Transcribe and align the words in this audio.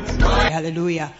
Words. 0.00 0.16
Hallelujah. 0.16 1.12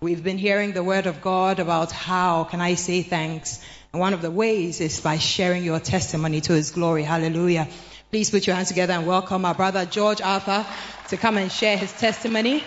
We've 0.00 0.22
been 0.22 0.38
hearing 0.38 0.72
the 0.72 0.82
word 0.82 1.06
of 1.06 1.22
God 1.22 1.60
about 1.60 1.92
how 1.92 2.44
can 2.44 2.60
I 2.60 2.74
say 2.74 3.02
thanks. 3.02 3.64
And 3.92 4.00
one 4.00 4.12
of 4.12 4.22
the 4.22 4.30
ways 4.30 4.80
is 4.80 5.00
by 5.00 5.18
sharing 5.18 5.64
your 5.64 5.80
testimony 5.80 6.40
to 6.42 6.52
his 6.52 6.72
glory. 6.72 7.04
Hallelujah. 7.04 7.68
Please 8.10 8.30
put 8.30 8.46
your 8.46 8.56
hands 8.56 8.68
together 8.68 8.92
and 8.92 9.06
welcome 9.06 9.44
our 9.44 9.54
brother 9.54 9.86
George 9.86 10.20
Arthur 10.20 10.66
to 11.08 11.16
come 11.16 11.38
and 11.38 11.50
share 11.50 11.76
his 11.76 11.92
testimony. 11.92 12.58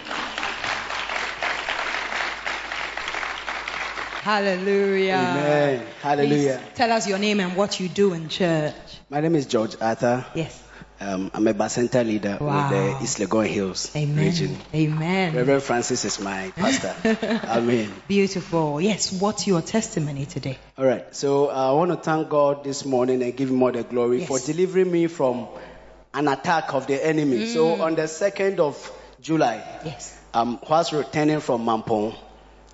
Hallelujah. 4.24 5.14
Amen. 5.14 5.88
Hallelujah. 6.02 6.62
Please 6.64 6.76
tell 6.76 6.92
us 6.92 7.08
your 7.08 7.20
name 7.20 7.40
and 7.40 7.56
what 7.56 7.80
you 7.80 7.88
do 7.88 8.14
in 8.14 8.30
church. 8.30 8.76
My 9.10 9.22
name 9.22 9.36
is 9.36 9.46
George 9.46 9.76
Arthur. 9.80 10.26
Yes. 10.34 10.67
Um, 11.00 11.30
I'm 11.34 11.48
a 11.48 11.54
Bacenta 11.54 12.04
leader 12.04 12.38
Wow. 12.42 12.56
with 12.56 12.70
the 12.98 13.04
East 13.04 13.20
Legon 13.20 13.46
Hills 13.46 13.96
Amen. 13.96 14.26
region. 14.26 14.58
Amen. 14.74 15.36
Reverend 15.36 15.62
Francis 15.62 16.06
is 16.06 16.20
my 16.20 16.52
pastor. 16.56 16.96
Amen. 17.48 17.94
Beautiful. 18.08 18.82
Yes. 18.82 19.12
What's 19.14 19.46
your 19.46 19.62
testimony 19.62 20.26
today? 20.26 20.58
All 20.76 20.86
right. 20.86 21.16
So 21.16 21.50
I 21.50 21.72
want 21.74 21.92
to 21.92 21.98
thank 21.98 22.30
God 22.30 22.64
this 22.64 22.84
morning 22.84 23.22
and 23.22 23.36
give 23.38 23.50
Him 23.50 23.62
all 23.62 23.72
the 23.72 23.84
glory 23.84 24.20
Yes. 24.22 24.28
for 24.28 24.40
delivering 24.40 24.92
me 24.92 25.06
from 25.06 25.48
an 26.16 26.28
attack 26.28 26.74
of 26.74 26.88
the 26.88 27.06
enemy. 27.06 27.44
Mm. 27.44 27.54
So 27.54 27.82
on 27.82 27.94
the 27.96 28.04
2nd 28.08 28.58
of 28.60 28.92
July, 29.22 29.64
Yes. 29.86 30.18
um, 30.34 30.60
whilst 30.68 30.94
returning 30.94 31.42
from 31.42 31.64
Mampong, 31.64 32.16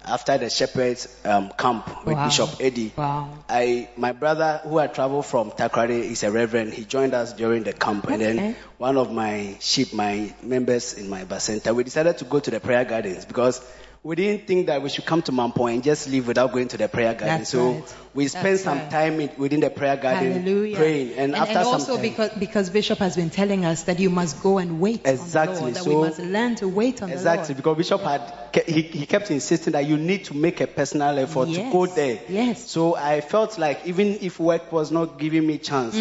after 0.06 0.38
the 0.38 0.50
shepherd's 0.50 1.08
um, 1.26 1.52
camp 1.58 2.06
with 2.06 2.16
Wow. 2.16 2.26
Bishop 2.26 2.50
Eddie, 2.60 2.92
Wow. 2.96 3.30
I, 3.50 3.90
my 3.98 4.12
brother 4.12 4.62
who 4.64 4.78
had 4.78 4.94
traveled 4.94 5.26
from 5.26 5.52
Takoradi 5.52 6.02
is 6.02 6.24
a 6.24 6.32
reverend. 6.32 6.74
He 6.74 6.86
joined 6.86 7.14
us 7.14 7.34
during 7.34 7.64
the 7.64 7.74
camp, 7.74 8.08
and 8.10 8.22
then 8.22 8.56
one 8.78 8.98
of 8.98 9.12
my 9.12 9.58
sheep, 9.60 9.94
my 9.94 10.34
members 10.42 10.94
in 10.94 11.10
my 11.10 11.26
center, 11.38 11.74
we 11.74 11.84
decided 11.84 12.18
to 12.20 12.26
go 12.26 12.40
to 12.40 12.52
the 12.52 12.60
prayer 12.60 12.86
gardens 12.86 13.26
because 13.26 13.62
we 14.04 14.16
didn't 14.18 14.46
think 14.46 14.68
that 14.68 14.82
we 14.82 14.90
should 14.90 15.06
come 15.06 15.22
to 15.22 15.32
Mampong 15.32 15.74
and 15.74 15.82
just 15.84 16.10
leave 16.10 16.28
without 16.28 16.52
going 16.52 16.68
to 16.68 16.78
the 16.78 16.90
prayer 16.90 17.14
garden. 17.14 17.38
That's 17.40 17.50
so 17.52 17.72
right. 17.72 17.96
we 18.14 18.28
spent 18.28 18.44
That's 18.44 18.64
some 18.64 18.78
right. 18.80 18.92
time 18.92 19.20
in, 19.22 19.30
within 19.38 19.62
the 19.62 19.70
prayer 19.70 19.96
garden 19.96 20.34
Hallelujah. 20.34 20.76
praying, 20.76 21.14
and, 21.14 21.36
after 21.36 21.54
and 21.58 21.64
some 21.66 21.74
also 21.74 21.94
time, 21.94 22.02
because 22.02 22.30
because 22.32 22.70
Bishop 22.70 23.00
has 23.00 23.16
been 23.16 23.30
telling 23.30 23.64
us 23.64 23.84
that 23.84 24.00
you 24.00 24.10
must 24.10 24.44
go 24.44 24.58
and 24.58 24.82
wait 24.82 25.02
Exactly. 25.06 25.56
on 25.56 25.56
the 25.56 25.62
Lord, 25.62 25.76
that 25.76 25.84
So- 25.84 25.90
we 25.90 25.96
must 26.08 26.20
learn 26.20 26.56
to 26.56 26.68
wait 26.68 27.02
on 27.02 27.12
Exactly, 27.12 27.54
the 27.54 27.62
because 27.62 27.78
Bishop 27.78 28.02
had 28.02 28.22
he, 28.68 28.84
he 28.84 29.06
kept 29.08 29.32
insisting 29.32 29.74
that 29.74 29.86
you 29.88 29.98
need 29.98 30.26
to 30.26 30.36
make 30.36 30.62
a 30.62 30.68
personal 30.68 31.18
effort 31.18 31.48
Yes. 31.48 31.58
to 31.66 31.72
go 31.72 31.86
there. 31.88 32.20
Yes. 32.30 32.70
So 32.70 32.96
I 32.96 33.22
felt 33.22 33.58
like 33.58 33.88
even 33.88 34.20
if 34.22 34.40
work 34.40 34.72
was 34.72 34.92
not 34.92 35.18
giving 35.18 35.48
me 35.48 35.58
chance, 35.58 35.96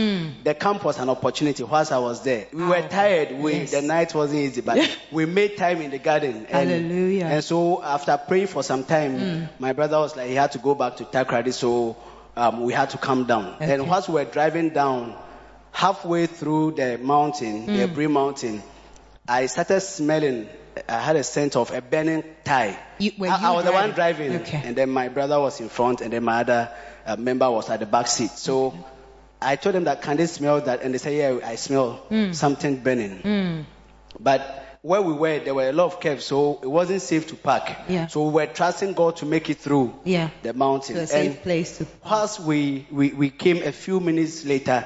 the 0.44 0.54
camp 0.54 0.84
was 0.84 0.98
an 0.98 1.08
opportunity 1.08 1.62
whilst 1.62 1.92
I 1.92 1.98
was 1.98 2.22
there. 2.24 2.48
We 2.52 2.62
were 2.64 2.74
Mm. 2.74 2.84
Ah, 2.84 2.88
tired. 2.88 3.32
We, 3.38 3.52
yes. 3.54 3.70
The 3.70 3.80
night 3.80 4.14
wasn't 4.14 4.40
easy, 4.40 4.60
but 4.60 4.98
we 5.12 5.24
made 5.24 5.56
time 5.56 5.80
in 5.80 5.90
the 5.92 5.98
garden. 5.98 6.46
And, 6.50 6.68
Hallelujah. 6.68 7.24
Mm. 7.24 7.30
And 7.30 7.44
so 7.44 7.76
after 7.92 8.16
praying 8.16 8.46
for 8.48 8.62
some 8.62 8.84
time, 8.84 9.48
my 9.58 9.72
brother 9.72 9.98
was 9.98 10.16
like 10.16 10.28
he 10.28 10.34
had 10.34 10.52
to 10.52 10.58
go 10.58 10.74
back 10.74 10.96
to 10.96 11.04
Takoradi, 11.04 11.52
so 11.52 11.96
um, 12.36 12.62
we 12.64 12.72
had 12.72 12.90
to 12.90 12.98
come 12.98 13.26
down. 13.26 13.54
Okay. 13.56 13.74
And 13.74 13.88
whilst 13.88 14.08
we 14.08 14.14
were 14.14 14.24
driving 14.24 14.70
down, 14.70 15.14
halfway 15.72 16.26
through 16.26 16.72
the 16.72 16.98
mountain, 16.98 17.66
the 17.66 17.86
Mm. 17.88 17.94
Bree 17.94 18.06
Mountain, 18.06 18.62
I 19.28 19.46
started 19.46 19.80
smelling. 19.80 20.48
I 20.88 20.98
had 21.00 21.16
a 21.16 21.22
scent 21.22 21.54
of 21.56 21.70
a 21.70 21.80
burning 21.82 22.24
tie. 22.44 22.78
You- 22.98 23.12
I, 23.28 23.48
I 23.48 23.50
was 23.52 23.64
the 23.64 23.72
one 23.72 23.90
driving? 23.92 24.28
driving, 24.30 24.42
Okay. 24.42 24.62
and 24.64 24.74
then 24.76 24.88
my 24.90 25.08
brother 25.08 25.38
was 25.38 25.60
in 25.60 25.68
front, 25.68 26.00
and 26.00 26.12
then 26.12 26.24
my 26.24 26.40
other 26.40 26.70
uh, 27.06 27.16
member 27.16 27.50
was 27.50 27.68
at 27.70 27.80
the 27.80 27.86
back 27.86 28.06
seat. 28.06 28.30
So 28.30 28.74
I 29.40 29.56
told 29.56 29.74
them 29.74 29.84
that 29.84 30.00
can 30.02 30.16
they 30.16 30.26
smell 30.26 30.60
that, 30.62 30.82
and 30.82 30.94
they 30.94 30.98
said, 30.98 31.14
yeah, 31.14 31.46
I 31.46 31.56
smell 31.56 32.00
Mm. 32.10 32.34
something 32.34 32.76
burning. 32.82 33.66
But 34.18 34.64
where 34.82 35.00
we 35.00 35.12
were, 35.12 35.38
there 35.38 35.54
were 35.54 35.68
a 35.68 35.72
lot 35.72 35.86
of 35.86 36.00
caves, 36.00 36.24
so 36.24 36.58
it 36.62 36.66
wasn't 36.66 37.00
safe 37.02 37.28
to 37.28 37.36
park. 37.36 37.70
Yeah. 37.88 38.08
So 38.08 38.26
we 38.26 38.32
were 38.34 38.46
trusting 38.46 38.94
God 38.94 39.16
to 39.18 39.26
make 39.26 39.48
it 39.48 39.58
through 39.58 39.94
Yeah. 40.04 40.30
the 40.42 40.52
mountain. 40.52 40.96
To 40.96 41.02
a 41.02 41.06
safe 41.06 41.30
And 41.34 41.42
place 41.42 41.78
to. 41.78 41.84
park. 41.84 42.10
Whilst 42.10 42.40
we, 42.40 42.86
we, 42.90 43.12
we 43.12 43.30
came 43.30 43.62
a 43.62 43.70
few 43.72 44.00
minutes 44.00 44.44
later, 44.44 44.84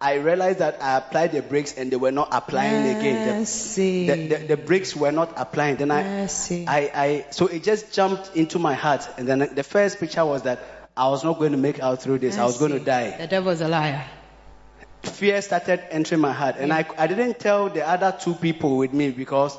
I 0.00 0.14
realized 0.14 0.60
that 0.60 0.82
I 0.82 0.96
applied 0.96 1.32
the 1.32 1.42
brakes 1.42 1.74
and 1.76 1.90
they 1.90 1.96
were 1.96 2.12
not 2.12 2.28
applying 2.32 2.96
again. 2.96 3.26
The- 3.28 3.34
Mercy. 3.40 4.06
The, 4.06 4.26
the, 4.28 4.46
the 4.46 4.56
brakes 4.56 4.96
were 4.96 5.12
not 5.12 5.34
applying. 5.36 5.76
Then 5.76 5.90
I, 5.90 6.02
Mercy. 6.04 6.64
I, 6.66 6.90
I, 6.94 7.26
so 7.30 7.48
it 7.48 7.62
just 7.64 7.92
jumped 7.92 8.34
into 8.36 8.58
my 8.58 8.74
heart. 8.74 9.06
And 9.18 9.28
then 9.28 9.40
the 9.54 9.62
first 9.64 9.98
picture 10.00 10.24
was 10.24 10.42
that 10.42 10.60
I 10.96 11.08
was 11.08 11.22
not 11.22 11.38
going 11.38 11.52
to 11.52 11.58
make 11.58 11.80
out 11.80 12.00
through 12.02 12.18
this. 12.20 12.38
I 12.38 12.44
was 12.44 12.58
going 12.58 12.72
to 12.72 12.80
die. 12.80 13.14
The 13.18 13.26
devil's 13.26 13.60
a 13.60 13.68
liar. 13.68 14.04
Fear 15.02 15.42
started 15.42 15.80
entering 15.90 16.20
my 16.20 16.32
heart. 16.32 16.56
And 16.58 16.72
I, 16.72 16.84
I 16.96 17.06
didn't 17.06 17.38
tell 17.38 17.68
the 17.68 17.86
other 17.86 18.16
two 18.20 18.34
people 18.34 18.76
with 18.76 18.92
me 18.92 19.10
because 19.10 19.56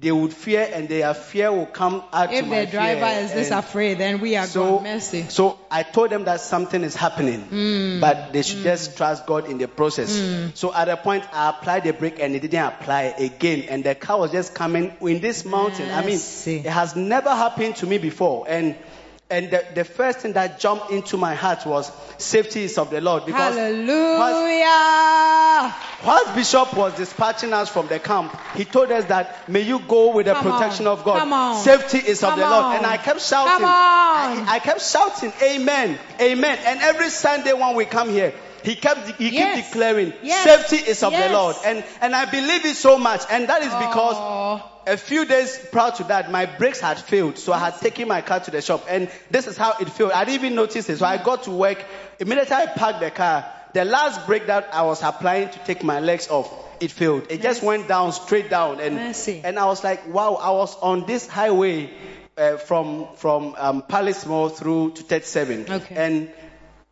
they 0.00 0.10
would 0.12 0.32
fear 0.34 0.68
and 0.72 0.88
their 0.88 1.14
fear 1.14 1.50
will 1.52 1.64
come 1.66 2.02
out 2.12 2.32
If 2.32 2.44
to 2.44 2.50
my 2.50 2.64
the 2.64 2.70
driver 2.70 3.06
fear. 3.06 3.20
is 3.24 3.32
this 3.32 3.50
And- 3.50 3.58
afraid, 3.60 3.98
then 3.98 4.20
we 4.20 4.36
are 4.36 4.46
so, 4.46 4.76
gone. 4.76 4.82
Mercy. 4.82 5.26
so 5.28 5.58
I 5.70 5.82
told 5.82 6.10
them 6.10 6.24
that 6.24 6.40
something 6.40 6.82
is 6.82 6.94
happening, 6.94 7.40
Hmm. 7.42 8.00
but 8.00 8.32
they 8.32 8.42
should 8.42 8.62
just 8.62 8.96
trust 8.96 9.24
God 9.26 9.48
in 9.48 9.56
the 9.58 9.68
process. 9.68 10.10
So 10.54 10.74
at 10.74 10.88
a 10.88 10.96
point, 10.98 11.24
I 11.32 11.50
applied 11.50 11.84
the 11.84 11.92
brake 11.92 12.18
and 12.20 12.34
it 12.34 12.40
didn't 12.40 12.64
apply 12.66 13.14
again, 13.18 13.64
and 13.70 13.84
the 13.84 13.94
car 13.94 14.18
was 14.18 14.32
just 14.32 14.54
coming 14.54 14.92
in 15.00 15.20
this 15.20 15.44
mountain. 15.44 15.90
I 15.90 16.04
mean, 16.04 16.18
it 16.46 16.66
has 16.66 16.96
never 16.96 17.30
happened 17.30 17.76
to 17.76 17.86
me 17.86 17.96
before, 17.98 18.46
and 18.48 18.74
and 19.30 19.50
the, 19.50 19.64
the 19.74 19.84
first 19.84 20.18
thing 20.20 20.34
that 20.34 20.60
jumped 20.60 20.90
into 20.90 21.16
my 21.16 21.34
heart 21.34 21.64
was 21.64 21.90
safety 22.18 22.64
is 22.64 22.76
of 22.76 22.90
the 22.90 23.00
Lord 23.00 23.24
because 23.24 23.56
Hallelujah. 23.56 24.66
whilst 26.04 26.34
Bishop 26.34 26.76
was 26.76 26.94
dispatching 26.96 27.52
us 27.54 27.70
from 27.70 27.88
the 27.88 27.98
camp, 27.98 28.38
he 28.54 28.64
told 28.64 28.92
us 28.92 29.06
that 29.06 29.48
may 29.48 29.62
you 29.62 29.78
go 29.80 30.12
with 30.14 30.26
the 30.26 30.34
Come 30.34 30.52
protection 30.52 30.86
on. 30.86 30.98
of 30.98 31.04
God. 31.04 31.26
On. 31.26 31.56
Safety 31.62 31.98
is 31.98 32.22
of 32.22 32.30
Come 32.30 32.40
the 32.40 32.46
Lord. 32.48 32.76
And 32.76 32.86
I 32.86 32.98
kept 32.98 33.22
shouting. 33.22 33.64
On. 33.64 33.70
I, 33.70 34.44
I 34.46 34.58
kept 34.58 34.82
shouting, 34.82 35.32
Amen, 35.42 35.98
Amen. 36.20 36.58
And 36.64 36.80
every 36.80 37.08
Sunday 37.08 37.54
when 37.54 37.74
we 37.76 37.86
come 37.86 38.10
here, 38.10 38.34
he 38.64 38.74
kept 38.74 39.20
he 39.20 39.28
Yes. 39.30 39.56
kept 39.56 39.68
declaring 39.72 40.12
Yes. 40.22 40.44
safety 40.44 40.90
is 40.90 41.02
of 41.02 41.12
Yes. 41.12 41.28
the 41.30 41.36
Lord. 41.36 41.56
And 41.64 41.84
and 42.00 42.14
I 42.14 42.24
believe 42.24 42.64
it 42.64 42.76
so 42.76 42.98
much. 42.98 43.22
And 43.30 43.48
that 43.48 43.62
is 43.62 43.72
because 43.86 44.16
a 44.86 44.96
few 44.96 45.24
days 45.24 45.58
prior 45.72 45.92
to 45.92 46.04
that, 46.04 46.30
my 46.30 46.44
brakes 46.46 46.80
had 46.80 46.98
failed, 46.98 47.38
so 47.38 47.52
I 47.52 47.58
had 47.58 47.76
taken 47.80 48.06
my 48.08 48.20
car 48.20 48.40
to 48.40 48.50
the 48.50 48.60
shop, 48.60 48.84
and 48.88 49.08
this 49.30 49.46
is 49.46 49.56
how 49.56 49.72
it 49.80 49.88
failed. 49.88 50.12
I 50.12 50.24
didn't 50.24 50.44
even 50.44 50.54
notice 50.56 50.88
it, 50.90 50.98
so 50.98 51.06
I 51.06 51.16
got 51.16 51.44
to 51.44 51.50
work. 51.50 51.82
Immediately 52.18 52.54
I 52.54 52.66
parked 52.66 53.00
the 53.00 53.10
car. 53.10 53.46
The 53.72 53.84
last 53.86 54.26
brake 54.26 54.46
that 54.46 54.68
I 54.74 54.82
was 54.82 55.02
applying 55.02 55.48
to 55.48 55.58
take 55.60 55.82
my 55.82 56.00
legs 56.00 56.28
off, 56.28 56.52
it 56.80 56.90
failed. 56.90 57.26
It 57.30 57.40
just 57.42 57.62
went 57.62 57.88
down, 57.88 58.12
straight 58.12 58.50
down, 58.50 58.78
and 58.80 58.96
Mercy. 58.96 59.40
and 59.42 59.58
I 59.58 59.64
was 59.66 59.82
like, 59.82 60.06
wow, 60.12 60.34
I 60.34 60.50
was 60.50 60.76
on 60.82 61.06
this 61.06 61.26
highway 61.26 61.90
uh, 62.36 62.56
from 62.58 63.06
from 63.16 63.54
um, 63.56 63.82
Palace 63.82 64.26
Mall 64.26 64.48
through 64.50 64.92
to 64.92 65.02
37, 65.02 65.66
Okay. 65.70 65.94
and. 65.96 66.30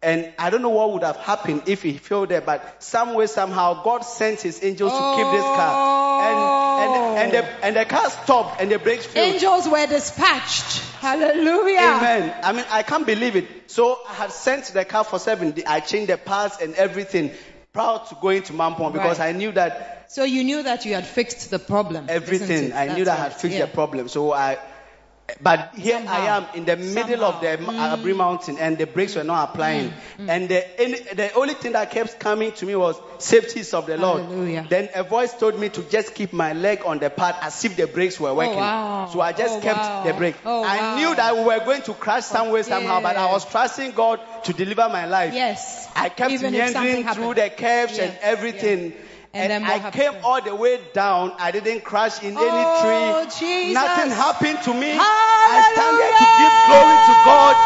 And 0.02 0.32
I 0.36 0.50
don't 0.50 0.62
know 0.62 0.70
what 0.70 0.92
would 0.94 1.02
have 1.04 1.16
happened 1.16 1.62
if 1.66 1.82
he 1.82 1.92
failed 1.96 2.30
there, 2.30 2.40
but 2.40 2.82
some 2.82 3.14
way, 3.14 3.26
somehow, 3.26 3.82
God 3.84 4.00
sent 4.00 4.40
his 4.40 4.62
angels 4.64 4.90
to 4.92 5.12
keep 5.16 5.30
this 5.30 5.44
car. 5.44 5.92
And, 6.22 6.38
and, 6.82 7.18
and, 7.18 7.32
the, 7.32 7.64
and 7.64 7.76
the 7.76 7.84
car 7.84 8.10
stopped 8.10 8.60
and 8.60 8.70
the 8.70 8.78
brakes 8.80 9.06
failed. 9.06 9.34
Angels 9.34 9.68
were 9.68 9.86
dispatched. 9.86 10.78
Hallelujah. 11.00 11.78
Amen. 11.78 12.34
I 12.42 12.52
mean, 12.52 12.64
I 12.70 12.82
can't 12.82 13.06
believe 13.06 13.36
it. 13.36 13.70
So 13.70 13.98
I 14.08 14.14
had 14.14 14.32
sent 14.32 14.64
the 14.66 14.84
car 14.84 15.04
for 15.04 15.18
seven. 15.20 15.52
days. 15.52 15.64
I 15.66 15.80
changed 15.80 16.10
the 16.10 16.16
parts 16.18 16.60
and 16.60 16.74
everything 16.74 17.30
prior 17.72 18.00
to 18.08 18.16
going 18.20 18.42
to 18.42 18.52
Mampong 18.52 18.92
because 18.92 19.18
Right. 19.18 19.28
I 19.28 19.32
knew 19.38 19.52
that 19.52 20.06
So 20.12 20.24
you 20.24 20.44
knew 20.44 20.62
that 20.64 20.84
you 20.84 20.94
had 20.94 21.06
fixed 21.06 21.50
the 21.50 21.58
problem. 21.58 22.06
everything. 22.08 22.72
I 22.72 22.94
knew 22.94 23.04
that 23.04 23.18
I 23.18 23.22
had 23.22 23.32
fixed 23.34 23.56
Yeah. 23.58 23.66
the 23.66 23.72
problem. 23.72 24.08
So 24.08 24.32
I, 24.32 24.58
But 25.40 25.74
here 25.74 26.02
I 26.06 26.26
am 26.26 26.46
in 26.54 26.64
the 26.64 26.76
middle 26.76 27.24
of 27.24 27.40
the 27.40 27.56
Somehow. 27.56 27.96
Aburi 27.96 28.10
uh, 28.12 28.14
mm. 28.14 28.16
Mountain 28.16 28.58
and 28.58 28.76
the 28.78 28.86
brakes 28.86 29.14
were 29.16 29.24
not 29.24 29.50
applying. 29.50 29.90
Mm, 29.90 29.94
mm, 30.18 30.28
and 30.28 30.48
the, 30.48 30.80
any, 30.80 30.98
the 31.00 31.32
only 31.34 31.54
thing 31.54 31.72
that 31.72 31.90
kept 31.90 32.18
coming 32.20 32.52
to 32.52 32.66
me 32.66 32.76
was 32.76 32.96
safeties 33.18 33.74
of 33.74 33.86
the 33.86 33.96
Lord. 33.96 34.22
Hallelujah. 34.22 34.66
Then 34.68 34.88
a 34.94 35.02
voice 35.04 35.34
told 35.34 35.58
me 35.58 35.68
to 35.70 35.82
just 35.84 36.14
keep 36.14 36.32
my 36.32 36.52
leg 36.52 36.82
on 36.84 36.98
the 36.98 37.10
pad 37.10 37.36
as 37.40 37.64
if 37.64 37.76
the 37.76 37.86
brakes 37.86 38.18
were 38.20 38.30
oh, 38.30 38.34
working. 38.34 38.56
wow. 38.56 39.08
So 39.12 39.20
I 39.20 39.32
just 39.32 39.58
Oh, 39.58 39.60
kept 39.60 39.78
wow. 39.78 40.04
the 40.04 40.12
brake. 40.14 40.36
Oh, 40.44 40.62
I 40.64 40.78
wow. 40.78 40.96
knew 40.96 41.14
that 41.16 41.36
we 41.36 41.42
were 41.44 41.58
going 41.64 41.82
to 41.82 41.94
crash 41.94 42.24
somewhere 42.24 42.62
somehow, 42.62 43.00
but 43.00 43.16
I 43.16 43.30
was 43.32 43.44
trusting 43.44 43.92
God 43.92 44.20
to 44.44 44.52
deliver 44.52 44.88
my 44.88 45.06
life. 45.06 45.34
Yes. 45.34 45.88
I 45.94 46.08
kept 46.08 46.32
Even 46.32 46.52
meandering 46.52 47.04
through 47.08 47.34
the 47.34 47.50
curves 47.50 47.98
and 47.98 48.16
everything. 48.22 48.92
And 49.34 49.50
And, 49.50 49.64
I 49.64 49.90
came 49.90 50.12
all 50.24 50.42
the 50.42 50.54
way 50.54 50.78
down. 50.92 51.32
I 51.38 51.50
didn't 51.52 51.84
crash 51.84 52.22
in 52.22 52.36
Oh, 52.36 52.44
any 52.44 52.64
tree. 52.82 53.38
Jesus. 53.40 53.74
Nothing 53.74 54.10
happened 54.10 54.58
to 54.64 54.74
me. 54.74 54.92
I 54.92 55.56
stand 55.72 55.96
here 55.96 56.12
to 56.20 56.26
give 56.36 56.54
glory 56.68 56.98
to 57.08 57.14
God. 57.24 57.56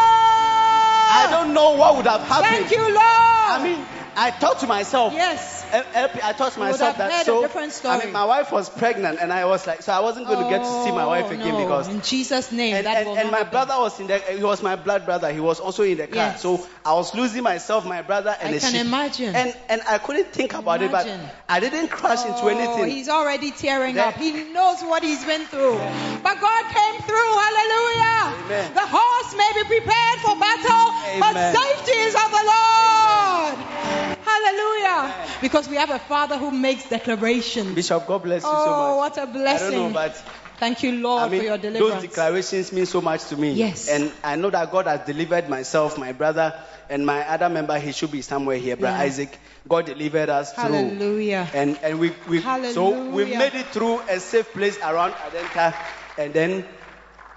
I 1.09 1.27
don't 1.31 1.55
know 1.55 1.73
what 1.77 1.97
would 1.97 2.07
have 2.07 2.23
happened. 2.23 2.67
Thank 2.67 2.71
you, 2.71 2.83
Lord. 2.83 2.97
I 3.03 3.61
mean, 3.63 3.85
I 4.17 4.31
thought 4.31 4.61
to 4.61 4.67
myself, 4.67 5.13
yes. 5.13 5.56
I 5.73 6.33
thought 6.33 6.57
You 6.57 6.63
myself 6.63 6.97
that 6.99 7.27
so. 7.27 7.45
I 7.89 7.99
mean, 8.05 8.13
my 8.13 8.25
wife 8.25 8.53
was 8.53 8.69
pregnant, 8.71 9.19
and 9.21 9.33
I 9.33 9.45
was 9.47 9.67
like, 9.67 9.83
so 9.83 9.93
I 9.93 10.01
wasn't 10.01 10.27
going 10.27 10.43
to 10.45 10.51
get 10.51 10.59
to 10.63 10.85
see 10.85 10.91
my 10.93 11.05
oh, 11.05 11.09
wife 11.09 11.27
Oh, 11.29 11.31
again 11.35 11.49
no. 11.55 11.59
because. 11.65 11.89
in 11.89 12.01
Jesus' 12.03 12.53
name, 12.53 12.75
And, 12.77 12.87
that 12.87 13.07
and, 13.07 13.19
and 13.19 13.31
my 13.31 13.39
happen. 13.39 13.51
brother 13.53 13.75
was 13.79 13.99
in 14.01 14.07
the, 14.07 14.19
he 14.19 14.43
was 14.43 14.63
my 14.63 14.77
blood 14.77 15.05
brother. 15.05 15.33
He 15.33 15.41
was 15.41 15.61
also 15.61 15.83
in 15.83 15.99
the 15.99 16.07
car. 16.07 16.17
Yes. 16.17 16.43
So 16.43 16.67
I 16.85 16.93
was 16.95 17.15
losing 17.15 17.43
myself, 17.43 17.85
my 17.87 18.03
brother, 18.03 18.37
and 18.41 18.55
I 18.55 18.59
can 18.59 18.73
sheep. 18.73 18.81
imagine. 18.81 19.35
And 19.35 19.57
and 19.69 19.81
I 19.89 19.99
couldn't 19.99 20.29
think 20.33 20.55
about 20.55 20.83
Imagine. 20.83 21.21
it, 21.21 21.27
but 21.27 21.35
I 21.49 21.61
didn't 21.61 21.89
crash 21.89 22.25
into 22.25 22.41
Oh, 22.43 22.49
anything. 22.49 22.89
He's 22.95 23.09
already 23.09 23.51
tearing 23.51 23.95
Then- 23.97 24.09
up. 24.09 24.15
He 24.15 24.33
knows 24.53 24.81
what 24.83 25.03
he's 25.03 25.25
been 25.25 25.45
through. 25.47 25.79
But 26.23 26.41
God 26.41 26.65
came 26.73 27.03
through. 27.03 27.33
Hallelujah. 27.37 28.35
Amen. 28.47 28.75
The 28.75 28.87
horse 28.87 29.35
may 29.37 29.51
be 29.55 29.65
prepared 29.69 30.19
for 30.21 30.37
battle, 30.39 31.21
but 31.21 31.35
safety 31.55 31.99
is 31.99 32.15
of 32.15 32.31
the 32.31 32.45
Lord. 32.47 34.16
Hallelujah. 34.45 35.15
Because 35.41 35.69
we 35.69 35.77
have 35.77 35.91
a 35.91 35.99
Father 35.99 36.37
who 36.39 36.51
makes 36.51 36.89
declarations. 36.89 37.75
Bishop, 37.75 38.07
God 38.07 38.23
bless 38.23 38.43
you 38.43 38.49
Oh, 38.53 38.65
so 38.65 38.71
much. 38.71 38.93
Oh, 38.93 38.97
what 38.97 39.17
a 39.19 39.21
I 39.23 39.25
don't 39.25 39.33
blessing. 39.33 39.79
know, 39.79 39.91
but 39.91 40.15
Thank 40.59 40.83
you, 40.83 40.93
Lord, 40.93 41.23
I 41.25 41.29
mean, 41.29 41.41
for 41.41 41.45
your 41.45 41.59
deliverance. 41.59 41.95
those 41.95 42.03
declarations 42.11 42.73
mean 42.73 42.87
so 42.87 43.03
much 43.03 43.25
to 43.27 43.37
me. 43.37 43.53
Yes. 43.53 43.89
And 43.91 44.11
I 44.25 44.37
know 44.37 44.49
that 44.49 44.73
God 44.73 44.87
has 44.87 45.01
delivered 45.07 45.51
myself, 45.51 45.99
my 45.99 46.13
brother, 46.13 46.55
and 46.89 47.05
my 47.05 47.29
other 47.29 47.51
member. 47.51 47.79
He 47.79 47.93
should 47.93 48.11
be 48.11 48.23
somewhere 48.23 48.57
here, 48.57 48.75
Brother 48.77 48.97
Yeah. 48.97 49.03
Isaac. 49.03 49.39
God 49.69 49.85
delivered 49.85 50.31
us 50.31 50.55
through. 50.55 50.63
Hallelujah. 50.73 51.47
And 51.53 51.79
and 51.83 51.99
we, 51.99 52.15
we 52.27 52.41
so 52.41 53.11
we 53.11 53.25
made 53.37 53.55
it 53.55 53.67
through 53.67 54.01
a 54.09 54.19
safe 54.19 54.51
place 54.55 54.79
around 54.79 55.13
Adenta, 55.13 55.75
and 56.17 56.33
then 56.33 56.65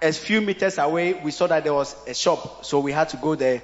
a 0.02 0.14
few 0.14 0.40
meters 0.40 0.78
away 0.78 1.12
we 1.22 1.32
saw 1.32 1.48
that 1.48 1.66
there 1.66 1.74
was 1.74 1.94
a 2.08 2.14
shop, 2.14 2.64
so 2.64 2.80
we 2.80 2.94
had 2.94 3.10
to 3.10 3.18
go 3.18 3.36
there. 3.36 3.62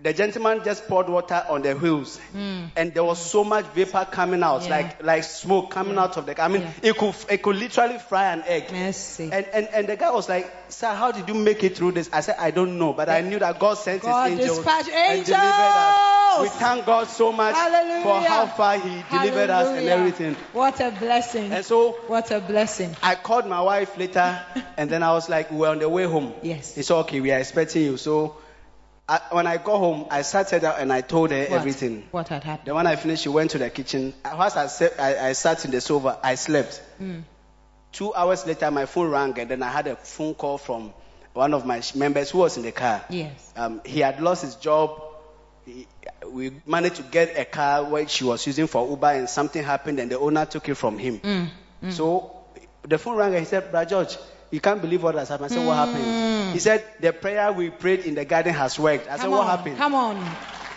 The 0.00 0.12
gentleman 0.12 0.62
just 0.64 0.86
poured 0.86 1.08
water 1.08 1.44
on 1.48 1.62
the 1.62 1.74
wheels, 1.74 2.18
hmm. 2.30 2.66
and 2.76 2.94
there 2.94 3.02
was 3.02 3.18
so 3.18 3.42
much 3.42 3.64
vapor 3.74 4.06
coming 4.08 4.44
out. 4.44 4.62
Yeah. 4.62 4.70
like 4.70 5.02
like 5.02 5.24
smoke 5.24 5.72
coming 5.72 5.98
out 5.98 6.16
of 6.16 6.24
the. 6.24 6.36
car. 6.36 6.44
I 6.44 6.48
mean, 6.48 6.62
Yeah. 6.62 6.90
it 6.90 6.96
could 6.96 7.14
it 7.28 7.42
could 7.42 7.56
literally 7.56 7.98
fry 7.98 8.32
an 8.32 8.44
egg. 8.46 8.70
Mercy. 8.70 9.28
And, 9.32 9.44
and 9.52 9.68
and 9.72 9.88
the 9.88 9.96
guy 9.96 10.12
was 10.12 10.28
like, 10.28 10.48
Sir, 10.68 10.94
how 10.94 11.10
did 11.10 11.26
you 11.26 11.34
make 11.34 11.64
it 11.64 11.76
through 11.76 11.92
this? 11.92 12.08
I 12.12 12.20
said, 12.20 12.36
I 12.38 12.52
don't 12.52 12.78
know, 12.78 12.92
but 12.92 13.08
I 13.08 13.22
knew 13.22 13.40
that 13.40 13.58
God 13.58 13.74
sent 13.74 14.02
God 14.02 14.30
his 14.30 14.38
angels 14.38 14.58
dispatched 14.58 14.88
and 14.88 15.26
delivered 15.26 15.42
us. 15.42 16.42
We 16.42 16.48
thank 16.48 16.86
God 16.86 17.08
so 17.08 17.32
much 17.32 17.56
Hallelujah. 17.56 18.02
for 18.04 18.20
how 18.20 18.46
far 18.46 18.78
He 18.78 19.02
delivered 19.10 19.50
us 19.50 19.66
and 19.76 19.88
everything. 19.88 20.36
What 20.52 20.78
a 20.78 20.92
blessing. 20.92 21.50
And 21.50 21.64
so 21.64 21.92
What 22.06 22.30
a 22.30 22.38
blessing. 22.40 22.94
I 23.02 23.16
called 23.16 23.46
my 23.46 23.60
wife 23.62 23.98
later, 23.98 24.40
and 24.76 24.88
then 24.88 25.02
I 25.02 25.10
was 25.12 25.28
like, 25.28 25.50
"We're 25.50 25.70
on 25.70 25.80
the 25.80 25.88
way 25.88 26.04
home. 26.04 26.34
Yes. 26.42 26.76
It's 26.78 26.92
okay, 26.92 27.20
we 27.20 27.32
are 27.32 27.40
expecting 27.40 27.82
you. 27.82 27.96
So 27.96 28.36
I, 29.08 29.20
when 29.30 29.46
I 29.46 29.56
got 29.56 29.78
home, 29.78 30.06
I 30.10 30.20
sat 30.22 30.50
her 30.50 30.60
down 30.60 30.74
and 30.78 30.92
I 30.92 31.00
told 31.00 31.30
her 31.30 31.40
What? 31.44 31.50
everything. 31.52 32.06
What 32.10 32.28
had 32.28 32.44
happened? 32.44 32.66
Then 32.66 32.74
when 32.74 32.86
I 32.86 32.96
finished, 32.96 33.22
she 33.22 33.30
went 33.30 33.52
to 33.52 33.58
the 33.58 33.70
kitchen. 33.70 34.12
Whilst 34.24 34.56
I, 34.56 34.66
sat- 34.66 35.00
I, 35.00 35.28
I 35.28 35.32
sat 35.32 35.64
in 35.64 35.70
the 35.70 35.80
sofa, 35.80 36.18
I 36.22 36.34
slept. 36.34 36.82
Hmm. 36.98 37.20
Two 37.92 38.14
hours 38.14 38.46
later, 38.46 38.70
my 38.70 38.84
phone 38.84 39.10
rang, 39.10 39.38
and 39.38 39.50
then 39.50 39.62
I 39.62 39.68
had 39.70 39.86
a 39.86 39.96
phone 39.96 40.34
call 40.34 40.58
from 40.58 40.92
one 41.32 41.54
of 41.54 41.64
my 41.64 41.80
members 41.94 42.30
who 42.30 42.38
was 42.38 42.58
in 42.58 42.62
the 42.64 42.72
car. 42.72 43.02
Yes. 43.08 43.52
Um, 43.56 43.80
he 43.84 44.00
had 44.00 44.20
lost 44.20 44.42
his 44.42 44.56
job. 44.56 45.00
He, 45.64 45.86
we 46.30 46.52
managed 46.66 46.96
to 46.96 47.02
get 47.02 47.38
a 47.38 47.46
car 47.46 47.84
which 47.84 48.10
she 48.10 48.24
was 48.24 48.46
using 48.46 48.66
for 48.66 48.86
Uber, 48.88 49.06
and 49.06 49.28
something 49.28 49.62
happened, 49.64 50.00
and 50.00 50.10
the 50.10 50.18
owner 50.18 50.44
took 50.44 50.68
it 50.68 50.74
from 50.74 50.98
him. 50.98 51.20
Mm. 51.20 51.92
So 51.92 52.36
the 52.82 52.98
phone 52.98 53.16
rang, 53.16 53.30
and 53.32 53.38
he 53.40 53.44
said, 53.46 53.70
Brother 53.70 53.88
George, 53.88 54.18
you 54.50 54.60
can't 54.60 54.80
believe 54.80 55.02
what 55.02 55.14
has 55.16 55.28
happened. 55.28 55.52
I 55.52 55.54
said, 55.54 55.66
What 55.66 55.74
happened? 55.76 56.52
He 56.54 56.58
said, 56.58 56.84
The 57.00 57.12
prayer 57.12 57.52
we 57.52 57.70
prayed 57.70 58.00
in 58.00 58.14
the 58.14 58.24
garden 58.24 58.54
has 58.54 58.78
worked. 58.78 59.06
I 59.08 59.12
said, 59.16 59.20
Come 59.22 59.30
What 59.32 59.40
on. 59.48 59.56
happened? 59.58 59.76
Come 59.76 59.94
on. 59.94 60.16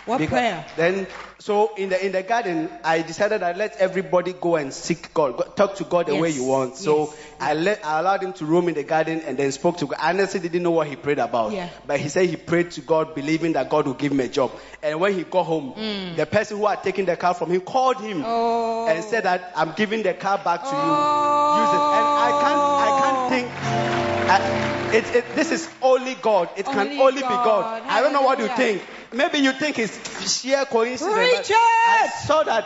What 0.06 0.18
Because- 0.18 0.32
prayer? 0.32 0.66
Then, 0.78 1.06
so 1.38 1.76
in 1.76 1.90
the 1.90 2.06
in 2.06 2.12
the 2.12 2.24
garden, 2.24 2.70
I 2.84 3.04
decided 3.04 3.44
I 3.44 3.52
let 3.54 3.78
everybody 3.78 4.34
go 4.34 4.56
and 4.56 4.74
seek 4.74 5.14
God, 5.14 5.38
Go- 5.38 5.44
talk 5.44 5.76
to 5.76 5.84
God 5.84 6.08
the 6.08 6.16
way 6.16 6.32
you 6.32 6.44
want. 6.44 6.76
So 6.76 7.06
yes. 7.06 7.18
I 7.40 7.54
let 7.54 7.86
I 7.86 8.00
allowed 8.00 8.24
him 8.24 8.34
to 8.34 8.46
roam 8.46 8.68
in 8.68 8.74
the 8.74 8.84
garden 8.84 9.22
and 9.22 9.38
then 9.38 9.52
spoke 9.52 9.78
to 9.78 9.86
God. 9.86 9.98
I 10.02 10.10
honestly 10.10 10.40
didn't 10.40 10.64
know 10.64 10.72
what 10.72 10.88
he 10.88 10.96
prayed 10.96 11.20
about, 11.20 11.52
Yeah. 11.52 11.70
but 11.86 12.00
he 12.00 12.10
said 12.10 12.28
he 12.30 12.36
prayed 12.36 12.72
to 12.72 12.82
God, 12.82 13.14
believing 13.14 13.54
that 13.54 13.70
God 13.70 13.86
would 13.88 14.00
give 14.00 14.12
him 14.12 14.20
a 14.22 14.28
job. 14.28 14.52
And 14.82 15.00
when 15.00 15.14
he 15.14 15.24
got 15.24 15.44
home, 15.44 15.76
the 16.16 16.26
person 16.26 16.58
who 16.58 16.66
had 16.66 16.82
taken 16.84 17.06
the 17.06 17.16
car 17.16 17.36
from 17.36 17.52
him 17.52 17.62
called 17.62 18.02
him 18.02 18.22
Mm. 18.22 18.26
Oh. 18.26 18.88
and 18.88 19.04
said 19.04 19.24
that 19.26 19.52
I'm 19.56 19.74
giving 19.74 20.02
the 20.02 20.16
car 20.16 20.40
back 20.40 20.62
to 20.64 20.70
Oh. 20.72 20.74
you. 20.74 21.62
Use 21.62 21.74
it. 21.74 21.84
And 21.98 22.08
I 22.18 22.42
can't 22.42 22.62
I 22.82 23.00
can't 23.02 23.30
think. 23.30 23.52
I, 24.32 24.92
it, 24.94 25.16
it, 25.16 25.36
this 25.36 25.52
is 25.52 25.70
only 25.82 26.16
God. 26.16 26.50
It 26.58 26.66
can 26.66 26.78
Only 26.80 27.00
only 27.00 27.22
be 27.22 27.28
God. 27.28 27.46
God. 27.46 27.84
I 27.88 28.02
don't 28.02 28.14
know 28.14 28.22
what 28.22 28.40
you 28.40 28.48
think. 28.48 28.82
Maybe 29.14 29.40
you 29.40 29.52
think 29.52 29.78
it's 29.80 30.42
sheer 30.42 30.64
coincidence. 30.66 31.52
I 31.52 32.10
saw 32.26 32.44
that 32.44 32.66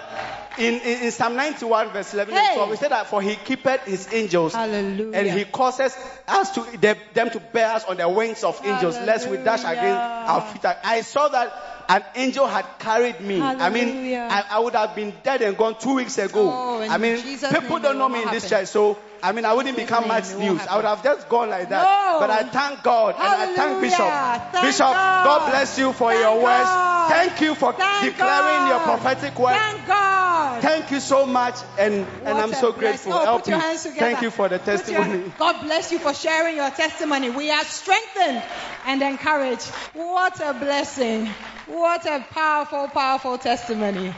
in, 0.57 0.75
in, 0.75 1.03
in 1.03 1.11
Psalm 1.11 1.35
91 1.35 1.89
verse 1.89 2.13
11 2.13 2.33
Hey. 2.33 2.39
and 2.39 2.55
12. 2.55 2.69
We 2.69 2.77
said 2.77 2.91
that 2.91 3.07
for 3.07 3.21
he 3.21 3.35
keepeth 3.35 3.83
his 3.85 4.07
angels. 4.13 4.53
Hallelujah. 4.53 5.17
And 5.17 5.27
he 5.39 5.45
causes 5.45 5.95
us 6.27 6.51
to 6.51 6.77
them, 6.77 6.97
them 7.13 7.29
to 7.31 7.39
bear 7.39 7.71
us 7.73 7.83
on 7.85 7.97
the 7.97 8.07
wings 8.07 8.43
of 8.43 8.59
angels, 8.63 8.95
lest 8.95 9.27
we 9.29 9.37
dash 9.37 9.61
against 9.61 9.99
our 10.29 10.41
feet. 10.41 10.65
I 10.65 11.01
saw 11.01 11.27
that 11.29 11.85
an 11.87 12.03
angel 12.15 12.47
had 12.47 12.65
carried 12.79 13.21
me. 13.21 13.41
I 13.41 13.69
mean, 13.69 14.15
I, 14.15 14.43
I 14.49 14.59
would 14.59 14.73
have 14.75 14.95
been 14.95 15.13
dead 15.23 15.41
and 15.41 15.57
gone 15.57 15.77
two 15.79 15.95
weeks 15.95 16.17
ago. 16.17 16.49
Oh, 16.51 16.81
I 16.81 16.97
mean, 16.97 17.17
people 17.23 17.79
don't 17.79 17.97
know 17.97 18.09
me 18.09 18.23
in 18.23 18.29
this 18.31 18.49
church, 18.49 18.67
so 18.67 18.97
I 19.23 19.31
mean, 19.31 19.45
I 19.45 19.53
wouldn't 19.53 19.77
become 19.77 20.01
name 20.03 20.07
much 20.09 20.33
news. 20.35 20.61
I 20.67 20.75
would 20.75 20.85
have 20.85 21.03
just 21.03 21.27
gone 21.29 21.49
like 21.49 21.69
that. 21.69 21.83
No. 21.83 22.19
But 22.19 22.29
I 22.29 22.43
thank 22.43 22.83
God 22.83 23.15
and 23.15 23.23
I 23.23 23.55
thank 23.55 23.81
Bishop. 23.81 24.51
Thank 24.51 24.65
Bishop, 24.65 24.79
God. 24.79 25.25
God 25.25 25.49
bless 25.49 25.77
you 25.79 25.93
for 25.93 26.11
Thank 26.11 26.21
your 26.23 26.35
words. 26.43 26.69
God. 26.69 27.09
Thank 27.09 27.41
you 27.41 27.55
for 27.55 27.73
Thank 27.73 28.15
declaring 28.15 28.67
your 28.67 28.79
prophetic 28.79 29.39
word. 29.39 29.53
Thank 29.57 29.87
God. 29.87 30.61
Thank 30.61 30.91
you 30.91 30.99
so 30.99 31.25
much, 31.25 31.55
and, 31.77 32.07
and 32.25 32.37
I'm 32.37 32.53
so 32.53 32.71
bless- 32.71 32.79
grateful. 33.03 33.13
Oh, 33.13 33.25
Help 33.25 33.41
put 33.43 33.49
your 33.49 33.57
you. 33.57 33.63
hands 33.63 33.83
together. 33.83 33.99
Thank 33.99 34.21
you 34.21 34.31
for 34.31 34.47
the 34.49 34.59
Put 34.59 34.67
your- 34.67 34.77
testimony. 34.77 35.31
God 35.37 35.61
bless 35.63 35.91
you 35.91 35.99
for 35.99 36.13
sharing 36.13 36.55
your 36.55 36.69
testimony. 36.69 37.29
We 37.29 37.51
are 37.51 37.63
strengthened 37.63 38.43
and 38.85 39.01
encouraged. 39.01 39.67
What 39.93 40.39
a 40.39 40.53
blessing. 40.53 41.27
What 41.67 42.05
a 42.05 42.19
powerful, 42.29 42.87
powerful 42.89 43.37
testimony. 43.37 44.13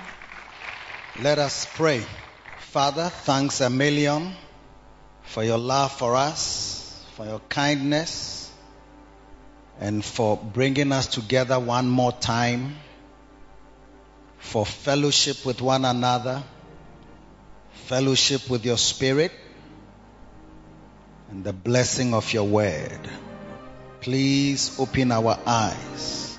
Let 1.22 1.40
us 1.40 1.66
pray. 1.76 2.04
Father, 2.60 3.10
thanks 3.10 3.62
a 3.62 3.70
million 3.70 4.34
for 5.28 5.44
your 5.44 5.58
love 5.58 5.92
for 5.92 6.16
us, 6.16 7.04
for 7.16 7.26
your 7.26 7.42
kindness, 7.50 8.50
and 9.80 10.04
for 10.04 10.38
bringing 10.38 10.92
us 10.92 11.06
together 11.06 11.60
one 11.60 11.88
more 11.88 12.12
time, 12.14 12.76
for 14.40 14.66
fellowship 14.66 15.46
with 15.46 15.62
one 15.62 15.86
another, 15.86 16.42
fellowship 17.74 18.50
with 18.50 18.66
your 18.66 18.78
spirit, 18.78 19.32
and 21.30 21.44
the 21.44 21.54
blessing 21.54 22.14
of 22.14 22.34
your 22.34 22.46
word. 22.46 23.00
Please 24.00 24.80
open 24.80 25.12
our 25.12 25.38
eyes 25.46 26.38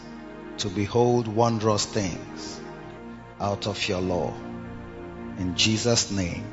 to 0.58 0.68
behold 0.68 1.28
wondrous 1.28 1.84
things 1.84 2.60
out 3.38 3.66
of 3.66 3.86
your 3.86 4.00
law. 4.00 4.32
In 5.38 5.56
Jesus' 5.56 6.10
name, 6.10 6.44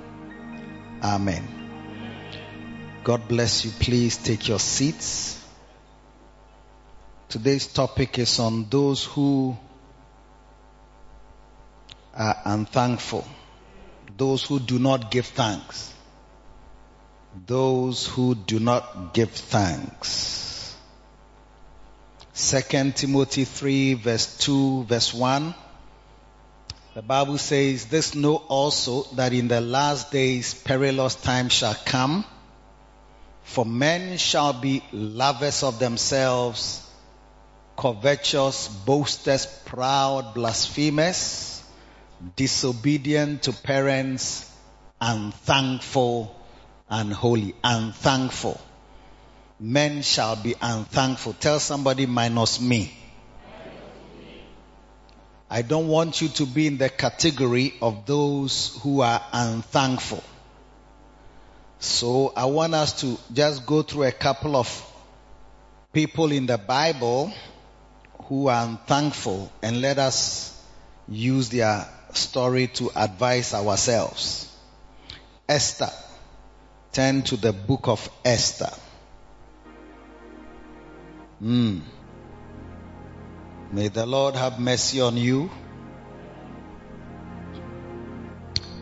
Amen. 1.02 1.65
God 3.06 3.28
bless 3.28 3.64
you. 3.64 3.70
Please 3.70 4.18
take 4.18 4.48
your 4.48 4.58
seats. 4.58 5.40
Today's 7.30 7.68
topic 7.68 8.18
is 8.18 8.40
on 8.40 8.68
those 8.68 9.04
who 9.04 9.56
are 12.16 12.42
unthankful, 12.46 13.24
those 14.18 14.44
who 14.44 14.60
do 14.60 14.80
not 14.80 15.12
give 15.12 15.28
thanks, 15.28 15.94
those 17.46 18.08
who 18.08 18.34
do 18.34 18.60
not 18.60 19.14
give 19.14 19.30
thanks. 19.30 20.76
Second 22.34 22.96
Timothy 22.96 23.44
3 23.44 23.94
verse 23.94 24.36
2 24.40 24.86
verse 24.86 25.14
1. 25.14 25.54
The 26.96 27.04
Bible 27.04 27.38
says, 27.38 27.86
This 27.86 28.16
know 28.16 28.38
also 28.38 29.04
that 29.14 29.32
in 29.32 29.48
the 29.48 29.62
last 29.62 30.12
days 30.12 30.56
perilous 30.56 31.14
times 31.14 31.54
shall 31.54 31.76
come, 31.76 32.26
For 33.46 33.64
men 33.64 34.18
shall 34.18 34.54
be 34.54 34.84
lovers 34.92 35.64
of 35.64 35.80
themselves, 35.80 36.86
covetous, 37.78 38.68
boasters, 38.68 39.46
proud, 39.66 40.34
blasphemers, 40.34 41.64
disobedient 42.36 43.44
to 43.44 43.54
parents, 43.54 44.52
unthankful, 45.00 46.36
unholy. 46.90 47.56
Unthankful. 47.64 48.60
Men 49.60 50.02
shall 50.02 50.36
be 50.36 50.56
unthankful. 50.62 51.34
Tell 51.34 51.60
somebody 51.60 52.08
minus 52.08 52.60
me. 52.60 52.94
I 55.50 55.62
don't 55.62 55.88
want 55.88 56.22
you 56.22 56.28
to 56.30 56.46
be 56.46 56.68
in 56.68 56.78
the 56.78 56.90
category 56.90 57.76
of 57.82 58.06
those 58.06 58.78
who 58.82 59.02
are 59.02 59.24
unthankful. 59.32 60.24
So 61.86 62.34
I 62.36 62.46
want 62.46 62.74
us 62.74 63.00
to 63.02 63.18
just 63.32 63.64
go 63.64 63.84
through 63.84 64.06
a 64.06 64.12
couple 64.12 64.56
of 64.56 64.68
people 65.94 66.32
in 66.32 66.48
the 66.48 66.58
Bible 66.58 67.32
who 68.24 68.48
are 68.48 68.66
unthankful 68.66 69.52
and 69.62 69.82
let 69.82 70.00
us 70.00 70.60
use 71.08 71.50
their 71.50 71.88
story 72.12 72.68
to 72.68 72.90
advise 72.96 73.54
ourselves. 73.54 74.52
Esther. 75.48 75.92
Turn 76.92 77.22
to 77.22 77.38
the 77.38 77.54
book 77.54 77.88
of 77.88 78.10
Esther. 78.26 78.72
Mm. 81.42 81.82
May 83.72 83.90
the 83.90 84.08
Lord 84.08 84.36
have 84.36 84.60
mercy 84.60 85.02
on 85.02 85.18
you 85.18 85.52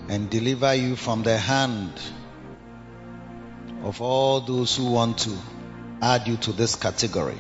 and 0.07 0.29
deliver 0.29 0.74
you 0.74 0.95
from 0.95 1.24
the 1.24 1.38
hand 1.38 1.91
of 3.83 4.01
all 4.01 4.39
those 4.39 4.77
who 4.77 4.91
want 4.91 5.17
to 5.19 5.37
add 6.01 6.25
you 6.27 6.37
to 6.37 6.53
this 6.53 6.75
category. 6.75 7.37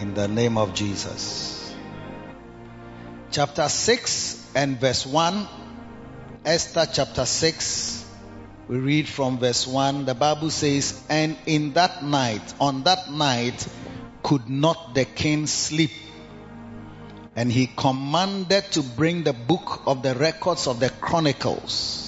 In 0.00 0.12
the 0.12 0.28
name 0.28 0.58
of 0.58 0.74
Jesus. 0.74 1.74
Chapter 3.30 3.68
6 3.68 4.52
and 4.54 4.78
verse 4.78 5.06
1. 5.06 5.48
Esther 6.44 6.86
chapter 6.92 7.24
6. 7.24 8.04
We 8.68 8.76
read 8.78 9.08
from 9.08 9.38
verse 9.38 9.66
1. 9.66 10.04
The 10.04 10.14
Bible 10.14 10.50
says, 10.50 11.02
And 11.08 11.36
in 11.46 11.72
that 11.72 12.04
night, 12.04 12.54
on 12.60 12.82
that 12.84 13.10
night, 13.10 13.66
could 14.22 14.50
not 14.50 14.94
the 14.94 15.06
king 15.06 15.46
sleep. 15.46 15.92
And 17.36 17.50
he 17.50 17.66
commanded 17.66 18.64
to 18.72 18.82
bring 18.82 19.24
the 19.24 19.32
book 19.32 19.82
of 19.86 20.02
the 20.02 20.14
records 20.14 20.66
of 20.66 20.78
the 20.78 20.90
chronicles. 20.90 22.03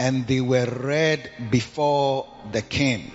And 0.00 0.26
they 0.26 0.40
were 0.40 0.64
read 0.64 1.30
before 1.50 2.26
the 2.52 2.62
king. 2.62 3.12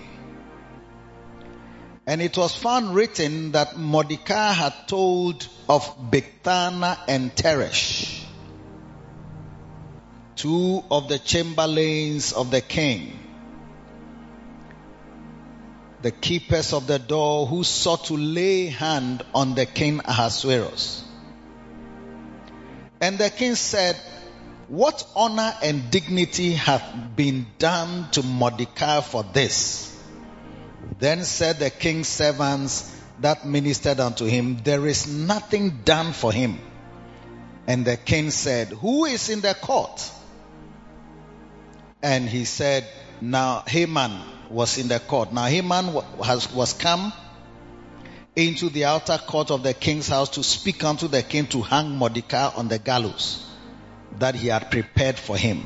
And 2.05 2.21
it 2.21 2.37
was 2.37 2.55
found 2.55 2.93
written 2.93 3.53
that 3.53 3.75
Mordecai 3.75 4.51
had 4.51 4.87
told 4.87 5.47
of 5.67 6.11
Bigthana 6.11 6.99
and 7.07 7.35
Teresh, 7.35 8.23
two 10.35 10.83
of 10.91 11.09
the 11.09 11.17
chamberlains 11.17 12.33
of 12.33 12.51
the 12.51 12.61
king, 12.61 13.17
the 16.03 16.11
keepers 16.11 16.71
of 16.71 16.85
the 16.85 16.99
door 16.99 17.47
who 17.47 17.63
sought 17.63 18.05
to 18.05 18.13
lay 18.15 18.67
hand 18.67 19.23
on 19.33 19.55
the 19.55 19.65
king 19.65 20.01
Ahasuerus. 20.05 21.03
And 23.01 23.17
the 23.17 23.31
king 23.31 23.55
said, 23.55 23.99
What 24.67 25.05
honor 25.15 25.53
and 25.61 25.91
dignity 25.91 26.53
hath 26.53 27.15
been 27.15 27.45
done 27.59 28.09
to 28.11 28.23
Mordecai 28.23 29.01
for 29.01 29.23
this? 29.23 29.95
Then 30.97 31.23
said 31.23 31.59
the 31.59 31.69
king's 31.69 32.07
servants 32.07 32.91
that 33.19 33.45
ministered 33.45 33.99
unto 33.99 34.25
him, 34.25 34.57
There 34.63 34.87
is 34.87 35.07
nothing 35.07 35.81
done 35.85 36.13
for 36.13 36.31
him. 36.31 36.59
And 37.67 37.85
the 37.85 37.95
king 37.95 38.31
said, 38.31 38.69
Who 38.69 39.05
is 39.05 39.29
in 39.29 39.41
the 39.41 39.53
court? 39.53 40.11
And 42.01 42.27
he 42.27 42.45
said, 42.45 42.87
Now 43.21 43.63
Haman 43.67 44.19
was 44.49 44.77
in 44.79 44.87
the 44.87 44.99
court. 44.99 45.31
Now 45.31 45.45
Haman 45.45 45.85
has, 46.23 46.51
was 46.51 46.73
come 46.73 47.13
into 48.35 48.69
the 48.69 48.85
outer 48.85 49.17
court 49.17 49.51
of 49.51 49.61
the 49.63 49.73
king's 49.73 50.07
house 50.07 50.29
to 50.31 50.43
speak 50.43 50.83
unto 50.83 51.07
the 51.07 51.21
king 51.21 51.45
to 51.47 51.61
hang 51.61 51.91
Mordecai 51.91 52.51
on 52.55 52.67
the 52.67 52.79
gallows 52.79 53.45
that 54.19 54.35
he 54.35 54.47
had 54.47 54.71
prepared 54.71 55.17
for 55.17 55.37
him. 55.37 55.65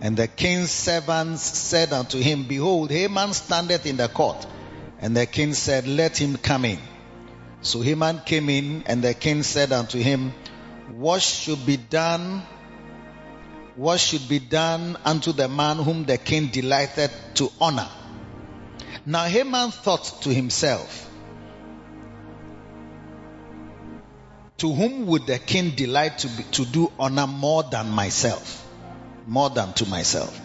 And 0.00 0.16
the 0.16 0.28
king's 0.28 0.70
servants 0.70 1.42
said 1.42 1.92
unto 1.92 2.18
him, 2.18 2.44
Behold, 2.44 2.90
Haman 2.90 3.32
standeth 3.32 3.86
in 3.86 3.96
the 3.96 4.08
court. 4.08 4.46
And 4.98 5.16
the 5.16 5.26
king 5.26 5.54
said, 5.54 5.86
Let 5.86 6.18
him 6.18 6.36
come 6.36 6.64
in. 6.64 6.78
So 7.62 7.80
Haman 7.80 8.20
came 8.26 8.48
in, 8.50 8.84
and 8.86 9.02
the 9.02 9.14
king 9.14 9.42
said 9.42 9.72
unto 9.72 9.98
him, 9.98 10.32
What 10.90 11.22
should 11.22 11.64
be 11.64 11.76
done 11.76 12.42
what 13.76 14.00
should 14.00 14.26
be 14.26 14.38
done 14.38 14.96
unto 15.04 15.32
the 15.32 15.48
man 15.48 15.76
whom 15.76 16.04
the 16.04 16.16
king 16.16 16.46
delighted 16.46 17.10
to 17.34 17.52
honor. 17.60 17.88
Now 19.04 19.24
Haman 19.24 19.70
thought 19.70 20.22
to 20.22 20.32
himself, 20.32 21.05
To 24.58 24.72
whom 24.72 25.06
would 25.06 25.26
the 25.26 25.38
king 25.38 25.70
delight 25.70 26.18
to, 26.18 26.28
be, 26.28 26.42
to 26.52 26.64
do 26.64 26.92
honor 26.98 27.26
more 27.26 27.62
than 27.62 27.90
myself? 27.90 28.66
More 29.26 29.50
than 29.50 29.72
to 29.74 29.86
myself. 29.86 30.40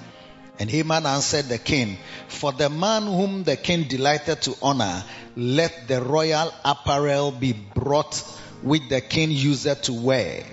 And 0.59 0.69
Haman 0.69 1.05
answered 1.05 1.45
the 1.45 1.57
king, 1.57 1.97
For 2.27 2.51
the 2.51 2.69
man 2.69 3.03
whom 3.03 3.43
the 3.43 3.55
king 3.55 3.83
delighted 3.83 4.41
to 4.43 4.55
honor, 4.61 5.03
let 5.35 5.87
the 5.87 6.01
royal 6.01 6.53
apparel 6.65 7.31
be 7.31 7.53
brought 7.53 8.15
which 8.61 8.83
the 8.89 9.01
king 9.01 9.31
used 9.31 9.83
to 9.83 9.93
wear 9.93 10.43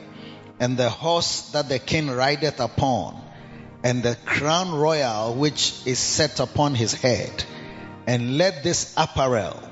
and 0.60 0.76
the 0.76 0.88
horse 0.88 1.50
that 1.52 1.68
the 1.68 1.78
king 1.78 2.08
rideth 2.08 2.60
upon, 2.60 3.20
and 3.82 4.02
the 4.02 4.16
crown 4.24 4.72
royal 4.72 5.34
which 5.34 5.74
is 5.86 5.98
set 5.98 6.40
upon 6.40 6.74
his 6.74 6.94
head. 6.94 7.44
And 8.06 8.38
let 8.38 8.62
this 8.62 8.94
apparel 8.96 9.62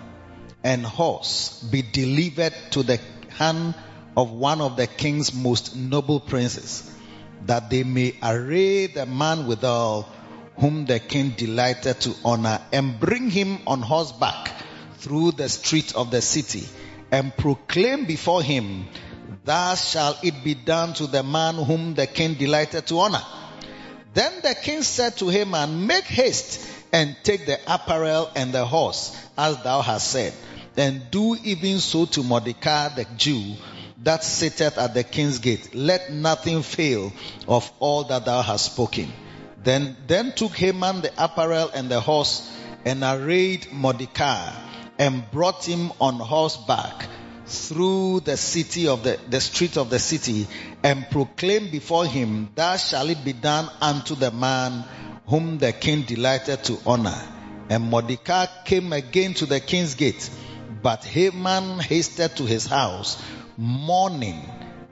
and 0.62 0.84
horse 0.84 1.62
be 1.70 1.82
delivered 1.82 2.54
to 2.72 2.82
the 2.82 3.00
hand 3.38 3.74
of 4.16 4.30
one 4.30 4.60
of 4.60 4.76
the 4.76 4.86
king's 4.86 5.34
most 5.34 5.76
noble 5.76 6.20
princes, 6.20 6.90
that 7.46 7.70
they 7.70 7.84
may 7.84 8.14
array 8.22 8.86
the 8.86 9.06
man 9.06 9.46
withal 9.46 10.08
whom 10.56 10.86
the 10.86 10.98
king 10.98 11.30
delighted 11.30 12.00
to 12.00 12.14
honor, 12.24 12.60
and 12.72 12.98
bring 12.98 13.30
him 13.30 13.58
on 13.66 13.82
horseback 13.82 14.50
through 14.98 15.32
the 15.32 15.48
streets 15.48 15.92
of 15.94 16.10
the 16.10 16.22
city, 16.22 16.66
and 17.12 17.36
proclaim 17.36 18.06
before 18.06 18.42
him 18.42 18.86
Thus 19.46 19.90
shall 19.92 20.18
it 20.24 20.42
be 20.42 20.54
done 20.54 20.92
to 20.94 21.06
the 21.06 21.22
man 21.22 21.54
whom 21.54 21.94
the 21.94 22.08
king 22.08 22.34
delighted 22.34 22.84
to 22.88 22.98
honor. 22.98 23.22
Then 24.12 24.40
the 24.42 24.56
king 24.60 24.82
said 24.82 25.16
to 25.18 25.28
Haman, 25.28 25.86
Make 25.86 26.04
haste 26.04 26.68
and 26.92 27.16
take 27.22 27.46
the 27.46 27.60
apparel 27.72 28.28
and 28.34 28.52
the 28.52 28.64
horse, 28.64 29.16
as 29.38 29.62
thou 29.62 29.82
hast 29.82 30.10
said, 30.10 30.32
and 30.76 31.10
do 31.10 31.36
even 31.44 31.78
so 31.78 32.06
to 32.06 32.22
Mordecai 32.22 32.88
the 32.88 33.06
Jew 33.16 33.54
that 34.02 34.22
sitteth 34.22 34.78
at 34.78 34.94
the 34.94 35.04
king's 35.04 35.38
gate. 35.38 35.74
Let 35.74 36.12
nothing 36.12 36.62
fail 36.62 37.12
of 37.48 37.70
all 37.80 38.04
that 38.04 38.24
thou 38.24 38.42
hast 38.42 38.72
spoken. 38.72 39.10
Then, 39.62 39.96
then 40.06 40.32
took 40.32 40.52
Haman 40.56 41.00
the 41.00 41.12
apparel 41.16 41.70
and 41.74 41.88
the 41.88 42.00
horse 42.00 42.48
and 42.84 43.02
arrayed 43.02 43.72
Mordecai 43.72 44.52
and 44.98 45.28
brought 45.30 45.64
him 45.64 45.92
on 46.00 46.14
horseback 46.14 47.08
through 47.46 48.20
the 48.20 48.36
city 48.36 48.88
of 48.88 49.02
the, 49.02 49.18
the 49.28 49.40
street 49.40 49.76
of 49.76 49.90
the 49.90 49.98
city 49.98 50.46
and 50.82 51.08
proclaimed 51.10 51.70
before 51.70 52.06
him, 52.06 52.50
Thus 52.54 52.90
shall 52.90 53.08
it 53.08 53.24
be 53.24 53.32
done 53.32 53.70
unto 53.80 54.14
the 54.14 54.30
man 54.30 54.84
whom 55.26 55.58
the 55.58 55.72
king 55.72 56.02
delighted 56.02 56.62
to 56.64 56.78
honor. 56.86 57.20
And 57.68 57.84
Mordecai 57.84 58.46
came 58.64 58.92
again 58.92 59.34
to 59.34 59.46
the 59.46 59.58
king's 59.60 59.94
gate, 59.94 60.30
but 60.86 61.04
Haman 61.04 61.80
hasted 61.80 62.36
to 62.36 62.44
his 62.44 62.64
house, 62.64 63.20
mourning 63.56 64.40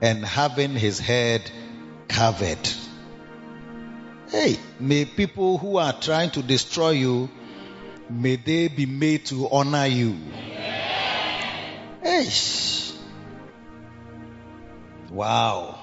and 0.01 0.25
having 0.25 0.75
his 0.75 0.99
head 0.99 1.49
covered. 2.09 2.69
Hey, 4.29 4.59
may 4.81 5.05
people 5.05 5.57
who 5.57 5.77
are 5.77 5.93
trying 5.93 6.31
to 6.31 6.43
destroy 6.43 6.91
you, 6.91 7.31
may 8.11 8.35
they 8.35 8.67
be 8.67 8.87
made 8.87 9.27
to 9.27 9.49
honor 9.49 9.87
you. 9.87 10.17
Eish. 12.03 12.93
Wow. 15.13 15.79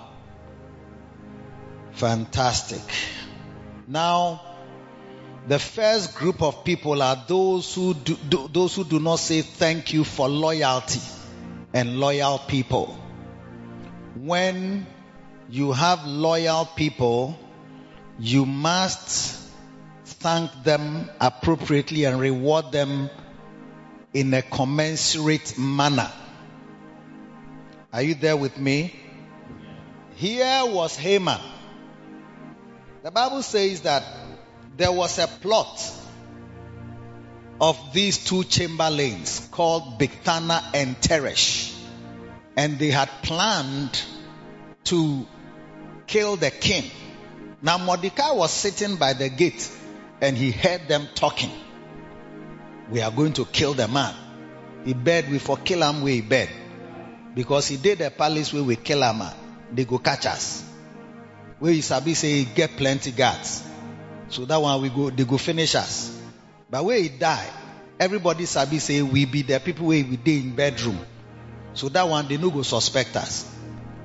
Fantastic. 1.93 2.83
Now, 3.87 4.41
the 5.47 5.59
first 5.59 6.15
group 6.15 6.41
of 6.41 6.63
people 6.63 7.01
are 7.01 7.23
those 7.27 7.73
who 7.73 7.93
do, 7.93 8.15
do, 8.29 8.47
those 8.51 8.75
who 8.75 8.83
do 8.83 8.99
not 8.99 9.17
say 9.17 9.41
thank 9.41 9.93
you 9.93 10.03
for 10.03 10.29
loyalty 10.29 11.01
and 11.73 11.99
loyal 11.99 12.37
people. 12.37 12.97
When 14.15 14.85
you 15.49 15.71
have 15.71 16.05
loyal 16.05 16.65
people, 16.65 17.37
you 18.19 18.45
must 18.45 19.39
thank 20.05 20.51
them 20.63 21.09
appropriately 21.19 22.05
and 22.05 22.19
reward 22.19 22.71
them 22.71 23.09
in 24.13 24.33
a 24.33 24.41
commensurate 24.41 25.57
manner. 25.57 26.11
Are 27.91 28.01
you 28.01 28.13
there 28.13 28.37
with 28.37 28.57
me? 28.57 28.93
Here 30.15 30.61
was 30.65 30.95
Haman. 30.95 31.39
The 33.03 33.09
Bible 33.09 33.41
says 33.41 33.81
that 33.81 34.03
there 34.77 34.91
was 34.91 35.19
a 35.19 35.27
plot 35.27 35.91
of 37.59 37.93
these 37.93 38.17
two 38.23 38.43
chamberlains 38.43 39.47
called 39.51 39.99
Bigthana 39.99 40.63
and 40.73 40.99
Teresh. 40.99 41.77
And 42.57 42.79
they 42.79 42.89
had 42.89 43.07
planned 43.21 44.01
to 44.85 45.27
kill 46.07 46.35
the 46.35 46.49
king. 46.49 46.89
Now 47.61 47.77
Mordecai 47.77 48.31
was 48.31 48.51
sitting 48.51 48.95
by 48.95 49.13
the 49.13 49.29
gate 49.29 49.69
and 50.21 50.35
he 50.35 50.51
heard 50.51 50.87
them 50.87 51.07
talking. 51.13 51.51
We 52.89 53.01
are 53.01 53.11
going 53.11 53.33
to 53.33 53.45
kill 53.45 53.73
the 53.73 53.87
man. 53.87 54.15
He 54.83 54.93
bed 54.93 55.29
we 55.29 55.37
for 55.37 55.57
kill 55.57 55.83
him 55.83 56.01
we 56.01 56.21
bed. 56.21 56.49
Because 57.35 57.67
he 57.67 57.77
did 57.77 58.01
a 58.01 58.09
palace 58.09 58.51
where 58.51 58.63
we 58.63 58.75
kill 58.75 59.03
him. 59.03 59.21
They 59.71 59.85
go 59.85 59.99
catch 59.99 60.25
us. 60.25 60.67
Where 61.59 61.71
you 61.71 61.83
sabi 61.83 62.15
say 62.15 62.39
he 62.39 62.45
get 62.45 62.75
plenty 62.75 63.11
guards. 63.11 63.63
So 64.31 64.45
that 64.45 64.61
one 64.61 64.81
we 64.81 64.89
go 64.89 65.09
they 65.09 65.25
go 65.25 65.37
finish 65.37 65.75
us. 65.75 66.17
But 66.69 66.85
where 66.85 66.97
he 66.97 67.09
die, 67.09 67.45
everybody 67.99 68.45
sabi 68.45 68.79
say 68.79 69.01
we 69.01 69.25
be 69.25 69.41
the 69.41 69.59
people 69.59 69.87
where 69.87 70.03
we 70.03 70.15
dey 70.15 70.37
in 70.37 70.55
bedroom. 70.55 70.99
So 71.73 71.89
that 71.89 72.07
one 72.07 72.27
they 72.29 72.37
no 72.37 72.49
go 72.49 72.61
suspect 72.61 73.15
us. 73.17 73.45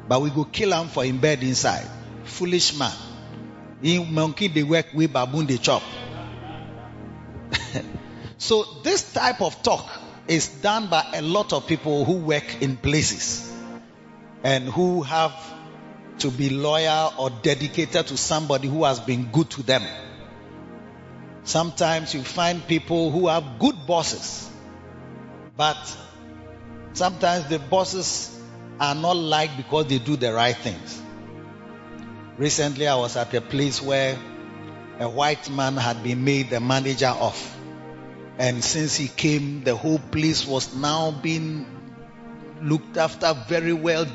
But 0.09 0.21
we 0.21 0.30
go 0.30 0.45
kill 0.45 0.73
him 0.73 0.88
for 0.88 1.04
in 1.04 1.18
bed 1.18 1.42
inside. 1.45 1.87
Foolish 2.25 2.76
man. 2.76 2.92
In 3.83 4.12
monkey 4.12 4.49
they 4.49 4.64
work, 4.64 4.87
we 4.95 5.06
baboon 5.06 5.47
they 5.47 5.59
chop. 5.59 5.83
so 8.38 8.64
this 8.83 9.12
type 9.12 9.40
of 9.40 9.62
talk 9.62 9.88
is 10.26 10.49
done 10.49 10.88
by 10.88 11.04
a 11.14 11.23
lot 11.23 11.52
of 11.52 11.68
people 11.68 12.04
who 12.04 12.14
work 12.16 12.62
in 12.62 12.76
places 12.76 13.49
and 14.42 14.64
who 14.68 15.02
have 15.02 15.33
to 16.18 16.30
be 16.33 16.50
loyal 16.50 17.12
or 17.16 17.30
dedicated 17.30 18.09
to 18.09 18.16
somebody 18.16 18.66
who 18.66 18.83
has 18.83 18.99
been 18.99 19.26
good 19.30 19.49
to 19.50 19.62
them. 19.62 19.83
Sometimes 21.46 22.12
you 22.12 22.24
find 22.24 22.66
people 22.66 23.12
who 23.12 23.28
have 23.28 23.60
good 23.60 23.86
bosses, 23.86 24.50
but 25.56 25.78
sometimes 26.92 27.48
the 27.48 27.60
bosses 27.60 28.36
are 28.80 28.96
not 28.96 29.16
liked 29.16 29.56
because 29.56 29.86
they 29.86 30.00
do 30.00 30.16
the 30.16 30.32
right 30.32 30.56
things. 30.56 31.00
Recently, 32.36 32.88
I 32.88 32.96
was 32.96 33.16
at 33.16 33.32
a 33.32 33.40
place 33.40 33.80
where 33.80 34.18
a 34.98 35.08
white 35.08 35.48
man 35.48 35.76
had 35.76 36.02
been 36.02 36.24
made 36.24 36.50
the 36.50 36.58
manager 36.58 37.14
of. 37.14 37.56
And 38.38 38.64
since 38.64 38.96
he 38.96 39.06
came, 39.06 39.62
the 39.62 39.76
whole 39.76 40.00
place 40.00 40.44
was 40.44 40.74
now 40.74 41.12
being 41.12 41.64
looked 42.60 42.96
after 42.96 43.34
very 43.46 43.72
well, 43.72 44.06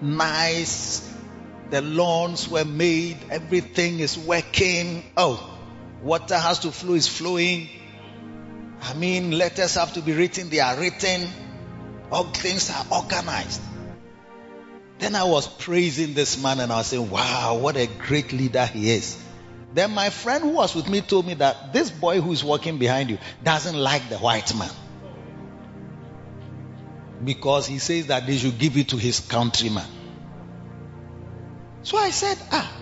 nice. 0.00 1.12
The 1.70 1.82
lawns 1.82 2.48
were 2.48 2.64
made, 2.64 3.16
everything 3.28 3.98
is 3.98 4.16
working. 4.16 5.02
Oh, 5.16 5.55
water 6.06 6.38
has 6.38 6.60
to 6.60 6.70
flow, 6.70 6.94
is 6.94 7.08
flowing. 7.08 7.68
I 8.80 8.94
mean, 8.94 9.32
letters 9.32 9.74
have 9.74 9.92
to 9.94 10.00
be 10.00 10.12
written, 10.12 10.48
they 10.48 10.60
are 10.60 10.78
written. 10.78 11.28
All 12.12 12.24
things 12.24 12.70
are 12.70 12.86
organized. 12.92 13.60
Then 14.98 15.14
I 15.16 15.24
was 15.24 15.48
praising 15.48 16.14
this 16.14 16.40
man 16.40 16.60
and 16.60 16.72
I 16.72 16.76
was 16.76 16.86
saying, 16.86 17.10
wow, 17.10 17.58
what 17.60 17.76
a 17.76 17.86
great 17.86 18.32
leader 18.32 18.64
he 18.64 18.90
is. 18.90 19.20
Then 19.74 19.90
my 19.90 20.08
friend 20.10 20.44
who 20.44 20.50
was 20.50 20.74
with 20.74 20.88
me 20.88 21.00
told 21.00 21.26
me 21.26 21.34
that 21.34 21.72
this 21.72 21.90
boy 21.90 22.20
who 22.20 22.32
is 22.32 22.42
walking 22.42 22.78
behind 22.78 23.10
you 23.10 23.18
doesn't 23.42 23.76
like 23.76 24.08
the 24.08 24.16
white 24.16 24.56
man. 24.56 24.70
Because 27.22 27.66
he 27.66 27.78
says 27.78 28.06
that 28.06 28.26
they 28.26 28.36
should 28.36 28.58
give 28.58 28.76
it 28.76 28.90
to 28.90 28.96
his 28.96 29.20
countryman. 29.20 29.86
So 31.82 31.98
I 31.98 32.10
said, 32.10 32.38
ah, 32.52 32.72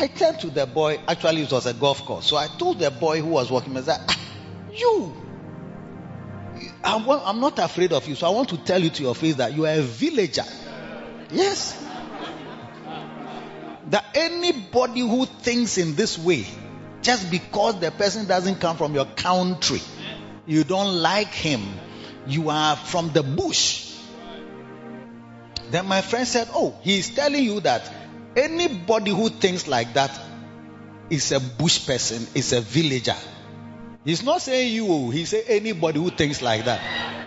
I 0.00 0.06
turned 0.06 0.38
to 0.40 0.46
the 0.50 0.64
boy. 0.64 1.00
Actually, 1.08 1.42
it 1.42 1.50
was 1.50 1.66
a 1.66 1.74
golf 1.74 2.04
course. 2.04 2.24
So 2.24 2.36
I 2.36 2.46
told 2.46 2.78
the 2.78 2.88
boy 2.88 3.20
who 3.20 3.30
was 3.30 3.50
walking, 3.50 3.76
I 3.76 3.80
said, 3.80 4.00
ah, 4.08 4.18
you, 4.72 5.12
I'm, 6.84 7.10
I'm 7.10 7.40
not 7.40 7.58
afraid 7.58 7.92
of 7.92 8.06
you. 8.06 8.14
So 8.14 8.28
I 8.28 8.30
want 8.30 8.50
to 8.50 8.58
tell 8.58 8.80
you 8.80 8.90
to 8.90 9.02
your 9.02 9.16
face 9.16 9.34
that 9.36 9.54
you 9.54 9.66
are 9.66 9.74
a 9.74 9.82
villager. 9.82 10.44
Yes. 11.32 11.84
That 13.90 14.04
anybody 14.14 15.00
who 15.00 15.26
thinks 15.26 15.78
in 15.78 15.96
this 15.96 16.16
way, 16.16 16.46
just 17.02 17.28
because 17.28 17.80
the 17.80 17.90
person 17.90 18.28
doesn't 18.28 18.60
come 18.60 18.76
from 18.76 18.94
your 18.94 19.06
country, 19.06 19.80
you 20.46 20.62
don't 20.62 20.94
like 21.02 21.32
him, 21.32 21.66
you 22.24 22.50
are 22.50 22.76
from 22.76 23.10
the 23.10 23.24
bush. 23.24 23.96
Then 25.72 25.86
my 25.86 26.02
friend 26.02 26.28
said, 26.28 26.48
Oh, 26.54 26.78
he's 26.82 27.10
telling 27.10 27.42
you 27.42 27.58
that 27.60 27.92
anybody 28.36 29.10
who 29.10 29.28
thinks 29.28 29.66
like 29.66 29.94
that 29.94 30.18
is 31.10 31.32
a 31.32 31.40
bush 31.40 31.86
person, 31.86 32.26
is 32.34 32.52
a 32.52 32.60
villager. 32.60 33.16
He's 34.04 34.22
not 34.22 34.40
saying 34.40 34.72
you, 34.72 35.10
he 35.10 35.24
say 35.24 35.42
anybody 35.48 35.98
who 36.00 36.10
thinks 36.10 36.40
like 36.40 36.64
that. 36.64 36.80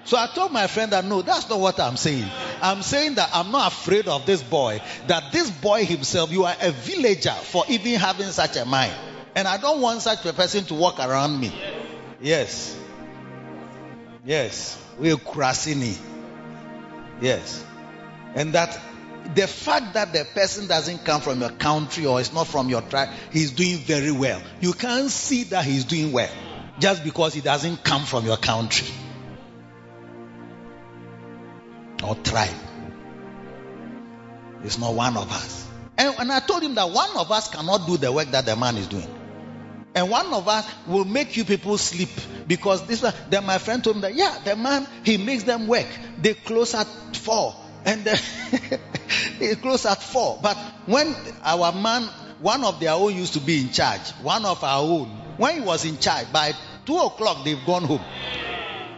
So 0.05 0.17
I 0.17 0.27
told 0.27 0.51
my 0.51 0.67
friend 0.67 0.91
that 0.93 1.05
no, 1.05 1.21
that's 1.21 1.49
not 1.49 1.59
what 1.59 1.79
I'm 1.79 1.95
saying. 1.95 2.25
I'm 2.61 2.81
saying 2.81 3.15
that 3.15 3.29
I'm 3.33 3.51
not 3.51 3.71
afraid 3.71 4.07
of 4.07 4.25
this 4.25 4.41
boy, 4.41 4.81
that 5.07 5.31
this 5.31 5.51
boy 5.51 5.85
himself, 5.85 6.31
you 6.31 6.45
are 6.45 6.55
a 6.59 6.71
villager 6.71 7.31
for 7.31 7.63
even 7.69 7.99
having 7.99 8.27
such 8.27 8.57
a 8.57 8.65
mind. 8.65 8.93
And 9.35 9.47
I 9.47 9.57
don't 9.57 9.81
want 9.81 10.01
such 10.01 10.25
a 10.25 10.33
person 10.33 10.65
to 10.65 10.73
walk 10.73 10.99
around 10.99 11.39
me. 11.39 11.53
Yes. 12.19 12.77
Yes. 14.25 14.77
We're 14.97 15.15
Kurasini. 15.17 15.97
Yes. 17.21 17.63
And 18.35 18.53
that 18.53 18.79
the 19.35 19.47
fact 19.47 19.93
that 19.93 20.13
the 20.13 20.25
person 20.33 20.67
doesn't 20.67 21.05
come 21.05 21.21
from 21.21 21.41
your 21.41 21.51
country 21.51 22.05
or 22.05 22.19
is 22.19 22.33
not 22.33 22.47
from 22.47 22.69
your 22.69 22.81
tribe, 22.81 23.09
he's 23.31 23.51
doing 23.51 23.77
very 23.77 24.11
well. 24.11 24.41
You 24.59 24.73
can't 24.73 25.09
see 25.09 25.43
that 25.45 25.65
he's 25.65 25.85
doing 25.85 26.11
well 26.11 26.31
just 26.79 27.03
because 27.03 27.33
he 27.33 27.41
doesn't 27.41 27.83
come 27.83 28.03
from 28.03 28.25
your 28.25 28.37
country 28.37 28.87
or 32.03 32.15
tribe. 32.15 32.49
He's 34.63 34.77
not 34.79 34.93
one 34.93 35.17
of 35.17 35.31
us. 35.31 35.67
And, 35.97 36.15
and 36.19 36.31
I 36.31 36.39
told 36.39 36.63
him 36.63 36.75
that 36.75 36.89
one 36.89 37.15
of 37.17 37.31
us 37.31 37.49
cannot 37.49 37.87
do 37.87 37.97
the 37.97 38.11
work 38.11 38.31
that 38.31 38.45
the 38.45 38.55
man 38.55 38.77
is 38.77 38.87
doing. 38.87 39.07
And 39.93 40.09
one 40.09 40.33
of 40.33 40.47
us 40.47 40.65
will 40.87 41.05
make 41.05 41.35
you 41.35 41.43
people 41.43 41.77
sleep 41.77 42.09
because 42.47 42.85
this. 42.87 43.01
Then 43.29 43.45
my 43.45 43.57
friend 43.57 43.83
told 43.83 43.97
me 43.97 44.03
that 44.03 44.15
yeah, 44.15 44.39
the 44.43 44.55
man 44.55 44.87
he 45.03 45.17
makes 45.17 45.43
them 45.43 45.67
work. 45.67 45.87
They 46.21 46.33
close 46.33 46.73
at 46.73 46.87
four, 47.15 47.55
and 47.85 48.07
uh, 48.07 48.15
they 49.39 49.55
close 49.55 49.85
at 49.85 50.01
four. 50.01 50.39
But 50.41 50.57
when 50.85 51.15
our 51.43 51.71
man, 51.71 52.03
one 52.39 52.63
of 52.63 52.79
their 52.79 52.93
own 52.93 53.15
used 53.15 53.33
to 53.33 53.39
be 53.39 53.61
in 53.61 53.71
charge, 53.71 54.11
one 54.21 54.45
of 54.45 54.63
our 54.63 54.81
own, 54.81 55.07
when 55.37 55.55
he 55.55 55.61
was 55.61 55.85
in 55.85 55.97
charge, 55.97 56.31
by 56.31 56.53
two 56.85 56.97
o'clock 56.97 57.43
they've 57.43 57.65
gone 57.65 57.83
home. 57.83 58.01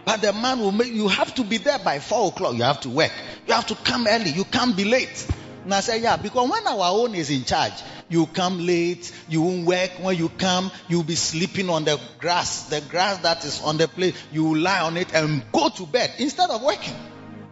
But 0.04 0.20
the 0.20 0.32
man 0.32 0.60
will 0.60 0.72
make 0.72 0.92
you 0.92 1.08
have 1.08 1.34
to 1.36 1.44
be 1.44 1.56
there 1.58 1.78
by 1.78 1.98
four 1.98 2.28
o'clock. 2.28 2.54
You 2.54 2.64
have 2.64 2.80
to 2.82 2.90
work. 2.90 3.12
You 3.46 3.54
have 3.54 3.66
to 3.68 3.74
come 3.74 4.06
early. 4.06 4.30
You 4.30 4.44
can't 4.44 4.76
be 4.76 4.84
late. 4.84 5.26
And 5.64 5.72
I 5.72 5.80
said, 5.80 6.02
yeah, 6.02 6.18
because 6.18 6.50
when 6.50 6.66
our 6.66 6.90
own 6.92 7.14
is 7.14 7.30
in 7.30 7.44
charge, 7.44 7.72
you 8.10 8.26
come 8.26 8.66
late, 8.66 9.10
you 9.30 9.40
won't 9.40 9.66
work. 9.66 9.92
When 9.98 10.16
you 10.16 10.28
come, 10.28 10.70
you'll 10.88 11.04
be 11.04 11.14
sleeping 11.14 11.70
on 11.70 11.84
the 11.84 11.98
grass, 12.18 12.68
the 12.68 12.82
grass 12.82 13.18
that 13.18 13.44
is 13.46 13.62
on 13.62 13.78
the 13.78 13.88
place. 13.88 14.14
You 14.30 14.44
will 14.44 14.58
lie 14.58 14.80
on 14.80 14.98
it 14.98 15.14
and 15.14 15.42
go 15.52 15.70
to 15.70 15.86
bed 15.86 16.12
instead 16.18 16.50
of 16.50 16.62
working. 16.62 16.94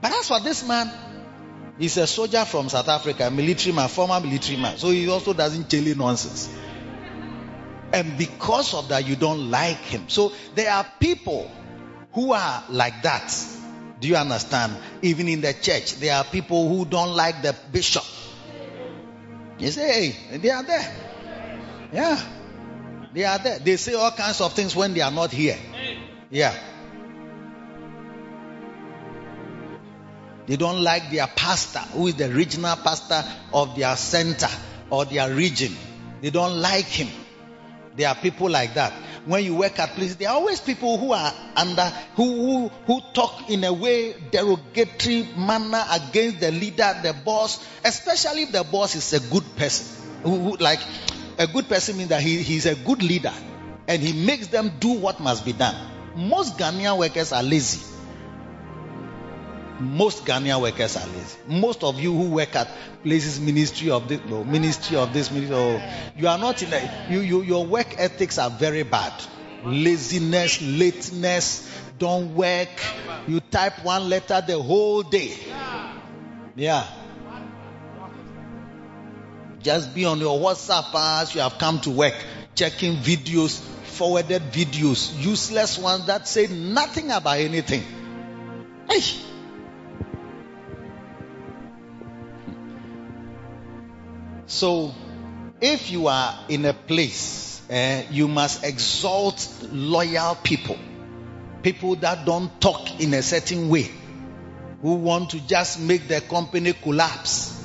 But 0.02 0.12
as 0.12 0.28
for 0.28 0.40
this 0.40 0.66
man, 0.66 0.92
he's 1.78 1.96
a 1.96 2.06
soldier 2.06 2.44
from 2.44 2.68
South 2.68 2.88
Africa, 2.88 3.30
military 3.30 3.74
man, 3.74 3.88
former 3.88 4.20
military 4.20 4.58
man. 4.58 4.78
So 4.78 4.90
he 4.90 5.08
also 5.08 5.32
doesn't 5.32 5.70
tell 5.70 5.82
you 5.82 5.94
nonsense. 5.94 6.48
And 7.92 8.16
because 8.16 8.74
of 8.74 8.88
that, 8.88 9.06
you 9.06 9.16
don't 9.16 9.50
like 9.50 9.78
him. 9.78 10.08
So 10.08 10.32
there 10.54 10.72
are 10.72 10.86
people 10.98 11.50
who 12.12 12.32
are 12.32 12.64
like 12.70 13.02
that. 13.02 13.34
Do 14.00 14.08
you 14.08 14.16
understand? 14.16 14.76
Even 15.02 15.28
in 15.28 15.42
the 15.42 15.52
church, 15.52 15.96
there 15.96 16.16
are 16.16 16.24
people 16.24 16.68
who 16.68 16.84
don't 16.84 17.14
like 17.14 17.42
the 17.42 17.54
bishop. 17.70 18.04
You 19.58 19.70
say, 19.70 20.12
hey, 20.12 20.38
they 20.38 20.50
are 20.50 20.62
there. 20.62 20.96
Yeah. 21.92 22.20
They 23.12 23.24
are 23.24 23.38
there. 23.38 23.58
They 23.58 23.76
say 23.76 23.94
all 23.94 24.10
kinds 24.10 24.40
of 24.40 24.54
things 24.54 24.74
when 24.74 24.94
they 24.94 25.02
are 25.02 25.10
not 25.10 25.30
here. 25.30 25.58
Yeah. 26.30 26.58
They 30.46 30.56
don't 30.56 30.82
like 30.82 31.10
their 31.10 31.26
pastor, 31.26 31.78
who 31.78 32.08
is 32.08 32.16
the 32.16 32.28
regional 32.30 32.76
pastor 32.76 33.24
of 33.52 33.76
their 33.76 33.96
center 33.96 34.48
or 34.90 35.04
their 35.04 35.32
region. 35.34 35.74
They 36.20 36.30
don't 36.30 36.60
like 36.60 36.86
him. 36.86 37.08
There 37.96 38.08
are 38.08 38.14
people 38.14 38.50
like 38.50 38.74
that. 38.74 38.92
When 39.26 39.44
you 39.44 39.54
work 39.54 39.78
at 39.78 39.90
places, 39.90 40.16
there 40.16 40.30
are 40.30 40.34
always 40.34 40.60
people 40.60 40.98
who 40.98 41.12
are 41.12 41.32
under, 41.56 41.84
who, 42.16 42.24
who, 42.24 42.68
who 42.86 43.00
talk 43.12 43.48
in 43.50 43.62
a 43.64 43.72
way, 43.72 44.14
derogatory 44.30 45.28
manner 45.36 45.84
against 45.92 46.40
the 46.40 46.50
leader, 46.50 46.92
the 47.02 47.14
boss, 47.24 47.64
especially 47.84 48.42
if 48.42 48.52
the 48.52 48.64
boss 48.64 48.96
is 48.96 49.12
a 49.12 49.20
good 49.30 49.44
person. 49.56 49.86
Who, 50.24 50.38
who 50.38 50.56
like, 50.56 50.80
a 51.38 51.46
good 51.46 51.68
person 51.68 51.98
means 51.98 52.08
that 52.08 52.22
he, 52.22 52.42
he's 52.42 52.66
a 52.66 52.74
good 52.74 53.02
leader. 53.02 53.32
and 53.88 54.02
he 54.02 54.24
makes 54.24 54.46
them 54.48 54.72
do 54.80 54.92
what 54.92 55.20
must 55.20 55.44
be 55.44 55.52
done. 55.52 55.76
Most 56.16 56.58
Ghanaian 56.58 56.98
workers 56.98 57.32
are 57.32 57.42
lazy. 57.42 57.80
Most 59.82 60.24
Ghanaian 60.24 60.60
workers 60.62 60.96
are 60.96 61.06
lazy. 61.06 61.38
Most 61.48 61.82
of 61.82 61.98
you 61.98 62.14
who 62.14 62.30
work 62.30 62.54
at 62.54 62.68
places, 63.02 63.40
ministry 63.40 63.90
of 63.90 64.06
this, 64.06 64.20
no, 64.28 64.44
ministry 64.44 64.96
of 64.96 65.12
this, 65.12 65.30
ministry, 65.30 65.82
you 66.16 66.28
are 66.28 66.38
not 66.38 66.62
in 66.62 66.72
a, 66.72 67.08
you, 67.10 67.20
you, 67.20 67.42
your 67.42 67.66
work 67.66 67.98
ethics 67.98 68.38
are 68.38 68.48
very 68.48 68.84
bad. 68.84 69.12
Laziness, 69.64 70.62
lateness, 70.62 71.68
don't 71.98 72.34
work. 72.36 72.68
You 73.26 73.40
type 73.40 73.84
one 73.84 74.08
letter 74.08 74.40
the 74.46 74.60
whole 74.60 75.02
day. 75.02 75.36
Yeah. 76.54 76.86
Just 79.62 79.94
be 79.94 80.04
on 80.04 80.20
your 80.20 80.38
WhatsApp 80.38 80.90
as 81.22 81.34
you 81.34 81.40
have 81.40 81.58
come 81.58 81.80
to 81.80 81.90
work, 81.90 82.14
checking 82.54 82.96
videos, 82.96 83.60
forwarded 83.60 84.42
videos, 84.52 85.16
useless 85.20 85.78
ones 85.78 86.06
that 86.06 86.28
say 86.28 86.46
nothing 86.46 87.10
about 87.10 87.38
anything. 87.38 87.82
Hey. 88.88 89.31
So, 94.52 94.94
if 95.62 95.90
you 95.90 96.08
are 96.08 96.38
in 96.50 96.66
a 96.66 96.74
place, 96.74 97.62
eh, 97.70 98.04
you 98.10 98.28
must 98.28 98.62
exalt 98.62 99.48
loyal 99.72 100.34
people, 100.34 100.78
people 101.62 101.96
that 101.96 102.26
don't 102.26 102.60
talk 102.60 103.00
in 103.00 103.14
a 103.14 103.22
certain 103.22 103.70
way, 103.70 103.90
who 104.82 104.96
want 104.96 105.30
to 105.30 105.40
just 105.40 105.80
make 105.80 106.06
the 106.06 106.20
company 106.20 106.74
collapse. 106.74 107.64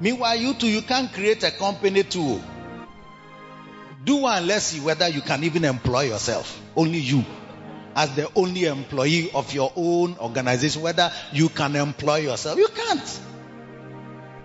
Meanwhile, 0.00 0.36
you 0.36 0.54
too, 0.54 0.68
you 0.68 0.82
can't 0.82 1.12
create 1.12 1.42
a 1.42 1.50
company 1.50 2.04
too. 2.04 2.40
Do 4.04 4.16
one, 4.18 4.46
let's 4.46 4.66
see 4.66 4.80
whether 4.80 5.08
you 5.08 5.22
can 5.22 5.42
even 5.42 5.64
employ 5.64 6.02
yourself. 6.02 6.62
Only 6.76 7.00
you, 7.00 7.24
as 7.96 8.14
the 8.14 8.30
only 8.36 8.66
employee 8.66 9.32
of 9.34 9.52
your 9.52 9.72
own 9.74 10.16
organization, 10.18 10.82
whether 10.82 11.10
you 11.32 11.48
can 11.48 11.74
employ 11.74 12.18
yourself. 12.18 12.58
You 12.58 12.68
can't. 12.68 13.20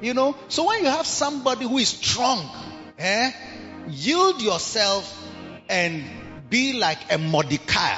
You 0.03 0.13
know, 0.13 0.35
so 0.49 0.67
when 0.67 0.83
you 0.83 0.89
have 0.89 1.07
somebody 1.07 1.65
who 1.65 1.77
is 1.77 1.87
strong, 1.87 2.45
eh, 2.99 3.31
yield 3.87 4.41
yourself 4.41 5.09
and 5.69 6.03
be 6.49 6.73
like 6.73 6.99
a 7.09 7.17
Mordecai 7.17 7.97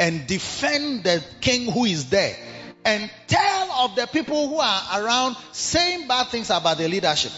and 0.00 0.26
defend 0.26 1.04
the 1.04 1.22
king 1.40 1.70
who 1.70 1.84
is 1.84 2.10
there 2.10 2.36
and 2.84 3.08
tell 3.28 3.72
of 3.84 3.94
the 3.94 4.08
people 4.08 4.48
who 4.48 4.58
are 4.58 4.82
around 5.04 5.36
saying 5.52 6.08
bad 6.08 6.28
things 6.28 6.50
about 6.50 6.78
the 6.78 6.88
leadership. 6.88 7.32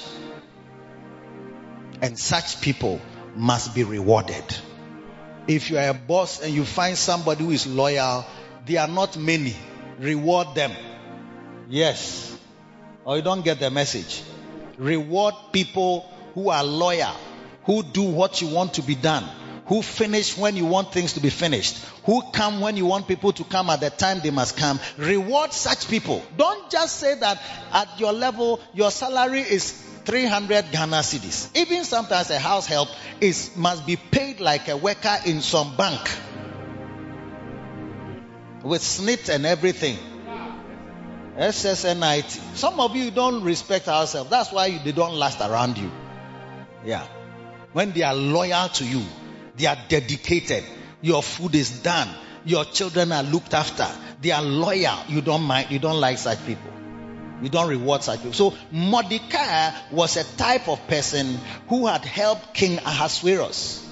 And 2.01 2.19
such 2.19 2.63
people 2.63 2.99
must 3.37 3.75
be 3.75 3.85
rewarded. 3.85 4.57
If 5.47 5.71
you 5.71 5.77
are 5.77 5.89
a 5.89 5.95
boss 5.95 6.41
and 6.41 6.55
you 6.55 6.65
find 6.65 6.97
somebody 6.97 7.45
who 7.45 7.51
is 7.51 7.67
loyal, 7.67 8.25
they 8.65 8.79
are 8.79 8.89
not 8.89 9.19
many. 9.19 9.55
Reward 9.99 10.55
them. 10.55 10.73
Yes. 11.69 12.32
Or 13.05 13.17
you 13.17 13.23
don't 13.23 13.45
get 13.45 13.59
the 13.59 13.71
message. 13.71 14.23
Reward 14.79 15.35
people 15.53 16.09
who 16.35 16.51
are 16.51 16.65
loyal, 16.65 17.15
who 17.65 17.83
do 17.83 18.03
what 18.03 18.41
you 18.41 18.49
want 18.49 18.75
to 18.75 18.83
be 18.83 18.95
done, 18.95 19.25
who 19.67 19.83
finish 19.83 20.37
when 20.37 20.57
you 20.57 20.67
want 20.67 20.93
things 20.93 21.15
to 21.15 21.21
be 21.21 21.31
finished, 21.31 21.79
who 22.05 22.23
come 22.33 22.61
when 22.61 22.77
you 22.77 22.87
want 22.87 23.09
people 23.09 23.33
to 23.33 23.45
come 23.45 23.71
at 23.71 23.81
the 23.81 23.91
time 23.91 24.21
they 24.23 24.31
must 24.31 24.57
come. 24.57 24.79
Reward 24.99 25.53
such 25.53 25.89
people. 25.89 26.23
Don't 26.37 26.71
just 26.71 26.99
say 26.99 27.15
that 27.19 27.41
at 27.73 27.99
your 27.99 28.13
level, 28.13 28.61
your 28.73 28.91
salary 28.91 29.41
is 29.41 29.73
300 30.05 30.73
Ghana 30.73 30.97
cedis. 30.97 31.57
Even 31.57 31.85
sometimes 31.85 32.31
a 32.31 32.39
house 32.39 32.67
help 32.67 32.89
is 33.21 33.57
must 33.57 33.87
be 33.87 33.97
paid 33.97 34.41
like 34.41 34.69
a 34.69 34.77
worker 34.77 35.17
in 35.27 35.41
some 35.41 35.77
bank 35.77 36.01
with 38.63 38.83
SSNIT 38.83 39.29
and 39.29 39.47
everything. 39.47 39.99
SSNIT. 41.37 42.57
Some 42.57 42.79
of 42.81 42.95
you 42.95 43.11
don't 43.11 43.43
respect 43.43 43.89
ourselves. 43.89 44.29
That's 44.31 44.53
why 44.53 44.79
they 44.79 44.93
don't 44.93 45.15
last 45.15 45.41
around 45.41 45.79
you. 45.79 45.91
Yeah. 46.85 47.07
When 47.73 47.93
they 47.93 48.03
are 48.03 48.15
loyal 48.15 48.69
to 48.69 48.85
you, 48.85 49.03
they 49.57 49.67
are 49.67 49.79
dedicated. 49.89 50.65
Your 51.01 51.23
food 51.23 51.55
is 51.55 51.83
done. 51.83 52.09
Your 52.45 52.65
children 52.65 53.13
are 53.13 53.23
looked 53.23 53.55
after. 53.55 53.87
They 54.21 54.31
are 54.31 54.43
loyal. 54.43 54.99
You 55.09 55.23
don't 55.23 55.43
mind. 55.43 55.71
You 55.71 55.79
don't 55.79 56.01
like 56.01 56.19
such 56.19 56.45
people. 56.45 56.71
You 57.43 57.49
don't 57.49 57.69
reward 57.69 58.03
such 58.03 58.19
people. 58.19 58.35
So 58.35 58.55
Mordecai 58.71 59.71
was 59.91 60.17
a 60.17 60.25
type 60.37 60.69
of 60.69 60.87
person 60.87 61.39
who 61.69 61.87
had 61.87 62.05
helped 62.05 62.53
King 62.53 62.79
Ahasuerus. 62.79 63.89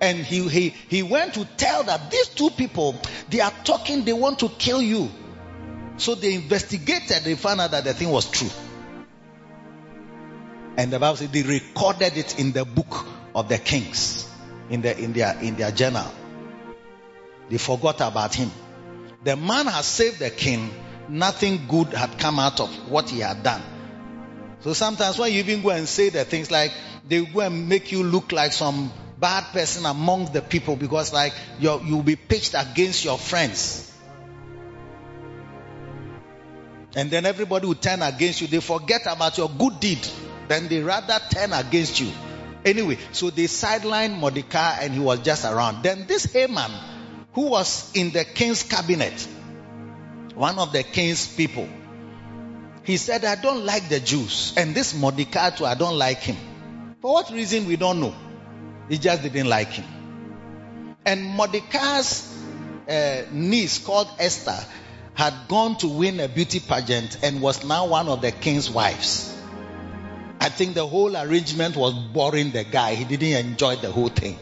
And 0.00 0.18
he, 0.18 0.48
he, 0.48 0.68
he 0.88 1.02
went 1.02 1.34
to 1.34 1.44
tell 1.56 1.84
that 1.84 2.10
these 2.10 2.28
two 2.28 2.50
people, 2.50 2.96
they 3.30 3.40
are 3.40 3.52
talking, 3.64 4.04
they 4.04 4.12
want 4.12 4.40
to 4.40 4.48
kill 4.48 4.82
you. 4.82 5.10
So 5.98 6.14
they 6.14 6.34
investigated, 6.34 7.24
they 7.24 7.34
found 7.34 7.60
out 7.60 7.70
that 7.70 7.84
the 7.84 7.94
thing 7.94 8.10
was 8.10 8.30
true. 8.30 8.50
And 10.76 10.92
the 10.92 10.98
Bible 10.98 11.16
said 11.16 11.32
they 11.32 11.42
recorded 11.42 12.16
it 12.16 12.38
in 12.38 12.52
the 12.52 12.64
book 12.64 13.06
of 13.34 13.48
the 13.48 13.58
kings, 13.58 14.28
in, 14.68 14.82
the, 14.82 14.96
in, 14.98 15.12
their, 15.14 15.38
in 15.40 15.56
their 15.56 15.70
journal. 15.70 16.06
They 17.48 17.58
forgot 17.58 18.00
about 18.00 18.34
him. 18.34 18.50
The 19.24 19.36
man 19.36 19.66
has 19.66 19.86
saved 19.86 20.18
the 20.18 20.30
king, 20.30 20.70
nothing 21.08 21.66
good 21.68 21.88
had 21.88 22.18
come 22.18 22.38
out 22.38 22.60
of 22.60 22.70
what 22.90 23.08
he 23.08 23.20
had 23.20 23.42
done. 23.42 23.62
So 24.60 24.72
sometimes 24.72 25.18
when 25.18 25.32
you 25.32 25.38
even 25.38 25.62
go 25.62 25.70
and 25.70 25.88
say 25.88 26.10
the 26.10 26.24
things 26.24 26.50
like, 26.50 26.72
they 27.08 27.24
go 27.24 27.40
and 27.40 27.68
make 27.68 27.92
you 27.92 28.02
look 28.02 28.32
like 28.32 28.52
some 28.52 28.92
bad 29.18 29.44
person 29.52 29.86
among 29.86 30.32
the 30.32 30.42
people 30.42 30.76
because 30.76 31.12
like 31.12 31.32
you'll 31.58 32.02
be 32.02 32.16
pitched 32.16 32.54
against 32.54 33.04
your 33.04 33.16
friends. 33.16 33.95
And 36.96 37.10
then 37.10 37.26
everybody 37.26 37.66
will 37.66 37.74
turn 37.74 38.00
against 38.00 38.40
you. 38.40 38.46
They 38.46 38.60
forget 38.60 39.02
about 39.06 39.36
your 39.36 39.50
good 39.50 39.78
deed. 39.80 40.04
Then 40.48 40.66
they 40.68 40.82
rather 40.82 41.20
turn 41.30 41.52
against 41.52 42.00
you. 42.00 42.10
Anyway, 42.64 42.96
so 43.12 43.28
they 43.28 43.44
sidelined 43.44 44.18
Mordecai 44.18 44.78
and 44.80 44.94
he 44.94 45.00
was 45.00 45.20
just 45.20 45.44
around. 45.44 45.82
Then 45.82 46.06
this 46.06 46.24
Haman, 46.32 46.70
who 47.34 47.50
was 47.50 47.92
in 47.94 48.12
the 48.12 48.24
king's 48.24 48.62
cabinet, 48.62 49.28
one 50.34 50.58
of 50.58 50.72
the 50.72 50.82
king's 50.82 51.36
people, 51.36 51.68
he 52.82 52.96
said, 52.96 53.26
I 53.26 53.34
don't 53.34 53.66
like 53.66 53.90
the 53.90 54.00
Jews. 54.00 54.54
And 54.56 54.74
this 54.74 54.94
Mordecai 54.94 55.50
too, 55.50 55.66
I 55.66 55.74
don't 55.74 55.98
like 55.98 56.20
him. 56.20 56.36
For 57.02 57.12
what 57.12 57.30
reason, 57.30 57.66
we 57.66 57.76
don't 57.76 58.00
know. 58.00 58.14
He 58.88 58.96
just 58.96 59.22
didn't 59.22 59.48
like 59.48 59.68
him. 59.68 59.84
And 61.04 61.24
Mordecai's 61.24 62.34
uh, 62.88 63.22
niece 63.32 63.84
called 63.84 64.08
Esther 64.18 64.58
had 65.16 65.34
gone 65.48 65.76
to 65.78 65.88
win 65.88 66.20
a 66.20 66.28
beauty 66.28 66.60
pageant 66.60 67.18
and 67.22 67.40
was 67.40 67.64
now 67.64 67.86
one 67.86 68.06
of 68.06 68.20
the 68.20 68.30
king's 68.30 68.70
wives. 68.70 69.32
I 70.38 70.50
think 70.50 70.74
the 70.74 70.86
whole 70.86 71.16
arrangement 71.16 71.74
was 71.74 71.94
boring 71.94 72.50
the 72.50 72.64
guy. 72.64 72.94
He 72.94 73.04
didn't 73.04 73.46
enjoy 73.46 73.76
the 73.76 73.90
whole 73.90 74.10
thing. 74.10 74.38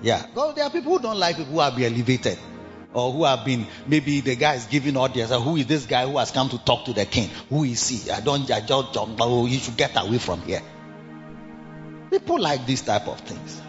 Yeah. 0.00 0.24
Well, 0.34 0.54
there 0.54 0.64
are 0.64 0.70
people 0.70 0.92
who 0.92 1.02
don't 1.02 1.18
like 1.18 1.36
people 1.36 1.52
who 1.52 1.60
have 1.60 1.76
been 1.76 1.92
elevated. 1.92 2.38
Or 2.94 3.12
who 3.12 3.24
have 3.24 3.44
been, 3.44 3.66
maybe 3.86 4.20
the 4.22 4.36
guy 4.36 4.54
is 4.54 4.64
giving 4.64 4.96
audience. 4.96 5.30
Who 5.30 5.56
is 5.56 5.66
this 5.66 5.84
guy 5.84 6.06
who 6.06 6.16
has 6.16 6.30
come 6.30 6.48
to 6.48 6.58
talk 6.64 6.86
to 6.86 6.94
the 6.94 7.04
king? 7.04 7.28
Who 7.50 7.64
is 7.64 7.86
he? 7.86 8.10
I 8.10 8.20
don't, 8.20 8.46
don't, 8.46 9.18
oh, 9.20 9.44
you 9.44 9.58
should 9.58 9.76
get 9.76 9.92
away 9.96 10.16
from 10.16 10.40
here. 10.40 10.62
People 12.10 12.40
like 12.40 12.66
this 12.66 12.80
type 12.80 13.06
of 13.06 13.20
things. 13.20 13.60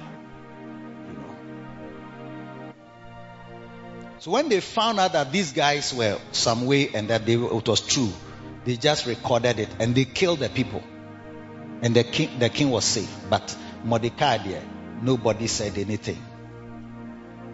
So 4.28 4.34
when 4.34 4.50
they 4.50 4.60
found 4.60 5.00
out 5.00 5.14
that 5.14 5.32
these 5.32 5.54
guys 5.54 5.94
were 5.94 6.20
some 6.34 6.66
way 6.66 6.90
and 6.94 7.08
that 7.08 7.26
they, 7.26 7.36
it 7.36 7.66
was 7.66 7.80
true, 7.80 8.12
they 8.66 8.76
just 8.76 9.06
recorded 9.06 9.58
it 9.58 9.70
and 9.80 9.96
they 9.96 10.04
killed 10.04 10.40
the 10.40 10.50
people. 10.50 10.84
And 11.82 11.96
the 11.96 12.04
king, 12.04 12.38
the 12.38 12.50
king 12.50 12.70
was 12.70 12.84
safe. 12.84 13.10
But 13.30 13.56
Mordecai 13.86 14.40
nobody 15.02 15.48
said 15.48 15.78
anything. 15.78 16.22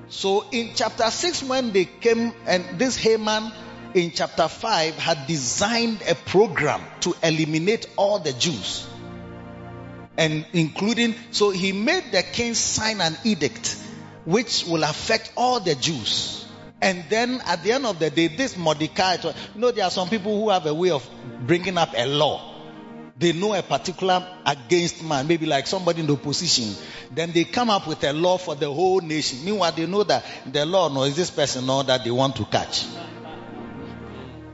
So 0.08 0.48
in 0.52 0.72
chapter 0.74 1.12
6, 1.12 1.44
when 1.44 1.74
they 1.74 1.86
came, 1.86 2.34
and 2.48 2.80
this 2.80 2.96
Haman 2.96 3.52
in 3.94 4.10
chapter 4.10 4.48
5 4.48 4.96
had 4.96 5.28
designed 5.28 6.02
a 6.10 6.16
program 6.16 6.82
to 7.02 7.16
eliminate 7.22 7.86
all 7.98 8.18
the 8.18 8.34
Jews. 8.34 8.88
And 10.18 10.44
including, 10.54 11.14
so 11.30 11.52
he 11.52 11.72
made 11.72 12.06
the 12.12 12.24
king 12.24 12.56
sign 12.56 13.00
an 13.00 13.16
edict 13.24 13.78
which 14.26 14.66
will 14.66 14.84
affect 14.84 15.32
all 15.38 15.60
the 15.60 15.76
Jews. 15.76 16.43
And 16.84 17.06
then 17.10 17.42
at 17.46 17.64
the 17.64 17.72
end 17.72 17.86
of 17.86 17.98
the 17.98 18.10
day, 18.10 18.28
this 18.28 18.58
Mordecai, 18.58 19.16
you 19.24 19.32
know, 19.56 19.72
there 19.72 19.86
are 19.86 19.90
some 19.90 20.10
people 20.10 20.38
who 20.38 20.50
have 20.50 20.66
a 20.66 20.74
way 20.74 20.90
of 20.92 21.10
bringing 21.48 21.78
up 21.78 21.94
a 21.96 22.06
law. 22.06 22.50
They 23.18 23.32
know 23.32 23.54
a 23.54 23.64
particular 23.64 24.28
against 24.46 25.02
man, 25.02 25.26
maybe 25.26 25.46
like 25.46 25.66
somebody 25.66 26.02
in 26.02 26.08
the 26.08 26.14
opposition. 26.14 26.76
Then 27.10 27.32
they 27.32 27.46
come 27.46 27.70
up 27.70 27.88
with 27.88 28.04
a 28.04 28.12
law 28.12 28.38
for 28.38 28.56
the 28.56 28.70
whole 28.70 29.00
nation. 29.00 29.46
Meanwhile, 29.46 29.72
they 29.72 29.86
know 29.86 30.04
that 30.04 30.26
the 30.52 30.66
law 30.66 30.90
no, 30.90 31.04
is 31.04 31.16
this 31.16 31.32
person 31.32 31.66
no, 31.66 31.84
that 31.84 32.04
they 32.04 32.12
want 32.12 32.36
to 32.36 32.44
catch. 32.44 32.86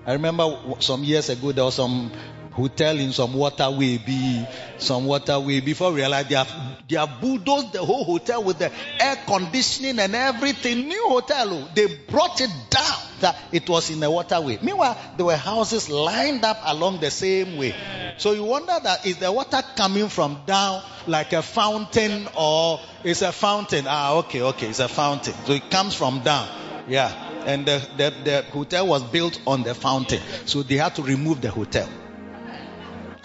I 0.05 0.13
remember 0.13 0.55
some 0.81 1.03
years 1.03 1.29
ago 1.29 1.51
there 1.51 1.63
was 1.63 1.75
some 1.75 2.11
hotel 2.59 2.99
in 2.99 3.11
some 3.13 3.33
waterway 3.33 3.97
be 3.97 4.45
some 4.77 5.05
waterway 5.05 5.61
before 5.61 5.91
we 5.91 6.01
realize 6.01 6.27
they 6.27 6.35
have 6.35 6.51
they 6.89 6.97
have 6.97 7.21
bulldozed 7.21 7.71
the 7.71 7.83
whole 7.83 8.03
hotel 8.03 8.43
with 8.43 8.59
the 8.59 8.71
air 8.99 9.17
conditioning 9.25 9.97
and 9.99 10.13
everything. 10.15 10.87
New 10.87 11.07
hotel 11.07 11.53
oh. 11.53 11.69
they 11.73 11.87
brought 11.87 12.41
it 12.41 12.51
down 12.69 12.99
that 13.21 13.37
it 13.51 13.67
was 13.69 13.89
in 13.89 13.99
the 13.99 14.11
waterway 14.11 14.59
meanwhile 14.61 14.97
there 15.15 15.25
were 15.25 15.37
houses 15.37 15.89
lined 15.89 16.43
up 16.43 16.57
along 16.65 16.99
the 16.99 17.09
same 17.09 17.57
way. 17.57 17.73
So 18.17 18.33
you 18.33 18.43
wonder 18.43 18.77
that 18.83 19.05
is 19.05 19.17
the 19.17 19.31
water 19.31 19.61
coming 19.77 20.09
from 20.09 20.41
down 20.45 20.83
like 21.07 21.31
a 21.31 21.41
fountain 21.41 22.27
or 22.37 22.81
it's 23.05 23.21
a 23.21 23.31
fountain? 23.31 23.85
Ah 23.87 24.17
okay 24.17 24.41
okay 24.41 24.67
it's 24.67 24.79
a 24.79 24.89
fountain. 24.89 25.33
So 25.45 25.53
it 25.53 25.71
comes 25.71 25.95
from 25.95 26.19
down. 26.23 26.47
Yeah. 26.89 27.27
And 27.45 27.65
the, 27.65 27.87
the, 27.95 28.13
the 28.25 28.45
hotel 28.51 28.85
was 28.85 29.01
built 29.03 29.39
on 29.47 29.63
the 29.63 29.73
fountain. 29.73 30.21
So 30.45 30.61
they 30.61 30.75
had 30.75 30.95
to 30.95 31.01
remove 31.01 31.39
the 31.39 31.49
hotel 31.49 31.87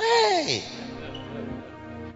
Hey! 0.05 0.63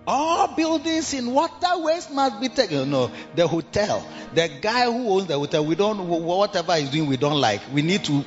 All 0.07 0.55
buildings 0.55 1.13
in 1.13 1.33
waterways 1.33 2.11
must 2.11 2.41
be 2.41 2.49
taken. 2.49 2.91
No, 2.91 3.11
the 3.35 3.47
hotel, 3.47 4.07
the 4.35 4.49
guy 4.61 4.85
who 4.85 5.11
owns 5.11 5.27
the 5.27 5.39
hotel, 5.39 5.65
we 5.65 5.75
don't, 5.75 6.09
whatever 6.09 6.77
he's 6.77 6.91
doing, 6.91 7.09
we 7.09 7.17
don't 7.17 7.41
like. 7.41 7.61
We 7.73 7.83
need 7.83 8.05
to 8.05 8.25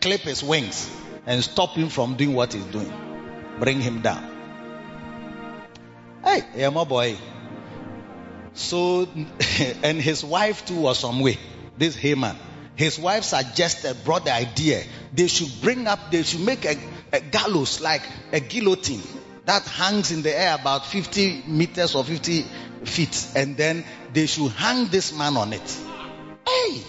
clip 0.00 0.22
his 0.22 0.42
wings 0.42 0.90
and 1.26 1.42
stop 1.42 1.70
him 1.76 1.88
from 1.88 2.16
doing 2.16 2.34
what 2.34 2.52
he's 2.52 2.64
doing. 2.64 2.92
Bring 3.58 3.80
him 3.80 4.00
down. 4.00 4.24
Hey, 6.24 6.42
yeah, 6.56 6.70
my 6.70 6.84
boy. 6.84 7.16
So, 8.54 9.08
and 9.82 10.00
his 10.00 10.24
wife 10.24 10.66
too 10.66 10.80
was 10.80 10.98
some 10.98 11.20
way. 11.20 11.38
This 11.78 11.94
Haman. 11.94 12.36
His 12.74 12.98
wife 12.98 13.24
suggested, 13.24 14.04
brought 14.04 14.24
the 14.24 14.32
idea. 14.32 14.82
They 15.12 15.28
should 15.28 15.60
bring 15.60 15.86
up, 15.86 16.10
they 16.10 16.22
should 16.22 16.40
make 16.40 16.64
a 16.64 16.76
a 17.12 17.20
gallows, 17.20 17.80
like 17.80 18.02
a 18.32 18.40
guillotine 18.40 19.02
that 19.46 19.62
hangs 19.64 20.12
in 20.12 20.22
the 20.22 20.36
air 20.38 20.54
about 20.54 20.86
50 20.86 21.42
meters 21.46 21.94
or 21.94 22.04
50 22.04 22.44
feet, 22.84 23.26
and 23.34 23.56
then 23.56 23.84
they 24.12 24.26
should 24.26 24.50
hang 24.52 24.86
this 24.88 25.16
man 25.16 25.36
on 25.36 25.52
it. 25.52 25.78
Hey! 26.46 26.82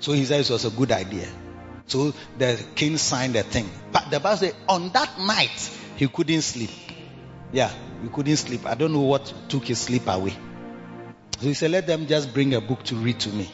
So 0.00 0.12
he 0.12 0.24
said 0.24 0.40
it 0.40 0.50
was 0.50 0.64
a 0.64 0.70
good 0.70 0.92
idea. 0.92 1.26
So 1.86 2.12
the 2.38 2.62
king 2.74 2.96
signed 2.98 3.34
the 3.34 3.42
thing. 3.42 3.70
But 3.92 4.10
the 4.10 4.20
Bible 4.20 4.36
said 4.36 4.54
on 4.68 4.90
that 4.90 5.18
night 5.18 5.70
he 5.96 6.08
couldn't 6.08 6.42
sleep. 6.42 6.70
Yeah, 7.52 7.70
he 8.02 8.08
couldn't 8.08 8.36
sleep. 8.36 8.66
I 8.66 8.74
don't 8.74 8.92
know 8.92 9.00
what 9.00 9.32
took 9.48 9.64
his 9.64 9.80
sleep 9.80 10.06
away. 10.06 10.36
So 11.38 11.46
he 11.46 11.54
said, 11.54 11.70
Let 11.70 11.86
them 11.86 12.06
just 12.06 12.34
bring 12.34 12.54
a 12.54 12.60
book 12.60 12.82
to 12.84 12.96
read 12.96 13.20
to 13.20 13.28
me. 13.30 13.50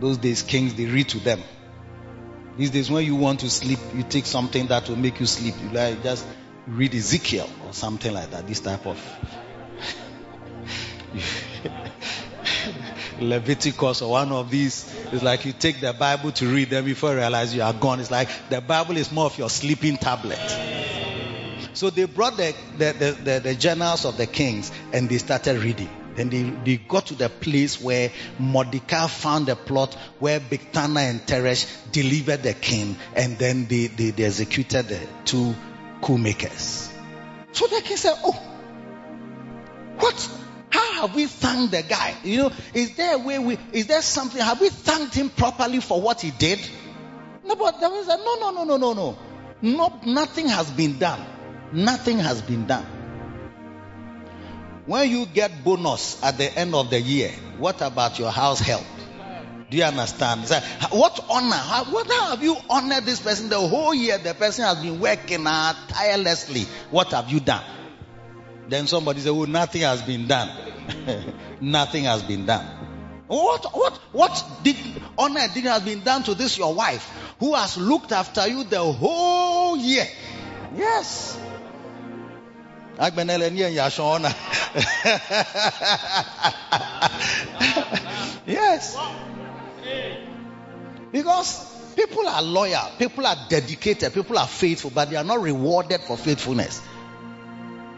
Those 0.00 0.18
days, 0.18 0.42
kings, 0.42 0.74
they 0.74 0.86
read 0.86 1.08
to 1.10 1.18
them. 1.20 1.40
These 2.60 2.70
days, 2.72 2.90
when 2.90 3.06
you 3.06 3.16
want 3.16 3.40
to 3.40 3.48
sleep, 3.48 3.78
you 3.94 4.02
take 4.02 4.26
something 4.26 4.66
that 4.66 4.86
will 4.86 4.96
make 4.96 5.18
you 5.18 5.24
sleep. 5.24 5.54
You 5.62 5.70
like 5.70 6.02
just 6.02 6.26
read 6.66 6.94
Ezekiel 6.94 7.48
or 7.66 7.72
something 7.72 8.12
like 8.12 8.32
that. 8.32 8.46
This 8.46 8.60
type 8.60 8.86
of 8.86 8.98
Leviticus 13.18 14.02
or 14.02 14.10
one 14.10 14.30
of 14.32 14.50
these. 14.50 14.94
It's 15.10 15.22
like 15.22 15.46
you 15.46 15.54
take 15.54 15.80
the 15.80 15.94
Bible 15.94 16.32
to 16.32 16.46
read 16.54 16.68
them 16.68 16.84
before 16.84 17.12
you 17.12 17.16
realize 17.16 17.54
you 17.54 17.62
are 17.62 17.72
gone. 17.72 17.98
It's 17.98 18.10
like 18.10 18.28
the 18.50 18.60
Bible 18.60 18.98
is 18.98 19.10
more 19.10 19.24
of 19.24 19.38
your 19.38 19.48
sleeping 19.48 19.96
tablet. 19.96 20.38
So 21.72 21.88
they 21.88 22.04
brought 22.04 22.36
the, 22.36 22.54
the, 22.76 22.92
the, 22.92 23.12
the, 23.12 23.40
the 23.40 23.54
journals 23.54 24.04
of 24.04 24.18
the 24.18 24.26
kings 24.26 24.70
and 24.92 25.08
they 25.08 25.16
started 25.16 25.62
reading. 25.62 25.88
Then 26.14 26.28
they, 26.28 26.42
they 26.42 26.76
got 26.76 27.06
to 27.06 27.14
the 27.14 27.28
place 27.28 27.80
where 27.80 28.10
Mordecai 28.38 29.06
found 29.06 29.48
a 29.48 29.56
plot 29.56 29.94
where 30.18 30.40
Bigthana 30.40 31.08
and 31.10 31.20
Teresh 31.20 31.66
delivered 31.92 32.42
the 32.42 32.54
king 32.54 32.96
and 33.14 33.38
then 33.38 33.66
they, 33.66 33.86
they, 33.86 34.10
they 34.10 34.24
executed 34.24 34.88
the 34.88 35.00
two 35.24 35.54
coup 36.02 36.18
makers. 36.18 36.92
So 37.52 37.66
the 37.66 37.80
king 37.82 37.96
said, 37.96 38.14
Oh, 38.24 38.32
what? 39.98 40.30
How 40.70 41.02
have 41.06 41.14
we 41.14 41.26
thanked 41.26 41.72
the 41.72 41.82
guy? 41.82 42.14
You 42.22 42.36
know, 42.38 42.52
is 42.74 42.96
there 42.96 43.14
a 43.16 43.18
way 43.18 43.38
we, 43.38 43.58
is 43.72 43.86
there 43.86 44.02
something, 44.02 44.40
have 44.40 44.60
we 44.60 44.68
thanked 44.68 45.14
him 45.14 45.30
properly 45.30 45.80
for 45.80 46.00
what 46.00 46.20
he 46.20 46.30
did? 46.30 46.60
No, 47.44 47.56
but 47.56 47.80
there 47.80 47.90
was 47.90 48.06
a, 48.06 48.16
no, 48.16 48.36
no, 48.36 48.50
no, 48.50 48.64
no, 48.64 48.76
no, 48.76 48.92
no. 48.92 49.18
No, 49.62 50.00
nothing 50.06 50.48
has 50.48 50.70
been 50.70 50.98
done. 50.98 51.24
Nothing 51.72 52.18
has 52.18 52.40
been 52.40 52.66
done. 52.66 52.86
When 54.86 55.10
you 55.10 55.26
get 55.26 55.62
bonus 55.62 56.22
at 56.22 56.38
the 56.38 56.52
end 56.58 56.74
of 56.74 56.90
the 56.90 57.00
year, 57.00 57.30
what 57.58 57.80
about 57.82 58.18
your 58.18 58.30
house 58.30 58.60
help? 58.60 58.84
Do 59.70 59.76
you 59.76 59.84
understand? 59.84 60.48
What 60.90 61.24
honor? 61.28 61.90
What 61.90 62.10
have 62.10 62.42
you 62.42 62.56
honored 62.68 63.04
this 63.04 63.20
person 63.20 63.48
the 63.48 63.60
whole 63.60 63.94
year? 63.94 64.18
The 64.18 64.34
person 64.34 64.64
has 64.64 64.82
been 64.82 64.98
working 64.98 65.46
uh, 65.46 65.74
tirelessly. 65.88 66.62
What 66.90 67.12
have 67.12 67.30
you 67.30 67.38
done? 67.38 67.62
Then 68.68 68.88
somebody 68.88 69.20
said, 69.20 69.30
"Oh, 69.30 69.44
nothing 69.44 69.82
has 69.82 70.02
been 70.02 70.26
done. 70.26 70.50
nothing 71.60 72.04
has 72.04 72.22
been 72.22 72.46
done." 72.46 72.66
What 73.28 73.64
what 73.76 73.96
what 74.10 74.44
did 74.64 74.76
honor 75.16 75.46
did 75.54 75.64
has 75.64 75.82
been 75.82 76.02
done 76.02 76.24
to 76.24 76.34
this 76.34 76.58
your 76.58 76.74
wife 76.74 77.08
who 77.38 77.54
has 77.54 77.76
looked 77.78 78.10
after 78.10 78.48
you 78.48 78.64
the 78.64 78.82
whole 78.82 79.76
year? 79.76 80.06
Yes. 80.74 81.38
Yes. 88.46 88.94
Because 91.10 91.94
people 91.96 92.28
are 92.28 92.42
loyal, 92.42 92.90
people 92.98 93.26
are 93.26 93.36
dedicated, 93.48 94.12
people 94.12 94.38
are 94.38 94.46
faithful, 94.46 94.90
but 94.90 95.08
they 95.08 95.16
are 95.16 95.24
not 95.24 95.40
rewarded 95.40 96.02
for 96.02 96.18
faithfulness. 96.18 96.82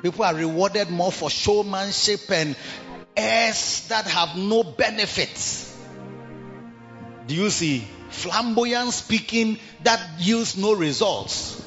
People 0.02 0.24
are 0.24 0.36
rewarded 0.36 0.88
more 0.88 1.10
for 1.10 1.30
showmanship 1.30 2.30
and 2.30 2.54
airs 3.16 3.88
that 3.88 4.06
have 4.06 4.36
no 4.36 4.62
benefits. 4.62 5.76
Do 7.26 7.34
you 7.34 7.50
see? 7.50 7.88
Flamboyant 8.10 8.92
speaking 8.92 9.58
that 9.82 10.00
yields 10.20 10.56
no 10.56 10.74
results. 10.74 11.60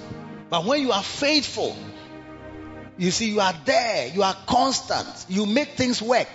But 0.50 0.64
when 0.64 0.82
you 0.82 0.92
are 0.92 1.04
faithful, 1.04 1.76
you 2.98 3.12
see, 3.12 3.30
you 3.32 3.40
are 3.40 3.54
there, 3.66 4.08
you 4.08 4.24
are 4.24 4.36
constant, 4.48 5.08
you 5.28 5.46
make 5.46 5.70
things 5.70 6.02
work. 6.02 6.30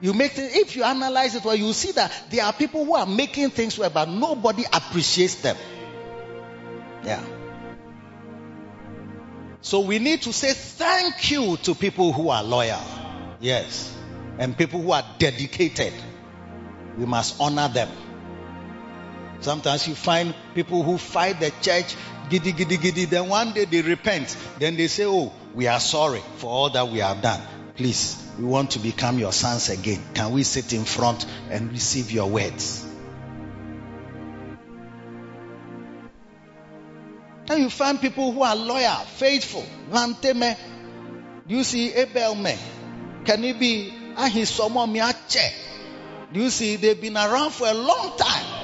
You 0.00 0.14
make 0.14 0.32
things, 0.32 0.56
if 0.56 0.74
you 0.74 0.82
analyze 0.82 1.34
it 1.36 1.44
well, 1.44 1.54
you 1.54 1.72
see 1.72 1.92
that 1.92 2.12
there 2.30 2.44
are 2.44 2.52
people 2.52 2.84
who 2.84 2.94
are 2.96 3.06
making 3.06 3.50
things 3.50 3.78
work, 3.78 3.92
but 3.94 4.08
nobody 4.08 4.64
appreciates 4.72 5.36
them. 5.36 5.56
Yeah. 7.04 7.22
So 9.60 9.80
we 9.80 10.00
need 10.00 10.22
to 10.22 10.32
say 10.32 10.52
thank 10.54 11.30
you 11.30 11.56
to 11.58 11.74
people 11.76 12.12
who 12.12 12.30
are 12.30 12.42
loyal. 12.42 12.82
Yes. 13.38 13.96
And 14.38 14.58
people 14.58 14.82
who 14.82 14.90
are 14.90 15.04
dedicated. 15.18 15.92
We 16.98 17.06
must 17.06 17.40
honor 17.40 17.68
them. 17.68 17.88
Sometimes 19.40 19.86
you 19.86 19.94
find 19.94 20.34
people 20.54 20.82
who 20.82 20.98
fight 20.98 21.38
the 21.38 21.52
church, 21.60 21.94
giddy, 22.28 22.52
giddy, 22.52 22.76
giddy. 22.76 23.04
Then 23.04 23.28
one 23.28 23.52
day 23.52 23.64
they 23.66 23.82
repent. 23.82 24.36
Then 24.58 24.76
they 24.76 24.88
say, 24.88 25.04
Oh, 25.06 25.32
we 25.54 25.66
are 25.66 25.80
sorry 25.80 26.22
for 26.36 26.46
all 26.50 26.70
that 26.70 26.88
we 26.88 26.98
have 26.98 27.22
done. 27.22 27.40
Please, 27.76 28.16
we 28.38 28.44
want 28.44 28.72
to 28.72 28.78
become 28.78 29.18
your 29.18 29.32
sons 29.32 29.68
again. 29.68 30.00
Can 30.14 30.32
we 30.32 30.42
sit 30.42 30.72
in 30.72 30.84
front 30.84 31.26
and 31.50 31.70
receive 31.70 32.10
your 32.10 32.28
words? 32.28 32.86
And 37.48 37.60
you 37.60 37.70
find 37.70 38.00
people 38.00 38.32
who 38.32 38.42
are 38.42 38.56
loyal, 38.56 38.94
faithful. 39.16 39.64
Lanteme. 39.90 40.56
Do 41.46 41.54
you 41.54 41.64
see 41.64 41.92
Abel 41.92 42.34
me? 42.34 42.56
Can 43.24 43.44
it 43.44 43.58
be 43.58 43.92
Ahisomo 44.16 44.86
Miache? 44.88 45.52
Do 46.32 46.40
you 46.40 46.50
see 46.50 46.76
they've 46.76 47.00
been 47.00 47.16
around 47.16 47.50
for 47.50 47.66
a 47.66 47.74
long 47.74 48.16
time? 48.16 48.62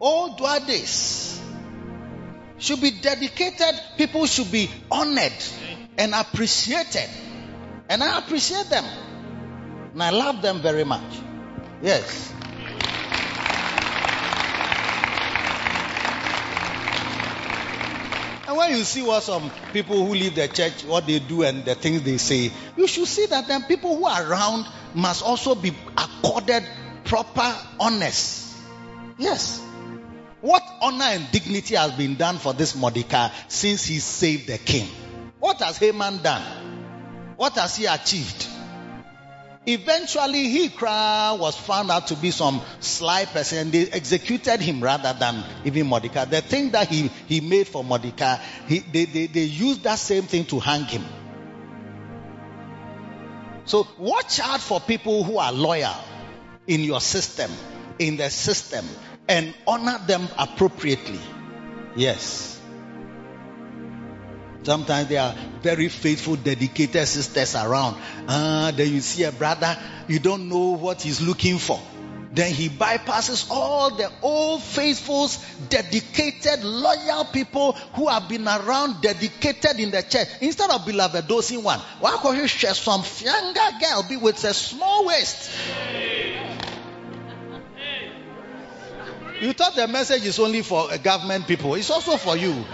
Old 0.00 0.38
days 0.66 1.40
should 2.58 2.80
be 2.80 2.92
dedicated. 2.92 3.80
People 3.96 4.26
should 4.26 4.50
be 4.50 4.70
honored 4.90 5.32
and 5.98 6.14
appreciated. 6.14 7.08
And 7.88 8.02
I 8.02 8.18
appreciate 8.18 8.70
them. 8.70 8.84
And 9.92 10.02
I 10.02 10.10
love 10.10 10.40
them 10.40 10.60
very 10.60 10.84
much. 10.84 11.02
Yes. 11.82 12.32
And 18.46 18.56
when 18.56 18.70
you 18.70 18.84
see 18.84 19.02
what 19.02 19.22
some 19.24 19.50
people 19.72 20.06
who 20.06 20.14
leave 20.14 20.34
the 20.34 20.48
church, 20.48 20.84
what 20.84 21.06
they 21.06 21.18
do 21.18 21.42
and 21.42 21.64
the 21.64 21.74
things 21.74 22.02
they 22.02 22.16
say, 22.16 22.50
you 22.76 22.86
should 22.86 23.06
see 23.06 23.26
that 23.26 23.46
then 23.48 23.64
people 23.64 23.96
who 23.96 24.06
are 24.06 24.30
around 24.30 24.66
must 24.94 25.22
also 25.22 25.54
be 25.54 25.74
accorded 25.96 26.64
proper 27.04 27.54
honors. 27.78 28.56
Yes. 29.18 29.62
What 30.40 30.62
honor 30.80 31.04
and 31.04 31.30
dignity 31.32 31.74
has 31.74 31.92
been 31.92 32.14
done 32.14 32.38
for 32.38 32.54
this 32.54 32.76
Mordecai 32.76 33.30
since 33.48 33.84
he 33.84 33.98
saved 33.98 34.46
the 34.46 34.58
king? 34.58 34.88
What 35.40 35.60
has 35.60 35.78
Haman 35.78 36.22
done? 36.22 36.42
What 37.36 37.54
has 37.54 37.76
he 37.76 37.86
achieved? 37.86 38.46
Eventually, 39.66 40.48
he 40.48 40.70
was 40.80 41.56
found 41.56 41.90
out 41.90 42.06
to 42.06 42.16
be 42.16 42.30
some 42.30 42.62
sly 42.80 43.26
person, 43.26 43.58
and 43.58 43.72
they 43.72 43.86
executed 43.90 44.60
him 44.60 44.82
rather 44.82 45.12
than 45.18 45.44
even 45.64 45.86
Mordecai. 45.86 46.24
The 46.24 46.40
thing 46.40 46.70
that 46.70 46.88
he, 46.88 47.08
he 47.26 47.42
made 47.42 47.68
for 47.68 47.84
Mordecai, 47.84 48.36
he, 48.66 48.78
they, 48.78 49.04
they, 49.04 49.26
they 49.26 49.44
used 49.44 49.82
that 49.82 49.98
same 49.98 50.22
thing 50.22 50.46
to 50.46 50.58
hang 50.58 50.84
him. 50.84 51.04
So 53.66 53.86
watch 53.98 54.40
out 54.40 54.60
for 54.60 54.80
people 54.80 55.22
who 55.22 55.36
are 55.36 55.52
loyal 55.52 55.96
in 56.66 56.80
your 56.80 57.02
system, 57.02 57.50
in 57.98 58.16
the 58.16 58.30
system, 58.30 58.86
and 59.28 59.54
honor 59.66 59.98
them 60.06 60.26
appropriately. 60.38 61.20
Yes. 61.94 62.57
Sometimes 64.62 65.08
there 65.08 65.22
are 65.22 65.34
very 65.62 65.88
faithful, 65.88 66.36
dedicated 66.36 67.06
sisters 67.06 67.54
around. 67.54 67.96
Ah, 68.28 68.72
then 68.74 68.92
you 68.92 69.00
see 69.00 69.24
a 69.24 69.32
brother, 69.32 69.76
you 70.08 70.18
don't 70.18 70.48
know 70.48 70.76
what 70.76 71.02
he's 71.02 71.20
looking 71.20 71.58
for. 71.58 71.80
Then 72.32 72.52
he 72.52 72.68
bypasses 72.68 73.46
all 73.50 73.90
the 73.96 74.10
old 74.20 74.62
faithfuls, 74.62 75.38
dedicated, 75.70 76.62
loyal 76.62 77.24
people 77.24 77.72
who 77.94 78.08
have 78.08 78.28
been 78.28 78.46
around, 78.46 79.00
dedicated 79.00 79.80
in 79.80 79.90
the 79.90 80.02
church. 80.02 80.28
Instead 80.40 80.70
of 80.70 80.84
beloved 80.84 81.26
dosing 81.26 81.62
one, 81.62 81.78
why 82.00 82.16
could 82.20 82.38
he 82.38 82.46
share 82.46 82.74
some 82.74 83.02
younger 83.20 83.78
girl 83.80 84.04
be 84.08 84.16
with 84.16 84.44
a 84.44 84.52
small 84.52 85.06
waist? 85.06 85.50
You 89.40 89.52
thought 89.52 89.76
the 89.76 89.86
message 89.86 90.26
is 90.26 90.38
only 90.40 90.62
for 90.62 90.90
uh, 90.90 90.96
government 90.96 91.46
people. 91.46 91.76
It's 91.76 91.90
also 91.90 92.16
for 92.16 92.36
you. 92.36 92.64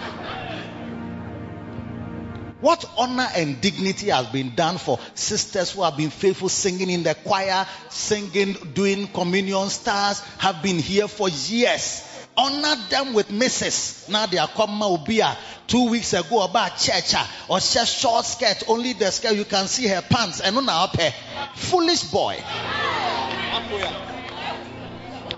What 2.65 2.83
honor 2.97 3.29
and 3.37 3.61
dignity 3.61 4.09
has 4.09 4.27
been 4.29 4.55
done 4.55 4.79
for 4.79 4.99
sisters 5.13 5.73
who 5.73 5.83
have 5.83 5.99
been 5.99 6.09
faithful 6.09 6.49
singing 6.49 6.89
in 6.89 7.03
the 7.03 7.15
choir, 7.15 7.67
singing, 7.91 8.55
doing 8.73 9.07
communion 9.09 9.69
stars, 9.69 10.21
have 10.39 10.63
been 10.63 10.79
here 10.79 11.07
for 11.07 11.29
years. 11.29 12.03
Honor 12.35 12.75
them 12.89 13.13
with 13.13 13.31
misses. 13.31 14.09
Now 14.09 14.25
they 14.25 14.39
are 14.39 14.49
coming 14.49 14.79
Ubia. 14.81 15.37
Two 15.67 15.91
weeks 15.91 16.15
ago 16.15 16.43
about 16.43 16.79
church 16.79 17.13
or 17.51 17.59
just 17.59 17.99
short 17.99 18.25
skirt, 18.25 18.63
only 18.67 18.95
the 18.95 19.11
skirt 19.11 19.35
you 19.35 19.45
can 19.45 19.67
see 19.67 19.87
her 19.89 20.01
pants 20.01 20.41
and 20.41 20.57
on 20.57 20.67
her 20.67 21.13
Foolish 21.57 22.05
boy. 22.05 22.43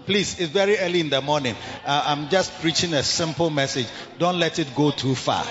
Please, 0.07 0.39
it's 0.39 0.53
very 0.53 0.79
early 0.79 1.01
in 1.01 1.11
the 1.11 1.21
morning. 1.21 1.57
Uh, 1.85 2.05
I'm 2.07 2.29
just 2.29 2.53
preaching 2.61 2.95
a 2.95 3.03
simple 3.03 3.51
message. 3.51 3.89
Don't 4.17 4.39
let 4.39 4.61
it 4.61 4.69
go 4.77 4.93
too 4.93 5.17
far. 5.17 5.45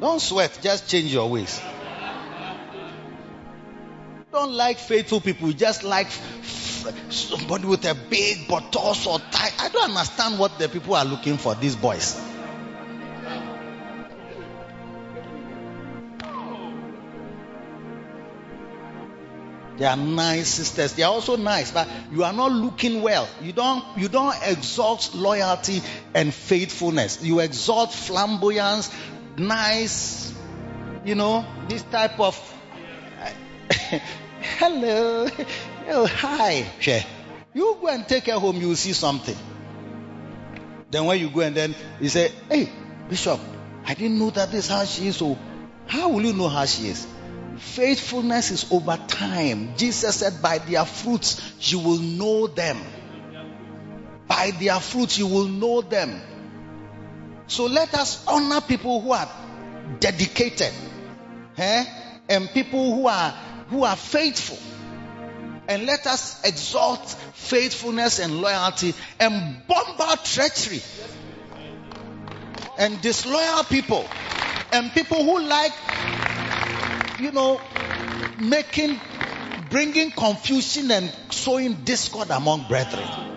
Don't 0.00 0.20
sweat, 0.20 0.58
just 0.62 0.88
change 0.88 1.12
your 1.12 1.28
ways. 1.28 1.60
Don't 4.32 4.52
like 4.52 4.78
faithful 4.78 5.20
people, 5.20 5.52
just 5.52 5.82
like 5.82 6.08
somebody 7.10 7.66
with 7.66 7.84
a 7.84 7.94
big 8.08 8.48
buttocks 8.48 9.06
or 9.06 9.18
tie. 9.18 9.50
I 9.58 9.68
don't 9.68 9.90
understand 9.90 10.38
what 10.38 10.58
the 10.58 10.68
people 10.68 10.94
are 10.94 11.04
looking 11.04 11.36
for, 11.36 11.54
these 11.54 11.76
boys. 11.76 12.18
They 19.76 19.86
are 19.86 19.96
nice 19.96 20.48
sisters. 20.48 20.92
They 20.92 21.04
are 21.04 21.10
also 21.10 21.36
nice, 21.36 21.70
but 21.70 21.88
you 22.12 22.22
are 22.24 22.34
not 22.34 22.52
looking 22.52 23.00
well. 23.00 23.26
You 23.40 23.52
don't 23.52 23.82
you 23.96 24.08
don't 24.08 24.36
exalt 24.44 25.14
loyalty 25.14 25.82
and 26.14 26.34
faithfulness. 26.34 27.22
You 27.22 27.40
exalt 27.40 27.90
flamboyance, 27.90 28.90
nice, 29.46 30.32
you 31.04 31.14
know, 31.14 31.44
this 31.68 31.82
type 31.84 32.18
of 32.20 32.36
hello, 34.58 35.28
oh 35.88 36.06
hi. 36.06 36.66
You 37.52 37.78
go 37.80 37.88
and 37.88 38.06
take 38.06 38.26
her 38.26 38.38
home, 38.38 38.56
you 38.56 38.74
see 38.76 38.92
something. 38.92 39.36
Then 40.90 41.04
when 41.04 41.18
you 41.20 41.30
go 41.30 41.40
and 41.40 41.56
then 41.56 41.74
you 42.00 42.08
say, 42.08 42.32
Hey, 42.48 42.70
Bishop, 43.08 43.40
I 43.84 43.94
didn't 43.94 44.18
know 44.18 44.30
that 44.30 44.50
this 44.50 44.66
is 44.66 44.70
how 44.70 44.84
she 44.84 45.08
is. 45.08 45.16
So 45.16 45.38
how 45.86 46.08
will 46.10 46.22
you 46.22 46.32
know 46.32 46.48
how 46.48 46.64
she 46.64 46.88
is? 46.88 47.06
Faithfulness 47.58 48.50
is 48.50 48.72
over 48.72 48.96
time. 49.08 49.76
Jesus 49.76 50.16
said, 50.16 50.42
By 50.42 50.58
their 50.58 50.84
fruits 50.84 51.40
you 51.60 51.78
will 51.78 51.98
know 51.98 52.46
them. 52.46 52.78
By 54.26 54.52
their 54.52 54.80
fruits 54.80 55.18
you 55.18 55.26
will 55.26 55.48
know 55.48 55.80
them. 55.80 56.20
So 57.50 57.66
let 57.66 57.94
us 57.94 58.24
honor 58.26 58.60
people 58.60 59.00
who 59.00 59.10
are 59.12 59.28
dedicated 59.98 60.72
eh? 61.58 61.84
and 62.28 62.48
people 62.50 62.94
who 62.94 63.06
are 63.08 63.30
who 63.68 63.84
are 63.84 63.96
faithful. 63.96 64.58
And 65.68 65.84
let 65.86 66.06
us 66.06 66.42
exalt 66.44 67.06
faithfulness 67.34 68.18
and 68.18 68.40
loyalty 68.40 68.94
and 69.20 69.66
bombard 69.66 70.24
treachery 70.24 70.80
and 72.78 73.00
disloyal 73.00 73.64
people 73.64 74.04
and 74.72 74.92
people 74.92 75.22
who 75.22 75.40
like 75.40 75.72
you 77.20 77.32
know, 77.32 77.60
making, 78.38 78.98
bringing 79.68 80.10
confusion 80.10 80.90
and 80.90 81.12
sowing 81.30 81.74
discord 81.84 82.30
among 82.30 82.66
brethren. 82.66 83.29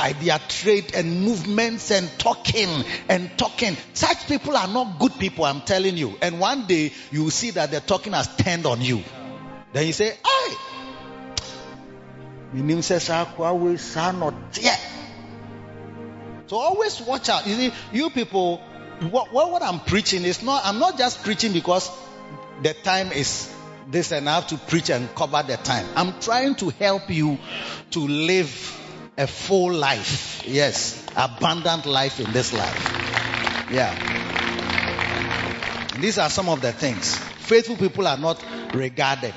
By 0.00 0.14
their 0.14 0.38
trade 0.38 0.94
and 0.94 1.20
movements 1.20 1.90
and 1.90 2.08
talking 2.18 2.70
and 3.10 3.30
talking. 3.36 3.76
Such 3.92 4.26
people 4.28 4.56
are 4.56 4.66
not 4.66 4.98
good 4.98 5.12
people, 5.18 5.44
I'm 5.44 5.60
telling 5.60 5.98
you. 5.98 6.16
And 6.22 6.40
one 6.40 6.66
day 6.66 6.94
you 7.10 7.24
will 7.24 7.30
see 7.30 7.50
that 7.50 7.70
the 7.70 7.80
talking 7.80 8.14
has 8.14 8.34
turned 8.36 8.64
on 8.64 8.80
you. 8.80 9.04
Then 9.74 9.86
you 9.86 9.92
say, 9.92 10.16
Hey, 10.24 10.54
says, 12.80 13.10
not 13.10 14.34
yet. 14.58 14.80
So 16.46 16.56
always 16.56 16.98
watch 17.02 17.28
out. 17.28 17.46
You 17.46 17.54
see, 17.56 17.72
you 17.92 18.08
people 18.08 18.62
what, 19.10 19.30
what, 19.34 19.50
what 19.50 19.62
I'm 19.62 19.80
preaching 19.80 20.24
is 20.24 20.42
not, 20.42 20.62
I'm 20.64 20.78
not 20.78 20.96
just 20.96 21.22
preaching 21.24 21.52
because 21.52 21.90
the 22.62 22.72
time 22.72 23.12
is 23.12 23.54
this 23.90 24.12
and 24.12 24.28
I 24.28 24.36
have 24.36 24.46
to 24.46 24.56
preach 24.56 24.88
and 24.88 25.14
cover 25.14 25.42
the 25.46 25.58
time. 25.58 25.86
I'm 25.94 26.18
trying 26.20 26.54
to 26.56 26.70
help 26.70 27.10
you 27.10 27.38
to 27.90 28.00
live 28.00 28.79
a 29.16 29.26
full 29.26 29.72
life. 29.72 30.44
Yes, 30.46 31.06
abundant 31.16 31.86
life 31.86 32.20
in 32.20 32.32
this 32.32 32.52
life. 32.52 33.70
Yeah. 33.70 33.94
These 35.98 36.18
are 36.18 36.30
some 36.30 36.48
of 36.48 36.60
the 36.60 36.72
things. 36.72 37.16
Faithful 37.16 37.76
people 37.76 38.06
are 38.06 38.16
not 38.16 38.42
regarded. 38.72 39.34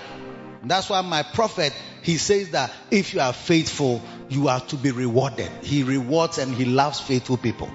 That's 0.63 0.89
why 0.89 1.01
my 1.01 1.23
prophet, 1.23 1.73
he 2.01 2.17
says 2.17 2.51
that 2.51 2.71
if 2.89 3.13
you 3.13 3.19
are 3.19 3.33
faithful, 3.33 4.01
you 4.29 4.47
are 4.47 4.61
to 4.61 4.77
be 4.77 4.91
rewarded. 4.91 5.49
He 5.61 5.83
rewards 5.83 6.37
and 6.37 6.53
he 6.55 6.65
loves 6.65 6.99
faithful 7.01 7.37
people. 7.37 7.69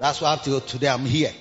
That's 0.00 0.20
why 0.20 0.36
till 0.36 0.60
today 0.60 0.88
I'm 0.88 1.06
here. 1.06 1.32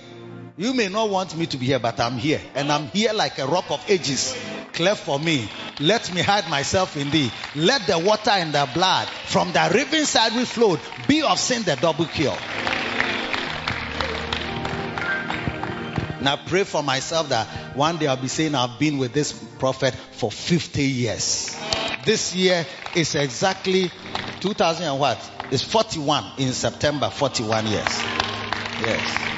You 0.55 0.75
may 0.75 0.87
not 0.87 1.09
want 1.09 1.35
me 1.35 1.47
to 1.47 1.57
be 1.57 1.65
here, 1.65 1.79
but 1.79 1.99
I'm 1.99 2.17
here. 2.17 2.39
And 2.53 2.71
I'm 2.71 2.85
here 2.87 3.11
like 3.11 3.39
a 3.39 3.47
rock 3.47 3.71
of 3.71 3.83
ages. 3.89 4.37
Cleft 4.73 5.03
for 5.03 5.19
me. 5.19 5.49
Let 5.79 6.13
me 6.13 6.21
hide 6.21 6.47
myself 6.47 6.95
in 6.95 7.09
thee. 7.09 7.31
Let 7.55 7.87
the 7.87 7.97
water 7.97 8.29
and 8.29 8.53
the 8.53 8.69
blood 8.71 9.07
from 9.07 9.51
the 9.51 9.71
riven 9.73 10.05
side 10.05 10.35
we 10.35 10.45
flowed 10.45 10.79
be 11.07 11.23
of 11.23 11.39
sin 11.39 11.63
the 11.63 11.75
double 11.75 12.05
cure. 12.05 12.37
Now 16.21 16.39
pray 16.45 16.63
for 16.63 16.83
myself 16.83 17.29
that 17.29 17.47
one 17.75 17.97
day 17.97 18.05
I'll 18.07 18.15
be 18.15 18.27
saying 18.27 18.53
I've 18.53 18.79
been 18.79 18.99
with 18.99 19.11
this 19.11 19.33
prophet 19.33 19.95
for 19.95 20.31
50 20.31 20.83
years. 20.83 21.57
This 22.05 22.35
year 22.35 22.65
is 22.95 23.15
exactly 23.15 23.91
2000 24.39 24.85
and 24.85 24.99
what? 24.99 25.19
It's 25.51 25.63
41 25.63 26.23
in 26.37 26.53
September, 26.53 27.09
41 27.09 27.65
years. 27.67 28.03
Yes. 28.81 29.32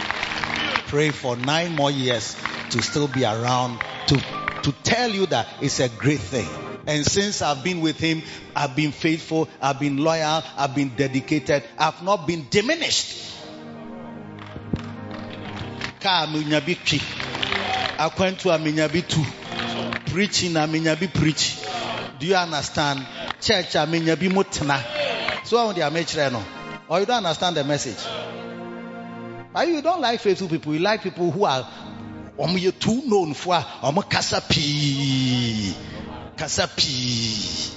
Pray 0.88 1.10
for 1.12 1.36
nine 1.36 1.76
more 1.76 1.92
years 1.92 2.36
to 2.72 2.82
still 2.82 3.08
be 3.08 3.24
around 3.24 3.80
to, 4.08 4.18
to 4.64 4.72
tell 4.84 5.10
you 5.10 5.26
that 5.28 5.48
it's 5.62 5.80
a 5.80 5.90
great 5.90 6.20
thing. 6.20 6.48
And 6.88 7.06
since 7.06 7.42
I've 7.42 7.64
been 7.64 7.82
with 7.82 8.00
him, 8.00 8.22
I've 8.56 8.76
been 8.76 8.92
faithful, 8.92 9.50
I've 9.62 9.80
been 9.80 9.98
loyal, 9.98 10.44
I've 10.56 10.76
been 10.76 10.90
dedicated, 10.96 11.64
I've 11.80 12.04
not 12.04 12.28
been 12.28 12.48
diminished. 12.50 13.34
Preaching 20.12 20.54
aminyabi 20.54 21.14
preach. 21.14 21.58
Do 22.20 22.28
you 22.28 22.36
understand? 22.36 23.06
Church 23.42 23.74
aminyabi 23.74 24.30
mutna. 24.30 24.84
So 25.46 25.58
I 25.58 25.66
want 25.66 25.78
to 25.78 26.30
no. 26.32 26.44
Or 26.88 27.00
you 27.00 27.06
don't 27.06 27.18
understand 27.18 27.58
the 27.58 27.64
message. 27.64 27.98
But 29.56 29.70
you 29.70 29.82
don't 29.82 30.02
like 30.02 30.20
faithful 30.20 30.50
people. 30.50 30.74
You 30.74 30.80
like 30.80 31.02
people 31.02 31.32
who 31.32 31.46
are 31.46 31.66
um, 32.38 32.58
you're 32.58 32.74
too 32.74 33.04
known 33.06 33.34
for 33.34 33.56
um, 33.56 33.96
kasapi. 33.96 35.74
Kasapi. 36.36 37.74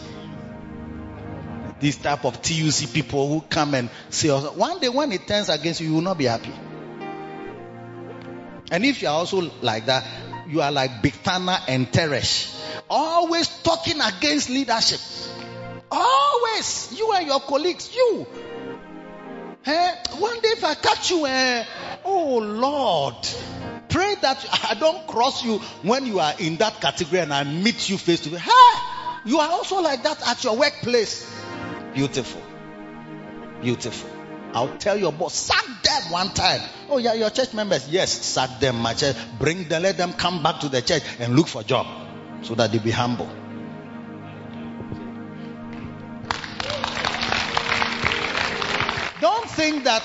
This 1.79 1.95
type 1.99 2.25
of 2.25 2.43
TUC 2.43 2.93
people 2.93 3.29
who 3.29 3.43
come 3.43 3.75
and 3.75 3.91
say, 4.11 4.29
one 4.29 4.81
day 4.81 4.89
when 4.89 5.13
it 5.13 5.29
turns 5.29 5.49
against 5.49 5.81
you, 5.81 5.91
you 5.91 5.95
will 5.95 6.01
not 6.01 6.19
be 6.19 6.25
happy. 6.25 6.53
And 8.73 8.85
if 8.85 9.01
you 9.01 9.07
are 9.07 9.15
also 9.15 9.49
like 9.63 9.87
that, 9.87 10.05
you 10.49 10.61
are 10.61 10.73
like 10.73 11.01
Bigthana 11.01 11.61
and 11.69 11.87
Teresh. 11.93 12.61
Always 12.91 13.47
talking 13.63 14.01
against 14.01 14.51
leadership. 14.51 14.99
Always. 15.93 16.99
You 16.99 17.13
and 17.13 17.29
your 17.29 17.39
colleagues. 17.39 17.95
You. 17.95 18.27
Eh? 19.67 19.95
One 20.19 20.41
day 20.41 20.49
if 20.49 20.65
I 20.65 20.75
catch 20.75 21.11
you, 21.11 21.27
eh, 21.27 21.65
oh 22.05 22.39
Lord, 22.39 23.17
pray 23.89 24.15
that 24.23 24.47
I 24.71 24.75
don't 24.75 25.07
cross 25.07 25.45
you 25.45 25.59
when 25.83 26.07
you 26.07 26.21
are 26.21 26.33
in 26.39 26.57
that 26.57 26.81
category 26.81 27.21
and 27.21 27.33
I 27.33 27.45
meet 27.45 27.89
you 27.89 27.99
face 27.99 28.21
to 28.21 28.31
face. 28.31 28.41
Hey, 28.41 28.81
you 29.25 29.39
are 29.39 29.51
also 29.51 29.81
like 29.83 30.03
that 30.05 30.27
at 30.27 30.43
your 30.45 30.57
workplace. 30.57 31.31
Beautiful. 31.95 32.43
Beautiful. 33.61 34.11
I'll 34.55 34.77
tell 34.79 34.97
your 34.97 35.13
boss, 35.13 35.35
sack 35.35 35.65
them 35.83 36.11
one 36.11 36.31
time. 36.31 36.61
Oh, 36.89 36.99
yeah, 36.99 37.13
your 37.15 37.31
church 37.31 37.53
members. 37.53 37.89
Yes, 37.89 38.11
sack 38.11 38.61
them, 38.61 38.77
my 38.77 38.95
church. 38.95 39.17
Bring 39.39 39.69
them, 39.69 39.83
let 39.83 39.97
them 39.99 40.15
come 40.15 40.43
back 40.43 40.61
to 40.61 40.69
the 40.69 40.81
church 40.81 41.03
and 41.19 41.37
look 41.37 41.49
for 41.49 41.63
job 41.63 41.87
so 42.43 42.55
that 42.55 42.73
they 42.73 42.79
be 42.79 42.91
humble. 42.91 43.29
Think 49.59 49.83
that 49.85 50.05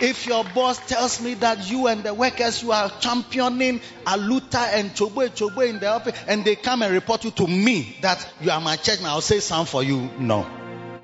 if 0.00 0.26
your 0.26 0.42
boss 0.42 0.78
tells 0.88 1.20
me 1.20 1.34
that 1.34 1.70
you 1.70 1.86
and 1.86 2.02
the 2.02 2.14
workers 2.14 2.62
you 2.62 2.72
are 2.72 2.88
championing 2.98 3.78
Aluta 4.06 4.72
and 4.72 4.90
Chobo 4.92 5.28
Chobo 5.28 5.68
in 5.68 5.78
the 5.78 5.88
office 5.88 6.18
and 6.26 6.46
they 6.46 6.56
come 6.56 6.80
and 6.80 6.90
report 6.94 7.22
you 7.24 7.30
to 7.32 7.46
me 7.46 7.94
that 8.00 8.26
you 8.40 8.50
are 8.50 8.60
my 8.60 8.76
church, 8.76 9.02
I'll 9.02 9.20
say 9.20 9.40
some 9.40 9.66
for 9.66 9.82
you. 9.82 10.08
No. 10.18 10.46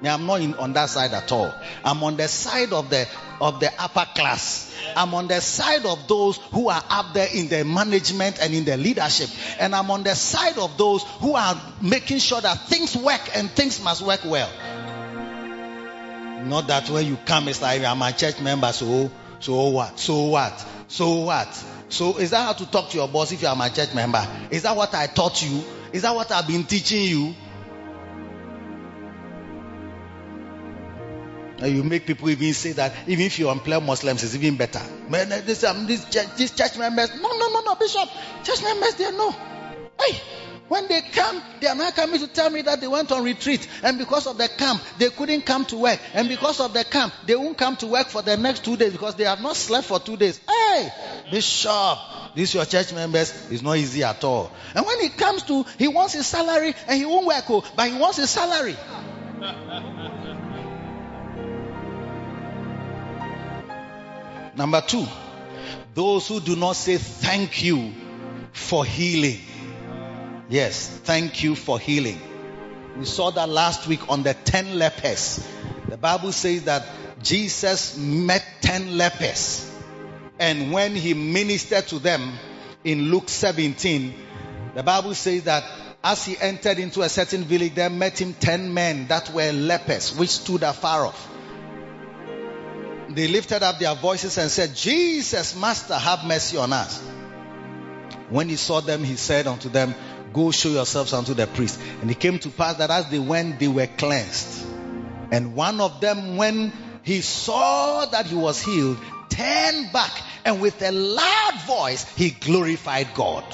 I'm 0.03 0.25
not 0.25 0.41
in, 0.41 0.55
on 0.55 0.73
that 0.75 0.89
side 0.89 1.13
at 1.13 1.31
all. 1.33 1.53
I'm 1.85 2.03
on 2.03 2.17
the 2.17 2.29
side 2.29 2.73
of 2.73 2.89
the 2.89 3.07
of 3.41 3.61
the 3.61 3.71
upper 3.79 4.07
class. 4.15 4.75
I'm 4.95 5.13
on 5.15 5.29
the 5.29 5.41
side 5.41 5.85
of 5.85 6.09
those 6.09 6.39
who 6.53 6.71
are 6.71 6.83
up 6.89 7.13
there 7.13 7.29
in 7.35 7.49
the 7.49 7.65
management 7.65 8.39
and 8.41 8.55
in 8.55 8.65
the 8.65 8.77
leadership. 8.79 9.29
And 9.59 9.75
I'm 9.75 9.91
on 9.91 10.03
the 10.03 10.15
side 10.15 10.57
of 10.57 10.79
those 10.79 11.03
who 11.21 11.35
are 11.35 11.61
making 11.83 12.19
sure 12.19 12.41
that 12.41 12.69
things 12.69 12.97
work 12.97 13.37
and 13.37 13.51
things 13.51 13.83
must 13.83 14.01
work 14.01 14.25
well. 14.25 14.51
Not 16.49 16.69
that 16.69 16.89
when 16.89 17.07
you 17.07 17.17
come, 17.27 17.49
it's 17.49 17.61
like 17.61 17.83
I'm 17.83 18.01
a 18.03 18.13
church 18.13 18.41
member, 18.41 18.73
so 18.73 19.11
so 19.41 19.69
what? 19.69 19.99
So 19.99 20.25
what? 20.25 20.67
So 20.89 21.15
what? 21.21 21.65
So 21.89 22.19
is 22.19 22.31
that 22.31 22.45
how 22.45 22.53
to 22.53 22.71
talk 22.71 22.91
to 22.91 22.97
your 22.97 23.09
boss 23.09 23.33
if 23.33 23.43
you 23.43 23.49
are 23.49 23.57
my 23.57 23.69
church 23.69 23.95
member? 23.95 24.27
Is 24.51 24.63
that 24.63 24.77
what 24.77 24.95
I 24.95 25.07
taught 25.07 25.43
you? 25.43 25.63
Is 25.93 26.03
that 26.03 26.15
what 26.15 26.31
I've 26.33 26.47
been 26.47 26.65
teaching 26.65 27.03
you? 27.03 27.35
And 31.59 31.75
you 31.75 31.83
make 31.83 32.05
people 32.07 32.29
even 32.29 32.53
say 32.53 32.73
that 32.73 32.93
even 33.07 33.25
if 33.25 33.39
you 33.39 33.49
employ 33.51 33.81
Muslims, 33.81 34.23
it's 34.23 34.35
even 34.35 34.57
better. 34.57 34.83
Man, 35.09 35.31
this, 35.31 35.65
um, 35.65 35.87
this, 35.87 36.05
church, 36.05 36.35
these 36.37 36.51
church 36.51 36.77
members, 36.77 37.15
no, 37.15 37.33
no, 37.33 37.49
no, 37.49 37.61
no, 37.63 37.75
Bishop. 37.77 38.09
Church 38.45 38.63
members, 38.63 38.95
they 38.97 39.11
know. 39.13 39.31
Hey, 39.99 40.21
when 40.69 40.89
they 40.89 41.01
come, 41.01 41.41
they 41.61 41.69
are 41.69 41.75
not 41.75 41.95
coming 41.95 42.21
to 42.21 42.27
tell 42.27 42.51
me 42.51 42.63
that 42.63 42.81
they 42.81 42.89
went 42.89 43.13
on 43.13 43.23
retreat. 43.23 43.67
And 43.83 43.99
because 43.99 44.27
of 44.27 44.39
the 44.39 44.49
camp, 44.49 44.83
they 44.99 45.11
couldn't 45.11 45.43
come 45.43 45.65
to 45.67 45.77
work. 45.77 46.01
And 46.13 46.29
because 46.29 46.61
of 46.61 46.73
the 46.73 46.85
camp, 46.85 47.15
they 47.25 47.37
won't 47.37 47.57
come 47.57 47.77
to 47.77 47.87
work 47.87 48.09
for 48.09 48.23
the 48.23 48.37
next 48.37 48.65
two 48.65 48.77
days 48.77 48.93
because 48.93 49.15
they 49.15 49.25
have 49.25 49.41
not 49.41 49.57
slept 49.57 49.87
for 49.87 50.01
two 50.01 50.17
days. 50.17 50.41
Hey, 50.49 50.91
Bishop, 51.31 51.99
these 52.35 52.53
your 52.55 52.65
church 52.65 52.93
members 52.93 53.51
is 53.51 53.63
not 53.63 53.77
easy 53.77 54.03
at 54.03 54.23
all. 54.25 54.51
And 54.75 54.85
when 54.85 54.99
it 55.01 55.17
comes 55.17 55.43
to, 55.45 55.65
he 55.79 55.89
wants 55.89 56.15
his 56.15 56.27
salary 56.27 56.75
and 56.89 56.99
he 56.99 57.07
won't 57.07 57.27
work, 57.27 57.45
oh, 57.49 57.65
but 57.77 57.89
he 57.89 57.99
wants 57.99 58.17
his 58.17 58.31
salary. 58.31 58.77
Number 64.57 64.81
two, 64.81 65.07
those 65.95 66.27
who 66.29 66.41
do 66.41 66.57
not 66.57 66.77
say 66.77 66.97
thank 66.97 67.63
you 67.63 67.93
for 68.53 68.85
healing. 68.85 69.39
Yes, 70.49 70.89
thank 70.89 71.43
you 71.43 71.55
for 71.55 71.79
healing. 71.79 72.21
We 72.97 73.05
saw 73.05 73.31
that 73.33 73.49
last 73.49 73.87
week 73.87 74.09
on 74.09 74.23
the 74.23 74.35
10 74.35 74.79
lepers. 74.79 75.47
The 75.89 75.97
Bible 75.97 76.33
says 76.33 76.65
that 76.65 76.87
Jesus 77.23 77.97
met 77.97 78.45
10 78.63 78.97
lepers. 78.97 79.71
And 80.39 80.73
when 80.73 80.95
he 80.95 81.15
ministered 81.15 81.89
to 81.89 81.99
them 81.99 82.39
in 82.85 83.11
Luke 83.11 83.29
17, 83.29 84.15
the 84.75 84.83
Bible 84.83 85.15
says 85.15 85.45
that 85.45 85.65
as 86.05 86.25
he 86.25 86.39
entered 86.39 86.79
into 86.79 87.03
a 87.03 87.09
certain 87.09 87.45
village, 87.45 87.75
there 87.75 87.91
met 87.91 88.21
him 88.21 88.35
10 88.35 88.73
men 88.73 89.09
that 89.09 89.31
were 89.31 89.53
lepers, 89.53 90.17
which 90.17 90.31
stood 90.31 90.63
afar 90.63 91.07
off 91.07 91.29
they 93.17 93.29
lifted 93.29 93.63
up 93.63 93.79
their 93.79 93.95
voices 93.95 94.37
and 94.37 94.51
said, 94.51 94.75
Jesus, 94.75 95.57
Master, 95.57 95.95
have 95.95 96.25
mercy 96.25 96.59
on 96.59 96.73
us. 96.73 97.01
When 98.29 98.49
he 98.49 98.57
saw 98.57 98.81
them, 98.81 99.03
he 99.03 99.17
said 99.17 99.47
unto 99.47 99.69
them, 99.71 99.95
Go 100.37 100.51
show 100.51 100.69
yourselves 100.69 101.15
unto 101.15 101.33
the 101.33 101.47
priest. 101.47 101.81
And 102.03 102.11
it 102.11 102.21
came 102.21 102.39
to 102.41 102.51
pass 102.51 102.77
that 102.77 102.91
as 102.91 103.09
they 103.09 103.19
went, 103.19 103.59
they 103.59 103.69
were 103.69 103.87
cleansed. 103.87 104.67
And 105.33 105.55
one 105.55 105.81
of 105.81 106.03
them, 106.03 106.37
when 106.37 106.75
he 107.03 107.23
saw 107.23 108.05
that 108.05 108.27
he 108.27 108.37
was 108.37 108.63
healed, 108.63 108.99
turned 109.31 109.95
back 109.95 110.13
and 110.45 110.61
with 110.61 110.83
a 110.83 110.93
loud 110.93 111.55
voice 111.67 112.05
he 112.17 112.29
glorified 112.29 113.15
God 113.15 113.45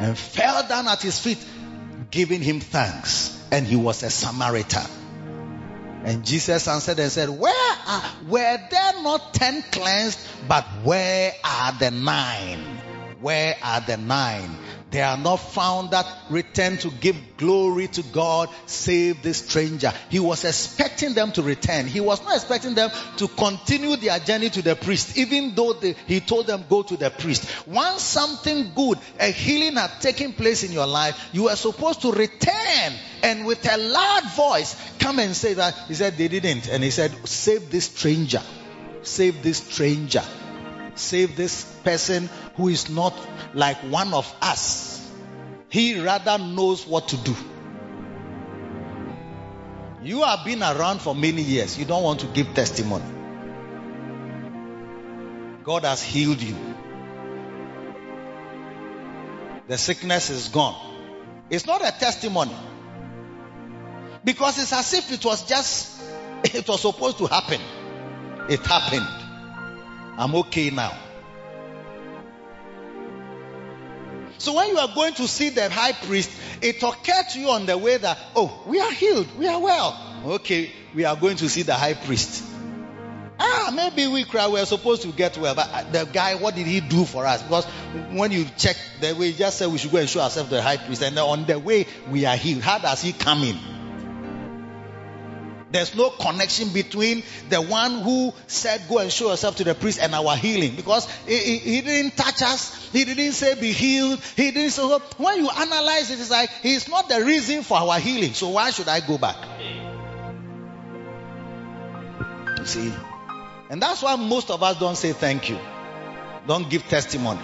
and 0.00 0.16
fell 0.16 0.66
down 0.66 0.88
at 0.88 1.02
his 1.02 1.20
feet, 1.20 1.44
giving 2.10 2.40
him 2.40 2.60
thanks. 2.60 3.38
And 3.52 3.66
he 3.66 3.76
was 3.76 4.02
a 4.02 4.08
Samaritan. 4.08 4.90
And 6.04 6.24
Jesus 6.24 6.66
answered 6.68 6.98
and 7.00 7.12
said, 7.12 7.28
Where 7.28 7.76
are, 7.86 8.02
were 8.28 8.58
there 8.70 9.02
not 9.02 9.34
ten 9.34 9.62
cleansed, 9.72 10.18
but 10.48 10.64
where 10.84 11.34
are 11.44 11.72
the 11.78 11.90
nine? 11.90 12.60
Where 13.20 13.56
are 13.62 13.82
the 13.82 13.98
nine? 13.98 14.56
They 14.96 15.02
are 15.02 15.18
not 15.18 15.36
found 15.36 15.90
that 15.90 16.06
return 16.30 16.78
to 16.78 16.90
give 16.90 17.36
glory 17.36 17.86
to 17.88 18.02
God, 18.02 18.48
save 18.64 19.22
this 19.22 19.46
stranger. 19.46 19.92
He 20.08 20.18
was 20.18 20.42
expecting 20.42 21.12
them 21.12 21.32
to 21.32 21.42
return. 21.42 21.86
He 21.86 22.00
was 22.00 22.24
not 22.24 22.34
expecting 22.34 22.72
them 22.72 22.88
to 23.18 23.28
continue 23.28 23.96
their 23.96 24.18
journey 24.20 24.48
to 24.48 24.62
the 24.62 24.74
priest, 24.74 25.18
even 25.18 25.54
though 25.54 25.74
they, 25.74 25.96
he 26.06 26.20
told 26.20 26.46
them 26.46 26.64
go 26.66 26.82
to 26.82 26.96
the 26.96 27.10
priest. 27.10 27.46
Once 27.66 28.00
something 28.00 28.72
good, 28.74 28.98
a 29.20 29.30
healing 29.30 29.76
had 29.76 30.00
taken 30.00 30.32
place 30.32 30.64
in 30.64 30.72
your 30.72 30.86
life, 30.86 31.28
you 31.32 31.50
are 31.50 31.56
supposed 31.56 32.00
to 32.00 32.12
return 32.12 32.94
and 33.22 33.44
with 33.44 33.70
a 33.70 33.76
loud 33.76 34.24
voice 34.34 34.76
come 34.98 35.18
and 35.18 35.36
say 35.36 35.52
that. 35.52 35.74
He 35.88 35.94
said 35.94 36.16
they 36.16 36.28
didn't. 36.28 36.68
And 36.70 36.82
he 36.82 36.88
said, 36.88 37.10
save 37.28 37.70
this 37.70 37.84
stranger. 37.84 38.40
Save 39.02 39.42
this 39.42 39.58
stranger 39.58 40.22
save 40.98 41.36
this 41.36 41.64
person 41.84 42.28
who 42.56 42.68
is 42.68 42.90
not 42.90 43.14
like 43.54 43.76
one 43.78 44.12
of 44.14 44.32
us. 44.40 45.10
He 45.68 46.00
rather 46.00 46.38
knows 46.38 46.86
what 46.86 47.08
to 47.08 47.16
do. 47.16 47.36
You 50.02 50.22
have 50.22 50.44
been 50.44 50.62
around 50.62 51.00
for 51.00 51.14
many 51.14 51.42
years. 51.42 51.78
You 51.78 51.84
don't 51.84 52.02
want 52.02 52.20
to 52.20 52.26
give 52.26 52.54
testimony. 52.54 53.04
God 55.64 55.84
has 55.84 56.00
healed 56.02 56.40
you. 56.40 56.56
The 59.66 59.76
sickness 59.76 60.30
is 60.30 60.48
gone. 60.48 60.76
It's 61.50 61.66
not 61.66 61.82
a 61.82 61.90
testimony. 61.90 62.54
Because 64.24 64.58
it's 64.58 64.72
as 64.72 64.94
if 64.94 65.10
it 65.12 65.24
was 65.24 65.42
just, 65.48 66.00
it 66.44 66.68
was 66.68 66.82
supposed 66.82 67.18
to 67.18 67.26
happen. 67.26 67.60
It 68.48 68.60
happened. 68.60 69.25
I'm 70.18 70.34
okay 70.36 70.70
now. 70.70 70.96
So 74.38 74.54
when 74.54 74.68
you 74.68 74.78
are 74.78 74.94
going 74.94 75.14
to 75.14 75.26
see 75.26 75.48
the 75.48 75.70
high 75.70 75.92
priest, 75.92 76.30
it 76.60 76.82
occurred 76.82 77.28
to 77.32 77.40
you 77.40 77.48
on 77.50 77.66
the 77.66 77.76
way 77.76 77.96
that, 77.96 78.18
oh, 78.34 78.62
we 78.66 78.80
are 78.80 78.92
healed, 78.92 79.26
we 79.38 79.46
are 79.46 79.60
well. 79.60 80.22
Okay, 80.26 80.70
we 80.94 81.04
are 81.04 81.16
going 81.16 81.36
to 81.38 81.48
see 81.48 81.62
the 81.62 81.74
high 81.74 81.94
priest. 81.94 82.44
Ah, 83.38 83.70
maybe 83.74 84.06
we 84.06 84.24
cry, 84.24 84.48
we 84.48 84.60
are 84.60 84.66
supposed 84.66 85.02
to 85.02 85.08
get 85.08 85.36
well. 85.36 85.54
But 85.54 85.92
the 85.92 86.04
guy, 86.10 86.36
what 86.36 86.54
did 86.54 86.66
he 86.66 86.80
do 86.80 87.04
for 87.04 87.26
us? 87.26 87.42
Because 87.42 87.66
when 88.12 88.32
you 88.32 88.46
check 88.56 88.76
the 89.00 89.14
way, 89.14 89.30
he 89.30 89.38
just 89.38 89.58
said 89.58 89.68
we 89.68 89.78
should 89.78 89.92
go 89.92 89.98
and 89.98 90.08
show 90.08 90.20
ourselves 90.20 90.48
to 90.50 90.56
the 90.56 90.62
high 90.62 90.78
priest. 90.78 91.02
And 91.02 91.18
on 91.18 91.44
the 91.44 91.58
way, 91.58 91.86
we 92.10 92.24
are 92.24 92.36
healed. 92.36 92.62
How 92.62 92.78
does 92.78 93.02
he 93.02 93.12
come 93.12 93.42
in? 93.42 93.75
There's 95.76 95.94
no 95.94 96.08
connection 96.08 96.70
between 96.70 97.22
the 97.50 97.60
one 97.60 98.00
who 98.00 98.32
said, 98.46 98.80
Go 98.88 98.96
and 98.96 99.12
show 99.12 99.28
yourself 99.28 99.56
to 99.56 99.64
the 99.64 99.74
priest 99.74 99.98
and 100.00 100.14
our 100.14 100.34
healing 100.34 100.74
because 100.74 101.06
he, 101.26 101.58
he, 101.58 101.82
didn't 101.82 102.16
touch 102.16 102.40
us. 102.40 102.88
He 102.92 103.04
didn't 103.04 103.32
say, 103.32 103.60
Be 103.60 103.72
healed. 103.72 104.18
He 104.36 104.52
didn't 104.52 104.70
say, 104.70 104.80
oh. 104.82 105.02
When 105.18 105.36
you 105.36 105.50
analyze 105.50 106.10
it, 106.10 106.18
it's 106.18 106.30
like 106.30 106.48
he's 106.62 106.88
not 106.88 107.10
the 107.10 107.22
reason 107.22 107.62
for 107.62 107.76
our 107.76 107.98
healing. 107.98 108.32
So 108.32 108.48
why 108.48 108.70
should 108.70 108.88
I 108.88 109.00
go 109.00 109.18
back? 109.18 109.36
You 112.58 112.64
see? 112.64 112.90
And 113.68 113.82
that's 113.82 114.02
why 114.02 114.16
most 114.16 114.50
of 114.50 114.62
us 114.62 114.80
don't 114.80 114.96
say 114.96 115.12
thank 115.12 115.50
you, 115.50 115.58
don't 116.46 116.70
give 116.70 116.84
testimony, 116.84 117.42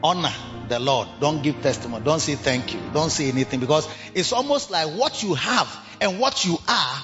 honor 0.00 0.32
the 0.68 0.78
Lord, 0.78 1.08
don't 1.18 1.42
give 1.42 1.60
testimony, 1.60 2.04
don't 2.04 2.20
say 2.20 2.36
thank 2.36 2.72
you, 2.72 2.80
don't 2.94 3.10
say 3.10 3.30
anything 3.30 3.58
because 3.58 3.88
it's 4.14 4.32
almost 4.32 4.70
like 4.70 4.96
what 4.96 5.24
you 5.24 5.34
have 5.34 5.76
and 6.00 6.20
what 6.20 6.44
you 6.44 6.56
are, 6.68 7.02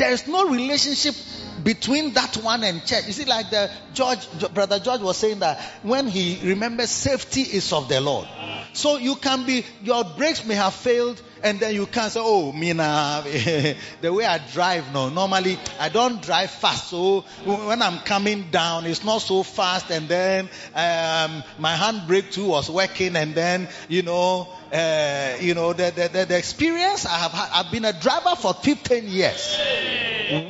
there 0.00 0.12
is 0.12 0.26
no 0.26 0.48
relationship 0.48 1.14
between 1.62 2.14
that 2.14 2.34
one 2.38 2.64
and 2.64 2.84
church. 2.86 3.06
You 3.06 3.12
see, 3.12 3.26
like 3.26 3.50
the 3.50 3.70
George, 3.92 4.26
brother 4.54 4.78
George 4.78 5.02
was 5.02 5.18
saying 5.18 5.40
that 5.40 5.60
when 5.82 6.08
he 6.08 6.40
remembers 6.42 6.88
safety 6.88 7.42
is 7.42 7.70
of 7.74 7.88
the 7.90 8.00
Lord. 8.00 8.26
So 8.72 8.96
you 8.96 9.16
can 9.16 9.44
be, 9.44 9.66
your 9.82 10.04
brakes 10.04 10.44
may 10.46 10.54
have 10.54 10.72
failed 10.72 11.20
and 11.42 11.58
then 11.60 11.74
you 11.74 11.86
can 11.86 12.10
say, 12.10 12.20
oh, 12.22 12.52
Mina, 12.52 13.22
the 14.00 14.12
way 14.12 14.24
I 14.24 14.38
drive, 14.52 14.92
now, 14.92 15.08
normally 15.08 15.58
I 15.78 15.88
don't 15.88 16.20
drive 16.20 16.50
fast. 16.50 16.88
So 16.88 17.22
when 17.44 17.82
I'm 17.82 18.00
coming 18.00 18.50
down, 18.50 18.86
it's 18.86 19.04
not 19.04 19.18
so 19.18 19.42
fast. 19.42 19.90
And 19.90 20.08
then, 20.08 20.48
um, 20.74 21.42
my 21.58 21.74
handbrake 21.74 22.32
too 22.32 22.48
was 22.48 22.70
working. 22.70 23.16
And 23.16 23.34
then, 23.34 23.68
you 23.88 24.02
know, 24.02 24.48
uh, 24.72 25.36
you 25.40 25.54
know, 25.54 25.72
the, 25.72 25.90
the, 25.90 26.08
the, 26.08 26.24
the 26.26 26.38
experience 26.38 27.06
I 27.06 27.18
have 27.18 27.32
had, 27.32 27.48
I've 27.52 27.72
been 27.72 27.84
a 27.84 27.92
driver 27.92 28.36
for 28.36 28.54
15 28.54 29.06
years. 29.08 29.58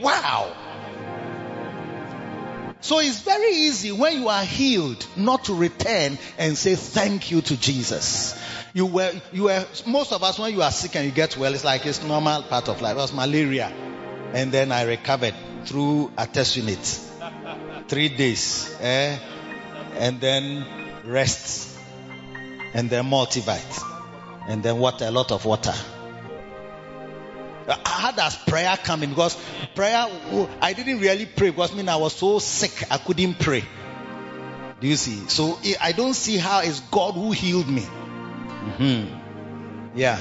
Wow. 0.02 0.56
So 2.82 2.98
it's 2.98 3.20
very 3.20 3.52
easy 3.52 3.92
when 3.92 4.20
you 4.20 4.28
are 4.28 4.44
healed 4.44 5.06
not 5.14 5.44
to 5.44 5.54
return 5.54 6.18
and 6.38 6.56
say 6.56 6.74
thank 6.74 7.30
you 7.30 7.42
to 7.42 7.56
Jesus. 7.56 8.34
You 8.72 8.86
were, 8.86 9.12
you 9.32 9.44
were, 9.44 9.66
most 9.86 10.12
of 10.12 10.22
us 10.22 10.38
when 10.38 10.52
you 10.52 10.62
are 10.62 10.70
sick 10.70 10.94
and 10.94 11.04
you 11.04 11.10
get 11.10 11.36
well, 11.36 11.52
it's 11.54 11.64
like 11.64 11.84
it's 11.86 12.02
normal 12.04 12.42
part 12.42 12.68
of 12.68 12.80
life. 12.80 12.96
It 12.96 13.00
was 13.00 13.12
malaria. 13.12 13.72
And 14.32 14.52
then 14.52 14.70
I 14.70 14.84
recovered 14.84 15.34
through 15.64 16.12
artesunate. 16.16 17.08
Three 17.88 18.08
days. 18.08 18.76
Eh? 18.80 19.18
And 19.98 20.20
then 20.20 20.64
rest. 21.04 21.76
And 22.74 22.88
then 22.88 23.06
multivite. 23.06 23.82
And 24.48 24.62
then 24.62 24.78
water, 24.78 25.06
a 25.06 25.10
lot 25.10 25.32
of 25.32 25.44
water. 25.44 25.74
How 27.84 28.12
does 28.12 28.36
prayer 28.36 28.76
come 28.82 29.02
in? 29.02 29.10
Because 29.10 29.36
prayer, 29.74 30.06
I 30.60 30.72
didn't 30.72 31.00
really 31.00 31.26
pray 31.26 31.50
because 31.50 31.72
I 31.72 31.76
mean 31.76 31.88
I 31.88 31.96
was 31.96 32.14
so 32.14 32.38
sick 32.38 32.84
I 32.90 32.98
couldn't 32.98 33.38
pray. 33.38 33.64
Do 34.80 34.86
you 34.88 34.96
see? 34.96 35.28
So 35.28 35.58
I 35.80 35.92
don't 35.92 36.14
see 36.14 36.36
how 36.38 36.60
it's 36.60 36.80
God 36.80 37.14
who 37.14 37.32
healed 37.32 37.68
me. 37.68 37.86
Mm-hmm. 38.60 39.98
Yeah. 39.98 40.20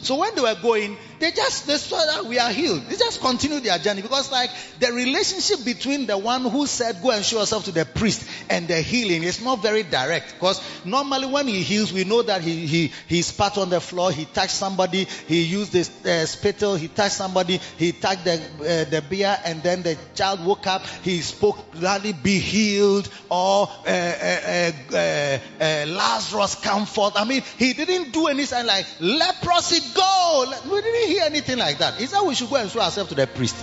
So 0.00 0.16
when 0.16 0.34
they 0.34 0.42
were 0.42 0.56
going, 0.60 0.96
they 1.20 1.30
just 1.30 1.66
they 1.66 1.76
saw 1.76 2.04
that 2.04 2.26
we 2.26 2.38
are 2.38 2.50
healed. 2.50 2.82
They 2.88 2.96
just 2.96 3.20
continued 3.20 3.64
their 3.64 3.78
journey 3.78 4.02
because 4.02 4.30
like 4.30 4.50
the 4.80 4.92
relationship 4.92 5.64
between 5.64 6.06
the 6.06 6.18
one 6.18 6.42
who 6.42 6.66
said 6.66 7.00
go 7.02 7.10
and 7.10 7.24
show 7.24 7.40
yourself 7.40 7.64
to 7.66 7.72
the 7.72 7.84
priest 7.84 8.28
and 8.50 8.68
the 8.68 8.80
healing 8.80 9.22
is 9.22 9.42
not 9.42 9.62
very 9.62 9.82
direct. 9.82 10.34
Because 10.34 10.60
normally 10.84 11.26
when 11.26 11.46
he 11.46 11.62
heals, 11.62 11.92
we 11.92 12.04
know 12.04 12.22
that 12.22 12.42
he 12.42 12.66
he 12.66 12.92
he 13.06 13.22
spat 13.22 13.58
on 13.58 13.70
the 13.70 13.80
floor, 13.80 14.10
he 14.10 14.24
touched 14.24 14.52
somebody, 14.52 15.04
he 15.26 15.42
used 15.42 15.72
the 15.72 15.80
uh, 16.10 16.26
spittle, 16.26 16.74
he 16.74 16.88
touched 16.88 17.14
somebody, 17.14 17.58
he 17.78 17.92
touched 17.92 18.24
the 18.24 18.34
uh, 18.34 18.90
the 18.90 19.02
beer, 19.08 19.36
and 19.44 19.62
then 19.62 19.82
the 19.82 19.96
child 20.14 20.44
woke 20.44 20.66
up. 20.66 20.82
He 21.02 21.20
spoke, 21.20 21.72
"Gladly 21.72 22.12
be 22.12 22.38
healed," 22.38 23.08
or 23.30 23.68
uh, 23.86 23.90
uh, 23.90 24.72
uh, 24.92 24.96
uh, 24.96 25.84
Lazarus 25.88 26.56
come 26.56 26.86
forth. 26.86 27.14
I 27.16 27.24
mean, 27.24 27.42
he 27.58 27.72
didn't 27.72 28.12
do 28.12 28.26
anything 28.26 28.66
like 28.66 28.86
leprosy 29.00 29.80
go. 29.94 30.52
We 30.70 30.80
didn't 30.80 31.03
hear 31.06 31.24
anything 31.24 31.58
like 31.58 31.78
that. 31.78 31.94
He 31.94 32.06
said 32.06 32.22
we 32.22 32.34
should 32.34 32.50
go 32.50 32.56
and 32.56 32.70
show 32.70 32.80
ourselves 32.80 33.10
to 33.10 33.14
the 33.14 33.26
priest. 33.26 33.56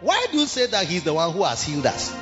Why 0.00 0.26
do 0.30 0.38
you 0.38 0.46
say 0.46 0.66
that 0.66 0.86
he's 0.86 1.04
the 1.04 1.14
one 1.14 1.32
who 1.32 1.42
has 1.42 1.62
healed 1.62 1.86
us? 1.86 2.14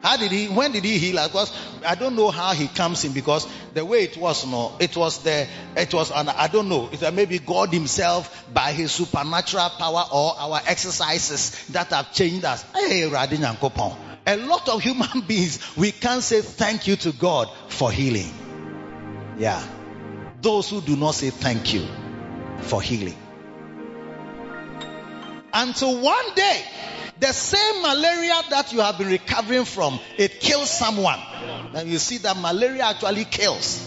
How 0.00 0.16
did 0.16 0.30
he, 0.30 0.46
when 0.46 0.72
did 0.72 0.84
he 0.84 0.98
heal 0.98 1.18
us? 1.18 1.28
Because 1.28 1.52
I 1.84 1.96
don't 1.96 2.14
know 2.14 2.30
how 2.30 2.52
he 2.52 2.68
comes 2.68 3.04
in 3.04 3.12
because 3.12 3.48
the 3.74 3.84
way 3.84 4.04
it 4.04 4.16
was, 4.16 4.46
no, 4.46 4.76
it 4.78 4.96
was 4.96 5.22
the, 5.24 5.46
it 5.76 5.92
was 5.92 6.12
an, 6.12 6.28
I 6.28 6.46
don't 6.46 6.68
know, 6.68 6.88
it 6.92 7.14
maybe 7.14 7.40
God 7.40 7.72
himself 7.72 8.46
by 8.54 8.72
his 8.72 8.92
supernatural 8.92 9.70
power 9.70 10.04
or 10.12 10.34
our 10.38 10.60
exercises 10.66 11.66
that 11.68 11.88
have 11.88 12.12
changed 12.12 12.44
us. 12.44 12.62
Hey, 12.74 13.08
Radin 13.10 13.38
Yankopon. 13.38 13.96
A 14.26 14.36
lot 14.36 14.68
of 14.68 14.82
human 14.82 15.20
beings, 15.26 15.76
we 15.76 15.90
can't 15.90 16.22
say 16.22 16.42
thank 16.42 16.86
you 16.86 16.94
to 16.96 17.12
God 17.12 17.50
for 17.68 17.90
healing. 17.90 18.32
Yeah. 19.36 19.62
Those 20.40 20.70
who 20.70 20.80
do 20.80 20.96
not 20.96 21.14
say 21.14 21.30
thank 21.30 21.74
you 21.74 21.84
for 22.60 22.80
healing. 22.80 23.16
Until 25.52 26.00
one 26.00 26.34
day, 26.34 26.62
the 27.20 27.32
same 27.32 27.82
malaria 27.82 28.42
that 28.50 28.72
you 28.72 28.80
have 28.80 28.98
been 28.98 29.08
recovering 29.08 29.64
from, 29.64 29.98
it 30.16 30.40
kills 30.40 30.70
someone. 30.70 31.18
And 31.74 31.88
you 31.88 31.98
see 31.98 32.18
that 32.18 32.36
malaria 32.36 32.84
actually 32.84 33.24
kills. 33.24 33.84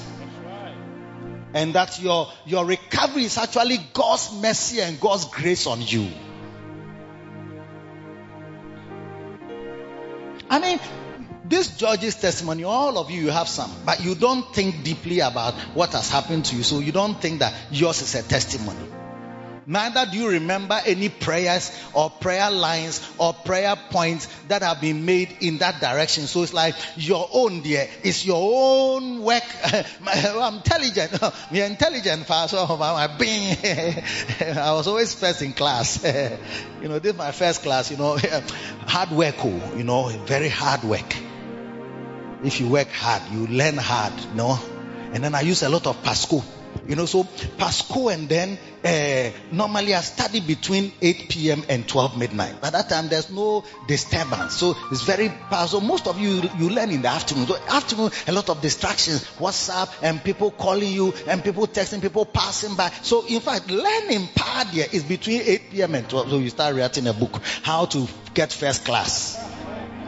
And 1.54 1.74
that 1.76 2.02
your, 2.02 2.28
your 2.46 2.66
recovery 2.66 3.26
is 3.26 3.38
actually 3.38 3.78
God's 3.94 4.34
mercy 4.42 4.82
and 4.82 5.00
God's 5.00 5.26
grace 5.26 5.68
on 5.68 5.82
you. 5.82 6.10
I 10.50 10.60
mean, 10.60 10.80
this 11.46 11.78
judge's 11.78 12.16
testimony, 12.16 12.64
all 12.64 12.98
of 12.98 13.12
you, 13.12 13.22
you 13.22 13.30
have 13.30 13.48
some, 13.48 13.72
but 13.86 14.04
you 14.04 14.16
don't 14.16 14.54
think 14.54 14.84
deeply 14.84 15.20
about 15.20 15.54
what 15.74 15.92
has 15.92 16.10
happened 16.10 16.46
to 16.46 16.56
you. 16.56 16.64
So 16.64 16.80
you 16.80 16.92
don't 16.92 17.22
think 17.22 17.40
that 17.40 17.54
yours 17.72 18.02
is 18.02 18.16
a 18.16 18.24
testimony. 18.24 19.01
Neither 19.66 20.08
do 20.12 20.18
you 20.18 20.30
remember 20.30 20.80
any 20.86 21.10
prayers 21.10 21.72
or 21.94 22.10
prayer 22.10 22.50
lines 22.50 23.08
or 23.18 23.34
prayer 23.34 23.76
points 23.90 24.28
that 24.48 24.64
have 24.64 24.82
been 24.82 25.06
made 25.06 25.38
in 25.42 25.60
that 25.60 25.80
direction. 25.80 26.26
So 26.26 26.44
it's 26.44 26.54
like 26.54 26.76
your 26.96 27.30
own, 27.32 27.62
dear. 27.62 27.88
It's 28.04 28.26
your 28.26 28.40
own 28.42 29.22
work. 29.22 29.44
I'm 30.08 30.56
intelligent. 30.56 31.12
We're 31.52 31.66
intelligent. 31.66 32.28
Being, 33.20 33.58
I 34.58 34.74
was 34.74 34.88
always 34.88 35.14
first 35.14 35.42
in 35.42 35.54
class. 35.54 36.04
you 36.04 36.88
know, 36.88 37.00
this 37.00 37.14
is 37.14 37.18
my 37.18 37.32
first 37.32 37.62
class, 37.64 37.92
you 37.92 37.98
know, 37.98 38.18
hard 38.88 39.12
work, 39.12 39.36
oh, 39.40 39.74
you 39.76 39.84
know, 39.84 40.08
very 40.26 40.50
hard 40.50 40.84
work. 40.84 41.16
If 42.44 42.60
you 42.60 42.68
work 42.68 42.90
hard, 42.90 43.22
you 43.32 43.48
learn 43.48 43.78
hard, 43.78 44.14
you 44.20 44.36
know. 44.36 44.60
And 45.14 45.24
then 45.24 45.36
I 45.36 45.42
use 45.42 45.62
a 45.62 45.70
lot 45.70 45.86
of 45.88 46.02
Pasco. 46.02 46.44
You 46.88 46.96
know, 46.96 47.06
so 47.06 47.24
Pasco 47.58 48.10
and 48.10 48.28
then 48.28 48.58
uh, 48.84 49.32
normally 49.52 49.94
I 49.94 50.02
study 50.02 50.40
between 50.40 50.92
8 51.02 51.30
p.m. 51.30 51.64
and 51.70 51.88
12 51.88 52.18
midnight. 52.18 52.60
By 52.60 52.72
that 52.72 52.90
time, 52.90 53.08
there's 53.08 53.30
no 53.30 53.64
disturbance. 53.88 54.56
So 54.56 54.76
it's 54.92 55.04
very. 55.04 55.32
So 55.68 55.80
most 55.80 56.08
of 56.08 56.20
you, 56.20 56.42
you 56.58 56.70
learn 56.70 56.90
in 56.90 57.04
the 57.04 57.08
afternoon. 57.08 57.48
So 57.48 57.58
afternoon, 57.70 58.12
a 58.28 58.32
lot 58.32 58.50
of 58.50 58.62
distractions. 58.62 59.24
WhatsApp 59.40 59.90
and 60.02 60.24
people 60.24 60.52
calling 60.52 60.92
you 60.92 61.14
and 61.28 61.44
people 61.44 61.68
texting, 61.68 62.02
people 62.02 62.26
passing 62.26 62.76
by. 62.76 62.90
So 63.04 63.26
in 63.28 63.40
fact, 63.40 63.70
learning 63.70 64.28
part 64.36 64.74
is 64.76 65.04
between 65.04 65.42
8 65.44 65.72
p.m. 65.72 65.96
and 65.96 66.10
12. 66.10 66.30
So 66.30 66.38
you 66.40 66.50
start 66.50 66.76
writing 66.76 67.08
a 67.08 67.14
book, 67.14 67.42
how 67.64 67.86
to 67.86 68.08
get 68.34 68.52
first 68.52 68.86
class. 68.86 69.38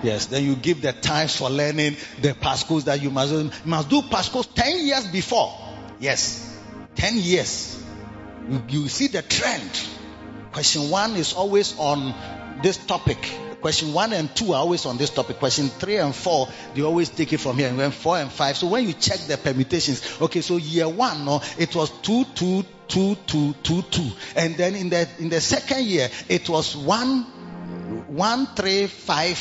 Yes, 0.03 0.25
then 0.25 0.43
you 0.43 0.55
give 0.57 0.81
the 0.81 0.91
times 0.91 1.35
for 1.37 1.49
learning 1.49 1.95
the 2.21 2.33
Pascos 2.33 2.83
that 2.85 3.01
you 3.01 3.09
must, 3.09 3.31
you 3.31 3.49
must 3.63 3.89
do 3.89 4.01
Pascos 4.01 4.53
10 4.53 4.85
years 4.85 5.07
before. 5.07 5.57
Yes. 5.99 6.52
10 6.95 7.17
years, 7.17 7.83
you, 8.49 8.63
you 8.69 8.87
see 8.87 9.07
the 9.07 9.21
trend. 9.21 9.69
Question 10.51 10.89
one 10.89 11.15
is 11.15 11.33
always 11.33 11.77
on 11.79 12.13
this 12.61 12.77
topic. 12.77 13.17
Question 13.61 13.93
one 13.93 14.11
and 14.11 14.35
two 14.35 14.51
are 14.53 14.59
always 14.59 14.85
on 14.85 14.97
this 14.97 15.09
topic. 15.09 15.39
Question 15.39 15.69
three 15.69 15.95
and 15.95 16.13
four, 16.13 16.49
they 16.75 16.81
always 16.81 17.07
take 17.09 17.31
it 17.31 17.39
from 17.39 17.57
here. 17.57 17.69
And 17.69 17.79
then 17.79 17.91
four 17.91 18.17
and 18.17 18.29
five. 18.29 18.57
So 18.57 18.67
when 18.67 18.85
you 18.85 18.91
check 18.93 19.19
the 19.19 19.37
permutations, 19.37 20.21
okay, 20.21 20.41
so 20.41 20.57
year 20.57 20.89
one, 20.89 21.23
no, 21.23 21.41
it 21.57 21.73
was 21.73 21.89
two, 22.01 22.25
two, 22.35 22.65
two, 22.89 23.15
two, 23.25 23.53
two, 23.63 23.81
two. 23.83 24.11
And 24.35 24.57
then 24.57 24.75
in 24.75 24.89
the 24.89 25.07
in 25.17 25.29
the 25.29 25.39
second 25.39 25.85
year, 25.85 26.09
it 26.27 26.49
was 26.49 26.75
one, 26.75 27.21
one, 28.07 28.47
three, 28.47 28.87
five, 28.87 29.39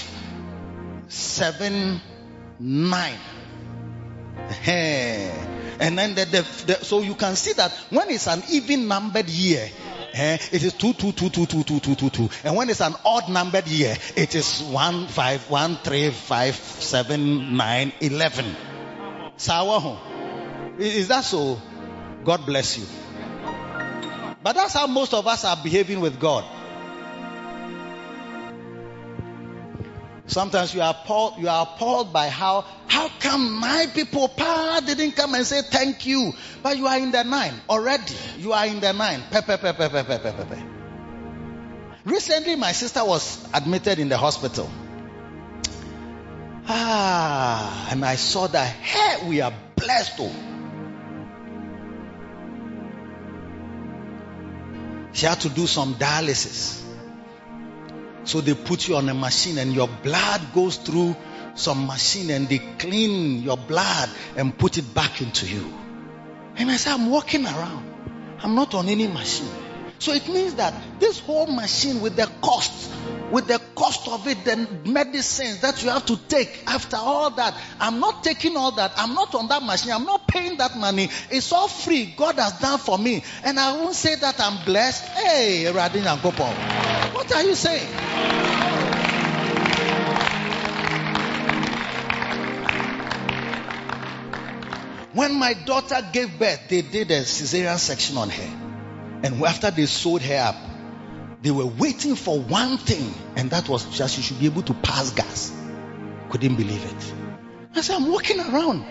seven, 1.09 2.01
nine. 2.61 3.19
Hey. 4.63 5.52
And 5.83 5.99
then 5.99 6.15
the, 6.15 6.25
the, 6.25 6.43
the, 6.67 6.85
so 6.85 7.01
you 7.03 7.17
can 7.17 7.35
see 7.35 7.55
that 7.55 7.73
when 7.91 8.09
it's 8.09 8.29
an 8.29 8.41
even 8.53 8.87
numbered 8.87 9.29
year, 9.29 9.69
eh, 10.15 10.39
it 10.53 10.63
is 10.63 10.75
two, 10.75 10.93
two, 10.93 11.11
two, 11.11 11.29
two, 11.29 11.45
two, 11.45 11.65
two, 11.65 11.81
two, 11.81 11.97
two, 11.97 12.09
two. 12.09 12.31
And 12.45 12.55
when 12.55 12.71
it's 12.71 12.81
an 12.81 12.95
odd 13.05 13.29
numbered 13.29 13.67
year, 13.67 13.97
it 14.15 14.37
is 14.37 14.63
one, 14.63 15.09
five, 15.09 15.51
one, 15.51 15.77
three, 15.79 16.11
five, 16.11 16.55
seven, 16.55 17.57
nine, 17.57 17.93
eleven. 18.01 18.45
Sawaho. 19.37 19.99
Is 20.79 21.09
that 21.09 21.25
so? 21.25 21.61
God 22.25 22.47
bless 22.47 22.79
you. 22.79 22.87
But 24.41 24.53
that's 24.53 24.75
how 24.75 24.87
most 24.87 25.15
of 25.15 25.27
us 25.27 25.45
are 25.45 25.57
behaving 25.61 25.99
with 25.99 26.21
God. 26.21 26.45
Sometimes 30.27 30.73
you 30.75 30.81
are 30.81 30.95
appalled, 30.95 31.39
you 31.39 31.49
are 31.49 31.67
appalled 31.67 32.13
by 32.13 32.29
how, 32.29 32.65
how 32.87 33.09
come 33.21 33.59
my 33.59 33.87
people 33.93 34.29
pa 34.29 34.81
didn't 34.87 35.13
come 35.13 35.35
and 35.35 35.45
say 35.45 35.63
thank 35.63 36.07
you? 36.07 36.33
But 36.63 36.77
you 36.79 36.87
are 36.87 36.99
in 36.99 37.11
the 37.11 37.25
nine 37.25 37.55
already. 37.69 38.15
You 38.39 38.53
are 38.53 38.67
in 38.67 38.81
the 38.81 38.93
nine. 38.93 39.23
Pe, 39.31 39.41
pe, 39.41 39.57
pe, 39.57 39.73
pe, 39.73 39.89
pe, 39.89 40.05
pe, 40.05 40.19
pe, 40.19 40.45
pe. 40.45 40.63
Recently, 42.05 42.57
my 42.57 42.73
sister 42.73 43.05
was 43.05 43.45
admitted 43.53 43.99
in 43.99 44.09
the 44.09 44.17
hospital. 44.17 44.71
Ah, 46.69 47.89
and 47.91 48.05
I 48.05 48.15
saw 48.15 48.47
that, 48.47 48.67
hey, 48.67 49.29
we 49.29 49.41
are 49.41 49.53
blessed. 49.77 50.15
Oh. 50.21 50.33
She 55.13 55.27
had 55.27 55.41
to 55.41 55.49
do 55.49 55.67
some 55.67 55.95
dialysis. 55.95 56.82
So 58.25 58.41
they 58.41 58.55
put 58.55 58.89
you 58.89 58.97
on 58.97 59.09
a 59.09 59.15
machine 59.15 59.59
and 59.59 59.73
your 59.75 59.89
blood 59.89 60.41
goes 60.55 60.77
through 60.77 61.17
some 61.55 61.87
machine 61.87 62.31
and 62.31 62.49
they 62.49 62.59
clean 62.79 63.43
your 63.43 63.57
blood 63.57 64.09
and 64.37 64.57
put 64.57 64.79
it 64.79 64.95
back 64.95 65.21
into 65.21 65.47
you. 65.47 65.73
And 66.57 66.71
I 66.71 66.77
said, 66.77 66.95
I'm 66.95 67.11
walking 67.11 67.45
around. 67.45 67.89
I'm 68.43 68.55
not 68.55 68.75
on 68.75 68.89
any 68.89 69.07
machine. 69.09 69.49
So 70.03 70.13
it 70.13 70.27
means 70.29 70.55
that 70.55 70.75
this 70.99 71.21
whole 71.21 71.47
machine 71.47 72.01
with 72.01 72.17
the 72.17 72.29
cost, 72.41 72.91
with 73.31 73.47
the 73.47 73.61
cost 73.77 74.09
of 74.09 74.27
it, 74.27 74.45
the 74.45 74.57
medicines 74.85 75.61
that 75.61 75.81
you 75.85 75.91
have 75.91 76.05
to 76.07 76.17
take 76.17 76.65
after 76.67 76.97
all 76.97 77.31
that, 77.31 77.55
I'm 77.79 78.01
not 78.01 78.25
taking 78.25 78.57
all 78.57 78.73
that. 78.73 78.95
I'm 78.97 79.15
not 79.15 79.33
on 79.37 79.47
that 79.47 79.63
machine. 79.63 79.93
I'm 79.93 80.05
not 80.05 80.27
paying 80.27 80.57
that 80.57 80.77
money. 80.77 81.09
It's 81.31 81.53
all 81.53 81.69
free. 81.69 82.07
God 82.17 82.35
has 82.35 82.59
done 82.59 82.81
for 82.81 82.99
me. 82.99 83.23
And 83.45 83.61
I 83.61 83.77
won't 83.81 83.95
say 83.95 84.17
that 84.17 84.41
I'm 84.41 84.65
blessed. 84.65 85.05
Hey, 85.05 85.67
Radin 85.73 86.05
and 86.05 87.15
What 87.15 87.33
are 87.33 87.45
you 87.45 87.55
saying? 87.55 87.87
When 95.13 95.39
my 95.39 95.55
daughter 95.55 96.05
gave 96.13 96.41
birth, 96.41 96.69
they 96.69 96.83
did 96.83 97.13
a 97.13 97.21
cesarean 97.21 97.79
section 97.79 98.17
on 98.17 98.31
her. 98.31 98.62
And 99.23 99.43
after 99.45 99.71
they 99.71 99.87
sold 99.87 100.23
her 100.23 100.37
up, 100.37 100.57
they 101.43 101.51
were 101.51 101.67
waiting 101.67 102.15
for 102.15 102.41
one 102.41 102.79
thing, 102.79 103.13
and 103.37 103.51
that 103.51 103.69
was 103.69 103.85
just 103.97 104.15
she 104.15 104.23
should 104.23 104.39
be 104.39 104.47
able 104.47 104.63
to 104.63 104.75
pass 104.75 105.11
gas. 105.11 105.53
Couldn't 106.31 106.57
believe 106.57 106.85
it. 106.85 107.15
I 107.75 107.81
said, 107.81 107.97
I'm 107.97 108.11
walking 108.11 108.39
around 108.39 108.85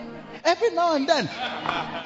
every 0.44 0.70
now 0.70 0.94
and 0.94 1.08
then. 1.08 1.28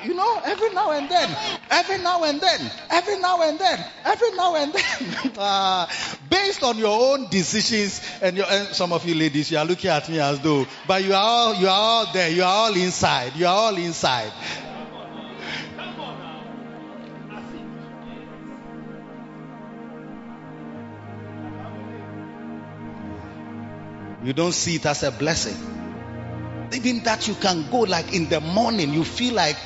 You 0.05 0.14
know, 0.14 0.41
every 0.45 0.70
now 0.70 0.93
and 0.93 1.09
then, 1.09 1.37
every 1.70 1.99
now 1.99 2.22
and 2.24 2.41
then, 2.41 2.70
every 2.91 3.18
now 3.18 3.43
and 3.43 3.59
then, 3.59 3.85
every 4.05 4.31
now 4.33 4.55
and 4.57 4.72
then. 4.72 5.33
uh, 5.39 5.87
based 6.31 6.62
on 6.62 6.79
your 6.79 7.14
own 7.14 7.29
decisions, 7.29 8.01
and, 8.22 8.37
your, 8.37 8.47
and 8.49 8.68
some 8.68 8.93
of 8.93 9.07
you 9.07 9.14
ladies, 9.14 9.51
you 9.51 9.59
are 9.59 9.64
looking 9.64 9.91
at 9.91 10.09
me 10.09 10.20
as 10.20 10.41
though, 10.41 10.66
but 10.87 11.03
you 11.03 11.12
are 11.12 11.22
all, 11.22 11.55
you 11.55 11.66
are 11.66 11.79
all 11.79 12.12
there. 12.12 12.31
You 12.31 12.43
are 12.43 12.55
all 12.55 12.74
inside. 12.74 13.35
You 13.37 13.47
are 13.47 13.55
all 13.55 13.77
inside. 13.77 14.33
You 24.27 24.33
don't 24.33 24.51
see 24.51 24.74
it 24.74 24.87
as 24.87 25.05
a 25.05 25.12
blessing. 25.12 25.55
Even 26.72 27.05
that 27.05 27.29
you 27.29 27.35
can 27.35 27.70
go 27.70 27.83
like 27.83 28.12
in 28.12 28.29
the 28.29 28.41
morning, 28.41 28.93
you 28.93 29.05
feel 29.05 29.35
like 29.35 29.57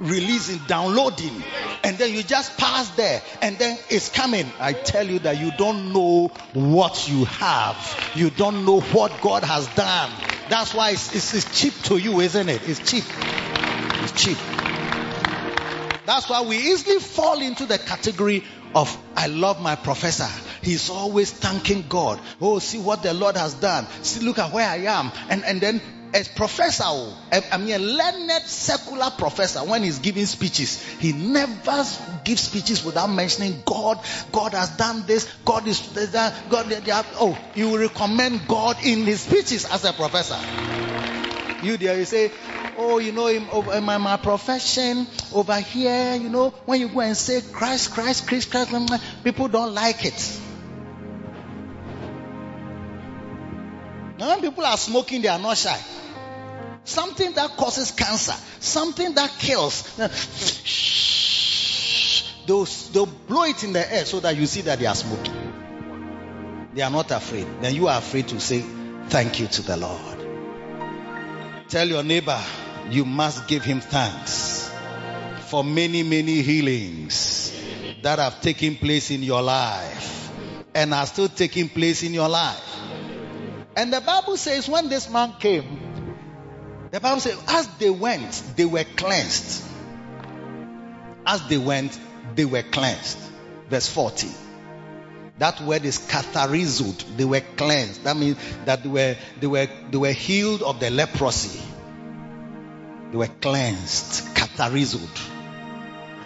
releasing, 0.00 0.58
downloading, 0.66 1.44
and 1.84 1.96
then 1.98 2.12
you 2.12 2.24
just 2.24 2.58
pass 2.58 2.90
there, 2.96 3.22
and 3.40 3.56
then 3.58 3.78
it's 3.90 4.08
coming. 4.08 4.44
I 4.58 4.72
tell 4.72 5.06
you 5.06 5.20
that 5.20 5.38
you 5.38 5.52
don't 5.56 5.92
know 5.92 6.32
what 6.52 7.08
you 7.08 7.26
have, 7.26 8.12
you 8.16 8.30
don't 8.30 8.66
know 8.66 8.80
what 8.80 9.20
God 9.20 9.44
has 9.44 9.68
done. 9.76 10.10
That's 10.48 10.74
why 10.74 10.90
it's, 10.90 11.14
it's, 11.14 11.32
it's 11.32 11.60
cheap 11.60 11.74
to 11.84 11.98
you, 11.98 12.18
isn't 12.18 12.48
it? 12.48 12.68
It's 12.68 12.80
cheap. 12.90 13.04
It's 14.02 14.20
cheap. 14.20 14.38
That's 16.06 16.28
why 16.28 16.42
we 16.42 16.56
easily 16.56 16.98
fall 16.98 17.40
into 17.40 17.66
the 17.66 17.78
category 17.78 18.44
of 18.74 18.96
I 19.16 19.28
love 19.28 19.60
my 19.60 19.76
professor. 19.76 20.28
He's 20.62 20.90
always 20.90 21.30
thanking 21.30 21.84
God. 21.88 22.20
Oh, 22.40 22.58
see 22.58 22.78
what 22.78 23.02
the 23.02 23.14
Lord 23.14 23.36
has 23.36 23.54
done. 23.54 23.86
See, 24.02 24.24
look 24.24 24.38
at 24.38 24.52
where 24.52 24.68
I 24.68 24.78
am. 24.78 25.12
And, 25.28 25.44
and 25.44 25.60
then 25.60 25.80
as 26.14 26.28
professor, 26.28 26.84
oh, 26.86 27.16
I 27.30 27.58
mean 27.58 27.74
a 27.74 27.78
learned 27.78 28.42
secular 28.42 29.10
professor, 29.10 29.60
when 29.60 29.82
he's 29.82 29.98
giving 29.98 30.26
speeches, 30.26 30.82
he 30.98 31.12
never 31.12 31.84
gives 32.24 32.42
speeches 32.42 32.84
without 32.84 33.08
mentioning 33.08 33.62
God. 33.64 34.00
God 34.32 34.52
has 34.52 34.70
done 34.76 35.04
this. 35.06 35.30
God 35.44 35.66
is 35.66 35.80
that. 36.12 36.34
God. 36.50 37.06
Oh, 37.20 37.38
you 37.54 37.78
recommend 37.78 38.46
God 38.48 38.76
in 38.84 39.04
his 39.04 39.20
speeches 39.20 39.64
as 39.66 39.84
a 39.84 39.92
professor. 39.92 40.38
You 41.66 41.76
there, 41.76 41.98
you 41.98 42.04
say, 42.04 42.30
oh, 42.78 42.98
you 42.98 43.10
know, 43.10 43.26
in, 43.26 43.44
my, 43.82 43.98
my 43.98 44.16
profession 44.18 45.04
over 45.34 45.58
here, 45.58 46.14
you 46.14 46.28
know, 46.28 46.50
when 46.64 46.80
you 46.80 46.88
go 46.88 47.00
and 47.00 47.16
say 47.16 47.40
Christ, 47.40 47.90
Christ, 47.90 48.28
Christ, 48.28 48.52
Christ, 48.52 48.70
people 49.24 49.48
don't 49.48 49.74
like 49.74 50.04
it. 50.04 50.40
Now, 54.16 54.28
when 54.28 54.42
people 54.42 54.64
are 54.64 54.76
smoking, 54.76 55.22
they 55.22 55.28
are 55.28 55.40
not 55.40 55.56
shy. 55.56 55.76
Something 56.84 57.32
that 57.32 57.56
causes 57.56 57.90
cancer, 57.90 58.34
something 58.60 59.14
that 59.14 59.28
kills, 59.40 59.82
they'll, 62.46 62.64
they'll 62.92 63.06
blow 63.06 63.42
it 63.42 63.64
in 63.64 63.72
the 63.72 63.92
air 63.92 64.04
so 64.04 64.20
that 64.20 64.36
you 64.36 64.46
see 64.46 64.60
that 64.60 64.78
they 64.78 64.86
are 64.86 64.94
smoking. 64.94 66.68
They 66.74 66.82
are 66.82 66.92
not 66.92 67.10
afraid. 67.10 67.48
Then 67.60 67.74
you 67.74 67.88
are 67.88 67.98
afraid 67.98 68.28
to 68.28 68.38
say, 68.38 68.60
Thank 69.08 69.40
you 69.40 69.48
to 69.48 69.62
the 69.62 69.76
Lord. 69.76 70.15
Tell 71.68 71.88
your 71.88 72.04
neighbor, 72.04 72.40
you 72.90 73.04
must 73.04 73.48
give 73.48 73.64
him 73.64 73.80
thanks 73.80 74.70
for 75.48 75.64
many, 75.64 76.04
many 76.04 76.42
healings 76.42 77.52
that 78.02 78.20
have 78.20 78.40
taken 78.40 78.76
place 78.76 79.10
in 79.10 79.22
your 79.24 79.42
life 79.42 80.30
and 80.74 80.94
are 80.94 81.06
still 81.06 81.28
taking 81.28 81.68
place 81.68 82.04
in 82.04 82.14
your 82.14 82.28
life. 82.28 82.62
And 83.76 83.92
the 83.92 84.00
Bible 84.00 84.36
says 84.36 84.68
when 84.68 84.88
this 84.88 85.10
man 85.10 85.34
came, 85.40 85.80
the 86.92 87.00
Bible 87.00 87.20
says, 87.20 87.36
as 87.48 87.66
they 87.78 87.90
went, 87.90 88.42
they 88.54 88.64
were 88.64 88.84
cleansed. 88.84 89.64
As 91.26 91.46
they 91.48 91.58
went, 91.58 91.98
they 92.36 92.44
were 92.44 92.62
cleansed. 92.62 93.18
Verse 93.68 93.88
40. 93.88 94.28
That 95.38 95.60
word 95.60 95.84
is 95.84 95.98
katharizud. 95.98 97.16
They 97.16 97.24
were 97.24 97.42
cleansed. 97.56 98.04
That 98.04 98.16
means 98.16 98.38
that 98.64 98.82
they 98.82 98.88
were, 98.88 99.16
they 99.38 99.46
were, 99.46 99.68
they 99.90 99.98
were 99.98 100.12
healed 100.12 100.62
of 100.62 100.80
the 100.80 100.90
leprosy. 100.90 101.60
They 103.10 103.18
were 103.18 103.28
cleansed. 103.28 104.34
Katharizud. 104.34 105.32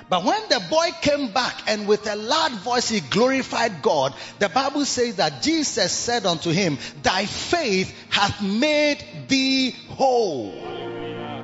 But 0.09 0.25
when 0.25 0.41
the 0.49 0.61
boy 0.69 0.89
came 1.03 1.33
back 1.33 1.63
and 1.69 1.87
with 1.87 2.09
a 2.09 2.17
loud 2.17 2.53
voice 2.53 2.89
he 2.89 3.01
glorified 3.01 3.81
God, 3.81 4.13
the 4.41 4.49
Bible 4.49 4.85
says 4.85 5.17
that 5.17 5.41
Jesus 5.41 5.93
said 5.93 6.27
unto 6.27 6.51
him, 6.51 6.79
Thy 7.03 7.27
faith 7.27 7.95
hath 8.11 8.43
made 8.43 9.05
thee 9.29 9.71
whole. 9.89 10.53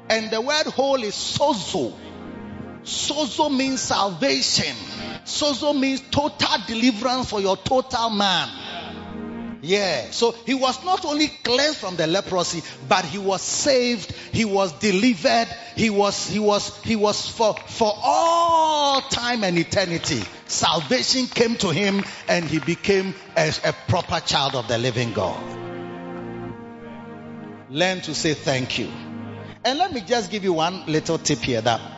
And 0.09 0.31
the 0.33 0.41
word 0.41 0.67
whole 0.67 1.03
is 1.03 1.15
sozo. 1.15 1.95
Sozo 2.87 3.51
means 3.51 3.81
salvation. 3.81 4.75
Sozo 5.25 5.79
means 5.79 6.01
total 6.11 6.57
deliverance 6.69 7.29
for 7.29 7.41
your 7.41 7.57
total 7.57 8.11
man. 8.11 8.49
Yeah. 9.61 10.11
So 10.13 10.31
he 10.31 10.55
was 10.55 10.85
not 10.85 11.05
only 11.05 11.27
cleansed 11.27 11.79
from 11.79 11.97
the 11.97 12.07
leprosy, 12.07 12.63
but 12.89 13.05
he 13.05 13.19
was 13.19 13.43
saved, 13.43 14.13
he 14.33 14.45
was 14.45 14.73
delivered, 14.75 15.49
he 15.75 15.91
was 15.91 16.29
he 16.29 16.39
was 16.39 16.77
he 16.85 16.95
was 16.95 17.29
for 17.29 17.55
for 17.67 17.93
all 18.01 19.01
time 19.01 19.43
and 19.43 19.59
eternity. 19.59 20.23
Salvation 20.47 21.27
came 21.27 21.57
to 21.57 21.71
him 21.71 22.05
and 22.29 22.45
he 22.45 22.61
became 22.61 23.15
a, 23.37 23.53
a 23.65 23.73
proper 23.89 24.21
child 24.21 24.55
of 24.55 24.69
the 24.69 24.79
living 24.79 25.13
God. 25.13 25.43
Learn 27.69 28.01
to 28.03 28.15
say 28.15 28.35
thank 28.35 28.79
you. 28.79 28.89
And 29.65 29.81
let 29.81 29.93
me 29.93 30.03
just 30.03 30.31
give 30.31 30.45
you 30.45 30.53
one 30.53 30.87
little 30.87 31.19
tip 31.19 31.41
here 31.41 31.61
that 31.61 31.96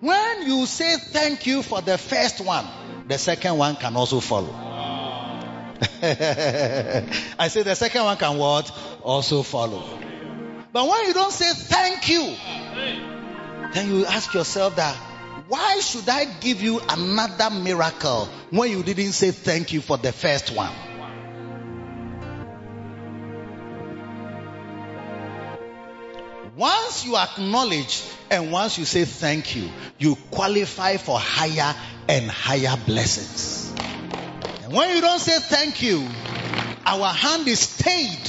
when 0.00 0.46
you 0.46 0.66
say 0.66 0.96
thank 0.96 1.46
you 1.46 1.62
for 1.62 1.80
the 1.80 1.98
first 1.98 2.40
one, 2.40 2.66
the 3.08 3.18
second 3.18 3.56
one 3.58 3.76
can 3.76 3.96
also 3.96 4.20
follow. 4.20 4.52
I 6.02 7.48
say 7.48 7.62
the 7.62 7.74
second 7.74 8.04
one 8.04 8.16
can 8.16 8.38
what? 8.38 8.70
Also 9.02 9.42
follow. 9.42 9.98
But 10.72 10.88
when 10.88 11.06
you 11.06 11.14
don't 11.14 11.32
say 11.32 11.52
thank 11.52 12.08
you, 12.08 12.36
then 13.72 13.88
you 13.88 14.06
ask 14.06 14.32
yourself 14.34 14.76
that 14.76 14.94
why 15.48 15.80
should 15.80 16.08
I 16.08 16.26
give 16.40 16.60
you 16.60 16.80
another 16.88 17.50
miracle 17.50 18.28
when 18.50 18.70
you 18.70 18.82
didn't 18.82 19.12
say 19.12 19.30
thank 19.30 19.72
you 19.72 19.80
for 19.80 19.96
the 19.96 20.12
first 20.12 20.50
one? 20.54 20.72
You 27.08 27.16
acknowledge 27.16 28.04
and 28.30 28.52
once 28.52 28.78
you 28.78 28.84
say 28.84 29.04
thank 29.04 29.56
you, 29.56 29.68
you 29.98 30.16
qualify 30.30 30.96
for 30.98 31.18
higher 31.18 31.74
and 32.08 32.30
higher 32.30 32.76
blessings. 32.86 33.72
And 34.62 34.72
when 34.72 34.94
you 34.94 35.00
don't 35.00 35.18
say 35.18 35.38
thank 35.38 35.82
you, 35.82 36.06
our 36.84 37.12
hand 37.12 37.48
is 37.48 37.60
stayed 37.60 38.28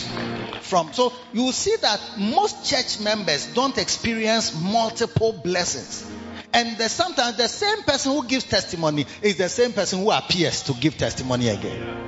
from. 0.61 0.93
So 0.93 1.13
you 1.33 1.51
see 1.51 1.75
that 1.81 1.99
most 2.17 2.65
church 2.69 2.99
members 3.01 3.53
don't 3.53 3.77
experience 3.77 4.59
multiple 4.59 5.33
blessings. 5.33 6.09
And 6.53 6.77
sometimes 6.89 7.37
the 7.37 7.47
same 7.47 7.83
person 7.83 8.13
who 8.13 8.25
gives 8.25 8.45
testimony 8.45 9.05
is 9.21 9.37
the 9.37 9.49
same 9.49 9.73
person 9.73 9.99
who 9.99 10.11
appears 10.11 10.63
to 10.63 10.73
give 10.73 10.97
testimony 10.97 11.49
again. 11.49 12.07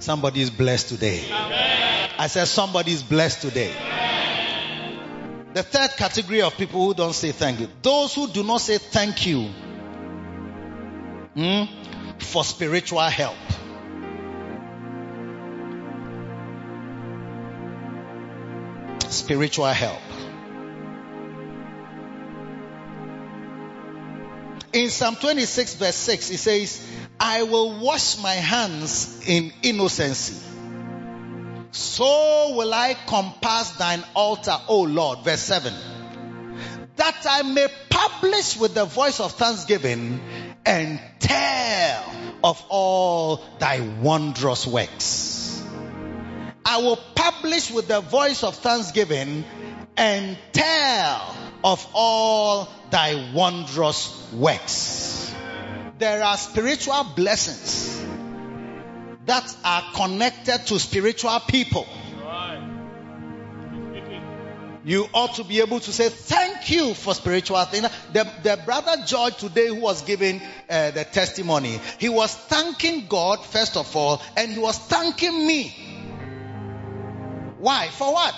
Somebody 0.00 0.42
is 0.42 0.50
blessed 0.50 0.88
today. 0.88 1.24
I 1.30 2.26
said, 2.28 2.46
somebody 2.46 2.92
is 2.92 3.02
blessed 3.02 3.42
today. 3.42 3.72
The 5.54 5.62
third 5.62 5.90
category 5.96 6.42
of 6.42 6.56
people 6.56 6.84
who 6.84 6.94
don't 6.94 7.12
say 7.12 7.30
thank 7.30 7.60
you. 7.60 7.68
Those 7.80 8.12
who 8.12 8.26
do 8.26 8.42
not 8.42 8.60
say 8.60 8.78
thank 8.78 9.24
you 9.24 9.42
hmm, 11.34 11.62
for 12.18 12.42
spiritual 12.42 12.98
help. 13.02 13.36
Spiritual 19.08 19.66
help. 19.66 20.00
In 24.72 24.90
Psalm 24.90 25.14
26, 25.14 25.76
verse 25.76 25.94
6, 25.94 26.30
it 26.30 26.38
says, 26.38 26.84
I 27.20 27.44
will 27.44 27.78
wash 27.78 28.20
my 28.20 28.32
hands 28.32 29.22
in 29.24 29.52
innocency. 29.62 30.53
So 31.74 32.54
will 32.54 32.72
I 32.72 32.94
compass 32.94 33.70
thine 33.70 34.04
altar, 34.14 34.56
O 34.68 34.82
Lord. 34.82 35.24
Verse 35.24 35.40
7. 35.40 35.74
That 36.94 37.26
I 37.28 37.42
may 37.42 37.66
publish 37.90 38.56
with 38.56 38.74
the 38.74 38.84
voice 38.84 39.18
of 39.18 39.32
thanksgiving 39.32 40.20
and 40.64 41.00
tell 41.18 42.14
of 42.44 42.64
all 42.68 43.44
thy 43.58 43.80
wondrous 43.80 44.68
works. 44.68 45.64
I 46.64 46.78
will 46.78 47.00
publish 47.16 47.72
with 47.72 47.88
the 47.88 48.02
voice 48.02 48.44
of 48.44 48.54
thanksgiving 48.54 49.44
and 49.96 50.38
tell 50.52 51.36
of 51.64 51.84
all 51.92 52.68
thy 52.90 53.32
wondrous 53.34 54.32
works. 54.32 55.34
There 55.98 56.22
are 56.22 56.36
spiritual 56.36 57.02
blessings 57.16 58.00
that 59.26 59.56
are 59.64 59.82
connected 59.94 60.66
to 60.66 60.78
spiritual 60.78 61.38
people. 61.48 61.86
You 64.86 65.08
ought 65.14 65.36
to 65.36 65.44
be 65.44 65.60
able 65.60 65.80
to 65.80 65.92
say 65.92 66.10
thank 66.10 66.70
you 66.70 66.92
for 66.92 67.14
spiritual 67.14 67.64
things. 67.64 67.88
The, 68.12 68.30
the 68.42 68.60
brother 68.66 69.02
George 69.06 69.38
today 69.38 69.68
who 69.68 69.76
was 69.76 70.02
giving 70.02 70.42
uh, 70.68 70.90
the 70.90 71.04
testimony, 71.04 71.80
he 71.98 72.10
was 72.10 72.34
thanking 72.34 73.06
God 73.06 73.42
first 73.46 73.78
of 73.78 73.96
all, 73.96 74.20
and 74.36 74.52
he 74.52 74.58
was 74.58 74.78
thanking 74.78 75.46
me. 75.46 75.74
Why? 77.58 77.88
For 77.88 78.12
what? 78.12 78.34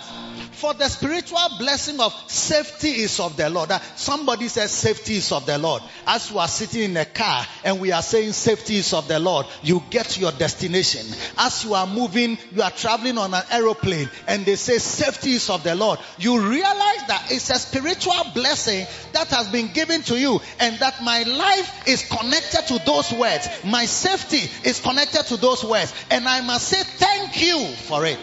For 0.56 0.72
the 0.72 0.88
spiritual 0.88 1.58
blessing 1.58 2.00
of 2.00 2.14
safety 2.30 2.88
is 2.88 3.20
of 3.20 3.36
the 3.36 3.50
Lord. 3.50 3.70
Uh, 3.70 3.78
somebody 3.94 4.48
says 4.48 4.70
safety 4.70 5.16
is 5.16 5.30
of 5.30 5.44
the 5.44 5.58
Lord. 5.58 5.82
As 6.06 6.30
you 6.30 6.38
are 6.38 6.48
sitting 6.48 6.82
in 6.82 6.96
a 6.96 7.04
car 7.04 7.44
and 7.62 7.78
we 7.78 7.92
are 7.92 8.00
saying 8.00 8.32
safety 8.32 8.76
is 8.76 8.94
of 8.94 9.06
the 9.06 9.18
Lord, 9.18 9.44
you 9.62 9.82
get 9.90 10.16
your 10.16 10.32
destination. 10.32 11.04
As 11.36 11.62
you 11.62 11.74
are 11.74 11.86
moving, 11.86 12.38
you 12.54 12.62
are 12.62 12.70
traveling 12.70 13.18
on 13.18 13.34
an 13.34 13.42
aeroplane 13.50 14.08
and 14.26 14.46
they 14.46 14.56
say 14.56 14.78
safety 14.78 15.32
is 15.32 15.50
of 15.50 15.62
the 15.62 15.74
Lord. 15.74 15.98
You 16.16 16.40
realize 16.48 17.06
that 17.08 17.26
it's 17.28 17.50
a 17.50 17.58
spiritual 17.58 18.24
blessing 18.32 18.86
that 19.12 19.28
has 19.28 19.48
been 19.48 19.68
given 19.74 20.00
to 20.04 20.18
you 20.18 20.40
and 20.58 20.78
that 20.78 21.02
my 21.02 21.22
life 21.24 21.86
is 21.86 22.08
connected 22.08 22.66
to 22.68 22.82
those 22.86 23.12
words. 23.12 23.46
My 23.62 23.84
safety 23.84 24.50
is 24.66 24.80
connected 24.80 25.24
to 25.24 25.36
those 25.36 25.62
words. 25.62 25.92
And 26.10 26.26
I 26.26 26.40
must 26.40 26.66
say 26.66 26.82
thank 26.82 27.42
you 27.42 27.66
for 27.74 28.06
it. 28.06 28.18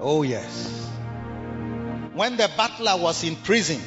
Oh, 0.00 0.22
yes. 0.22 0.88
When 2.14 2.36
the 2.36 2.50
butler 2.56 2.96
was 2.96 3.22
in 3.22 3.36
prison 3.36 3.80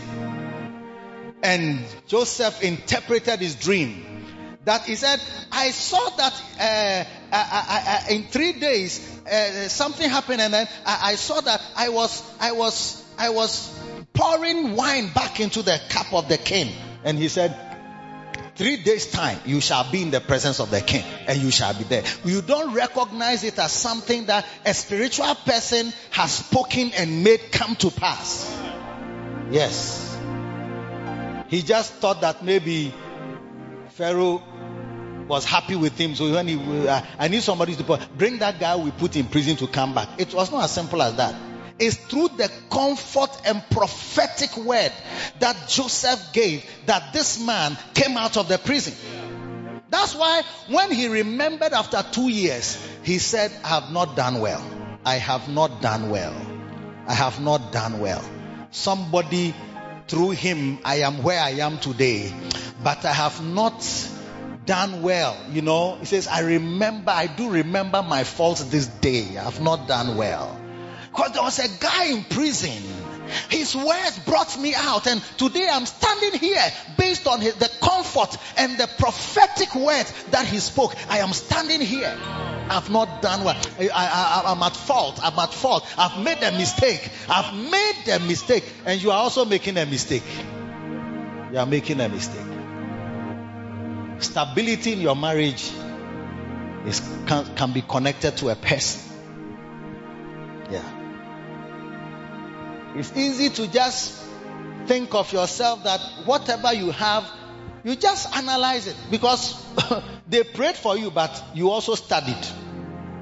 and 1.41 1.83
Joseph 2.07 2.61
interpreted 2.61 3.39
his 3.39 3.55
dream, 3.55 4.05
that 4.65 4.83
he 4.83 4.95
said, 4.95 5.19
I 5.51 5.71
saw 5.71 6.09
that 6.17 6.33
uh, 6.33 7.03
I, 7.31 7.37
I, 7.37 8.05
I, 8.09 8.13
in 8.13 8.23
three 8.27 8.53
days 8.53 9.19
uh, 9.25 9.67
something 9.67 10.09
happened, 10.09 10.39
and 10.39 10.53
then 10.53 10.67
I, 10.85 11.15
saw 11.15 11.41
that 11.41 11.61
I 11.75 11.89
was, 11.89 12.23
I 12.39 12.53
was, 12.53 13.03
I 13.17 13.29
was 13.29 13.77
pouring 14.13 14.75
wine 14.75 15.11
back 15.13 15.39
into 15.39 15.63
the 15.63 15.81
cup 15.89 16.13
of 16.13 16.29
the 16.29 16.37
king, 16.37 16.71
and 17.03 17.17
he 17.17 17.27
said, 17.27 17.72
three 18.55 18.77
days 18.77 19.09
time 19.11 19.39
you 19.45 19.59
shall 19.61 19.89
be 19.91 20.01
in 20.01 20.11
the 20.11 20.21
presence 20.21 20.59
of 20.59 20.69
the 20.71 20.81
king 20.81 21.03
and 21.27 21.41
you 21.41 21.51
shall 21.51 21.73
be 21.73 21.83
there. 21.83 22.03
You 22.23 22.41
don't 22.41 22.73
recognize 22.73 23.43
it 23.43 23.57
as 23.59 23.71
something 23.71 24.25
that 24.25 24.45
a 24.65 24.73
spiritual 24.73 25.35
person 25.35 25.93
has 26.11 26.31
spoken 26.31 26.91
and 26.93 27.23
made 27.23 27.51
come 27.51 27.75
to 27.77 27.91
pass. 27.91 28.49
Yes. 29.51 30.17
He 31.47 31.61
just 31.61 31.93
thought 31.93 32.21
that 32.21 32.43
maybe 32.43 32.93
pharaoh 33.89 34.41
was 35.27 35.45
happy 35.45 35.75
with 35.75 35.97
him. 35.97 36.15
So 36.15 36.31
when 36.31 36.47
he 36.47 36.87
uh, 36.87 37.01
i 37.17 37.27
need 37.27 37.43
somebody 37.43 37.75
to 37.75 38.07
bring 38.17 38.39
that 38.39 38.59
guy 38.59 38.75
we 38.75 38.91
put 38.91 39.15
in 39.15 39.25
prison 39.25 39.55
to 39.57 39.67
come 39.67 39.93
back. 39.93 40.09
It 40.17 40.33
was 40.33 40.51
not 40.51 40.63
as 40.63 40.71
simple 40.71 41.01
as 41.01 41.15
that 41.15 41.52
is 41.79 41.97
through 41.97 42.29
the 42.29 42.51
comfort 42.69 43.31
and 43.45 43.63
prophetic 43.69 44.55
word 44.57 44.91
that 45.39 45.67
Joseph 45.67 46.33
gave 46.33 46.63
that 46.85 47.13
this 47.13 47.43
man 47.43 47.77
came 47.93 48.17
out 48.17 48.37
of 48.37 48.47
the 48.47 48.57
prison. 48.57 48.93
That's 49.89 50.15
why 50.15 50.41
when 50.69 50.91
he 50.91 51.07
remembered 51.07 51.73
after 51.73 52.03
two 52.11 52.29
years, 52.29 52.83
he 53.03 53.19
said, 53.19 53.51
I 53.63 53.67
have 53.79 53.91
not 53.91 54.15
done 54.15 54.39
well. 54.39 54.63
I 55.05 55.15
have 55.15 55.49
not 55.49 55.81
done 55.81 56.09
well. 56.09 56.35
I 57.07 57.13
have 57.13 57.39
not 57.41 57.71
done 57.71 57.99
well. 57.99 58.23
Somebody 58.71 59.53
through 60.07 60.31
him, 60.31 60.79
I 60.83 61.01
am 61.01 61.21
where 61.21 61.39
I 61.39 61.51
am 61.51 61.77
today, 61.77 62.33
but 62.83 63.05
I 63.05 63.13
have 63.13 63.43
not 63.43 63.85
done 64.65 65.01
well. 65.01 65.37
You 65.51 65.61
know, 65.61 65.97
he 65.99 66.05
says, 66.05 66.27
I 66.27 66.41
remember, 66.41 67.11
I 67.11 67.27
do 67.27 67.49
remember 67.49 68.01
my 68.01 68.23
faults 68.23 68.63
this 68.63 68.87
day. 68.87 69.37
I 69.37 69.43
have 69.43 69.61
not 69.61 69.87
done 69.87 70.17
well. 70.17 70.59
Because 71.13 71.31
there 71.33 71.43
was 71.43 71.59
a 71.59 71.67
guy 71.79 72.05
in 72.05 72.23
prison. 72.23 72.81
His 73.49 73.75
words 73.75 74.19
brought 74.25 74.59
me 74.59 74.73
out, 74.75 75.05
and 75.05 75.21
today 75.37 75.67
I'm 75.71 75.85
standing 75.85 76.39
here 76.39 76.63
based 76.97 77.27
on 77.27 77.39
his, 77.39 77.53
the 77.55 77.69
comfort 77.81 78.35
and 78.57 78.77
the 78.79 78.87
prophetic 78.97 79.75
words 79.75 80.11
that 80.31 80.47
he 80.47 80.57
spoke. 80.57 80.95
I 81.09 81.19
am 81.19 81.31
standing 81.33 81.81
here. 81.81 82.17
I've 82.69 82.89
not 82.89 83.21
done 83.21 83.43
well. 83.43 83.61
I, 83.93 84.43
am 84.47 84.63
at 84.63 84.75
fault. 84.75 85.19
I'm 85.21 85.37
at 85.37 85.53
fault. 85.53 85.85
I've 85.99 86.23
made 86.23 86.41
a 86.41 86.51
mistake. 86.51 87.07
I've 87.29 87.53
made 87.53 88.07
a 88.11 88.19
mistake, 88.19 88.63
and 88.85 89.01
you 89.01 89.11
are 89.11 89.17
also 89.19 89.45
making 89.45 89.77
a 89.77 89.85
mistake. 89.85 90.23
You 91.51 91.59
are 91.59 91.67
making 91.67 92.01
a 92.01 92.09
mistake. 92.09 92.41
Stability 94.17 94.93
in 94.93 95.01
your 95.01 95.15
marriage 95.15 95.69
is, 96.87 97.01
can, 97.27 97.55
can 97.55 97.71
be 97.71 97.83
connected 97.83 98.35
to 98.37 98.49
a 98.49 98.55
person. 98.55 99.01
Yeah. 100.71 101.02
It's 102.95 103.15
easy 103.17 103.49
to 103.49 103.67
just 103.67 104.21
think 104.85 105.15
of 105.15 105.31
yourself 105.33 105.83
that 105.83 105.99
whatever 106.25 106.73
you 106.73 106.91
have, 106.91 107.29
you 107.83 107.95
just 107.95 108.35
analyze 108.35 108.87
it 108.87 108.95
because 109.09 109.59
they 110.27 110.43
prayed 110.43 110.75
for 110.75 110.97
you, 110.97 111.09
but 111.09 111.43
you 111.53 111.71
also 111.71 111.95
studied. 111.95 112.37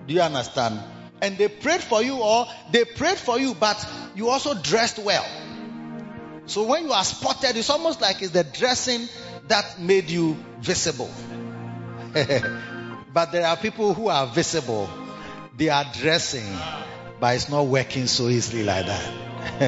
Do 0.07 0.13
you 0.13 0.21
understand? 0.21 0.79
And 1.21 1.37
they 1.37 1.47
prayed 1.47 1.81
for 1.81 2.01
you, 2.01 2.17
or 2.17 2.47
they 2.71 2.83
prayed 2.83 3.17
for 3.17 3.39
you, 3.39 3.53
but 3.53 3.85
you 4.15 4.29
also 4.29 4.53
dressed 4.55 4.99
well. 4.99 5.25
So 6.47 6.63
when 6.63 6.85
you 6.85 6.91
are 6.91 7.03
spotted, 7.03 7.55
it's 7.55 7.69
almost 7.69 8.01
like 8.01 8.21
it's 8.21 8.31
the 8.31 8.43
dressing 8.43 9.07
that 9.47 9.79
made 9.79 10.09
you 10.09 10.35
visible. 10.59 11.09
but 13.13 13.31
there 13.31 13.47
are 13.47 13.55
people 13.55 13.93
who 13.93 14.09
are 14.09 14.27
visible, 14.27 14.89
they 15.55 15.69
are 15.69 15.85
dressing, 15.93 16.57
but 17.19 17.35
it's 17.35 17.49
not 17.49 17.67
working 17.67 18.07
so 18.07 18.27
easily 18.27 18.63
like 18.63 18.87
that. 18.87 19.30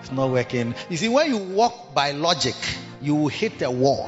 it's 0.00 0.12
not 0.12 0.30
working. 0.30 0.74
You 0.88 0.96
see, 0.96 1.08
when 1.08 1.28
you 1.28 1.38
walk 1.38 1.94
by 1.94 2.12
logic, 2.12 2.54
you 3.00 3.14
will 3.14 3.28
hit 3.28 3.62
a 3.62 3.70
wall 3.70 4.06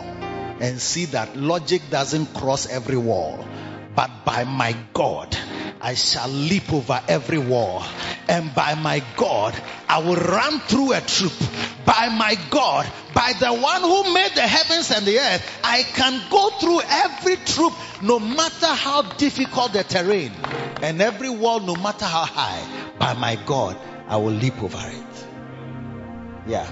and 0.61 0.81
see 0.81 1.07
that 1.07 1.37
logic 1.37 1.83
doesn't 1.91 2.35
cross 2.35 2.67
every 2.67 2.97
wall. 2.97 3.45
But 3.95 4.25
by 4.25 4.45
my 4.45 4.77
God, 4.93 5.37
I 5.81 5.95
shall 5.95 6.29
leap 6.29 6.73
over 6.73 7.01
every 7.09 7.39
wall. 7.39 7.85
And 8.29 8.55
by 8.55 8.75
my 8.75 9.03
God, 9.17 9.61
I 9.89 9.99
will 9.99 10.17
run 10.17 10.61
through 10.61 10.93
a 10.93 11.01
troop. 11.01 11.33
By 11.85 12.09
my 12.09 12.37
God, 12.51 12.87
by 13.15 13.33
the 13.41 13.53
one 13.53 13.81
who 13.81 14.15
made 14.15 14.33
the 14.35 14.43
heavens 14.47 14.91
and 14.91 15.07
the 15.07 15.19
earth, 15.19 15.61
I 15.65 15.83
can 15.83 16.23
go 16.31 16.51
through 16.51 16.81
every 16.83 17.37
troop, 17.37 17.73
no 18.03 18.19
matter 18.19 18.67
how 18.67 19.03
difficult 19.03 19.73
the 19.73 19.83
terrain, 19.83 20.33
and 20.83 21.01
every 21.01 21.31
wall, 21.31 21.61
no 21.61 21.75
matter 21.75 22.05
how 22.05 22.25
high. 22.25 22.93
By 22.99 23.15
my 23.15 23.37
God, 23.37 23.77
I 24.09 24.17
will 24.17 24.33
leap 24.33 24.63
over 24.63 24.79
it. 24.79 25.27
Yeah. 26.47 26.67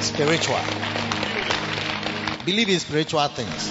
Spiritual. 0.00 0.58
Believe 2.44 2.70
in 2.70 2.80
spiritual 2.80 3.28
things. 3.28 3.70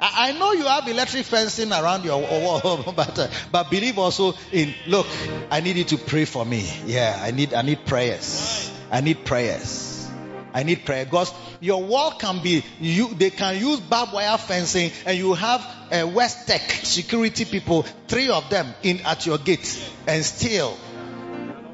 I, 0.00 0.28
I 0.28 0.32
know 0.32 0.52
you 0.52 0.64
have 0.64 0.88
electric 0.88 1.26
fencing 1.26 1.70
around 1.70 2.04
your 2.04 2.20
wall, 2.22 2.92
but 2.96 3.18
uh, 3.18 3.28
but 3.52 3.70
believe 3.70 3.98
also 3.98 4.34
in. 4.52 4.74
Look, 4.86 5.06
I 5.50 5.60
need 5.60 5.76
you 5.76 5.84
to 5.84 5.98
pray 5.98 6.24
for 6.24 6.44
me. 6.46 6.68
Yeah, 6.86 7.18
I 7.20 7.30
need 7.30 7.52
I 7.52 7.62
need 7.62 7.84
prayers. 7.84 8.70
I 8.90 9.00
need 9.00 9.24
prayers. 9.24 10.08
I 10.54 10.62
need 10.62 10.84
prayer 10.84 11.04
because 11.04 11.32
your 11.60 11.82
wall 11.82 12.12
can 12.12 12.40
be 12.40 12.64
you. 12.80 13.12
They 13.14 13.30
can 13.30 13.58
use 13.58 13.80
barbed 13.80 14.12
wire 14.12 14.38
fencing, 14.38 14.92
and 15.04 15.18
you 15.18 15.34
have 15.34 15.66
a 15.90 16.04
West 16.04 16.46
Tech 16.46 16.62
security 16.70 17.44
people, 17.44 17.82
three 18.06 18.28
of 18.30 18.48
them 18.50 18.72
in 18.82 19.00
at 19.00 19.26
your 19.26 19.38
gate, 19.38 19.90
and 20.06 20.24
still, 20.24 20.76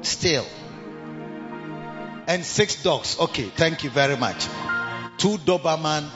still, 0.01 0.45
and 2.27 2.43
six 2.45 2.81
dogs. 2.83 3.17
Okay, 3.19 3.45
thank 3.55 3.83
you 3.83 3.89
very 3.89 4.17
much. 4.17 4.45
Two 5.17 5.37
Doberman, 5.37 6.09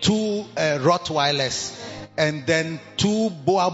two 0.00 0.44
uh, 0.56 0.78
Rottweilers, 0.80 1.80
and 2.16 2.46
then 2.46 2.80
two 2.96 3.30
Boer. 3.30 3.70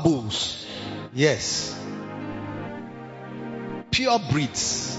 Yes, 1.13 1.79
pure 3.91 4.19
breeds. 4.31 4.97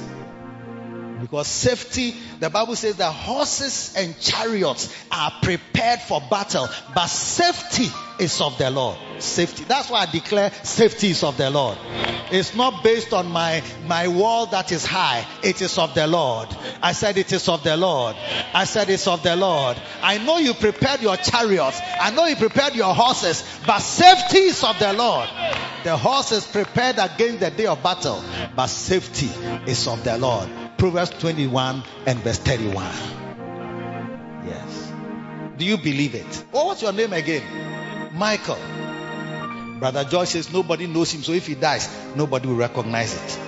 Because 1.22 1.47
safety, 1.47 2.15
the 2.39 2.49
Bible 2.49 2.76
says 2.76 2.97
that 2.97 3.11
horses 3.11 3.93
and 3.95 4.19
chariots 4.19 4.93
are 5.11 5.32
prepared 5.43 6.01
for 6.01 6.19
battle, 6.30 6.67
but 6.95 7.07
safety 7.07 7.88
is 8.19 8.41
of 8.41 8.57
the 8.57 8.72
Lord. 8.72 8.97
Safety. 9.19 9.63
That's 9.63 9.89
why 9.89 10.01
I 10.01 10.05
declare 10.11 10.51
safety 10.63 11.11
is 11.11 11.24
of 11.24 11.38
the 11.38 11.49
Lord. 11.49 11.78
It's 12.32 12.55
not 12.55 12.84
based 12.84 13.13
on 13.13 13.30
my, 13.30 13.61
my 13.86 14.07
wall 14.07 14.47
that 14.47 14.72
is 14.72 14.86
high. 14.86 15.26
It 15.43 15.61
is 15.61 15.78
of 15.78 15.93
the 15.93 16.07
Lord. 16.07 16.49
I 16.82 16.93
said 16.93 17.17
it 17.17 17.32
is 17.32 17.47
of 17.49 17.63
the 17.63 17.78
Lord. 17.78 18.15
I 18.53 18.63
said 18.63 18.89
it's 18.89 19.07
of 19.07 19.22
the 19.22 19.36
Lord. 19.36 19.78
I 20.01 20.17
know 20.17 20.38
you 20.38 20.53
prepared 20.53 21.01
your 21.01 21.17
chariots. 21.17 21.80
I 21.99 22.11
know 22.11 22.26
you 22.26 22.36
prepared 22.36 22.76
your 22.76 22.95
horses, 22.95 23.43
but 23.67 23.80
safety 23.80 24.39
is 24.39 24.63
of 24.63 24.80
the 24.80 24.93
Lord. 24.93 25.30
The 25.84 25.97
horse 25.97 26.32
is 26.32 26.45
prepared 26.45 26.97
against 26.99 27.41
the 27.41 27.51
day 27.51 27.65
of 27.65 27.84
battle, 27.84 28.24
but 28.55 28.67
safety 28.67 29.30
is 29.69 29.88
of 29.88 30.03
the 30.03 30.17
Lord. 30.17 30.49
Proverbs 30.82 31.11
21 31.19 31.84
and 32.07 32.19
verse 32.21 32.39
31. 32.39 32.84
Yes. 34.47 34.91
Do 35.55 35.63
you 35.63 35.77
believe 35.77 36.15
it? 36.15 36.43
What's 36.49 36.82
your 36.82 36.91
name 36.91 37.13
again? 37.13 37.43
Michael. 38.15 38.57
Brother 39.77 40.03
George 40.05 40.29
says 40.29 40.51
nobody 40.51 40.88
knows 40.88 41.11
him, 41.11 41.21
so 41.21 41.34
if 41.34 41.45
he 41.45 41.53
dies, 41.53 41.88
nobody 42.15 42.47
will 42.47 42.55
recognize 42.55 43.13
it. 43.13 43.39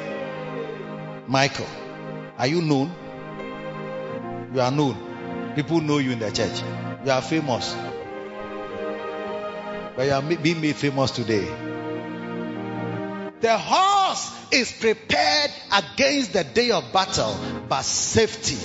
Michael, 1.28 1.66
are 2.38 2.46
you 2.46 2.62
known? 2.62 2.94
You 4.54 4.62
are 4.62 4.70
known. 4.70 5.54
People 5.56 5.82
know 5.82 5.98
you 5.98 6.12
in 6.12 6.20
the 6.20 6.30
church. 6.30 6.62
You 7.04 7.10
are 7.14 7.22
famous. 7.24 7.76
But 9.96 10.06
you 10.06 10.12
are 10.12 10.22
being 10.22 10.62
made 10.62 10.76
famous 10.76 11.10
today. 11.10 11.73
The 13.44 13.58
horse 13.58 14.32
is 14.54 14.72
prepared 14.72 15.52
against 15.70 16.32
the 16.32 16.46
day 16.46 16.72
of 16.72 16.94
battle, 16.94 17.38
but 17.68 17.82
safety 17.82 18.56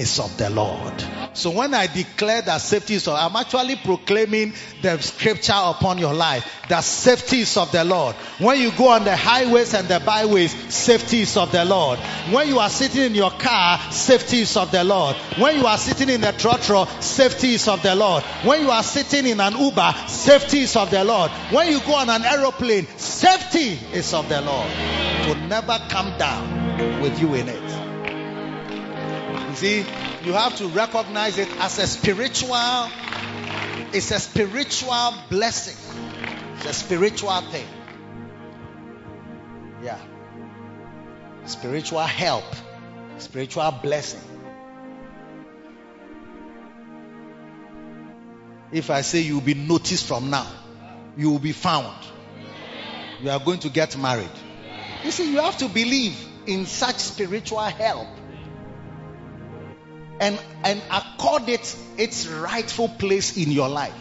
is 0.00 0.18
of 0.18 0.36
the 0.38 0.48
Lord. 0.48 1.04
So 1.34 1.50
when 1.50 1.74
I 1.74 1.86
declare 1.86 2.42
that 2.42 2.58
safety 2.58 2.94
is 2.94 3.06
of, 3.06 3.14
I'm 3.14 3.36
actually 3.36 3.76
proclaiming 3.76 4.54
the 4.82 4.98
scripture 4.98 5.52
upon 5.54 5.98
your 5.98 6.14
life 6.14 6.44
that 6.68 6.82
safety 6.82 7.40
is 7.40 7.56
of 7.56 7.70
the 7.70 7.84
Lord. 7.84 8.16
When 8.38 8.58
you 8.58 8.72
go 8.72 8.88
on 8.88 9.04
the 9.04 9.14
highways 9.14 9.74
and 9.74 9.86
the 9.86 10.00
byways, 10.00 10.52
safety 10.74 11.20
is 11.20 11.36
of 11.36 11.52
the 11.52 11.64
Lord. 11.64 11.98
When 12.30 12.48
you 12.48 12.58
are 12.58 12.70
sitting 12.70 13.02
in 13.02 13.14
your 13.14 13.30
car, 13.30 13.78
safety 13.92 14.40
is 14.40 14.56
of 14.56 14.72
the 14.72 14.82
Lord. 14.84 15.16
When 15.38 15.58
you 15.58 15.66
are 15.66 15.78
sitting 15.78 16.08
in 16.08 16.22
the 16.22 16.32
trotro, 16.32 16.88
safety 17.02 17.54
is 17.54 17.68
of 17.68 17.82
the 17.82 17.94
Lord. 17.94 18.22
When 18.42 18.62
you 18.62 18.70
are 18.70 18.82
sitting 18.82 19.26
in 19.26 19.40
an 19.40 19.58
Uber, 19.58 19.94
safety 20.06 20.60
is 20.60 20.76
of 20.76 20.90
the 20.90 21.04
Lord. 21.04 21.30
When 21.52 21.68
you 21.68 21.80
go 21.80 21.94
on 21.94 22.08
an 22.08 22.24
aeroplane, 22.24 22.86
safety 22.96 23.78
is 23.92 24.14
of 24.14 24.28
the 24.28 24.40
Lord. 24.40 24.68
It 24.70 25.28
will 25.28 25.48
never 25.48 25.78
come 25.90 26.16
down 26.16 27.02
with 27.02 27.20
you 27.20 27.34
in 27.34 27.48
it. 27.48 27.69
See, 29.60 29.84
you 30.24 30.32
have 30.32 30.56
to 30.56 30.68
recognize 30.68 31.36
it 31.36 31.50
as 31.58 31.78
a 31.78 31.86
spiritual, 31.86 32.88
it's 33.92 34.10
a 34.10 34.18
spiritual 34.18 35.12
blessing. 35.28 35.76
It's 36.56 36.64
a 36.64 36.72
spiritual 36.72 37.38
thing. 37.42 37.66
Yeah. 39.82 39.98
Spiritual 41.44 42.00
help, 42.00 42.46
spiritual 43.18 43.70
blessing. 43.82 44.22
If 48.72 48.88
I 48.88 49.02
say 49.02 49.20
you 49.20 49.34
will 49.34 49.42
be 49.42 49.52
noticed 49.52 50.06
from 50.06 50.30
now, 50.30 50.46
you 51.18 51.28
will 51.32 51.38
be 51.38 51.52
found. 51.52 52.02
You 53.20 53.28
are 53.28 53.40
going 53.40 53.58
to 53.58 53.68
get 53.68 53.94
married. 53.98 54.30
You 55.04 55.10
see, 55.10 55.30
you 55.30 55.42
have 55.42 55.58
to 55.58 55.68
believe 55.68 56.16
in 56.46 56.64
such 56.64 56.96
spiritual 56.96 57.60
help 57.60 58.08
and, 60.20 60.38
and 60.64 60.82
accord 60.90 61.48
it 61.48 61.76
its 61.96 62.28
rightful 62.28 62.88
place 62.88 63.36
in 63.36 63.50
your 63.50 63.68
life. 63.68 63.94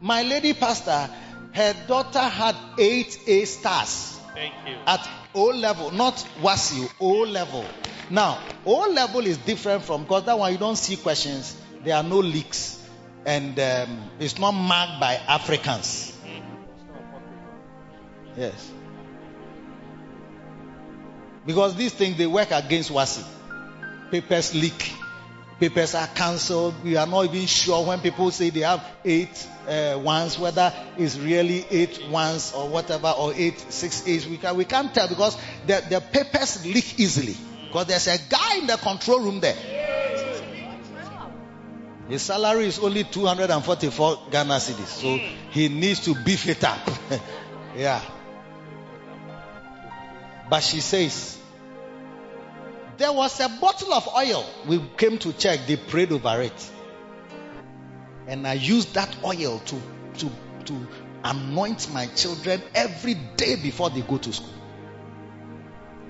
My 0.00 0.22
lady 0.22 0.54
pastor, 0.54 1.08
her 1.52 1.74
daughter 1.86 2.20
had 2.20 2.56
eight 2.78 3.18
A 3.26 3.44
stars. 3.44 4.18
Thank 4.34 4.54
you. 4.66 4.76
At 4.86 5.08
O 5.34 5.44
level, 5.44 5.90
not 5.92 6.16
WASSCE, 6.42 6.90
O 7.00 7.20
level. 7.20 7.64
Now, 8.10 8.40
O 8.66 8.90
level 8.90 9.20
is 9.20 9.38
different 9.38 9.84
from 9.84 10.02
because 10.02 10.24
that 10.24 10.38
one 10.38 10.50
you 10.52 10.58
don't 10.58 10.76
see 10.76 10.96
questions, 10.96 11.56
there 11.84 11.96
are 11.96 12.02
no 12.02 12.18
leaks, 12.18 12.82
and 13.24 13.58
um, 13.60 14.10
it's 14.18 14.38
not 14.38 14.52
marked 14.52 15.00
by 15.00 15.14
Africans. 15.28 16.10
Yes. 18.36 18.72
Because 21.46 21.76
these 21.76 21.92
things 21.92 22.16
they 22.16 22.26
work 22.26 22.50
against 22.50 22.90
WASSCE. 22.90 23.24
Papers 24.14 24.54
leak. 24.54 24.92
Papers 25.58 25.96
are 25.96 26.06
cancelled. 26.06 26.84
We 26.84 26.94
are 26.94 27.04
not 27.04 27.24
even 27.24 27.46
sure 27.46 27.84
when 27.84 27.98
people 27.98 28.30
say 28.30 28.50
they 28.50 28.60
have 28.60 28.80
eight 29.04 29.48
uh, 29.66 29.98
ones, 29.98 30.38
whether 30.38 30.72
it's 30.96 31.18
really 31.18 31.66
eight 31.68 32.00
ones 32.10 32.52
or 32.54 32.68
whatever, 32.68 33.08
or 33.08 33.34
eight, 33.34 33.58
six 33.58 34.06
eight. 34.06 34.24
We, 34.26 34.36
can, 34.36 34.56
we 34.56 34.66
can't 34.66 34.94
tell 34.94 35.08
because 35.08 35.36
the, 35.66 35.84
the 35.90 36.00
papers 36.00 36.64
leak 36.64 37.00
easily. 37.00 37.34
Because 37.66 37.86
there's 37.86 38.06
a 38.06 38.16
guy 38.30 38.58
in 38.58 38.68
the 38.68 38.76
control 38.76 39.18
room 39.18 39.40
there. 39.40 39.56
His 42.08 42.22
salary 42.22 42.66
is 42.66 42.78
only 42.78 43.02
244 43.02 44.28
Ghana 44.30 44.54
cedis. 44.54 44.86
So 44.86 45.18
he 45.50 45.68
needs 45.68 46.04
to 46.04 46.14
beef 46.14 46.46
it 46.48 46.62
up. 46.62 46.88
yeah. 47.76 48.00
But 50.48 50.60
she 50.60 50.78
says, 50.78 51.36
there 52.98 53.12
was 53.12 53.38
a 53.40 53.48
bottle 53.48 53.92
of 53.92 54.08
oil. 54.16 54.44
We 54.66 54.80
came 54.96 55.18
to 55.18 55.32
check, 55.32 55.66
they 55.66 55.76
prayed 55.76 56.12
over 56.12 56.42
it. 56.42 56.70
And 58.26 58.46
I 58.46 58.54
used 58.54 58.94
that 58.94 59.14
oil 59.24 59.58
to, 59.58 59.82
to, 60.18 60.30
to 60.66 60.86
anoint 61.22 61.92
my 61.92 62.06
children 62.06 62.62
every 62.74 63.14
day 63.14 63.56
before 63.56 63.90
they 63.90 64.00
go 64.02 64.18
to 64.18 64.32
school. 64.32 64.50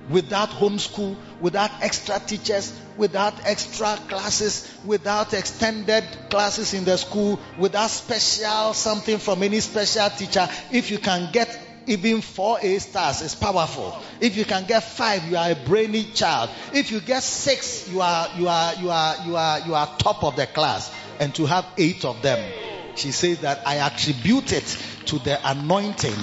Without 0.09 0.49
homeschool, 0.49 1.17
without 1.41 1.71
extra 1.81 2.19
teachers, 2.19 2.79
without 2.95 3.33
extra 3.45 3.97
classes, 4.07 4.71
without 4.85 5.33
extended 5.33 6.03
classes 6.29 6.75
in 6.75 6.85
the 6.85 6.95
school, 6.95 7.39
without 7.57 7.89
special 7.89 8.73
something 8.73 9.17
from 9.17 9.41
any 9.41 9.59
special 9.61 10.07
teacher. 10.11 10.47
If 10.71 10.91
you 10.91 10.99
can 10.99 11.31
get 11.31 11.59
even 11.87 12.21
four 12.21 12.57
A 12.61 12.79
stars 12.79 13.21
is 13.21 13.35
powerful. 13.35 13.95
If 14.19 14.37
you 14.37 14.45
can 14.45 14.65
get 14.65 14.83
five, 14.83 15.23
you 15.29 15.37
are 15.37 15.51
a 15.51 15.55
brainy 15.55 16.03
child. 16.03 16.49
If 16.73 16.91
you 16.91 16.99
get 16.99 17.23
six, 17.23 17.89
you 17.89 18.01
are 18.01 18.27
you 18.37 18.47
are 18.47 18.75
you 18.75 18.89
are 18.89 19.15
you 19.25 19.35
are 19.35 19.59
you 19.59 19.75
are 19.75 19.87
top 19.97 20.23
of 20.23 20.35
the 20.35 20.47
class. 20.47 20.91
And 21.19 21.33
to 21.35 21.45
have 21.45 21.65
eight 21.77 22.03
of 22.03 22.21
them, 22.21 22.51
she 22.95 23.11
says 23.11 23.41
that 23.41 23.67
I 23.67 23.77
attribute 23.77 24.51
it 24.51 24.77
to 25.07 25.19
the 25.19 25.39
anointing, 25.47 26.15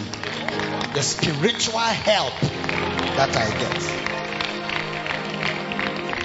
the 0.94 1.02
spiritual 1.02 1.78
help 1.78 2.34
that 3.16 3.36
I 3.36 3.48
get. 3.58 3.80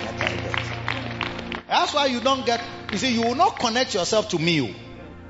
That 0.03 0.21
I 0.21 0.35
get. 0.35 1.67
That's 1.67 1.93
why 1.93 2.07
you 2.07 2.19
don't 2.21 2.45
get. 2.45 2.61
You 2.91 2.97
see, 2.97 3.13
you 3.13 3.21
will 3.21 3.35
not 3.35 3.59
connect 3.59 3.93
yourself 3.93 4.29
to 4.29 4.39
me. 4.39 4.61
Oh. 4.61 4.75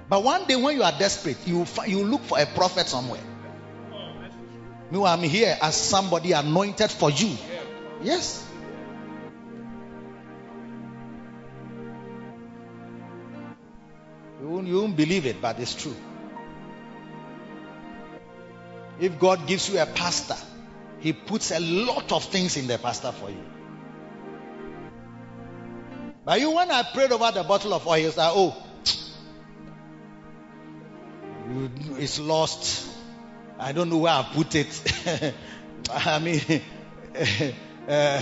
But 0.10 0.24
one 0.24 0.46
day 0.46 0.56
when 0.56 0.76
you 0.76 0.84
are 0.84 0.94
desperate, 0.98 1.38
you 1.46 1.66
you 1.86 2.04
look 2.04 2.22
for 2.22 2.40
a 2.40 2.46
prophet 2.46 2.88
somewhere. 2.88 3.20
Me, 4.90 5.04
I'm 5.04 5.24
here 5.24 5.58
as 5.62 5.76
somebody 5.76 6.32
anointed 6.32 6.90
for 6.92 7.12
you. 7.12 7.38
Yes. 8.02 8.46
You 14.42 14.48
won't, 14.48 14.68
you 14.68 14.82
won't 14.82 14.96
believe 14.96 15.26
it, 15.26 15.42
but 15.42 15.60
it's 15.60 15.76
true. 15.76 15.96
If 19.00 19.20
God 19.20 19.46
gives 19.46 19.70
you 19.70 19.80
a 19.80 19.86
pastor, 19.86 20.38
He 21.00 21.12
puts 21.12 21.52
a 21.52 21.60
lot 21.60 22.12
of 22.12 22.24
things 22.24 22.56
in 22.56 22.68
the 22.68 22.78
pastor 22.78 23.12
for 23.12 23.30
you. 23.30 23.44
But 26.24 26.40
you, 26.40 26.52
when 26.52 26.72
I 26.72 26.84
prayed 26.84 27.12
over 27.12 27.32
the 27.32 27.44
bottle 27.44 27.74
of 27.74 27.88
oil, 27.88 28.12
I 28.18 28.32
oh, 28.34 28.56
it's 32.00 32.20
lost. 32.20 32.97
I 33.60 33.72
don't 33.72 33.90
know 33.90 33.98
where 33.98 34.14
I 34.14 34.24
put 34.34 34.56
it. 34.56 34.70
I 35.94 36.20
mean, 36.20 36.42
uh, 37.88 38.22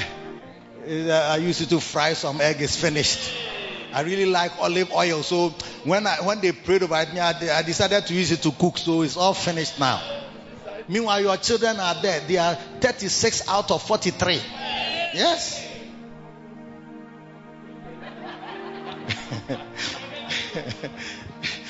Uh, 0.85 1.09
I 1.33 1.37
used 1.37 1.61
it 1.61 1.69
to 1.69 1.79
fry 1.81 2.13
some 2.13 2.39
egg. 2.41 2.61
It's 2.61 2.75
finished. 2.77 3.19
I 3.91 4.01
really 4.01 4.27
like 4.27 4.51
olive 4.59 4.91
oil. 4.93 5.23
So 5.23 5.49
when 5.83 6.05
I, 6.05 6.17
when 6.21 6.41
they 6.41 6.51
prayed 6.51 6.83
about 6.83 7.13
me, 7.13 7.19
I, 7.19 7.33
I 7.57 7.63
decided 7.63 8.05
to 8.07 8.13
use 8.13 8.31
it 8.31 8.43
to 8.43 8.51
cook. 8.51 8.77
So 8.77 9.01
it's 9.01 9.17
all 9.17 9.33
finished 9.33 9.79
now. 9.79 10.01
Meanwhile, 10.87 11.21
your 11.21 11.37
children 11.37 11.79
are 11.79 11.95
there. 12.01 12.19
They 12.27 12.37
are 12.37 12.55
36 12.81 13.47
out 13.49 13.71
of 13.71 13.81
43. 13.81 14.35
Yes. 15.13 15.65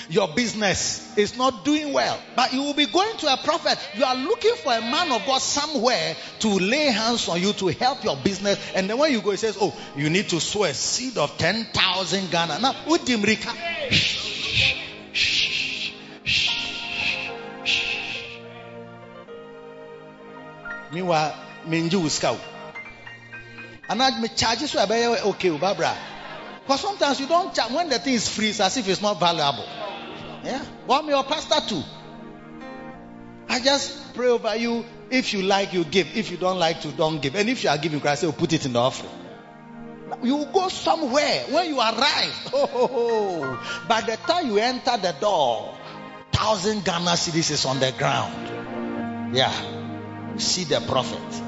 your 0.09 0.27
business 0.29 1.17
is 1.17 1.37
not 1.37 1.65
doing 1.65 1.93
well, 1.93 2.19
but 2.35 2.53
you 2.53 2.61
will 2.61 2.73
be 2.73 2.85
going 2.85 3.17
to 3.17 3.33
a 3.33 3.37
prophet. 3.37 3.77
You 3.95 4.05
are 4.05 4.15
looking 4.15 4.55
for 4.55 4.73
a 4.73 4.81
man 4.81 5.11
of 5.11 5.25
God 5.25 5.39
somewhere 5.39 6.15
to 6.39 6.47
lay 6.47 6.85
hands 6.87 7.27
on 7.27 7.41
you 7.41 7.53
to 7.53 7.67
help 7.67 8.03
your 8.03 8.17
business. 8.17 8.59
And 8.75 8.89
then 8.89 8.97
when 8.97 9.11
you 9.11 9.21
go, 9.21 9.31
he 9.31 9.37
says, 9.37 9.57
Oh, 9.59 9.75
you 9.95 10.09
need 10.09 10.29
to 10.29 10.39
sow 10.39 10.63
a 10.63 10.73
seed 10.73 11.17
of 11.17 11.37
10,000 11.37 12.31
Ghana. 12.31 12.59
Now, 12.59 12.73
Udimrika. 12.85 13.53
Meanwhile, 20.91 21.35
Minju 21.67 22.01
will 22.01 22.09
scout. 22.09 22.39
And 23.89 24.01
I 24.01 24.19
me 24.19 24.29
charges 24.29 24.75
I 24.75 24.85
okay, 25.25 25.57
Barbara. 25.57 25.95
Because 26.65 26.81
sometimes 26.81 27.19
you 27.19 27.27
don't 27.27 27.53
charge 27.53 27.71
when 27.71 27.89
the 27.89 27.99
thing 27.99 28.15
is 28.15 28.27
free, 28.27 28.49
it's 28.49 28.59
as 28.59 28.77
if 28.77 28.87
it's 28.87 29.01
not 29.01 29.19
valuable. 29.19 29.65
Yeah. 30.45 30.63
Well, 30.85 31.01
I'm 31.01 31.09
your 31.09 31.23
pastor 31.23 31.59
too. 31.67 31.81
I 33.49 33.59
just 33.59 34.13
pray 34.13 34.27
over 34.27 34.55
you. 34.55 34.85
If 35.09 35.33
you 35.33 35.41
like, 35.41 35.73
you 35.73 35.83
give. 35.83 36.15
If 36.15 36.29
you 36.29 36.37
don't 36.37 36.59
like 36.59 36.81
to, 36.81 36.91
don't 36.91 37.19
give. 37.19 37.35
And 37.35 37.49
if 37.49 37.63
you 37.63 37.69
are 37.71 37.77
giving, 37.79 37.99
Christ 37.99 38.23
will 38.23 38.33
put 38.33 38.53
it 38.53 38.65
in 38.65 38.73
the 38.73 38.79
offering. 38.79 39.11
You 40.21 40.45
go 40.53 40.69
somewhere 40.69 41.45
when 41.49 41.67
you 41.69 41.79
arrive. 41.79 42.51
Oh, 42.53 42.69
oh, 42.73 42.89
oh. 42.93 43.85
By 43.87 44.01
the 44.01 44.17
time 44.17 44.47
you 44.47 44.59
enter 44.59 44.97
the 44.97 45.15
door, 45.19 45.75
thousand 46.31 46.85
Ghana 46.85 47.11
cedis 47.11 47.49
is 47.49 47.65
on 47.65 47.79
the 47.79 47.91
ground. 47.97 49.35
Yeah. 49.35 49.51
See 50.37 50.65
the 50.65 50.79
prophet. 50.81 51.41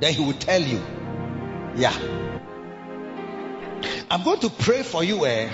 Then 0.00 0.12
he 0.12 0.22
will 0.22 0.34
tell 0.34 0.60
you, 0.60 0.82
yeah. 1.76 1.96
I'm 4.10 4.22
going 4.22 4.40
to 4.40 4.50
pray 4.50 4.82
for 4.82 5.02
you, 5.02 5.24
eh? 5.24 5.50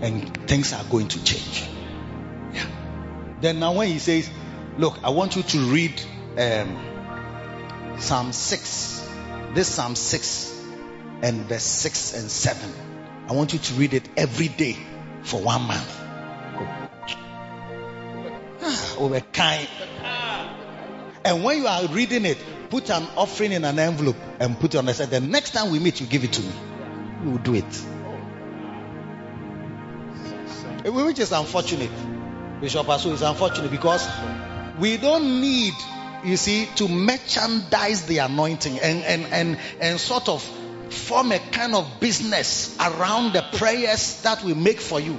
And 0.00 0.48
things 0.48 0.72
are 0.72 0.84
going 0.84 1.08
to 1.08 1.24
change. 1.24 1.64
Yeah. 2.52 2.66
Then 3.40 3.60
now 3.60 3.72
when 3.74 3.88
he 3.88 3.98
says, 3.98 4.28
look, 4.78 4.98
I 5.02 5.10
want 5.10 5.36
you 5.36 5.42
to 5.42 5.58
read 5.58 6.00
um, 6.38 7.96
Psalm 7.98 8.32
6. 8.32 9.10
This 9.54 9.68
Psalm 9.68 9.94
6 9.94 10.62
and 11.22 11.42
verse 11.46 11.62
6 11.62 12.14
and 12.14 12.30
7. 12.30 12.72
I 13.28 13.32
want 13.32 13.52
you 13.52 13.58
to 13.58 13.74
read 13.74 13.94
it 13.94 14.08
every 14.16 14.48
day 14.48 14.76
for 15.22 15.40
one 15.40 15.62
month. 15.62 16.00
Ah, 18.62 18.96
over 18.98 19.20
kind. 19.20 19.68
And 21.24 21.42
when 21.42 21.58
you 21.58 21.66
are 21.66 21.86
reading 21.86 22.26
it, 22.26 22.38
put 22.68 22.90
an 22.90 23.06
offering 23.16 23.52
in 23.52 23.64
an 23.64 23.78
envelope 23.78 24.16
and 24.40 24.58
put 24.58 24.74
it 24.74 24.78
on 24.78 24.86
the 24.86 24.94
side. 24.94 25.08
The 25.10 25.20
next 25.20 25.52
time 25.52 25.70
we 25.70 25.78
meet, 25.78 26.00
you 26.00 26.06
give 26.06 26.24
it 26.24 26.32
to 26.34 26.42
me. 26.42 26.52
We 27.24 27.30
will 27.30 27.38
do 27.38 27.54
it. 27.54 27.86
Eh, 30.84 30.90
which 30.90 31.18
is 31.18 31.32
unfortunate. 31.32 31.90
Bishop 32.60 32.86
Asu 32.86 33.12
is 33.12 33.22
unfortunate 33.22 33.70
because 33.70 34.06
we 34.78 34.96
don't 34.96 35.40
need, 35.40 35.74
you 36.24 36.36
see, 36.36 36.66
to 36.76 36.88
merchandise 36.88 38.06
the 38.06 38.18
anointing 38.18 38.78
and, 38.78 39.02
and, 39.04 39.26
and, 39.32 39.58
and 39.80 40.00
sort 40.00 40.28
of 40.28 40.42
form 40.90 41.32
a 41.32 41.38
kind 41.38 41.74
of 41.74 42.00
business 42.00 42.76
around 42.78 43.32
the 43.32 43.42
prayers 43.54 44.22
that 44.22 44.42
we 44.44 44.54
make 44.54 44.80
for 44.80 45.00
you. 45.00 45.16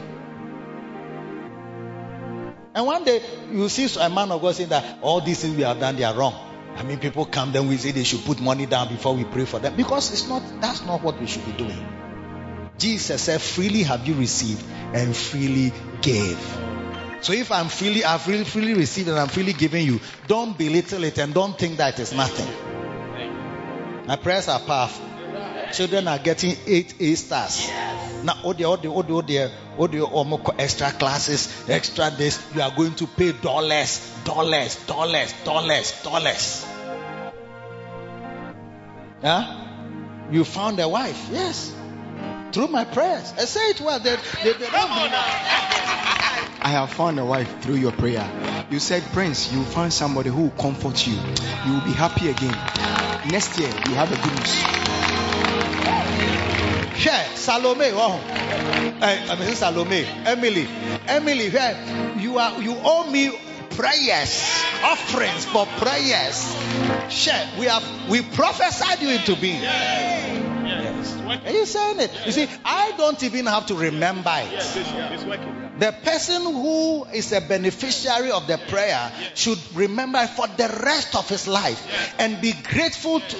And 2.75 2.85
one 2.85 3.03
day 3.05 3.21
you 3.51 3.69
see 3.69 3.87
a 3.99 4.09
man 4.09 4.31
of 4.31 4.41
God 4.41 4.55
saying 4.55 4.69
that 4.69 4.99
all 5.01 5.21
these 5.21 5.39
things 5.41 5.55
we 5.55 5.63
have 5.63 5.79
done, 5.79 5.95
they 5.95 6.03
are 6.03 6.13
wrong. 6.13 6.33
I 6.75 6.83
mean, 6.83 6.99
people 6.99 7.25
come, 7.25 7.53
then 7.53 7.69
we 7.69 7.77
say 7.77 7.91
they 7.91 8.03
should 8.03 8.25
put 8.25 8.41
money 8.41 8.65
down 8.65 8.89
before 8.89 9.15
we 9.15 9.23
pray 9.23 9.45
for 9.45 9.59
them 9.59 9.77
because 9.77 10.11
it's 10.11 10.27
not, 10.27 10.43
that's 10.59 10.83
not 10.85 11.01
what 11.01 11.19
we 11.19 11.25
should 11.25 11.45
be 11.45 11.53
doing. 11.53 12.04
Jesus 12.77 13.21
said, 13.21 13.41
freely 13.41 13.83
have 13.83 14.07
you 14.07 14.15
received 14.15 14.63
and 14.93 15.15
freely 15.15 15.71
gave. 16.01 16.37
So 17.21 17.33
if 17.33 17.51
I'm 17.51 17.69
freely, 17.69 18.03
I've 18.03 18.27
really 18.27 18.43
freely 18.43 18.73
received 18.73 19.07
and 19.07 19.17
I'm 19.17 19.29
freely 19.29 19.53
giving 19.53 19.85
you, 19.85 19.99
don't 20.27 20.57
belittle 20.57 21.03
it 21.03 21.17
and 21.17 21.33
don't 21.33 21.57
think 21.57 21.77
that 21.77 21.99
it's 21.99 22.13
nothing. 22.13 22.47
My 24.05 24.15
prayers 24.15 24.47
are 24.47 24.59
powerful. 24.59 25.03
Children 25.73 26.07
are 26.07 26.19
getting 26.19 26.55
eight 26.67 26.93
A 26.99 27.15
stars. 27.15 27.67
Now, 28.23 28.39
oh 28.43 28.49
oh 28.49 28.53
dear, 28.53 28.91
oh 28.91 29.03
oh, 29.77 29.89
oh, 30.11 30.41
oh 30.47 30.55
extra 30.59 30.91
classes, 30.91 31.67
extra 31.69 32.11
this. 32.11 32.39
You 32.53 32.61
are 32.61 32.71
going 32.75 32.95
to 32.95 33.07
pay 33.07 33.31
dollars, 33.31 33.99
dollars, 34.23 34.75
dollars, 34.85 35.33
dollars, 35.43 36.03
dollars. 36.03 36.65
Yeah? 39.23 40.29
You 40.31 40.43
found 40.43 40.79
a 40.79 40.87
wife, 40.87 41.29
yes. 41.31 41.73
Through 42.55 42.69
my 42.69 42.85
prayers. 42.85 43.33
I 43.33 43.43
say 43.43 43.59
it 43.71 43.81
well. 43.81 43.99
They, 43.99 44.15
they, 44.41 44.53
they 44.53 44.69
don't 44.69 44.87
believe 44.87 45.11
I 45.11 46.69
have 46.71 46.89
found 46.89 47.19
a 47.19 47.25
wife 47.25 47.53
through 47.61 47.75
your 47.75 47.91
prayer. 47.91 48.25
You 48.71 48.79
said, 48.79 49.03
Prince, 49.11 49.51
you 49.51 49.61
find 49.61 49.91
somebody 49.91 50.29
who 50.29 50.43
will 50.43 50.49
comfort 50.51 51.05
you. 51.05 51.15
You 51.15 51.73
will 51.73 51.81
be 51.81 51.91
happy 51.91 52.29
again. 52.29 52.55
Next 53.29 53.59
year, 53.59 53.67
you 53.67 53.95
have 53.95 54.09
a 54.09 54.15
good 54.15 54.31
news. 54.39 54.55
Share 56.97 57.25
Salome. 57.35 57.89
Oh. 57.91 58.21
I 59.01 59.35
mean 59.37 59.53
Salome. 59.55 60.05
Emily. 60.25 60.65
Emily, 61.09 61.49
here 61.49 61.77
you 62.19 62.37
are 62.37 62.61
you 62.61 62.73
owe 62.85 63.11
me 63.11 63.37
prayers, 63.71 64.63
offerings 64.81 65.43
for 65.43 65.65
prayers. 65.65 66.55
Share. 67.09 67.49
We 67.59 67.65
have 67.65 67.83
we 68.09 68.21
prophesied 68.21 69.01
you 69.01 69.09
into 69.09 69.35
being. 69.35 70.44
Are 71.45 71.51
you 71.51 71.65
saying 71.65 71.99
it? 71.99 72.11
You 72.25 72.31
see, 72.31 72.47
I 72.63 72.93
don't 72.97 73.21
even 73.23 73.45
have 73.45 73.67
to 73.67 73.75
remember 73.75 74.31
it. 74.33 75.79
The 75.79 75.91
person 76.03 76.43
who 76.43 77.05
is 77.05 77.31
a 77.31 77.41
beneficiary 77.41 78.31
of 78.31 78.47
the 78.47 78.57
prayer 78.57 79.11
should 79.33 79.59
remember 79.75 80.19
it 80.19 80.29
for 80.29 80.47
the 80.47 80.81
rest 80.83 81.15
of 81.15 81.27
his 81.27 81.47
life 81.47 82.15
and 82.17 82.39
be 82.41 82.53
grateful 82.53 83.19
to, 83.19 83.37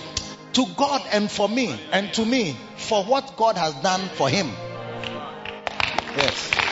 to 0.54 0.66
God 0.76 1.02
and 1.12 1.32
for 1.32 1.48
me 1.48 1.80
and 1.92 2.14
to 2.16 2.26
me 2.26 2.58
for 2.78 3.04
what 3.04 3.38
God 3.38 3.58
has 3.58 3.74
done 3.76 4.02
for 4.10 4.30
him. 4.30 4.48
Yes. 6.18 6.65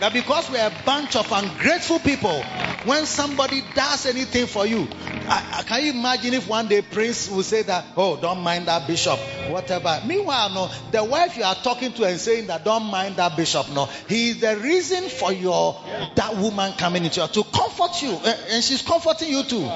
That 0.00 0.12
because 0.12 0.48
we're 0.48 0.64
a 0.64 0.72
bunch 0.84 1.16
of 1.16 1.30
ungrateful 1.32 1.98
people, 1.98 2.40
when 2.84 3.04
somebody 3.04 3.62
does 3.74 4.06
anything 4.06 4.46
for 4.46 4.64
you, 4.64 4.86
I, 5.28 5.56
I, 5.58 5.62
can 5.62 5.84
you 5.84 5.90
imagine 5.90 6.34
if 6.34 6.48
one 6.48 6.68
day 6.68 6.82
Prince 6.82 7.28
will 7.28 7.42
say 7.42 7.62
that, 7.62 7.84
oh, 7.96 8.16
don't 8.16 8.40
mind 8.40 8.68
that 8.68 8.86
bishop, 8.86 9.18
whatever. 9.50 10.00
Meanwhile, 10.06 10.50
no, 10.50 10.70
the 10.92 11.02
wife 11.04 11.36
you 11.36 11.42
are 11.42 11.56
talking 11.56 11.92
to 11.94 12.04
and 12.04 12.20
saying 12.20 12.46
that 12.46 12.64
don't 12.64 12.84
mind 12.84 13.16
that 13.16 13.36
bishop, 13.36 13.68
no, 13.70 13.86
he 14.08 14.30
is 14.30 14.40
the 14.40 14.56
reason 14.56 15.08
for 15.08 15.32
your 15.32 15.76
that 16.14 16.36
woman 16.36 16.72
coming 16.74 17.04
into 17.04 17.18
your 17.20 17.28
to 17.28 17.42
comfort 17.42 18.00
you, 18.00 18.12
and, 18.12 18.38
and 18.50 18.64
she's 18.64 18.82
comforting 18.82 19.30
you 19.30 19.42
too 19.42 19.68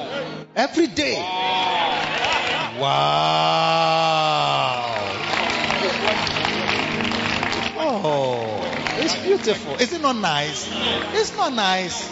every 0.55 0.87
day. 0.87 1.17
Wow. 2.81 3.83
Beautiful. 9.45 9.75
Is 9.75 9.93
it 9.93 10.01
not 10.01 10.17
nice? 10.17 10.69
It's 11.15 11.37
not 11.37 11.53
nice. 11.53 12.11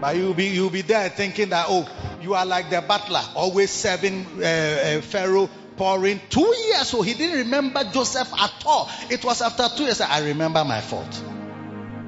But 0.00 0.16
you'll 0.16 0.34
be 0.34 0.46
you'll 0.46 0.70
be 0.70 0.82
there 0.82 1.08
thinking 1.08 1.50
that 1.50 1.66
oh 1.68 1.88
you 2.20 2.34
are 2.34 2.44
like 2.44 2.68
the 2.68 2.82
butler 2.82 3.22
always 3.34 3.70
serving 3.70 4.26
uh, 4.38 4.44
uh, 4.44 5.00
Pharaoh 5.00 5.48
pouring 5.76 6.20
two 6.28 6.54
years 6.66 6.88
so 6.88 7.02
he 7.02 7.14
didn't 7.14 7.38
remember 7.38 7.84
Joseph 7.84 8.30
at 8.38 8.52
all. 8.66 8.90
It 9.10 9.24
was 9.24 9.40
after 9.40 9.68
two 9.74 9.84
years 9.84 10.00
I 10.00 10.26
remember 10.26 10.64
my 10.64 10.80
fault. 10.80 11.22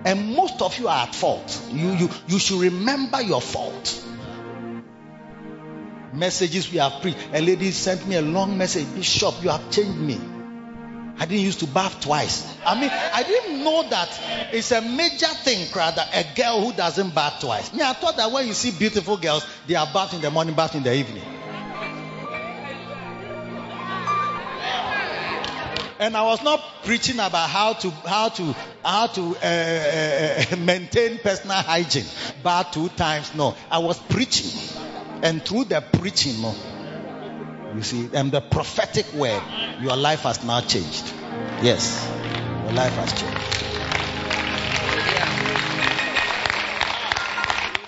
And 0.05 0.37
most 0.37 0.61
of 0.63 0.79
you 0.79 0.89
are 0.89 1.07
at 1.07 1.15
fault. 1.15 1.63
You 1.73 1.93
you 1.93 2.11
you 2.29 2.39
should 2.39 2.61
remember 2.61 3.23
your 3.23 3.41
fault. 3.41 4.06
Messages 6.17 6.73
we 6.73 6.79
have 6.79 7.03
preached. 7.03 7.19
A 7.33 7.41
lady 7.41 7.71
sent 7.71 8.07
me 8.09 8.17
a 8.17 8.23
long 8.23 8.57
message. 8.57 8.87
Bishop, 8.95 9.35
you 9.43 9.51
have 9.51 9.71
changed 9.71 9.99
me. 9.99 10.19
I 11.19 11.25
didn't 11.25 11.45
used 11.45 11.61
to 11.61 11.67
bath 11.67 12.01
twice. 12.01 12.47
I 12.65 12.79
mean, 12.79 12.91
I 12.91 13.23
didn't 13.23 13.65
know 13.65 13.89
that 13.89 14.09
it's 14.53 14.71
a 14.71 14.83
major 14.83 15.27
thing, 15.27 15.67
rather, 15.75 16.05
a 16.13 16.25
girl 16.35 16.61
who 16.61 16.73
doesn't 16.75 17.15
bath 17.15 17.41
twice. 17.41 17.73
Me, 17.73 17.83
I 17.83 17.95
thought 17.95 18.17
that 18.19 18.31
when 18.31 18.47
you 18.47 18.53
see 18.53 18.71
beautiful 18.71 19.17
girls, 19.17 19.47
they 19.67 19.75
are 19.75 19.87
bath 19.93 20.13
in 20.15 20.21
the 20.21 20.31
morning, 20.31 20.55
bath 20.55 20.75
in 20.75 20.83
the 20.83 20.95
evening. 20.95 21.23
And 25.99 26.15
I 26.15 26.23
was 26.25 26.43
not 26.43 26.63
preaching 26.85 27.15
about 27.15 27.49
how 27.49 27.73
to 27.73 27.91
how 27.91 28.29
to 28.29 28.55
how 28.85 29.07
to 29.07 29.37
uh, 29.37 30.53
uh, 30.53 30.57
maintain 30.59 31.19
personal 31.19 31.57
hygiene. 31.57 32.05
But 32.43 32.75
two 32.75 32.91
times, 32.91 33.35
no. 33.35 33.57
I 33.71 33.79
was 33.79 33.99
preaching, 33.99 34.51
and 35.23 35.43
through 35.45 35.65
the 35.65 35.81
preaching. 35.81 36.37
You 37.75 37.83
see, 37.83 38.09
and 38.15 38.33
the 38.33 38.41
prophetic 38.41 39.13
word, 39.13 39.43
your 39.81 39.97
life 39.97 40.21
has 40.23 40.43
now 40.45 40.61
changed. 40.61 41.13
Yes, 41.63 42.09
your 42.65 42.73
life 42.73 42.95
has 42.95 43.13
changed. 43.13 43.57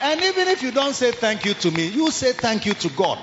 And 0.01 0.23
even 0.23 0.49
if 0.49 0.63
you 0.63 0.71
don't 0.71 0.95
say 0.95 1.11
thank 1.13 1.45
you 1.45 1.55
to 1.55 1.71
me, 1.71 1.89
you 1.89 2.11
say 2.11 2.33
thank 2.33 2.67
you 2.67 2.75
to 2.75 2.89
God. 2.91 3.19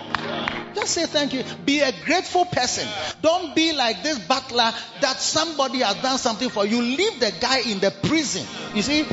Just 0.76 0.91
say 0.91 1.06
thank 1.06 1.34
you. 1.34 1.43
Be 1.66 1.80
a 1.80 1.91
grateful 2.03 2.45
person. 2.45 2.88
Don't 3.22 3.56
be 3.56 3.74
like 3.74 4.03
this 4.03 4.20
butler 4.20 4.72
that 5.01 5.20
somebody 5.20 5.80
has 5.80 5.95
done 5.95 6.18
something 6.18 6.49
for 6.49 6.66
you. 6.66 6.82
Leave 6.82 7.20
the 7.20 7.34
guy 7.39 7.62
in 7.62 7.80
the 7.80 7.91
prison. 8.03 8.45
You 8.76 8.82
see, 8.82 9.08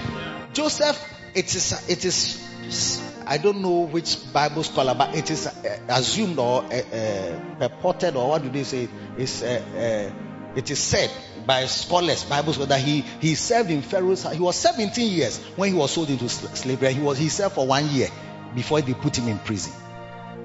Joseph, 0.53 1.01
it 1.35 1.55
is, 1.55 1.89
it 1.89 2.05
is, 2.05 3.12
I 3.33 3.39
don't 3.39 3.63
know 3.63 3.87
which 3.87 4.31
Bible 4.31 4.63
scholar, 4.63 4.95
but 4.95 5.15
it 5.17 5.31
is 5.31 5.47
uh, 5.47 5.79
assumed 5.89 6.39
or 6.39 6.65
uh, 6.65 6.67
uh, 6.67 7.41
purported, 7.59 8.15
or 8.15 8.29
what 8.29 8.43
do 8.43 8.51
they 8.51 8.63
say? 8.63 8.91
It 9.17 10.71
is 10.71 10.79
said 10.79 11.11
by 11.47 11.65
scholars, 11.65 12.25
Bible 12.25 12.53
scholars, 12.53 12.69
that 12.69 12.81
he, 12.83 13.01
he 13.21 13.35
served 13.35 13.71
in 13.71 13.81
Pharaoh's 13.81 14.31
He 14.31 14.39
was 14.39 14.57
17 14.57 15.11
years 15.11 15.39
when 15.57 15.73
he 15.73 15.75
was 15.75 15.93
sold 15.93 16.11
into 16.11 16.29
slavery. 16.29 16.93
He 16.93 17.01
was 17.01 17.17
he 17.17 17.31
served 17.31 17.55
for 17.55 17.67
one 17.67 17.89
year 17.89 18.09
before 18.55 18.83
they 18.83 18.93
put 18.93 19.17
him 19.17 19.29
in 19.29 19.39
prison. 19.39 19.73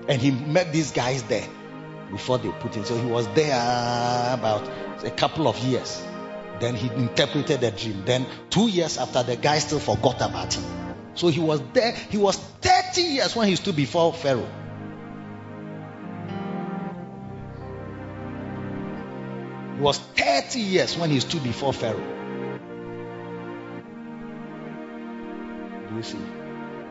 And 0.08 0.22
he 0.22 0.32
met 0.32 0.72
these 0.72 0.92
guys 0.92 1.24
there 1.24 1.46
before 2.10 2.38
they 2.38 2.52
put 2.52 2.74
him. 2.74 2.86
So 2.86 2.98
he 2.98 3.06
was 3.06 3.28
there 3.34 3.54
about 4.34 4.66
a 5.04 5.12
couple 5.12 5.50
of 5.50 5.60
years. 5.60 6.02
Then 6.62 6.74
he 6.74 6.88
interpreted 6.88 7.60
the 7.60 7.72
dream. 7.72 8.06
Then 8.06 8.26
two 8.50 8.70
years 8.70 8.98
after, 8.98 9.24
the 9.24 9.36
guy 9.36 9.60
still 9.60 9.80
forgot 9.80 10.22
about 10.22 10.54
him. 10.54 10.87
So 11.18 11.30
he 11.30 11.40
was 11.40 11.62
there. 11.74 11.94
He 11.94 12.18
was 12.18 12.38
30 12.38 13.02
years 13.02 13.36
when 13.36 13.48
he 13.48 13.56
stood 13.56 13.76
before 13.76 14.14
Pharaoh. 14.14 14.48
He 19.76 19.82
was 19.82 19.98
30 19.98 20.60
years 20.60 20.96
when 20.96 21.10
he 21.10 21.20
stood 21.20 21.44
before 21.44 21.74
Pharaoh. 21.74 22.14
Do 25.90 25.96
you 25.96 26.04
see? 26.04 26.20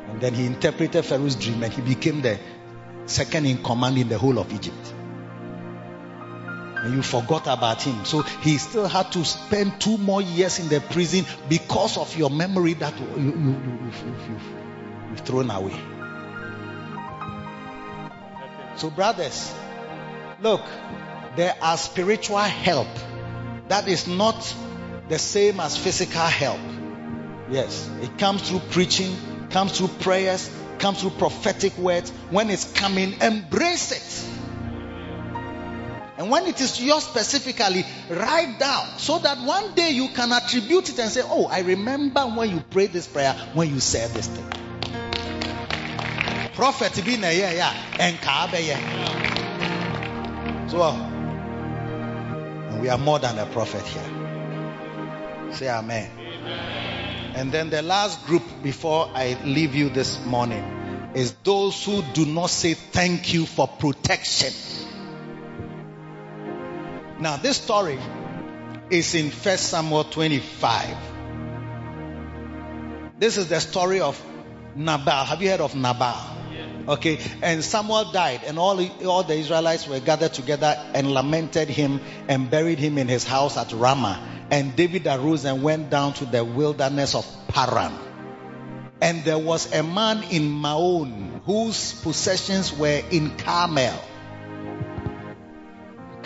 And 0.08 0.20
then 0.20 0.34
he 0.34 0.46
interpreted 0.46 1.04
Pharaoh's 1.04 1.36
dream 1.36 1.62
and 1.62 1.72
he 1.72 1.82
became 1.82 2.20
the 2.20 2.38
second 3.06 3.46
in 3.46 3.62
command 3.62 3.96
in 3.96 4.08
the 4.08 4.18
whole 4.18 4.40
of 4.40 4.52
Egypt. 4.52 4.94
And 6.76 6.94
you 6.94 7.02
forgot 7.02 7.46
about 7.46 7.82
him. 7.82 8.04
So 8.04 8.22
he 8.22 8.58
still 8.58 8.86
had 8.86 9.10
to 9.12 9.24
spend 9.24 9.80
two 9.80 9.98
more 9.98 10.22
years 10.22 10.58
in 10.58 10.68
the 10.68 10.80
prison 10.80 11.24
because 11.48 11.96
of 11.96 12.16
your 12.16 12.30
memory 12.30 12.74
that 12.74 12.98
you, 12.98 13.06
you, 13.16 13.32
you, 13.32 13.92
you, 14.28 14.40
you've 15.10 15.20
thrown 15.20 15.50
away. 15.50 15.74
So, 18.76 18.90
brothers, 18.90 19.54
look, 20.40 20.60
there 21.34 21.54
are 21.62 21.76
spiritual 21.78 22.38
help 22.38 22.88
that 23.68 23.88
is 23.88 24.06
not 24.06 24.54
the 25.08 25.18
same 25.18 25.60
as 25.60 25.76
physical 25.76 26.20
help. 26.20 26.60
Yes, 27.50 27.88
it 28.00 28.18
comes 28.18 28.48
through 28.48 28.60
preaching, 28.70 29.16
comes 29.50 29.78
through 29.78 29.88
prayers, 29.88 30.50
comes 30.78 31.00
through 31.00 31.10
prophetic 31.10 31.76
words. 31.78 32.10
When 32.30 32.50
it's 32.50 32.70
coming, 32.72 33.20
embrace 33.20 33.92
it. 33.92 34.35
And 36.18 36.30
when 36.30 36.46
it 36.46 36.60
is 36.60 36.80
yours 36.82 37.04
specifically, 37.04 37.84
write 38.08 38.58
down 38.58 38.86
so 38.98 39.18
that 39.18 39.38
one 39.38 39.74
day 39.74 39.90
you 39.90 40.08
can 40.08 40.32
attribute 40.32 40.88
it 40.88 40.98
and 40.98 41.10
say, 41.10 41.22
Oh, 41.24 41.46
I 41.46 41.60
remember 41.60 42.22
when 42.22 42.50
you 42.50 42.60
prayed 42.60 42.92
this 42.92 43.06
prayer, 43.06 43.34
when 43.52 43.68
you 43.68 43.80
said 43.80 44.10
this 44.12 44.26
thing. 44.26 44.44
Prophet 46.54 47.04
be 47.04 47.18
na 47.18 47.28
yeah, 47.28 47.52
yeah, 47.52 47.74
and 48.00 48.18
So, 50.70 50.82
and 50.82 52.80
we 52.80 52.88
are 52.88 52.96
more 52.96 53.18
than 53.18 53.38
a 53.38 53.44
prophet 53.44 53.82
here. 53.82 55.52
Say 55.52 55.68
amen. 55.68 56.10
And 57.34 57.52
then 57.52 57.68
the 57.68 57.82
last 57.82 58.24
group 58.24 58.42
before 58.62 59.10
I 59.14 59.36
leave 59.44 59.74
you 59.74 59.90
this 59.90 60.24
morning 60.24 61.12
is 61.14 61.32
those 61.44 61.84
who 61.84 62.00
do 62.14 62.24
not 62.24 62.48
say 62.48 62.72
thank 62.72 63.34
you 63.34 63.44
for 63.44 63.68
protection. 63.68 64.54
Now, 67.18 67.36
this 67.36 67.56
story 67.56 67.98
is 68.90 69.14
in 69.14 69.30
1 69.30 69.56
Samuel 69.56 70.04
25. 70.04 70.96
This 73.18 73.38
is 73.38 73.48
the 73.48 73.58
story 73.60 74.00
of 74.00 74.22
Nabal. 74.74 75.24
Have 75.24 75.40
you 75.40 75.48
heard 75.48 75.62
of 75.62 75.74
Nabal? 75.74 76.36
Okay, 76.88 77.18
and 77.42 77.64
Samuel 77.64 78.12
died, 78.12 78.42
and 78.46 78.58
all, 78.58 78.80
all 79.06 79.22
the 79.24 79.34
Israelites 79.34 79.88
were 79.88 79.98
gathered 79.98 80.34
together 80.34 80.78
and 80.94 81.10
lamented 81.10 81.68
him 81.68 82.00
and 82.28 82.48
buried 82.48 82.78
him 82.78 82.98
in 82.98 83.08
his 83.08 83.24
house 83.24 83.56
at 83.56 83.72
Ramah. 83.72 84.20
And 84.50 84.76
David 84.76 85.06
arose 85.06 85.44
and 85.46 85.62
went 85.62 85.90
down 85.90 86.12
to 86.14 86.26
the 86.26 86.44
wilderness 86.44 87.14
of 87.16 87.26
Paran. 87.48 87.92
And 89.00 89.24
there 89.24 89.38
was 89.38 89.72
a 89.74 89.82
man 89.82 90.22
in 90.30 90.48
Maon 90.48 91.40
whose 91.44 91.92
possessions 92.02 92.72
were 92.72 93.02
in 93.10 93.36
Carmel. 93.36 93.98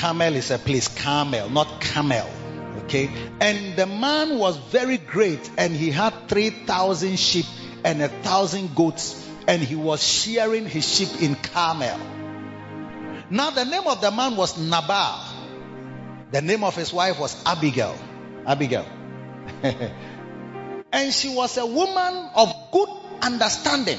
Carmel 0.01 0.34
is 0.36 0.51
a 0.51 0.59
place, 0.59 0.88
Carmel, 0.88 1.51
not 1.51 1.82
Camel. 1.82 2.26
Okay. 2.84 3.11
And 3.38 3.76
the 3.76 3.84
man 3.84 4.38
was 4.38 4.57
very 4.57 4.96
great, 4.96 5.51
and 5.59 5.76
he 5.76 5.90
had 5.90 6.26
3,000 6.26 7.18
sheep 7.18 7.44
and 7.84 8.01
a 8.01 8.09
thousand 8.09 8.74
goats, 8.74 9.22
and 9.46 9.61
he 9.61 9.74
was 9.76 10.03
shearing 10.03 10.64
his 10.64 10.88
sheep 10.88 11.20
in 11.20 11.34
Carmel. 11.34 12.01
Now, 13.28 13.51
the 13.51 13.66
name 13.66 13.86
of 13.86 14.01
the 14.01 14.11
man 14.11 14.36
was 14.36 14.57
Nabal. 14.57 15.20
The 16.32 16.40
name 16.40 16.64
of 16.64 16.74
his 16.74 16.94
wife 16.94 17.20
was 17.20 17.36
Abigail. 17.44 17.94
Abigail. 18.46 18.86
and 20.92 21.12
she 21.12 21.34
was 21.34 21.59
a 21.59 21.66
woman 21.66 22.30
of 22.34 22.55
good 22.72 22.88
understanding. 23.20 23.98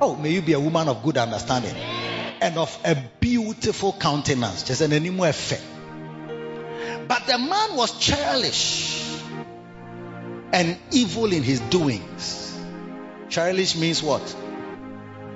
Oh, 0.00 0.16
may 0.16 0.30
you 0.30 0.42
be 0.42 0.54
a 0.54 0.60
woman 0.60 0.88
of 0.88 1.04
good 1.04 1.16
understanding 1.16 1.76
and 2.42 2.58
of 2.58 2.76
a 2.84 2.96
beautiful 3.20 3.92
countenance. 3.92 4.64
Just 4.64 4.80
an 4.80 4.92
animal 4.92 5.24
effect. 5.24 5.62
But 7.06 7.26
the 7.26 7.38
man 7.38 7.76
was 7.76 7.96
churlish 7.98 9.16
and 10.52 10.76
evil 10.90 11.32
in 11.32 11.44
his 11.44 11.60
doings. 11.60 12.58
Churlish 13.28 13.76
means 13.76 14.02
what? 14.02 14.22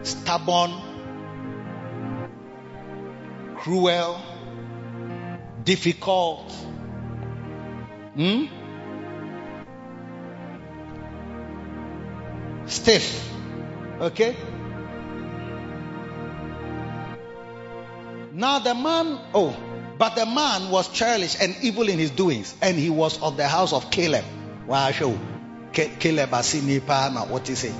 Stubborn, 0.03 0.73
cruel, 3.57 4.21
difficult. 5.63 6.51
Hmm? 8.17 8.47
Stiff. 12.67 13.33
Okay? 14.01 14.37
Now 18.37 18.59
the 18.59 18.75
man, 18.75 19.19
oh, 19.33 19.57
but 19.97 20.15
the 20.15 20.27
man 20.27 20.71
was 20.71 20.93
churlish 20.93 21.37
and 21.41 21.57
evil 21.63 21.89
in 21.89 21.99
his 21.99 22.11
doings, 22.11 22.55
and 22.61 22.77
he 22.77 22.91
was 22.91 23.19
of 23.23 23.39
the 23.39 23.49
house 23.49 23.73
of 23.73 23.91
Caleb. 23.91 24.27
Wow, 24.67 24.91
show. 24.91 25.19
Caleb 25.73 26.31
now 26.31 27.27
what 27.31 27.49
is 27.49 27.65
it? 27.65 27.75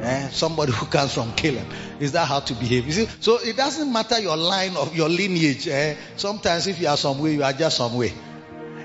Eh? 0.00 0.28
Somebody 0.28 0.70
who 0.70 0.86
comes 0.86 1.12
from 1.12 1.32
Caleb. 1.32 1.66
Is 1.98 2.12
that 2.12 2.28
how 2.28 2.38
to 2.38 2.54
behave? 2.54 2.86
You 2.86 2.92
see, 2.92 3.08
so 3.18 3.38
it 3.40 3.56
doesn't 3.56 3.92
matter 3.92 4.20
your 4.20 4.36
line 4.36 4.76
of 4.76 4.94
your 4.94 5.08
lineage. 5.08 5.66
Eh? 5.66 5.96
Sometimes 6.14 6.68
if 6.68 6.80
you 6.80 6.86
are 6.86 6.96
some 6.96 7.18
way, 7.18 7.34
you 7.34 7.42
are 7.42 7.52
just 7.52 7.76
some 7.76 7.94
way. 7.96 8.12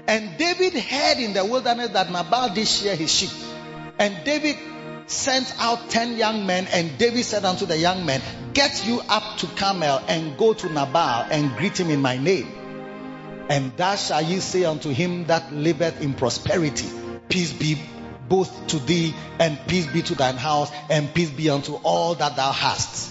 And 0.07 0.39
David 0.39 0.73
heard 0.73 1.19
in 1.19 1.33
the 1.33 1.45
wilderness 1.45 1.89
that 1.89 2.11
Nabal 2.11 2.55
did 2.55 2.67
shear 2.67 2.95
his 2.95 3.13
sheep. 3.13 3.29
And 3.99 4.25
David 4.25 4.57
sent 5.11 5.53
out 5.59 5.89
ten 5.89 6.17
young 6.17 6.45
men, 6.45 6.67
and 6.71 6.97
David 6.97 7.25
said 7.25 7.45
unto 7.45 7.65
the 7.65 7.77
young 7.77 8.05
men, 8.05 8.21
Get 8.53 8.85
you 8.87 9.01
up 9.09 9.37
to 9.39 9.47
Carmel 9.47 10.01
and 10.07 10.37
go 10.37 10.53
to 10.53 10.67
Nabal 10.67 11.27
and 11.29 11.55
greet 11.57 11.79
him 11.79 11.89
in 11.89 12.01
my 12.01 12.17
name. 12.17 12.47
And 13.49 13.75
thus 13.75 14.07
shall 14.07 14.21
ye 14.21 14.39
say 14.39 14.63
unto 14.63 14.89
him 14.89 15.25
that 15.25 15.53
liveth 15.53 16.01
in 16.01 16.13
prosperity, 16.13 16.87
Peace 17.27 17.51
be 17.51 17.77
both 18.29 18.67
to 18.67 18.79
thee, 18.79 19.13
and 19.39 19.59
peace 19.67 19.87
be 19.87 20.01
to 20.03 20.15
thine 20.15 20.37
house, 20.37 20.71
and 20.89 21.13
peace 21.13 21.29
be 21.29 21.49
unto 21.49 21.73
all 21.75 22.15
that 22.15 22.37
thou 22.37 22.51
hast. 22.51 23.09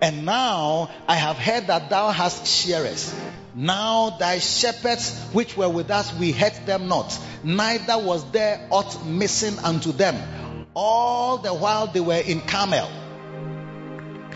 And 0.00 0.26
now 0.26 0.90
I 1.06 1.14
have 1.14 1.36
heard 1.36 1.68
that 1.68 1.88
thou 1.88 2.10
hast 2.10 2.44
shearers. 2.48 3.14
Now 3.54 4.10
thy 4.10 4.40
shepherds 4.40 5.16
which 5.32 5.56
were 5.56 5.68
with 5.68 5.92
us, 5.92 6.12
we 6.14 6.32
hurt 6.32 6.66
them 6.66 6.88
not, 6.88 7.16
neither 7.44 7.98
was 7.98 8.28
there 8.32 8.66
aught 8.70 9.06
missing 9.06 9.56
unto 9.60 9.92
them 9.92 10.16
all 10.74 11.38
the 11.38 11.52
while 11.52 11.86
they 11.86 12.00
were 12.00 12.20
in 12.20 12.40
Carmel. 12.40 12.90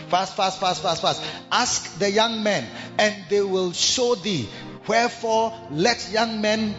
Fast, 0.09 0.37
fast, 0.37 0.61
fast, 0.61 0.83
fast, 0.83 1.03
fast. 1.03 1.23
Ask 1.51 1.99
the 1.99 2.11
young 2.11 2.43
men, 2.43 2.67
and 2.99 3.15
they 3.29 3.41
will 3.41 3.73
show 3.73 4.15
thee 4.15 4.49
Wherefore, 4.87 5.53
let 5.71 6.11
young 6.13 6.41
men 6.41 6.75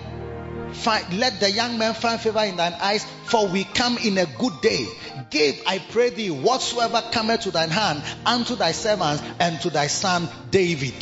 find, 0.72 1.20
let 1.20 1.40
the 1.40 1.52
young 1.52 1.78
men 1.78 1.94
find 1.94 2.20
favor 2.20 2.44
in 2.44 2.56
thine 2.56 2.74
eyes, 2.74 3.06
for 3.26 3.48
we 3.48 3.66
come 3.66 3.98
in 3.98 4.18
a 4.18 4.26
good 4.26 4.62
day. 4.62 4.86
Give, 5.30 5.62
I 5.66 5.80
pray 5.80 6.12
thee, 6.12 6.32
whatsoever 6.32 7.04
cometh 7.12 7.42
to 7.42 7.52
thine 7.52 7.70
hand 7.70 8.02
unto 8.26 8.56
thy 8.56 8.72
servants 8.72 9.22
and 9.40 9.60
to 9.62 9.70
thy 9.70 9.88
son 9.88 10.30
David. 10.52 10.96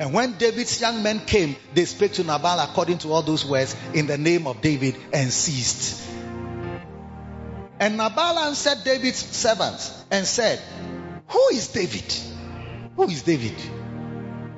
And 0.00 0.12
when 0.12 0.38
David's 0.38 0.80
young 0.80 1.02
men 1.02 1.20
came, 1.20 1.54
they 1.74 1.84
spake 1.84 2.14
to 2.14 2.24
Nabal 2.24 2.58
according 2.58 2.98
to 2.98 3.12
all 3.12 3.22
those 3.22 3.44
words 3.44 3.76
in 3.94 4.06
the 4.06 4.18
name 4.18 4.46
of 4.46 4.60
David 4.62 4.96
and 5.12 5.30
ceased. 5.30 6.09
And 7.80 7.96
Nabal 7.96 8.38
answered 8.40 8.84
David's 8.84 9.16
servants 9.16 10.04
and 10.10 10.26
said, 10.26 10.60
Who 11.28 11.48
is 11.54 11.68
David? 11.68 12.14
Who 12.94 13.04
is 13.08 13.22
David? 13.22 13.54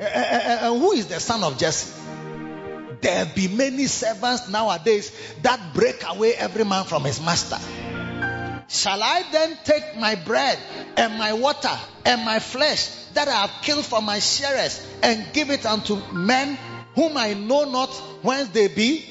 Eh, 0.01 0.05
eh, 0.05 0.41
eh, 0.45 0.67
And 0.67 0.81
who 0.81 0.91
is 0.91 1.07
the 1.07 1.21
son 1.21 1.45
of 1.45 1.57
Jesse? 1.57 2.01
There 3.01 3.25
be 3.33 3.47
many 3.47 3.87
servants 3.87 4.49
nowadays 4.49 5.13
that 5.43 5.73
break 5.73 6.03
away 6.09 6.35
every 6.35 6.65
man 6.65 6.85
from 6.85 7.05
his 7.05 7.21
master. 7.21 7.59
Shall 8.69 9.01
I 9.01 9.23
then 9.31 9.57
take 9.65 9.97
my 9.97 10.17
bread 10.17 10.59
and 10.97 11.17
my 11.17 11.33
water 11.35 11.79
and 12.05 12.25
my 12.25 12.41
flesh 12.41 12.89
that 13.15 13.29
I 13.29 13.43
have 13.43 13.63
killed 13.63 13.85
for 13.85 14.03
my 14.03 14.19
sharers 14.19 14.85
and 15.03 15.33
give 15.33 15.51
it 15.51 15.65
unto 15.65 15.97
men 16.13 16.59
whom 16.97 17.17
I 17.17 17.35
know 17.35 17.71
not 17.71 17.91
whence 18.23 18.49
they 18.49 18.67
be? 18.67 19.05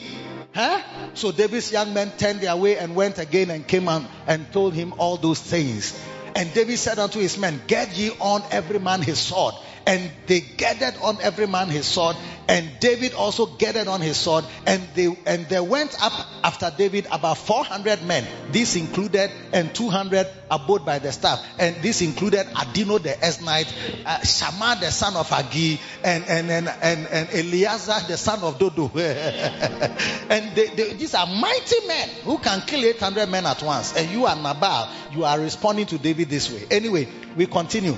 Huh? 0.54 0.82
So 1.14 1.32
David's 1.32 1.72
young 1.72 1.94
men 1.94 2.12
turned 2.18 2.42
their 2.42 2.56
way 2.56 2.78
and 2.78 2.96
went 2.96 3.20
again 3.20 3.50
and 3.50 3.66
came 3.66 3.88
on 3.88 4.08
and 4.28 4.52
told 4.52 4.74
him 4.74 4.94
all 4.98 5.18
those 5.18 5.40
things. 5.40 5.98
And 6.36 6.54
David 6.54 6.78
said 6.78 7.00
unto 7.00 7.20
his 7.20 7.38
men, 7.38 7.62
Get 7.68 7.96
ye 7.96 8.12
on 8.20 8.44
every 8.52 8.80
man 8.80 9.02
his 9.02 9.20
sword. 9.20 9.56
And 9.86 10.12
they 10.28 10.42
gathered 10.42 10.96
on 11.02 11.18
every 11.22 11.48
man 11.48 11.70
his 11.70 11.86
sword, 11.86 12.16
and 12.48 12.70
David 12.80 13.14
also 13.14 13.46
gathered 13.46 13.88
on 13.88 14.02
his 14.02 14.18
sword, 14.18 14.46
and 14.66 14.82
they 14.94 15.08
and 15.26 15.48
there 15.48 15.64
went 15.64 15.96
up 16.04 16.14
after 16.44 16.72
David 16.76 17.08
about 17.12 17.38
four 17.38 17.64
hundred 17.64 18.04
men. 18.04 18.26
This 18.52 18.76
included 18.76 19.32
and 19.54 19.74
two 19.74 19.90
hundred 19.90 20.28
abode 20.50 20.86
by 20.86 21.00
the 21.00 21.12
staff, 21.12 21.46
and 21.58 21.76
this 21.82 22.02
included 22.02 22.46
Adino 22.48 23.02
the 23.02 23.10
Eznite, 23.10 23.72
uh, 24.06 24.20
Shammah 24.24 24.78
the 24.80 24.92
son 24.92 25.16
of 25.16 25.30
Agee, 25.30 25.80
and 26.04 26.26
and 26.26 26.52
and 26.52 26.68
and, 26.68 27.08
and 27.08 27.30
Eleazar 27.32 28.08
the 28.08 28.18
son 28.18 28.42
of 28.42 28.60
Dodo. 28.60 28.92
and 28.96 30.56
they, 30.56 30.68
they, 30.68 30.94
these 30.94 31.16
are 31.16 31.26
mighty 31.26 31.88
men 31.88 32.10
who 32.24 32.38
can 32.38 32.62
kill 32.62 32.84
eight 32.86 33.00
hundred 33.00 33.30
men 33.30 33.46
at 33.46 33.64
once. 33.64 33.96
And 33.96 34.10
you 34.10 34.26
are 34.26 34.36
Nabal, 34.36 34.90
you 35.14 35.24
are 35.24 35.40
responding 35.40 35.86
to 35.88 35.98
David 35.98 36.30
this 36.30 36.52
way. 36.52 36.68
Anyway, 36.70 37.08
we 37.36 37.46
continue. 37.48 37.96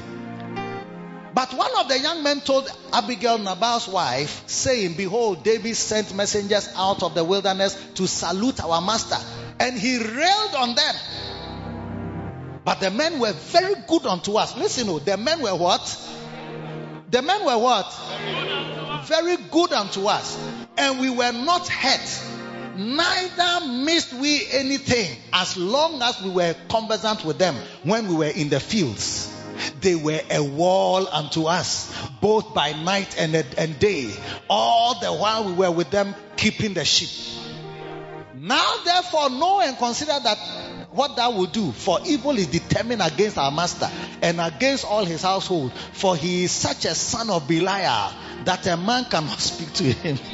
But 1.34 1.52
one 1.54 1.72
of 1.80 1.88
the 1.88 1.98
young 1.98 2.22
men 2.22 2.42
told 2.42 2.70
Abigail, 2.92 3.40
Nabal's 3.40 3.88
wife, 3.88 4.44
saying, 4.46 4.94
Behold, 4.94 5.44
David 5.44 5.76
sent 5.76 6.14
messengers 6.14 6.70
out 6.76 7.02
of 7.02 7.16
the 7.16 7.24
wilderness 7.24 7.76
to 7.96 8.08
salute 8.08 8.64
our 8.64 8.82
master. 8.82 9.18
And 9.60 9.78
he 9.78 9.98
railed 9.98 10.56
on 10.56 10.76
them. 10.76 10.96
But 12.64 12.80
the 12.80 12.92
men 12.92 13.20
were 13.20 13.34
very 13.34 13.74
good 13.88 14.06
unto 14.06 14.36
us. 14.36 14.56
Listen, 14.56 14.90
oh, 14.90 15.00
the 15.00 15.18
men 15.18 15.42
were 15.42 15.56
what? 15.56 15.82
The 17.10 17.22
men 17.22 17.44
were 17.46 17.58
what? 17.58 17.92
Very 19.08 19.38
good 19.38 19.74
unto 19.74 20.06
us. 20.06 20.38
And 20.78 21.00
we 21.00 21.10
were 21.10 21.32
not 21.32 21.68
hurt. 21.68 22.24
Neither 22.76 23.68
missed 23.84 24.14
we 24.14 24.48
anything 24.52 25.18
as 25.32 25.58
long 25.58 26.02
as 26.02 26.22
we 26.22 26.30
were 26.30 26.56
conversant 26.70 27.26
with 27.26 27.38
them 27.38 27.56
when 27.84 28.08
we 28.08 28.16
were 28.16 28.26
in 28.26 28.50
the 28.50 28.60
fields. 28.60 29.33
They 29.82 29.96
were 29.96 30.22
a 30.30 30.44
wall 30.44 31.08
unto 31.08 31.46
us, 31.46 31.94
both 32.22 32.54
by 32.54 32.74
night 32.74 33.16
and, 33.18 33.36
and 33.36 33.80
day, 33.80 34.14
all 34.50 35.00
the 35.00 35.14
while 35.14 35.46
we 35.46 35.54
were 35.54 35.72
with 35.72 35.90
them 35.90 36.16
keeping 36.38 36.74
the 36.74 36.86
sheep. 36.86 37.10
Now, 38.36 38.78
therefore, 38.84 39.30
know 39.30 39.62
and 39.62 39.78
consider 39.78 40.20
that 40.22 40.38
what 40.92 41.16
thou 41.16 41.32
will 41.32 41.46
do, 41.48 41.72
for 41.72 42.00
evil 42.06 42.38
is 42.38 42.48
determined 42.48 43.02
against 43.02 43.38
our 43.38 43.52
master 43.52 43.90
and 44.22 44.40
against 44.40 44.86
all 44.86 45.06
his 45.06 45.22
household, 45.22 45.74
for 45.94 46.16
he 46.16 46.44
is 46.44 46.52
such 46.52 46.86
a 46.86 46.94
son 46.94 47.30
of 47.30 47.48
Belial 47.48 48.12
that 48.46 48.68
a 48.68 48.78
man 48.78 49.06
cannot 49.06 49.40
speak 49.40 49.74
to 49.74 49.84
him. 49.84 50.18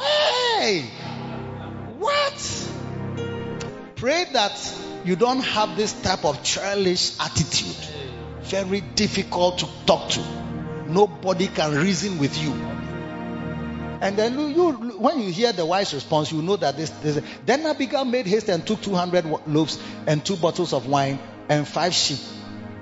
hey, 0.00 0.90
what? 1.98 2.68
Pray 3.96 4.24
that 4.32 4.56
you 5.04 5.16
don't 5.16 5.40
have 5.40 5.76
this 5.76 5.92
type 6.02 6.24
of 6.24 6.42
churlish 6.42 7.18
attitude. 7.20 7.76
Very 8.42 8.80
difficult 8.80 9.58
to 9.58 9.68
talk 9.86 10.10
to. 10.10 10.20
Nobody 10.86 11.46
can 11.48 11.74
reason 11.74 12.18
with 12.18 12.36
you. 12.42 12.52
And 14.02 14.16
then 14.16 14.38
you, 14.38 14.48
you, 14.48 14.72
when 14.98 15.20
you 15.20 15.30
hear 15.30 15.52
the 15.52 15.64
wise 15.66 15.92
response, 15.92 16.32
you 16.32 16.40
know 16.42 16.56
that 16.56 16.76
this, 16.76 16.90
this. 16.90 17.22
Then 17.44 17.66
Abigail 17.66 18.04
made 18.04 18.26
haste 18.26 18.48
and 18.48 18.66
took 18.66 18.80
200 18.80 19.24
loaves 19.46 19.78
and 20.06 20.24
two 20.24 20.36
bottles 20.36 20.72
of 20.72 20.86
wine 20.86 21.18
and 21.48 21.68
five 21.68 21.94
sheep 21.94 22.18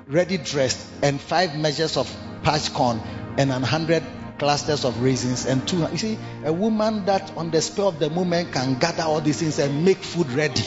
ready 0.09 0.37
dressed 0.37 0.85
and 1.03 1.21
five 1.21 1.55
measures 1.55 1.95
of 1.95 2.13
parched 2.41 2.73
corn 2.73 2.99
and 3.37 3.51
an 3.51 3.61
hundred 3.61 4.03
clusters 4.39 4.83
of 4.83 5.01
raisins 5.01 5.45
and 5.45 5.67
two. 5.67 5.77
You 5.91 5.97
see, 5.97 6.17
a 6.43 6.51
woman 6.51 7.05
that 7.05 7.35
on 7.37 7.51
the 7.51 7.61
spur 7.61 7.83
of 7.83 7.99
the 7.99 8.09
moment 8.09 8.51
can 8.53 8.79
gather 8.79 9.03
all 9.03 9.21
these 9.21 9.39
things 9.39 9.59
and 9.59 9.85
make 9.85 9.97
food 9.97 10.31
ready. 10.31 10.63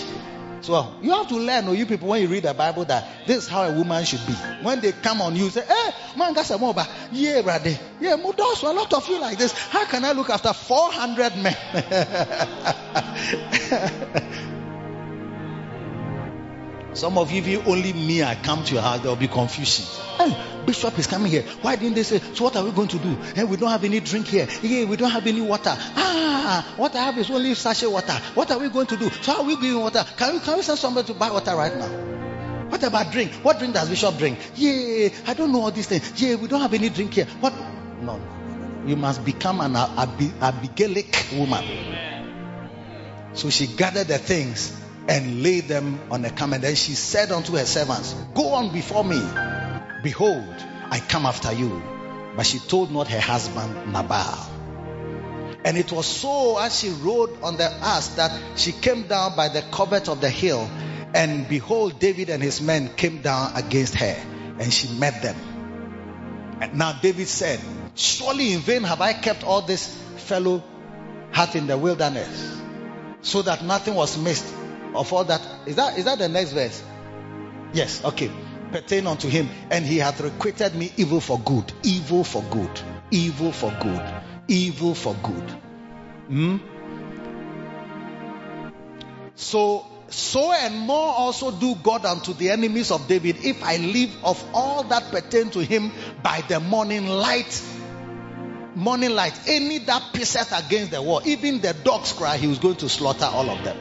So 0.62 0.94
you 1.02 1.10
have 1.10 1.28
to 1.28 1.36
learn, 1.36 1.66
or 1.68 1.74
you 1.74 1.86
people, 1.86 2.08
when 2.08 2.22
you 2.22 2.28
read 2.28 2.44
the 2.44 2.54
Bible, 2.54 2.84
that 2.84 3.26
this 3.26 3.44
is 3.44 3.48
how 3.48 3.64
a 3.64 3.72
woman 3.72 4.04
should 4.04 4.24
be. 4.26 4.32
When 4.62 4.80
they 4.80 4.92
come 4.92 5.20
on 5.20 5.34
you, 5.34 5.50
say, 5.50 5.64
"Hey, 5.66 5.90
man, 6.16 6.32
got 6.34 6.46
some 6.46 6.62
over. 6.62 6.86
Yeah, 7.10 7.42
brother. 7.42 7.76
Yeah, 8.00 8.16
mudos. 8.16 8.62
A 8.62 8.72
lot 8.72 8.92
of 8.94 9.08
you 9.08 9.20
like 9.20 9.38
this. 9.38 9.52
How 9.52 9.84
can 9.86 10.04
I 10.04 10.12
look 10.12 10.30
after 10.30 10.52
400 10.52 11.36
men?" 11.36 11.56
Some 16.94 17.16
of 17.16 17.30
you, 17.32 17.38
if 17.40 17.48
you 17.48 17.62
only 17.62 17.92
me, 17.94 18.22
I 18.22 18.34
come 18.34 18.64
to 18.64 18.74
your 18.74 18.82
house, 18.82 19.00
there 19.00 19.08
will 19.10 19.16
be 19.16 19.28
confusion. 19.28 19.86
Hey, 20.18 20.36
Bishop 20.66 20.98
is 20.98 21.06
coming 21.06 21.30
here. 21.30 21.42
Why 21.62 21.76
didn't 21.76 21.94
they 21.94 22.02
say, 22.02 22.18
so 22.34 22.44
what 22.44 22.56
are 22.56 22.64
we 22.64 22.70
going 22.70 22.88
to 22.88 22.98
do? 22.98 23.14
Hey, 23.34 23.44
we 23.44 23.56
don't 23.56 23.70
have 23.70 23.82
any 23.84 24.00
drink 24.00 24.26
here. 24.26 24.46
Yeah, 24.62 24.84
we 24.84 24.96
don't 24.96 25.10
have 25.10 25.26
any 25.26 25.40
water. 25.40 25.74
Ah, 25.74 26.74
what 26.76 26.94
I 26.94 27.04
have 27.04 27.16
is 27.18 27.30
only 27.30 27.54
sachet 27.54 27.86
water. 27.86 28.12
What 28.34 28.50
are 28.50 28.58
we 28.58 28.68
going 28.68 28.86
to 28.88 28.96
do? 28.98 29.08
So 29.08 29.32
how 29.32 29.40
are 29.40 29.46
we 29.46 29.56
giving 29.56 29.80
water? 29.80 30.04
Can 30.18 30.34
we, 30.34 30.40
can 30.40 30.56
we 30.56 30.62
send 30.62 30.78
somebody 30.78 31.06
to 31.06 31.14
buy 31.14 31.30
water 31.30 31.56
right 31.56 31.74
now? 31.74 31.88
What 32.68 32.82
about 32.82 33.10
drink? 33.10 33.32
What 33.42 33.58
drink 33.58 33.72
does 33.74 33.88
Bishop 33.88 34.18
drink? 34.18 34.38
Yeah, 34.54 35.08
I 35.26 35.34
don't 35.34 35.50
know 35.50 35.62
all 35.62 35.70
these 35.70 35.86
things. 35.86 36.20
Yeah, 36.20 36.34
we 36.36 36.46
don't 36.48 36.60
have 36.60 36.74
any 36.74 36.90
drink 36.90 37.14
here. 37.14 37.26
What? 37.40 37.54
No. 38.02 38.20
You 38.86 38.96
must 38.96 39.24
become 39.24 39.60
an 39.60 39.76
Ab- 39.76 40.40
Abigailic 40.40 41.38
woman. 41.38 41.64
So 43.34 43.48
she 43.48 43.66
gathered 43.66 44.08
the 44.08 44.18
things 44.18 44.78
and 45.08 45.42
laid 45.42 45.68
them 45.68 46.00
on 46.10 46.24
a. 46.24 46.28
And 46.28 46.62
then 46.62 46.74
she 46.74 46.92
said 46.92 47.32
unto 47.32 47.56
her 47.56 47.64
servants, 47.64 48.14
Go 48.34 48.54
on 48.54 48.72
before 48.72 49.04
me. 49.04 49.20
Behold, 50.02 50.54
I 50.90 51.00
come 51.00 51.26
after 51.26 51.52
you. 51.52 51.82
But 52.36 52.46
she 52.46 52.58
told 52.58 52.90
not 52.90 53.08
her 53.08 53.20
husband 53.20 53.92
Nabal. 53.92 54.48
And 55.64 55.76
it 55.76 55.92
was 55.92 56.06
so 56.06 56.58
as 56.58 56.78
she 56.78 56.90
rode 56.90 57.42
on 57.42 57.56
the 57.56 57.70
ass 57.70 58.08
that 58.16 58.32
she 58.56 58.72
came 58.72 59.06
down 59.06 59.36
by 59.36 59.48
the 59.48 59.62
covert 59.62 60.08
of 60.08 60.20
the 60.20 60.30
hill. 60.30 60.68
And 61.14 61.48
behold, 61.48 61.98
David 61.98 62.30
and 62.30 62.42
his 62.42 62.60
men 62.60 62.88
came 62.96 63.20
down 63.22 63.52
against 63.54 63.94
her. 63.96 64.16
And 64.58 64.72
she 64.72 64.88
met 64.98 65.22
them. 65.22 65.36
And 66.60 66.74
now 66.78 66.92
David 66.92 67.28
said, 67.28 67.60
Surely 67.94 68.52
in 68.52 68.60
vain 68.60 68.84
have 68.84 69.00
I 69.00 69.12
kept 69.12 69.44
all 69.44 69.62
this 69.62 69.86
fellow 70.16 70.62
hath 71.30 71.56
in 71.56 71.66
the 71.66 71.76
wilderness, 71.76 72.60
so 73.22 73.42
that 73.42 73.64
nothing 73.64 73.94
was 73.94 74.18
missed 74.18 74.46
of 74.94 75.12
all 75.12 75.24
that. 75.24 75.40
Is 75.66 75.76
that 75.76 75.98
is 75.98 76.04
that 76.04 76.18
the 76.18 76.28
next 76.28 76.52
verse? 76.52 76.82
Yes, 77.72 78.04
okay. 78.04 78.30
Pertain 78.70 79.06
unto 79.06 79.28
him, 79.28 79.48
and 79.70 79.84
he 79.84 79.98
hath 79.98 80.20
requited 80.20 80.74
me 80.74 80.90
evil 80.96 81.20
for 81.20 81.38
good, 81.40 81.70
evil 81.82 82.24
for 82.24 82.42
good, 82.50 82.80
evil 83.10 83.52
for 83.52 83.70
good, 83.80 84.22
evil 84.48 84.94
for 84.94 85.14
good. 85.22 85.50
Hmm? 86.28 86.56
So, 89.34 89.86
so 90.08 90.52
and 90.52 90.78
more 90.78 91.14
also 91.14 91.50
do 91.50 91.74
God 91.74 92.06
unto 92.06 92.32
the 92.32 92.50
enemies 92.50 92.90
of 92.90 93.08
David, 93.08 93.44
if 93.44 93.62
I 93.62 93.76
leave 93.76 94.14
of 94.24 94.42
all 94.54 94.84
that 94.84 95.10
pertain 95.10 95.50
to 95.50 95.62
him 95.62 95.92
by 96.22 96.42
the 96.48 96.60
morning 96.60 97.06
light. 97.06 97.62
Morning 98.74 99.10
light, 99.10 99.38
any 99.48 99.80
that 99.80 100.14
pisseth 100.14 100.66
against 100.66 100.92
the 100.92 101.02
wall, 101.02 101.20
even 101.26 101.60
the 101.60 101.74
dogs 101.74 102.12
cry, 102.12 102.38
he 102.38 102.46
was 102.46 102.58
going 102.58 102.76
to 102.76 102.88
slaughter 102.88 103.26
all 103.26 103.50
of 103.50 103.62
them. 103.64 103.76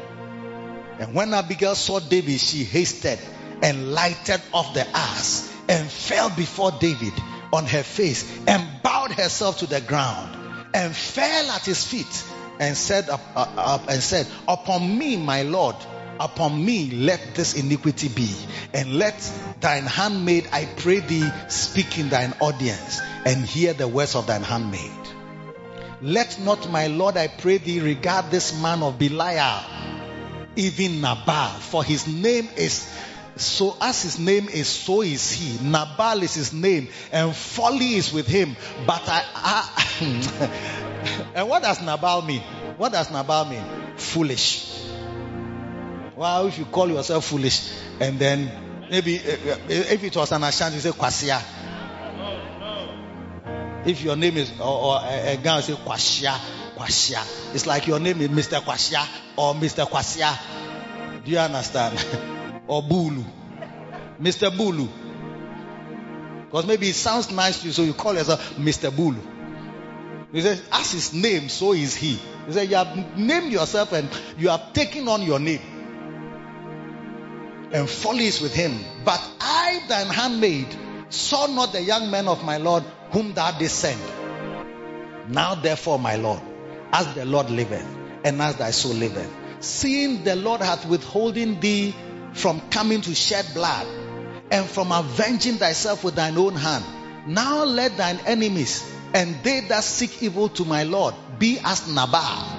And 1.02 1.16
when 1.16 1.34
Abigail 1.34 1.74
saw 1.74 2.00
David, 2.00 2.40
she 2.40 2.64
hasted 2.64 3.18
and 3.64 3.92
lighted 3.92 4.40
off 4.54 4.76
the 4.76 4.88
ass 4.96 5.52
and 5.68 5.90
fell 5.90 6.30
before 6.30 6.72
David 6.72 7.14
on 7.52 7.66
her 7.66 7.82
face 7.82 8.24
and 8.48 8.84
bowed 8.84 9.12
herself 9.12 9.58
to 9.60 9.66
the 9.66 9.82
ground 9.82 10.38
and 10.76 10.96
fell 10.96 11.52
at 11.52 11.66
his 11.66 11.84
feet 11.84 12.24
and 12.60 12.78
said 12.78 13.10
up, 13.10 13.22
uh, 13.36 13.48
up 13.58 13.90
and 13.90 14.04
said, 14.04 14.28
"Upon 14.48 14.98
me, 14.98 15.18
my 15.18 15.42
lord, 15.42 15.76
Upon 16.22 16.64
me 16.64 16.92
let 16.92 17.34
this 17.34 17.56
iniquity 17.56 18.08
be, 18.08 18.32
and 18.76 19.00
let 19.00 19.20
thine 19.60 19.88
handmaid, 19.88 20.48
I 20.52 20.66
pray 20.66 21.00
thee, 21.00 21.28
speak 21.48 21.98
in 21.98 22.10
thine 22.10 22.36
audience, 22.40 23.02
and 23.26 23.44
hear 23.44 23.74
the 23.74 23.88
words 23.88 24.14
of 24.14 24.28
thine 24.28 24.44
handmaid. 24.44 24.92
Let 26.00 26.40
not 26.40 26.70
my 26.70 26.88
Lord, 26.88 27.18
I 27.18 27.28
pray 27.28 27.58
thee, 27.58 27.80
regard 27.80 28.30
this 28.30 28.54
man 28.62 28.84
of 28.84 29.00
Belial, 29.00 29.64
even 30.56 31.02
Nabal, 31.02 31.50
for 31.60 31.84
his 31.84 32.08
name 32.08 32.50
is 32.58 32.88
so 33.38 33.76
as 33.82 34.04
his 34.04 34.20
name 34.20 34.50
is, 34.50 34.68
so 34.68 35.02
is 35.02 35.32
he. 35.32 35.58
Nabal 35.66 36.22
is 36.22 36.36
his 36.36 36.54
name, 36.54 36.90
and 37.12 37.36
folly 37.36 37.96
is 37.96 38.12
with 38.12 38.28
him. 38.28 38.56
But 38.86 39.04
I, 39.08 39.24
I 39.34 41.32
and 41.36 41.50
what 41.50 41.64
does 41.64 41.82
Nabal 41.82 42.22
mean? 42.24 42.42
What 42.78 42.92
does 42.92 43.10
Nabal 43.12 43.46
mean? 43.46 43.64
Foolish. 43.96 44.84
Well, 46.16 46.48
if 46.48 46.60
you 46.60 46.66
call 46.66 46.90
yourself 46.90 47.26
foolish, 47.26 47.72
and 48.00 48.20
then 48.20 48.52
maybe 48.90 49.16
eh, 49.18 49.38
eh, 49.48 49.58
if 49.94 50.04
it 50.04 50.16
was 50.16 50.32
an 50.32 50.44
Ashanti, 50.44 50.76
you 50.76 50.82
say 50.82 50.92
Kwasia. 50.92 51.42
If 53.84 54.04
your 54.04 54.16
name 54.16 54.38
is, 54.38 54.52
or, 54.60 54.66
or 54.68 55.00
a, 55.04 55.34
a 55.34 55.38
guy 55.38 55.62
say 55.62 55.74
Kwashia, 55.74 56.38
Kwashia. 56.82 57.54
It's 57.54 57.68
like 57.68 57.86
your 57.86 58.00
name 58.00 58.22
is 58.22 58.30
Mr. 58.30 58.60
Kwashia 58.60 59.08
or 59.38 59.54
Mr. 59.54 59.88
Kwasia. 59.88 60.36
Do 61.24 61.30
you 61.32 61.38
understand? 61.38 61.94
or 62.68 62.82
Bulu. 62.82 63.24
Mr. 64.20 64.50
Bulu. 64.50 64.90
Because 66.46 66.66
maybe 66.66 66.90
it 66.90 66.96
sounds 66.96 67.32
nice 67.32 67.62
to 67.62 67.68
you, 67.68 67.72
so 67.74 67.84
you 67.84 67.94
call 67.94 68.16
yourself 68.16 68.56
Mr. 68.56 68.90
Bulu. 68.90 69.22
He 70.32 70.42
says, 70.42 70.64
as 70.72 70.92
his 70.92 71.14
name, 71.14 71.50
so 71.50 71.74
is 71.74 71.96
he. 71.96 72.20
He 72.48 72.54
said, 72.54 72.70
You 72.70 72.78
have 72.78 73.18
named 73.18 73.52
yourself 73.52 73.92
and 73.92 74.10
you 74.38 74.50
have 74.50 74.74
taken 74.74 75.08
on 75.08 75.22
your 75.22 75.40
name. 75.40 75.62
And 77.72 77.90
folly 77.90 78.26
is 78.26 78.42
with 78.42 78.54
him. 78.56 78.80
But 79.06 79.22
I, 79.40 79.84
thine 79.88 80.08
handmaid, 80.08 80.68
saw 81.10 81.48
not 81.48 81.74
the 81.74 81.82
young 81.82 82.10
men 82.10 82.28
of 82.28 82.44
my 82.44 82.58
Lord 82.58 82.84
whom 83.12 83.34
thou 83.34 83.52
didst 83.58 83.80
send. 83.80 84.02
Now, 85.28 85.56
therefore, 85.56 86.00
my 86.00 86.16
Lord, 86.16 86.42
as 86.92 87.14
the 87.16 87.26
Lord 87.26 87.50
liveth, 87.50 87.86
and 88.24 88.42
as 88.42 88.58
thy 88.58 88.72
soul 88.72 88.94
liveth, 88.94 89.30
seeing 89.60 90.24
the 90.24 90.36
Lord 90.36 90.62
hath 90.62 90.86
withholden 90.86 91.60
thee 91.60 91.96
from 92.34 92.62
coming 92.70 93.02
to 93.02 93.16
shed 93.16 93.46
blood, 93.54 93.88
and 94.52 94.66
from 94.66 94.92
avenging 94.92 95.56
thyself 95.56 96.04
with 96.04 96.16
thine 96.16 96.38
own 96.38 96.56
hand, 96.56 96.86
now 97.28 97.64
let 97.64 97.98
thine 97.98 98.20
enemies 98.26 98.84
and 99.14 99.36
they 99.44 99.62
that 99.62 99.84
seek 99.84 100.24
evil 100.24 100.50
to 100.50 100.66
my 100.66 100.84
Lord 100.84 101.14
be 101.38 101.60
as 101.64 101.88
Nabal. 101.88 102.58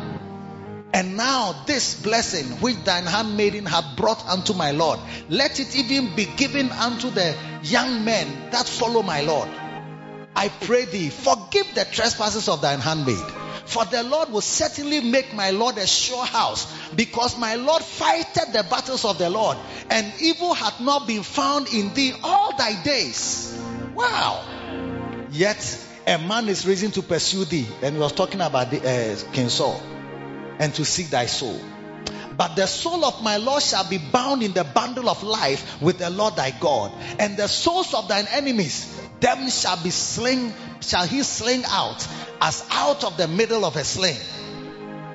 And 0.94 1.16
now 1.16 1.64
this 1.66 1.94
blessing 2.02 2.44
which 2.60 2.76
thine 2.84 3.04
handmaiden 3.04 3.64
hath 3.64 3.96
brought 3.96 4.26
unto 4.28 4.52
my 4.52 4.72
Lord, 4.72 5.00
let 5.30 5.58
it 5.58 5.74
even 5.74 6.14
be 6.14 6.26
given 6.26 6.70
unto 6.70 7.08
the 7.10 7.34
young 7.62 8.04
men 8.04 8.50
that 8.50 8.66
follow 8.66 9.02
my 9.02 9.22
Lord. 9.22 9.48
I 10.36 10.48
pray 10.48 10.84
thee, 10.84 11.08
forgive 11.08 11.74
the 11.74 11.86
trespasses 11.86 12.48
of 12.48 12.60
thine 12.60 12.80
handmaid. 12.80 13.41
For 13.72 13.86
the 13.86 14.02
Lord 14.02 14.30
will 14.30 14.42
certainly 14.42 15.00
make 15.00 15.32
my 15.32 15.50
Lord 15.50 15.78
a 15.78 15.86
sure 15.86 16.26
house, 16.26 16.70
because 16.94 17.38
my 17.38 17.54
Lord 17.54 17.82
fighteth 17.82 18.52
the 18.52 18.64
battles 18.64 19.06
of 19.06 19.16
the 19.16 19.30
Lord, 19.30 19.56
and 19.88 20.12
evil 20.20 20.52
hath 20.52 20.78
not 20.78 21.06
been 21.06 21.22
found 21.22 21.72
in 21.72 21.94
thee 21.94 22.12
all 22.22 22.54
thy 22.54 22.82
days. 22.82 23.58
Wow. 23.94 24.44
Yet 25.30 25.86
a 26.06 26.18
man 26.18 26.50
is 26.50 26.66
risen 26.66 26.90
to 26.90 27.02
pursue 27.02 27.46
thee. 27.46 27.66
And 27.80 27.94
he 27.94 28.00
was 28.00 28.12
talking 28.12 28.42
about 28.42 28.70
the, 28.70 28.80
uh, 28.80 29.32
King 29.32 29.48
Saul, 29.48 29.80
and 30.58 30.74
to 30.74 30.84
seek 30.84 31.08
thy 31.08 31.24
soul. 31.24 31.58
But 32.36 32.56
the 32.56 32.66
soul 32.66 33.06
of 33.06 33.22
my 33.22 33.38
Lord 33.38 33.62
shall 33.62 33.88
be 33.88 33.96
bound 33.96 34.42
in 34.42 34.52
the 34.52 34.64
bundle 34.64 35.08
of 35.08 35.22
life 35.22 35.80
with 35.80 35.96
the 35.96 36.10
Lord 36.10 36.36
thy 36.36 36.50
God, 36.50 36.92
and 37.18 37.38
the 37.38 37.48
souls 37.48 37.94
of 37.94 38.08
thine 38.08 38.26
enemies 38.30 39.00
them 39.22 39.48
shall 39.48 39.82
be 39.82 39.90
sling, 39.90 40.52
shall 40.80 41.06
he 41.06 41.22
sling 41.22 41.62
out 41.66 42.06
as 42.40 42.64
out 42.70 43.04
of 43.04 43.16
the 43.16 43.28
middle 43.28 43.64
of 43.64 43.76
a 43.76 43.84
sling. 43.84 44.18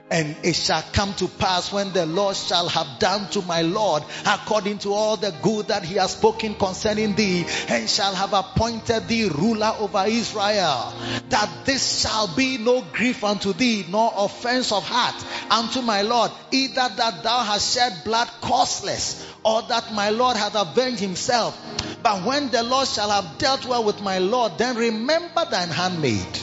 And 0.10 0.38
it 0.44 0.56
shall 0.56 0.82
come 0.94 1.14
to 1.16 1.28
pass 1.28 1.74
when 1.74 1.92
the 1.92 2.06
Lord 2.06 2.38
shall 2.38 2.70
have 2.70 3.00
done 3.00 3.30
to 3.32 3.42
my 3.42 3.62
Lord 3.62 4.04
according 4.26 4.78
to 4.80 4.94
all 4.94 5.18
the 5.18 5.36
good 5.42 5.68
that 5.68 5.84
he 5.84 5.96
has 5.96 6.12
spoken 6.12 6.56
concerning 6.56 7.14
thee, 7.16 7.46
and 7.68 7.90
shall 7.90 8.16
have 8.16 8.32
appointed 8.32 9.10
thee 9.10 9.28
ruler 9.28 9.74
over 9.80 10.06
Israel, 10.08 10.94
that 11.28 11.50
this 11.66 12.00
shall 12.02 12.34
be 12.34 12.58
no 12.58 12.82
grief 12.94 13.26
unto 13.26 13.52
thee, 13.52 13.86
nor 13.90 14.14
offense 14.16 14.72
of 14.72 14.84
heart 14.84 15.16
unto 15.52 15.82
my 15.82 16.04
Lord, 16.04 16.32
either 16.52 16.88
that 16.96 17.24
thou 17.24 17.44
hast 17.44 17.76
shed 17.76 18.04
blood 18.06 18.30
causeless, 18.40 19.30
or 19.44 19.62
that 19.64 19.94
my 19.94 20.10
Lord 20.12 20.38
hath 20.38 20.56
avenged 20.56 21.02
himself. 21.02 21.60
But 22.02 22.24
when 22.24 22.50
the 22.50 22.64
Lord 22.64 22.88
shall 22.88 23.10
have 23.10 23.38
dealt 23.40 23.66
well 23.66 23.84
with 23.84 24.02
my 24.02 24.20
Lord, 24.20 24.58
then 24.58 24.78
remember 24.78 25.46
thine 25.52 25.68
handmaid. 25.68 26.40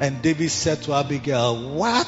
And 0.00 0.22
David 0.22 0.50
said 0.50 0.82
to 0.84 0.94
Abigail, 0.94 1.74
What? 1.74 2.06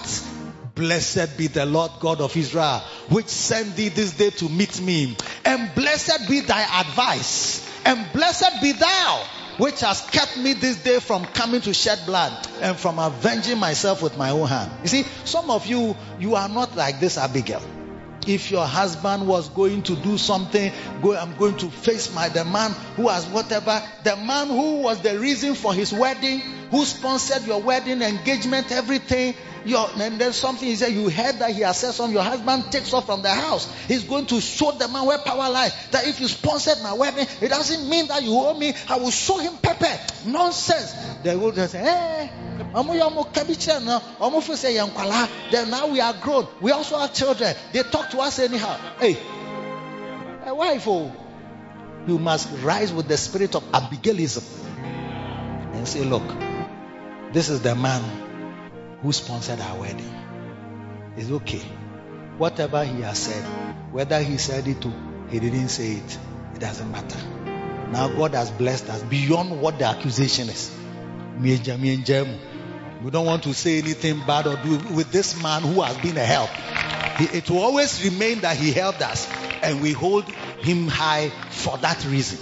Blessed 0.75 1.37
be 1.37 1.49
the 1.49 1.67
Lord 1.67 1.91
God 2.01 2.21
of 2.21 2.37
Israel, 2.37 2.83
which 3.11 3.29
sent 3.29 3.77
thee 3.77 3.89
this 3.91 4.13
day 4.15 4.31
to 4.31 4.49
meet 4.49 4.81
me. 4.81 5.17
And 5.45 5.75
blessed 5.75 6.29
be 6.29 6.41
thy 6.41 6.63
advice. 6.81 7.69
And 7.85 8.11
blessed 8.13 8.63
be 8.63 8.73
thou, 8.73 9.25
which 9.59 9.81
hast 9.81 10.13
kept 10.13 10.39
me 10.39 10.55
this 10.55 10.83
day 10.83 10.99
from 10.99 11.27
coming 11.27 11.61
to 11.63 11.75
shed 11.75 12.01
blood 12.07 12.49
and 12.61 12.77
from 12.77 12.99
avenging 12.99 13.59
myself 13.59 14.03
with 14.03 14.17
my 14.17 14.31
own 14.31 14.49
hand. 14.49 14.71
You 14.83 14.89
see, 14.89 15.05
some 15.25 15.51
of 15.51 15.67
you, 15.67 15.95
you 16.19 16.37
are 16.37 16.49
not 16.49 16.75
like 16.75 17.01
this 17.01 17.19
Abigail. 17.19 17.63
If 18.27 18.53
your 18.53 18.65
husband 18.65 19.27
was 19.27 19.49
going 19.49 19.83
to 19.83 19.97
do 19.97 20.17
something, 20.17 20.73
go, 21.03 21.17
I'm 21.17 21.37
going 21.37 21.57
to 21.59 21.71
face 21.71 22.15
my 22.15 22.29
the 22.29 22.45
man 22.45 22.71
who 22.97 23.09
has 23.09 23.27
whatever, 23.27 23.83
the 24.05 24.17
man 24.17 24.47
who 24.47 24.77
was 24.83 25.01
the 25.03 25.19
reason 25.19 25.55
for 25.55 25.75
his 25.75 25.93
wedding, 25.93 26.41
who 26.73 26.85
sponsored 26.87 27.47
your 27.47 27.61
wedding, 27.61 28.01
engagement, 28.01 28.73
everything. 28.73 29.35
Your, 29.67 29.89
and 29.95 30.19
then 30.19 30.33
something 30.33 30.67
he 30.67 30.75
said, 30.75 30.93
you 30.93 31.11
heard 31.11 31.39
that 31.39 31.51
he 31.51 31.61
has 31.61 31.77
said 31.77 31.93
something, 31.93 32.15
your 32.15 32.25
husband 32.25 32.73
takes 32.73 32.95
off 32.95 33.05
from 33.05 33.21
the 33.21 33.29
house. 33.29 33.71
He's 33.87 34.05
going 34.05 34.25
to 34.27 34.41
show 34.41 34.73
the 34.73 34.89
man 34.89 35.05
where 35.05 35.19
power 35.19 35.51
lies. 35.51 35.73
That 35.91 36.07
if 36.09 36.19
you 36.19 36.29
sponsored 36.29 36.83
my 36.83 36.95
wedding, 36.95 37.27
it 37.43 37.49
doesn't 37.49 37.89
mean 37.91 38.09
that 38.09 38.23
you 38.23 38.33
owe 38.33 38.59
me. 38.59 38.73
I 38.89 38.97
will 38.97 39.11
show 39.11 39.37
him 39.39 39.53
pepper. 39.59 40.01
Nonsense. 40.27 40.95
They 41.23 41.37
will 41.37 41.53
just 41.53 41.75
eh, 41.75 41.79
say, 41.79 41.85
hey, 41.85 42.31
then 45.53 45.71
now 45.71 45.87
we 45.89 46.01
are 46.01 46.15
grown. 46.15 46.49
We 46.63 46.71
also 46.73 46.99
have 46.99 47.13
children. 47.13 47.55
They 47.75 47.83
talk 47.83 48.09
to 48.11 48.19
us 48.21 48.39
anyhow. 48.39 48.79
Hey, 48.99 49.19
a 50.47 50.55
wife, 50.55 50.85
oh, 50.89 51.15
you 52.07 52.19
must 52.19 52.49
rise 52.63 52.95
with 52.95 53.09
the 53.09 53.19
spirit 53.19 53.55
of 53.55 53.63
Abigailism 53.73 54.43
and 55.75 55.87
say, 55.87 56.05
look, 56.05 56.23
this 57.33 57.49
is 57.49 57.63
the 57.63 57.75
man 57.75 58.03
who 59.03 59.13
sponsored 59.13 59.61
our 59.61 59.81
wedding. 59.81 60.15
It's 61.17 61.31
okay. 61.31 61.63
Whatever 62.39 62.85
he 62.85 63.03
has 63.03 63.19
said, 63.19 63.45
whether 63.93 64.21
he 64.23 64.39
said 64.39 64.67
it 64.69 64.85
or 64.85 64.93
he 65.31 65.41
didn't 65.41 65.69
say 65.69 65.93
it, 65.93 66.19
it 66.55 66.61
doesn't 66.61 66.91
matter. 66.91 67.19
Now 67.91 68.09
God 68.09 68.35
has 68.35 68.51
blessed 68.51 68.89
us 68.89 69.03
beyond 69.03 69.61
what 69.61 69.79
the 69.79 69.85
accusation 69.85 70.49
is. 70.49 70.71
We 71.41 71.57
don't 73.11 73.27
want 73.27 73.43
to 73.45 73.55
say 73.55 73.79
anything 73.79 74.23
bad 74.27 74.47
or 74.47 74.57
do 74.57 74.79
with 74.95 75.11
this 75.11 75.43
man 75.43 75.63
who 75.63 75.81
has 75.83 75.97
been 75.99 76.17
a 76.17 76.25
help. 76.25 76.51
He, 77.19 77.39
it 77.39 77.51
will 77.51 77.59
always 77.59 78.05
remain 78.05 78.41
that 78.41 78.57
he 78.57 78.73
helped 78.73 79.03
us, 79.03 79.29
and 79.63 79.83
we 79.83 79.93
hold 79.93 80.25
him 80.25 80.89
high 80.89 81.31
for 81.51 81.77
that 81.79 82.05
reason. 82.07 82.39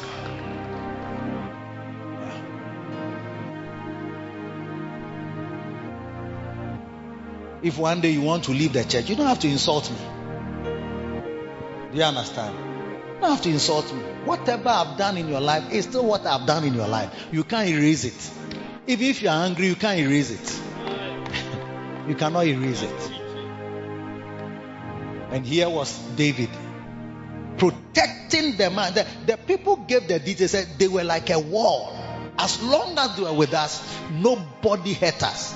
If 7.63 7.79
one 7.79 8.01
day 8.01 8.11
you 8.11 8.23
want 8.23 8.45
to 8.45 8.53
leave 8.53 8.73
the 8.73 8.85
church, 8.85 9.09
you 9.11 9.17
don't 9.17 9.27
have 9.27 9.41
to 9.41 9.49
insult 9.49 9.91
me. 9.91 9.99
Do 11.93 11.99
you 11.99 12.05
understand? 12.05 12.57
You 12.57 13.21
don't 13.21 13.31
have 13.31 13.43
to 13.43 13.51
insult 13.51 13.93
me. 13.93 14.01
Whatever 14.25 14.69
I've 14.71 14.97
done 14.97 15.17
in 15.19 15.29
your 15.29 15.41
life 15.41 15.71
is 15.73 15.85
still 15.85 16.07
what 16.07 16.27
I've 16.27 16.47
done 16.47 16.65
in 16.65 16.75
your 16.75 16.89
life. 16.89 17.13
You 17.33 17.45
can't 17.45 17.69
erase 17.69 18.05
it. 18.05 18.31
Even 18.87 19.07
if 19.07 19.23
you 19.23 19.29
are 19.29 19.45
angry, 19.45 19.67
you 19.67 19.77
can't 19.77 19.99
erase 19.99 20.31
it. 20.31 20.61
you 22.09 22.15
cannot 22.15 22.47
erase 22.47 22.83
it. 22.83 23.13
And 25.33 25.47
here 25.47 25.69
was 25.69 25.97
David 26.17 26.49
protecting 27.61 28.57
the 28.57 28.71
man. 28.71 28.95
The, 28.95 29.07
the 29.27 29.37
people 29.37 29.77
gave 29.77 30.09
the 30.09 30.19
details, 30.19 30.53
they 30.79 30.89
were 30.89 31.05
like 31.05 31.29
a 31.31 31.39
wall. 31.39 31.95
As 32.39 32.63
long 32.63 32.97
as 32.99 33.17
they 33.17 33.23
were 33.23 33.35
with 33.35 33.53
us, 33.53 34.01
nobody 34.11 34.95
hurt 34.95 35.23
us. 35.23 35.55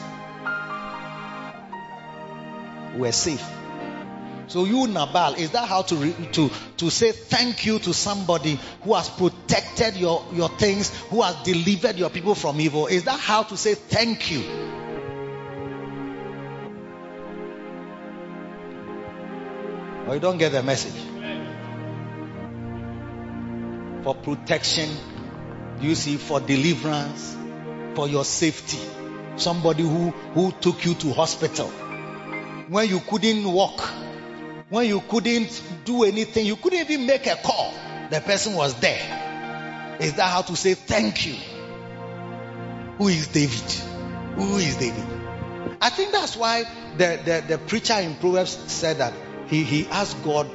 We're 2.96 3.12
safe. 3.12 3.44
So 4.46 4.64
you 4.64 4.86
Nabal, 4.86 5.34
is 5.34 5.50
that 5.52 5.66
how 5.68 5.82
to 5.82 5.96
re- 5.96 6.28
to 6.32 6.50
to 6.76 6.90
say 6.90 7.12
thank 7.12 7.64
you 7.64 7.78
to 7.80 7.94
somebody 7.94 8.58
who 8.82 8.94
has 8.94 9.08
protected 9.08 9.96
your 9.96 10.24
your 10.32 10.48
things, 10.50 10.90
who 11.08 11.22
has 11.22 11.34
delivered 11.42 11.96
your 11.96 12.10
people 12.10 12.34
from 12.34 12.60
evil? 12.60 12.86
Is 12.86 13.04
that 13.04 13.18
how 13.18 13.42
to 13.44 13.56
say 13.56 13.74
thank 13.74 14.30
you? 14.30 14.40
Or 20.06 20.14
you 20.14 20.20
don't 20.20 20.36
get 20.38 20.52
the 20.52 20.62
message? 20.62 21.00
For 24.04 24.14
protection, 24.14 24.90
you 25.80 25.94
see, 25.94 26.18
for 26.18 26.40
deliverance, 26.40 27.34
for 27.94 28.06
your 28.06 28.24
safety. 28.24 28.78
Somebody 29.36 29.82
who, 29.82 30.10
who 30.34 30.52
took 30.52 30.84
you 30.84 30.94
to 30.94 31.12
hospital 31.14 31.72
when 32.68 32.88
you 32.88 33.00
couldn't 33.00 33.50
walk, 33.50 33.80
when 34.70 34.86
you 34.88 35.00
couldn't 35.00 35.62
do 35.84 36.04
anything, 36.04 36.46
you 36.46 36.56
couldn't 36.56 36.90
even 36.90 37.06
make 37.06 37.26
a 37.26 37.36
call. 37.36 37.74
The 38.10 38.20
person 38.20 38.54
was 38.54 38.74
there. 38.80 39.96
Is 40.00 40.14
that 40.14 40.30
how 40.30 40.42
to 40.42 40.56
say 40.56 40.74
thank 40.74 41.26
you? 41.26 41.36
Who 42.98 43.08
is 43.08 43.28
David? 43.28 43.70
Who 44.36 44.56
is 44.56 44.76
David? 44.76 45.04
I 45.80 45.90
think 45.90 46.12
that's 46.12 46.36
why 46.36 46.64
the, 46.96 47.20
the, 47.24 47.44
the 47.46 47.58
preacher 47.58 47.94
in 47.94 48.14
Proverbs 48.16 48.52
said 48.72 48.98
that 48.98 49.12
he, 49.48 49.64
he 49.64 49.86
asked 49.88 50.22
God 50.24 50.50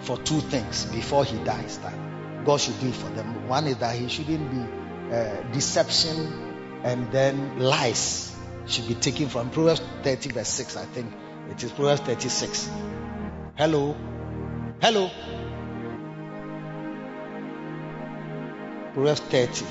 for 0.00 0.18
two 0.18 0.40
things 0.40 0.84
before 0.86 1.24
he 1.24 1.42
dies 1.44 1.78
that 1.78 2.44
God 2.44 2.60
should 2.60 2.78
do 2.80 2.92
for 2.92 3.08
them. 3.10 3.48
One 3.48 3.66
is 3.66 3.76
that 3.78 3.96
he 3.96 4.08
shouldn't 4.08 4.50
be 4.50 5.14
uh, 5.14 5.42
deception 5.52 6.80
and 6.84 7.10
then 7.10 7.58
lies 7.58 8.36
should 8.66 8.88
be 8.88 8.94
taken 8.94 9.28
from 9.28 9.50
Proverbs 9.50 9.80
30 10.02 10.30
verse 10.30 10.48
6 10.48 10.76
I 10.76 10.84
think 10.86 11.12
it 11.56 11.64
is 11.64 11.72
Proverbs 11.72 12.02
36 12.02 12.70
hello? 13.56 13.96
Hello? 14.82 15.10
Proverbs 18.92 19.20
30 19.20 19.64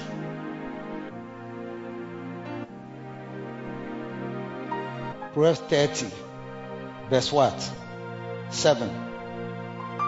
Proverbs 5.34 5.60
30 5.60 6.07
verse 7.12 7.32
what? 7.32 7.72
7 8.49 8.90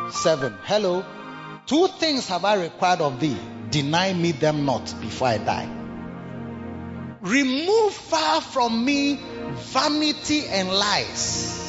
7 0.10 0.54
hello? 0.64 1.06
Two 1.68 1.88
things 2.00 2.28
have 2.30 2.44
I 2.44 2.56
required 2.56 3.02
of 3.02 3.20
thee. 3.20 3.38
Deny 3.70 4.14
me 4.14 4.32
them 4.32 4.66
not 4.66 4.96
before 5.00 5.28
I 5.28 5.38
die. 5.38 5.70
Remove 7.22 7.94
far 7.94 8.42
from 8.42 8.84
me 8.84 9.20
vanity 9.74 10.48
and 10.48 10.70
lies. 10.70 11.67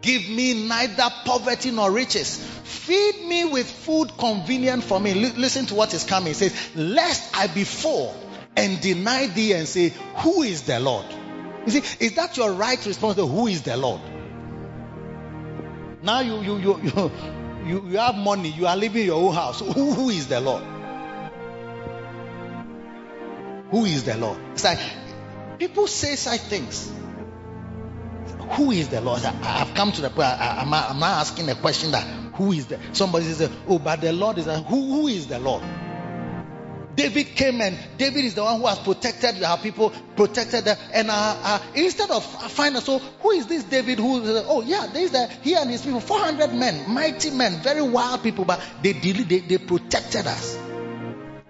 Give 0.00 0.28
me 0.28 0.66
neither 0.68 1.08
poverty 1.24 1.70
nor 1.70 1.90
riches. 1.90 2.36
Feed 2.64 3.26
me 3.26 3.44
with 3.44 3.68
food 3.70 4.16
convenient 4.16 4.84
for 4.84 5.00
me. 5.00 5.10
L- 5.10 5.32
listen 5.36 5.66
to 5.66 5.74
what 5.74 5.92
is 5.94 6.04
coming. 6.04 6.30
It 6.30 6.36
says, 6.36 6.76
Lest 6.76 7.36
I 7.36 7.48
be 7.48 7.64
full 7.64 8.14
and 8.56 8.80
deny 8.80 9.26
thee 9.26 9.52
and 9.52 9.66
say, 9.66 9.90
Who 10.16 10.42
is 10.42 10.62
the 10.62 10.78
Lord? 10.80 11.06
You 11.66 11.72
see, 11.72 12.04
is 12.04 12.14
that 12.14 12.36
your 12.36 12.52
right 12.52 12.84
response 12.86 13.16
to 13.16 13.26
who 13.26 13.46
is 13.46 13.62
the 13.62 13.76
Lord? 13.76 14.00
Now 16.02 16.20
you 16.20 16.40
you 16.42 16.58
you 16.58 17.12
you, 17.66 17.86
you, 17.88 17.98
have 17.98 18.14
money, 18.14 18.50
you 18.50 18.66
are 18.66 18.76
living 18.76 19.04
your 19.04 19.20
own 19.22 19.34
house. 19.34 19.60
Who, 19.60 19.92
who 19.92 20.08
is 20.10 20.28
the 20.28 20.40
Lord? 20.40 20.62
Who 23.70 23.84
is 23.84 24.04
the 24.04 24.16
Lord? 24.16 24.38
It's 24.52 24.64
like 24.64 24.78
people 25.58 25.86
say 25.86 26.14
such 26.16 26.40
things. 26.40 26.90
Who 28.52 28.70
is 28.70 28.88
the 28.88 29.00
Lord? 29.00 29.22
I, 29.24 29.30
have 29.30 29.74
come 29.74 29.92
to 29.92 30.00
the 30.00 30.10
point. 30.10 30.28
I, 30.28 30.62
am 30.62 30.70
not, 30.70 30.96
asking 31.02 31.48
a 31.50 31.54
question 31.54 31.90
that 31.92 32.06
who 32.34 32.52
is 32.52 32.66
the 32.66 32.78
somebody 32.92 33.26
says, 33.26 33.50
Oh, 33.66 33.78
but 33.78 34.00
the 34.00 34.12
Lord 34.12 34.38
is 34.38 34.46
a, 34.46 34.60
who, 34.60 35.00
who 35.00 35.08
is 35.08 35.26
the 35.26 35.38
Lord? 35.38 35.62
David 36.98 37.36
came 37.36 37.60
and 37.60 37.78
David 37.96 38.24
is 38.24 38.34
the 38.34 38.42
one 38.42 38.60
who 38.60 38.66
has 38.66 38.80
protected 38.80 39.40
our 39.44 39.56
people, 39.56 39.90
protected 40.16 40.64
them. 40.64 40.76
And 40.92 41.08
uh, 41.10 41.36
uh, 41.44 41.60
instead 41.76 42.10
of 42.10 42.24
finding, 42.50 42.82
so 42.82 42.98
who 42.98 43.30
is 43.30 43.46
this 43.46 43.62
David? 43.62 44.00
Who? 44.00 44.20
Oh 44.48 44.62
yeah, 44.62 44.88
there 44.92 45.04
is 45.04 45.12
the 45.12 45.28
he 45.42 45.54
and 45.54 45.70
his 45.70 45.82
people, 45.82 46.00
400 46.00 46.52
men, 46.52 46.90
mighty 46.92 47.30
men, 47.30 47.60
very 47.62 47.82
wild 47.82 48.24
people, 48.24 48.44
but 48.44 48.60
they 48.82 48.92
they, 48.92 49.38
they 49.38 49.58
protected 49.58 50.26
us. 50.26 50.58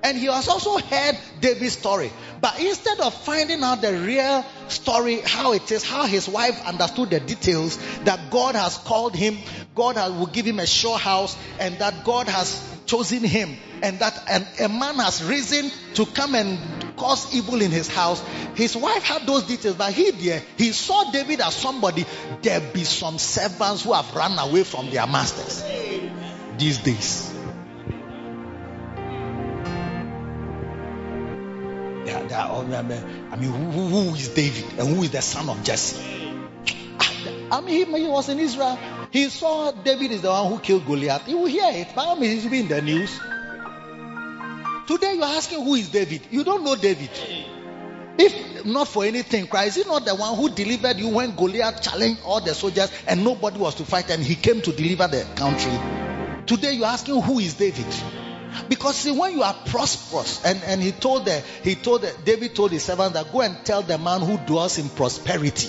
And 0.03 0.17
he 0.17 0.27
has 0.27 0.49
also 0.49 0.79
heard 0.79 1.19
David's 1.41 1.77
story. 1.77 2.13
But 2.41 2.61
instead 2.61 3.01
of 3.01 3.13
finding 3.15 3.63
out 3.65 3.81
the 3.83 3.93
real 3.93 4.45
story, 4.69 5.21
how 5.21 5.53
it 5.53 5.71
is, 5.73 5.83
how 5.83 6.07
his 6.07 6.29
wife 6.29 6.65
understood 6.67 7.11
the 7.11 7.21
details, 7.21 7.79
that 8.05 8.31
God 8.31 8.55
has 8.55 8.79
called 8.79 9.17
him, 9.17 9.39
God 9.75 9.97
will 10.17 10.27
give 10.27 10.47
him 10.47 10.61
a 10.61 10.67
sure 10.67 10.99
house, 10.99 11.37
and 11.59 11.79
that 11.79 12.05
God 12.05 12.29
has 12.29 12.63
chosen 12.87 13.25
him, 13.25 13.57
and 13.83 13.99
that 13.99 14.23
an, 14.31 14.47
a 14.61 14.69
man 14.69 14.97
has 14.97 15.23
risen 15.23 15.71
to 15.95 16.07
come 16.07 16.37
and 16.37 16.59
cause 16.97 17.35
evil 17.35 17.61
in 17.61 17.73
his 17.73 17.89
house. 17.89 18.23
His 18.55 18.77
wife 18.77 19.03
had 19.03 19.27
those 19.27 19.45
details, 19.45 19.77
but 19.77 19.93
he 19.93 20.13
there, 20.13 20.43
he 20.57 20.71
saw 20.71 21.11
David 21.11 21.41
as 21.41 21.55
somebody. 21.55 22.07
There 22.43 22.61
be 22.61 22.85
some 22.85 23.19
servants 23.19 23.83
who 23.83 23.93
have 23.93 24.15
run 24.15 24.39
away 24.39 24.63
from 24.63 24.91
their 24.91 25.07
masters 25.07 25.65
these 26.57 26.79
days. 26.79 27.38
Oh, 32.41 32.65
I 32.73 33.37
mean, 33.37 33.51
who, 33.51 33.89
who 33.89 34.15
is 34.15 34.29
David 34.29 34.79
and 34.79 34.95
who 34.95 35.03
is 35.03 35.11
the 35.11 35.21
son 35.21 35.49
of 35.49 35.63
Jesse? 35.65 36.19
I 37.51 37.61
mean, 37.61 37.87
he, 37.87 38.07
was 38.07 38.29
in 38.29 38.39
Israel. 38.39 38.79
He 39.11 39.29
saw 39.29 39.73
David 39.73 40.13
is 40.13 40.23
the 40.23 40.31
one 40.31 40.53
who 40.53 40.59
killed 40.61 40.87
Goliath. 40.87 41.27
You 41.29 41.39
will 41.39 41.47
hear 41.47 41.71
it, 41.73 41.89
but 41.95 42.17
I 42.17 42.21
mean, 42.21 42.37
it's 42.37 42.47
been 42.47 42.63
in 42.63 42.69
the 42.69 42.83
news. 42.83 43.19
Today, 44.87 45.15
you 45.15 45.23
are 45.23 45.37
asking 45.37 45.65
who 45.65 45.75
is 45.75 45.89
David. 45.89 46.23
You 46.31 46.45
don't 46.45 46.65
know 46.65 46.77
David. 46.77 47.11
If 48.19 48.65
not 48.65 48.89
for 48.89 49.05
anything, 49.05 49.47
Christ 49.47 49.79
is 49.79 49.87
not 49.87 50.05
the 50.05 50.15
one 50.15 50.37
who 50.37 50.51
delivered 50.51 50.99
you 50.99 51.09
when 51.09 51.37
Goliath 51.37 51.83
challenged 51.83 52.21
all 52.25 52.41
the 52.41 52.55
soldiers 52.55 52.91
and 53.07 53.25
nobody 53.25 53.59
was 53.59 53.75
to 53.77 53.85
fight, 53.85 54.11
and 54.11 54.23
he 54.23 54.35
came 54.35 54.61
to 54.63 54.73
deliver 54.73 55.09
the 55.09 55.25
country. 55.37 55.73
Today, 56.47 56.73
you're 56.73 56.87
asking 56.87 57.21
who 57.23 57.39
is 57.39 57.55
David. 57.55 57.87
Because 58.69 58.97
see, 58.97 59.11
when 59.11 59.33
you 59.33 59.43
are 59.43 59.55
prosperous, 59.67 60.45
and, 60.45 60.63
and 60.65 60.83
he 60.83 60.93
told 60.93 61.25
the, 61.25 61.43
he 61.63 61.75
told 61.75 62.03
the, 62.03 62.15
David 62.25 62.55
told 62.55 62.73
his 62.73 62.85
servant 62.85 63.15
that 63.15 63.33
go 63.33 63.41
and 63.41 63.57
tell 63.65 63.83
the 63.83 63.99
man 63.99 64.21
who 64.21 64.37
dwells 64.39 64.79
in 64.79 64.89
prosperity. 64.89 65.69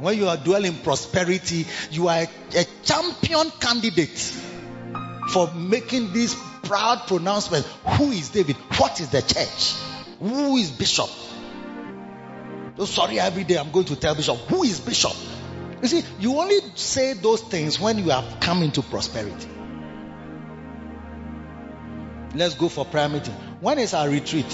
When 0.00 0.18
you 0.18 0.28
are 0.28 0.36
dwelling 0.36 0.74
in 0.74 0.78
prosperity, 0.80 1.66
you 1.90 2.08
are 2.08 2.22
a, 2.22 2.28
a 2.58 2.64
champion 2.82 3.50
candidate 3.60 4.18
for 5.30 5.52
making 5.54 6.12
this 6.12 6.36
proud 6.64 7.06
pronouncement. 7.06 7.64
Who 7.96 8.10
is 8.10 8.30
David? 8.30 8.56
What 8.78 9.00
is 9.00 9.10
the 9.10 9.22
church? 9.22 9.74
Who 10.18 10.56
is 10.56 10.70
Bishop? 10.70 11.08
Oh, 12.78 12.84
sorry, 12.84 13.20
every 13.20 13.44
day 13.44 13.58
I'm 13.58 13.70
going 13.70 13.86
to 13.86 13.96
tell 13.96 14.14
Bishop, 14.14 14.36
who 14.48 14.62
is 14.62 14.80
Bishop? 14.80 15.12
You 15.82 15.88
see, 15.88 16.02
you 16.20 16.36
only 16.36 16.58
say 16.74 17.12
those 17.14 17.42
things 17.42 17.78
when 17.78 17.98
you 17.98 18.10
have 18.10 18.40
come 18.40 18.62
into 18.62 18.82
prosperity. 18.82 19.48
Let's 22.34 22.54
go 22.54 22.68
for 22.68 22.84
prayer 22.84 23.08
meeting. 23.08 23.34
When 23.60 23.78
is 23.78 23.92
our 23.94 24.08
retreat? 24.08 24.46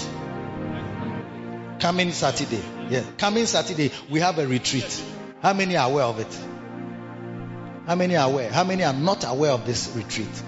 Coming 1.79 2.11
Saturday. 2.11 2.61
Yeah. 2.89 3.03
Coming 3.17 3.45
Saturday, 3.45 3.91
we 4.09 4.19
have 4.19 4.37
a 4.37 4.45
retreat. 4.45 5.01
How 5.41 5.53
many 5.53 5.77
are 5.77 5.89
aware 5.89 6.03
of 6.03 6.19
it? 6.19 6.39
How 7.87 7.95
many 7.95 8.17
are 8.17 8.29
aware? 8.29 8.51
How 8.51 8.65
many 8.65 8.83
are 8.83 8.93
not 8.93 9.23
aware 9.25 9.51
of 9.51 9.65
this 9.65 9.93
retreat? 9.95 10.43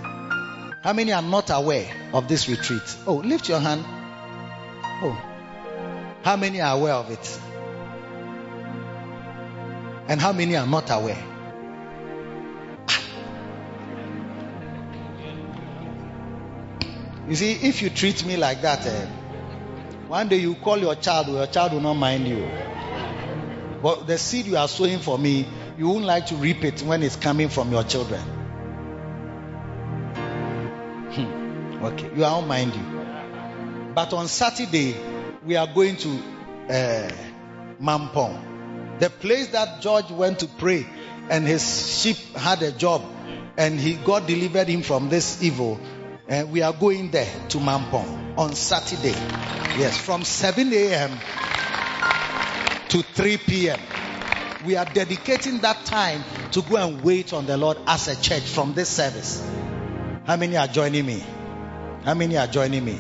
How 0.84 0.94
many 0.94 1.14
are 1.14 1.22
not 1.22 1.50
aware 1.52 1.90
of 2.14 2.28
this 2.28 2.50
retreat? 2.50 2.82
Oh, 3.08 3.16
lift 3.16 3.48
your 3.48 3.60
hand. 3.60 3.86
Oh. 5.04 5.18
How 6.24 6.36
many 6.36 6.60
are 6.60 6.76
aware 6.76 6.94
of 6.94 7.10
it? 7.10 7.40
And 10.10 10.20
how 10.20 10.34
many 10.34 10.58
are 10.58 10.68
not 10.68 10.90
aware? 10.92 11.31
You 17.32 17.38
see, 17.38 17.54
if 17.54 17.82
you 17.82 17.90
treat 17.90 18.26
me 18.26 18.36
like 18.36 18.62
that, 18.62 18.86
eh, 18.86 19.06
one 20.10 20.28
day 20.28 20.36
you 20.36 20.54
call 20.56 20.78
your 20.78 20.96
child, 20.96 21.30
your 21.30 21.48
child 21.48 21.72
will 21.72 21.80
not 21.80 21.94
mind 21.94 22.28
you. 22.28 22.46
But 23.82 24.06
the 24.06 24.18
seed 24.18 24.48
you 24.48 24.58
are 24.58 24.68
sowing 24.68 25.00
for 25.00 25.18
me, 25.18 25.48
you 25.78 25.88
won't 25.88 26.04
like 26.04 26.26
to 26.26 26.36
reap 26.36 26.66
it 26.66 26.82
when 26.82 27.02
it's 27.04 27.16
coming 27.16 27.48
from 27.48 27.72
your 27.72 27.86
children. 27.86 28.20
Hmm. 31.14 31.86
Okay, 31.86 32.10
you 32.14 32.22
won't 32.22 32.48
mind 32.48 32.76
you. 32.76 33.94
But 33.96 34.12
on 34.12 34.28
Saturday, 34.28 34.98
we 35.46 35.56
are 35.56 35.68
going 35.74 35.96
to 35.96 36.10
uh, 36.68 37.12
Mampong, 37.82 39.00
the 39.00 39.10
place 39.10 39.48
that 39.52 39.82
George 39.82 40.12
went 40.12 40.40
to 40.40 40.48
pray, 40.48 40.86
and 41.30 41.48
his 41.48 42.02
sheep 42.02 42.18
had 42.36 42.62
a 42.62 42.74
job, 42.74 43.02
and 43.56 43.80
he 43.80 43.94
God 43.94 44.28
delivered 44.28 44.68
him 44.68 44.82
from 44.82 45.08
this 45.08 45.42
evil. 45.42 45.80
And 46.32 46.50
we 46.50 46.62
are 46.62 46.72
going 46.72 47.12
there 47.12 47.30
to 47.50 47.58
Mampong 47.58 48.38
on 48.38 48.56
Saturday. 48.56 49.12
Yes, 49.78 49.98
from 49.98 50.24
7 50.24 50.72
a.m. 50.72 51.12
to 52.88 53.02
3 53.02 53.36
p.m. 53.36 53.78
We 54.66 54.78
are 54.78 54.86
dedicating 54.86 55.60
that 55.60 55.84
time 55.84 56.24
to 56.52 56.62
go 56.62 56.78
and 56.78 57.04
wait 57.04 57.34
on 57.34 57.48
the 57.48 57.58
Lord 57.58 57.80
as 57.86 58.08
a 58.08 58.16
church 58.16 58.44
from 58.44 58.74
this 58.74 58.88
service. 58.88 59.46
How 60.26 60.38
many 60.38 60.56
are 60.56 60.68
joining 60.68 61.06
me? 61.06 61.22
How 62.06 62.14
many 62.14 62.38
are 62.38 62.48
joining 62.48 62.86
me? 62.86 62.98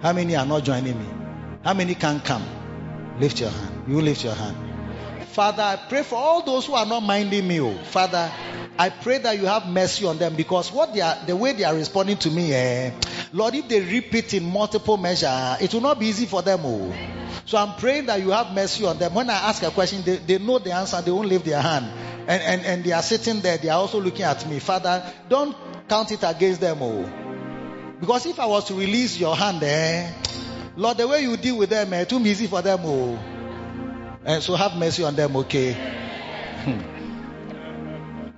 How 0.00 0.12
many 0.12 0.36
are 0.36 0.46
not 0.46 0.62
joining 0.62 0.96
me? 0.96 1.06
How 1.64 1.74
many 1.74 1.96
can 1.96 2.20
come? 2.20 2.46
Lift 3.18 3.40
your 3.40 3.50
hand. 3.50 3.88
You 3.88 4.00
lift 4.00 4.22
your 4.22 4.34
hand. 4.34 4.67
Father, 5.38 5.62
I 5.62 5.76
pray 5.76 6.02
for 6.02 6.16
all 6.16 6.42
those 6.42 6.66
who 6.66 6.74
are 6.74 6.84
not 6.84 6.98
minding 7.04 7.46
me. 7.46 7.60
Oh. 7.60 7.72
Father, 7.84 8.28
I 8.76 8.88
pray 8.88 9.18
that 9.18 9.38
you 9.38 9.46
have 9.46 9.68
mercy 9.68 10.04
on 10.04 10.18
them 10.18 10.34
because 10.34 10.72
what 10.72 10.92
they 10.92 11.00
are, 11.00 11.16
the 11.28 11.36
way 11.36 11.52
they 11.52 11.62
are 11.62 11.76
responding 11.76 12.16
to 12.16 12.28
me, 12.28 12.52
eh, 12.52 12.90
Lord, 13.32 13.54
if 13.54 13.68
they 13.68 13.80
repeat 13.80 14.34
in 14.34 14.42
multiple 14.44 14.96
measure, 14.96 15.56
it 15.60 15.72
will 15.72 15.80
not 15.80 16.00
be 16.00 16.06
easy 16.06 16.26
for 16.26 16.42
them. 16.42 16.62
Oh. 16.64 16.92
So 17.44 17.56
I'm 17.56 17.76
praying 17.76 18.06
that 18.06 18.20
you 18.20 18.30
have 18.30 18.52
mercy 18.52 18.84
on 18.84 18.98
them. 18.98 19.14
When 19.14 19.30
I 19.30 19.34
ask 19.34 19.62
a 19.62 19.70
question, 19.70 20.02
they, 20.02 20.16
they 20.16 20.38
know 20.38 20.58
the 20.58 20.72
answer, 20.72 21.00
they 21.00 21.12
won't 21.12 21.28
lift 21.28 21.44
their 21.44 21.62
hand. 21.62 21.86
And, 22.26 22.42
and, 22.42 22.66
and 22.66 22.84
they 22.84 22.90
are 22.90 23.02
sitting 23.02 23.38
there, 23.40 23.58
they 23.58 23.68
are 23.68 23.78
also 23.78 24.00
looking 24.00 24.24
at 24.24 24.44
me. 24.50 24.58
Father, 24.58 25.04
don't 25.28 25.56
count 25.88 26.10
it 26.10 26.24
against 26.24 26.60
them. 26.60 26.78
Oh. 26.80 27.94
Because 28.00 28.26
if 28.26 28.40
I 28.40 28.46
was 28.46 28.64
to 28.64 28.74
release 28.74 29.16
your 29.16 29.36
hand, 29.36 29.62
eh, 29.62 30.12
Lord, 30.74 30.96
the 30.96 31.06
way 31.06 31.22
you 31.22 31.36
deal 31.36 31.58
with 31.58 31.70
them, 31.70 31.92
eh, 31.92 32.00
it 32.00 32.10
won't 32.10 32.24
be 32.24 32.30
easy 32.30 32.48
for 32.48 32.60
them. 32.60 32.80
Oh. 32.82 33.37
And 34.28 34.42
so 34.42 34.54
have 34.56 34.76
mercy 34.76 35.04
on 35.04 35.16
them, 35.16 35.34
okay? 35.36 35.72
Hmm. 35.72 36.98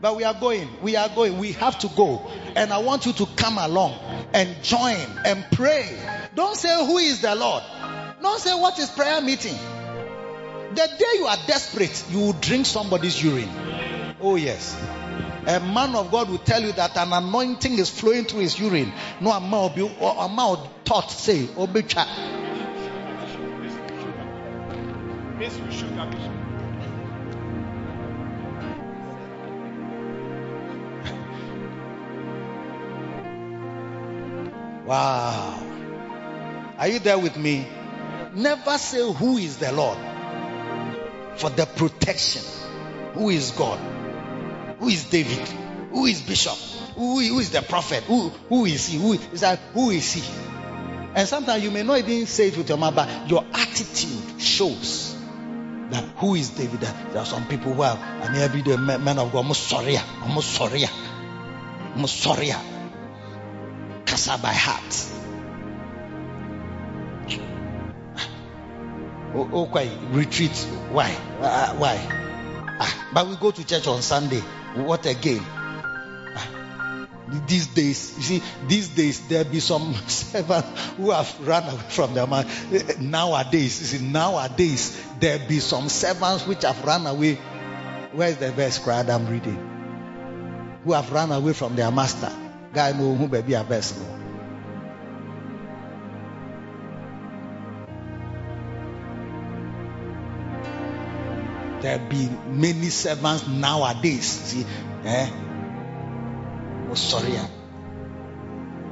But 0.00 0.14
we 0.14 0.22
are 0.22 0.34
going. 0.34 0.68
We 0.82 0.94
are 0.94 1.08
going. 1.08 1.36
We 1.38 1.50
have 1.52 1.80
to 1.80 1.88
go. 1.88 2.30
And 2.54 2.72
I 2.72 2.78
want 2.78 3.06
you 3.06 3.12
to 3.14 3.26
come 3.34 3.58
along 3.58 3.98
and 4.32 4.62
join 4.62 4.96
and 5.24 5.44
pray. 5.50 6.00
Don't 6.36 6.56
say, 6.56 6.86
Who 6.86 6.98
is 6.98 7.20
the 7.22 7.34
Lord? 7.34 7.64
Don't 8.22 8.40
say, 8.40 8.54
What 8.54 8.78
is 8.78 8.88
prayer 8.88 9.20
meeting? 9.20 9.56
The 10.70 10.86
day 10.96 11.18
you 11.18 11.26
are 11.26 11.38
desperate, 11.48 12.04
you 12.08 12.20
will 12.20 12.34
drink 12.34 12.66
somebody's 12.66 13.20
urine. 13.20 13.50
Oh, 14.20 14.36
yes. 14.36 14.80
A 15.44 15.58
man 15.58 15.96
of 15.96 16.12
God 16.12 16.30
will 16.30 16.38
tell 16.38 16.62
you 16.62 16.70
that 16.70 16.96
an 16.96 17.12
anointing 17.12 17.76
is 17.80 17.90
flowing 17.90 18.26
through 18.26 18.42
his 18.42 18.56
urine. 18.60 18.92
No 19.20 19.32
amount 19.32 19.76
of 19.76 20.68
thought 20.84 21.10
say, 21.10 21.46
Obicha. 21.46 22.49
Wow. 34.86 35.62
Are 36.76 36.88
you 36.88 36.98
there 36.98 37.18
with 37.18 37.36
me? 37.36 37.66
Never 38.34 38.76
say 38.76 39.12
who 39.12 39.38
is 39.38 39.56
the 39.56 39.72
Lord 39.72 39.96
for 41.36 41.48
the 41.48 41.64
protection. 41.64 42.42
Who 43.14 43.30
is 43.30 43.52
God? 43.52 43.78
Who 44.78 44.88
is 44.88 45.04
David? 45.04 45.48
Who 45.90 46.06
is 46.06 46.20
Bishop? 46.20 46.56
Who, 46.96 47.20
who 47.20 47.38
is 47.38 47.50
the 47.50 47.62
prophet? 47.62 48.02
Who, 48.04 48.28
who 48.48 48.66
is 48.66 48.88
he? 48.88 48.98
Who 48.98 49.14
is 49.14 49.40
that? 49.40 49.58
Who 49.74 49.90
is 49.90 50.12
he? 50.12 50.22
And 51.14 51.26
sometimes 51.26 51.62
you 51.62 51.70
may 51.70 51.82
not 51.82 51.98
even 51.98 52.26
say 52.26 52.48
it 52.48 52.58
with 52.58 52.68
your 52.68 52.78
mouth, 52.78 52.94
but 52.94 53.30
your 53.30 53.44
attitude 53.54 54.40
shows 54.40 55.16
that 55.90 56.04
who 56.16 56.34
is 56.34 56.50
David. 56.50 56.80
There 56.80 57.18
are 57.18 57.26
some 57.26 57.46
people 57.46 57.74
who 57.74 57.82
are, 57.82 57.96
I 57.96 58.32
mean, 58.32 58.40
every 58.40 58.62
day, 58.62 58.76
men 58.76 59.18
of 59.18 59.32
God, 59.32 59.38
almost 59.38 59.68
sorry, 59.68 59.96
almost 60.22 60.52
sorry, 60.52 60.84
almost 61.94 62.20
sorry. 62.20 62.50
Kasa 64.06 64.38
by 64.38 64.52
heart. 64.52 65.06
Oh, 69.32 69.68
okay, 69.70 69.90
retreat. 70.10 70.56
Why? 70.90 71.14
Uh, 71.40 71.74
why? 71.76 71.98
Ah, 72.80 73.10
but 73.14 73.28
we 73.28 73.36
go 73.36 73.52
to 73.52 73.64
church 73.64 73.86
on 73.86 74.02
Sunday. 74.02 74.40
What 74.74 75.06
again? 75.06 75.44
These 77.46 77.68
days, 77.68 78.16
you 78.16 78.22
see, 78.22 78.42
these 78.66 78.88
days 78.88 79.20
there 79.28 79.44
be 79.44 79.60
some 79.60 79.94
servants 80.06 80.68
who 80.96 81.10
have 81.12 81.46
run 81.46 81.62
away 81.64 81.82
from 81.88 82.14
their 82.14 82.26
man. 82.26 82.46
Nowadays, 82.98 83.80
you 83.80 83.98
see, 83.98 84.04
nowadays 84.04 85.00
there 85.20 85.38
be 85.38 85.60
some 85.60 85.88
servants 85.88 86.46
which 86.46 86.62
have 86.62 86.84
run 86.84 87.06
away. 87.06 87.34
Where's 88.12 88.36
the 88.38 88.50
verse 88.50 88.78
crowd 88.78 89.08
I'm 89.08 89.28
reading? 89.28 90.80
Who 90.84 90.92
have 90.92 91.12
run 91.12 91.30
away 91.30 91.52
from 91.52 91.76
their 91.76 91.92
master. 91.92 92.32
Guy 92.72 92.92
know 92.92 93.14
who 93.14 93.28
baby 93.28 93.54
a 93.54 93.62
verse. 93.62 93.96
No. 93.96 94.20
There 101.80 101.98
be 101.98 102.28
many 102.48 102.90
servants 102.90 103.46
nowadays. 103.46 104.26
See, 104.26 104.66
eh? 105.04 105.30
Oh, 106.90 106.94
sorry. 106.94 107.32
ah. 107.36 107.48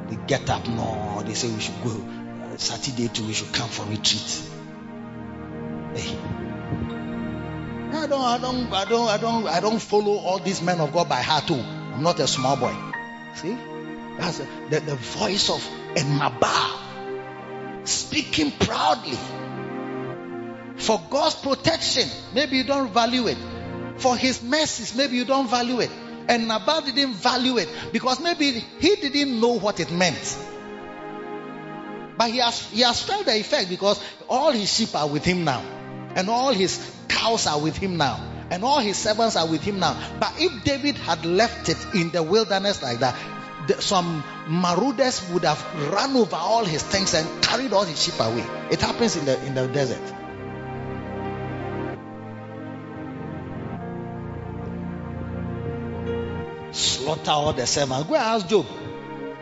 They 0.09 0.17
get 0.27 0.49
up. 0.49 0.67
No, 0.69 1.23
they 1.25 1.35
say 1.35 1.49
we 1.53 1.61
should 1.61 1.83
go. 1.83 1.91
Uh, 1.91 2.57
Saturday 2.57 3.09
too, 3.09 3.27
we 3.27 3.33
should 3.33 3.53
come 3.53 3.69
for 3.69 3.85
retreat. 3.87 4.43
Hey. 5.95 6.17
I 7.91 8.07
don't, 8.07 8.21
I 8.21 8.39
don't, 8.39 8.73
I 8.73 8.85
don't, 8.85 9.09
I 9.09 9.17
don't, 9.17 9.47
I 9.49 9.61
don't 9.61 9.81
follow 9.81 10.19
all 10.19 10.39
these 10.39 10.63
men 10.63 10.81
of 10.81 10.93
God 10.93 11.09
by 11.09 11.21
heart 11.21 11.47
too. 11.49 11.55
I'm 11.55 12.03
not 12.03 12.21
a 12.21 12.27
small 12.27 12.57
boy. 12.57 12.75
See, 13.35 13.57
that's 14.19 14.41
a, 14.41 14.47
the, 14.71 14.81
the 14.81 14.95
voice 14.95 15.51
of 15.51 15.61
Enmaba 15.95 16.87
speaking 17.87 18.53
proudly 18.53 19.19
for 20.77 21.01
God's 21.11 21.35
protection. 21.35 22.09
Maybe 22.35 22.59
you 22.59 22.65
don't 22.65 22.93
value 22.93 23.27
it. 23.27 23.39
For 23.97 24.17
His 24.17 24.43
mercies, 24.43 24.95
maybe 24.95 25.17
you 25.17 25.25
don't 25.25 25.49
value 25.49 25.81
it. 25.81 25.91
And 26.29 26.47
Nabal 26.47 26.83
didn't 26.83 27.15
value 27.15 27.57
it 27.57 27.69
because 27.91 28.21
maybe 28.21 28.63
he 28.79 28.97
didn't 28.97 29.41
know 29.41 29.59
what 29.59 29.81
it 29.81 29.91
meant. 29.91 30.39
But 32.19 32.31
he 32.31 32.39
has 32.39 32.61
he 32.71 32.83
has 32.83 33.01
felt 33.03 33.25
the 33.27 33.35
effect 33.37 33.71
because 33.71 34.03
all 34.29 34.53
his 34.53 34.73
sheep 34.73 34.95
are 34.95 35.09
with 35.09 35.25
him 35.25 35.45
now, 35.45 35.63
and 36.15 36.29
all 36.29 36.53
his 36.53 36.79
cows 37.09 37.47
are 37.47 37.61
with 37.61 37.77
him 37.77 37.97
now, 37.97 38.21
and 38.51 38.65
all 38.65 38.81
his 38.81 38.97
servants 38.97 39.37
are 39.37 39.47
with 39.47 39.63
him 39.63 39.79
now. 39.79 39.97
But 40.21 40.35
if 40.39 40.65
David 40.65 40.97
had 40.97 41.25
left 41.25 41.69
it 41.69 41.79
in 41.95 42.11
the 42.11 42.23
wilderness 42.23 42.83
like 42.83 42.99
that, 42.99 43.17
some 43.79 44.25
marauders 44.49 45.27
would 45.31 45.45
have 45.45 45.65
run 45.93 46.17
over 46.17 46.37
all 46.37 46.65
his 46.65 46.83
things 46.83 47.15
and 47.15 47.43
carried 47.43 47.73
all 47.73 47.85
his 47.85 48.03
sheep 48.03 48.19
away. 48.19 48.45
It 48.71 48.81
happens 48.81 49.17
in 49.17 49.25
the 49.25 49.43
in 49.47 49.55
the 49.55 49.69
desert. 49.69 50.03
Slaughter 56.79 57.31
all 57.31 57.53
the 57.53 57.67
servants. 57.67 58.09
Go 58.09 58.15
and 58.15 58.23
ask 58.23 58.49
Job. 58.49 58.67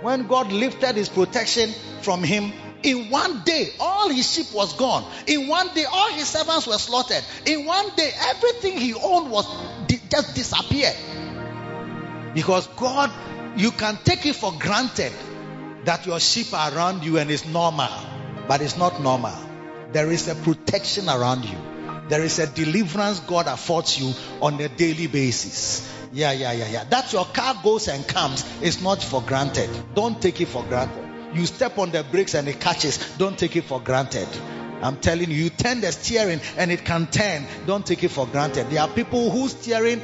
When 0.03 0.27
God 0.27 0.53
lifted 0.53 0.97
his 0.97 1.09
protection 1.09 1.71
from 2.03 2.23
him, 2.23 2.53
in 2.83 3.11
one 3.11 3.43
day, 3.45 3.71
all 3.81 4.09
his 4.09 4.33
sheep 4.33 4.53
was 4.55 4.75
gone. 4.75 5.11
In 5.27 5.49
one 5.49 5.75
day, 5.75 5.85
all 5.91 6.13
his 6.13 6.29
servants 6.29 6.67
were 6.67 6.79
slaughtered. 6.79 7.25
In 7.47 7.65
one 7.65 7.91
day, 7.97 8.11
everything 8.29 8.79
he 8.79 8.95
owned 8.95 9.31
was 9.31 9.47
just 9.89 10.35
disappeared. 10.35 10.95
Because 12.35 12.67
God, 12.77 13.11
you 13.57 13.71
can 13.71 13.99
take 14.05 14.27
it 14.27 14.37
for 14.37 14.53
granted 14.59 15.13
that 15.85 16.07
your 16.07 16.21
sheep 16.21 16.53
are 16.53 16.73
around 16.75 17.03
you 17.05 17.19
and 17.19 17.31
it's 17.31 17.47
normal, 17.47 17.89
but 18.47 18.61
it's 18.61 18.77
not 18.77 19.01
normal. 19.01 19.35
There 19.93 20.11
is 20.11 20.29
a 20.29 20.35
protection 20.35 21.09
around 21.09 21.45
you. 21.45 21.57
There 22.09 22.23
is 22.23 22.39
a 22.39 22.47
deliverance 22.47 23.21
God 23.21 23.47
affords 23.47 23.99
you 23.99 24.13
on 24.41 24.61
a 24.61 24.69
daily 24.69 25.07
basis. 25.09 25.93
Yeah, 26.13 26.33
yeah, 26.33 26.53
yeah, 26.53 26.69
yeah. 26.69 26.85
That 26.85 27.13
your 27.13 27.25
car 27.25 27.57
goes 27.63 27.89
and 27.89 28.07
comes 28.07 28.45
is 28.63 28.81
not 28.81 29.03
for 29.03 29.23
granted. 29.23 29.69
Don't 29.95 30.21
take 30.23 30.41
it 30.41 30.47
for 30.47 30.63
granted. 30.65 31.05
You 31.35 31.45
step 31.47 31.79
on 31.79 31.91
the 31.91 32.05
brakes 32.05 32.35
and 32.35 32.49
it 32.49 32.61
catches. 32.61 32.99
Don't 33.17 33.37
take 33.39 33.57
it 33.57 33.65
for 33.65 33.81
granted. 33.81 34.29
I'm 34.83 34.99
telling 34.99 35.31
you, 35.31 35.37
you 35.37 35.51
turn 35.51 35.81
the 35.81 35.91
steering 35.91 36.41
and 36.57 36.71
it 36.71 36.85
can 36.85 37.07
turn. 37.09 37.45
Don't 37.67 37.85
take 37.85 38.05
it 38.05 38.11
for 38.11 38.27
granted. 38.27 38.71
There 38.71 38.81
are 38.81 38.89
people 38.89 39.31
who 39.31 39.49
steering, 39.49 40.01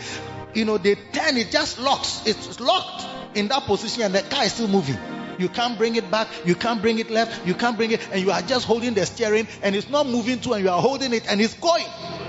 you 0.55 0.65
know, 0.65 0.79
they 0.79 0.97
turn, 0.97 1.37
it 1.37 1.51
just 1.51 1.79
locks. 1.79 2.23
It's 2.27 2.59
locked 2.59 3.07
in 3.37 3.49
that 3.49 3.63
position 3.65 4.03
and 4.03 4.15
the 4.15 4.23
car 4.23 4.45
is 4.45 4.53
still 4.53 4.69
moving. 4.69 4.99
You 5.43 5.49
can't 5.49 5.77
bring 5.77 5.97
it 5.97 6.09
back. 6.09 6.29
You 6.45 6.55
can't 6.55 6.81
bring 6.81 7.01
it 7.01 7.11
left. 7.11 7.45
You 7.45 7.55
can't 7.55 7.77
bring 7.77 7.91
it, 7.91 8.01
and 8.13 8.23
you 8.23 8.31
are 8.31 8.43
just 8.43 8.65
holding 8.65 8.95
the 8.95 9.05
steering, 9.05 9.49
and 9.61 9.75
it's 9.75 9.91
not 9.91 10.07
moving 10.07 10.39
to, 10.43 10.53
and 10.53 10.63
you 10.63 10.71
are 10.71 10.81
holding 10.81 11.13
it, 11.13 11.27
and 11.29 11.41
it's 11.41 11.55
going, 11.55 11.87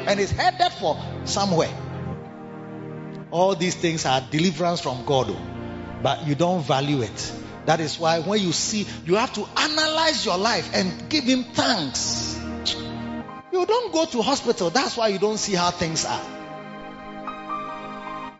and 0.07 0.19
it's 0.19 0.31
headed 0.31 0.71
for 0.79 0.99
somewhere. 1.25 1.71
All 3.29 3.53
these 3.53 3.75
things 3.75 4.07
are 4.07 4.19
deliverance 4.31 4.81
from 4.81 5.05
God, 5.05 5.27
oh, 5.29 5.39
but 6.01 6.25
you 6.25 6.33
don't 6.33 6.63
value 6.63 7.03
it. 7.03 7.33
That 7.67 7.79
is 7.79 7.99
why 7.99 8.19
when 8.19 8.41
you 8.41 8.51
see, 8.51 8.87
you 9.05 9.15
have 9.15 9.31
to 9.33 9.47
analyze 9.57 10.25
your 10.25 10.39
life 10.39 10.71
and 10.73 11.07
give 11.07 11.25
Him 11.25 11.43
thanks. 11.43 12.39
You 13.51 13.63
don't 13.67 13.93
go 13.93 14.05
to 14.05 14.23
hospital. 14.23 14.71
That's 14.71 14.97
why 14.97 15.09
you 15.09 15.19
don't 15.19 15.37
see 15.37 15.53
how 15.53 15.69
things 15.69 16.03
are. 16.05 16.21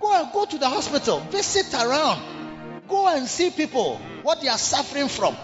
Go 0.02 0.30
go 0.34 0.46
to 0.46 0.58
the 0.58 0.68
hospital. 0.68 1.20
Visit 1.20 1.76
around. 1.76 2.33
Go 2.88 3.08
and 3.08 3.28
see 3.28 3.50
people 3.50 3.98
what 4.24 4.42
they 4.42 4.48
are 4.48 4.58
suffering 4.58 5.08
from. 5.08 5.36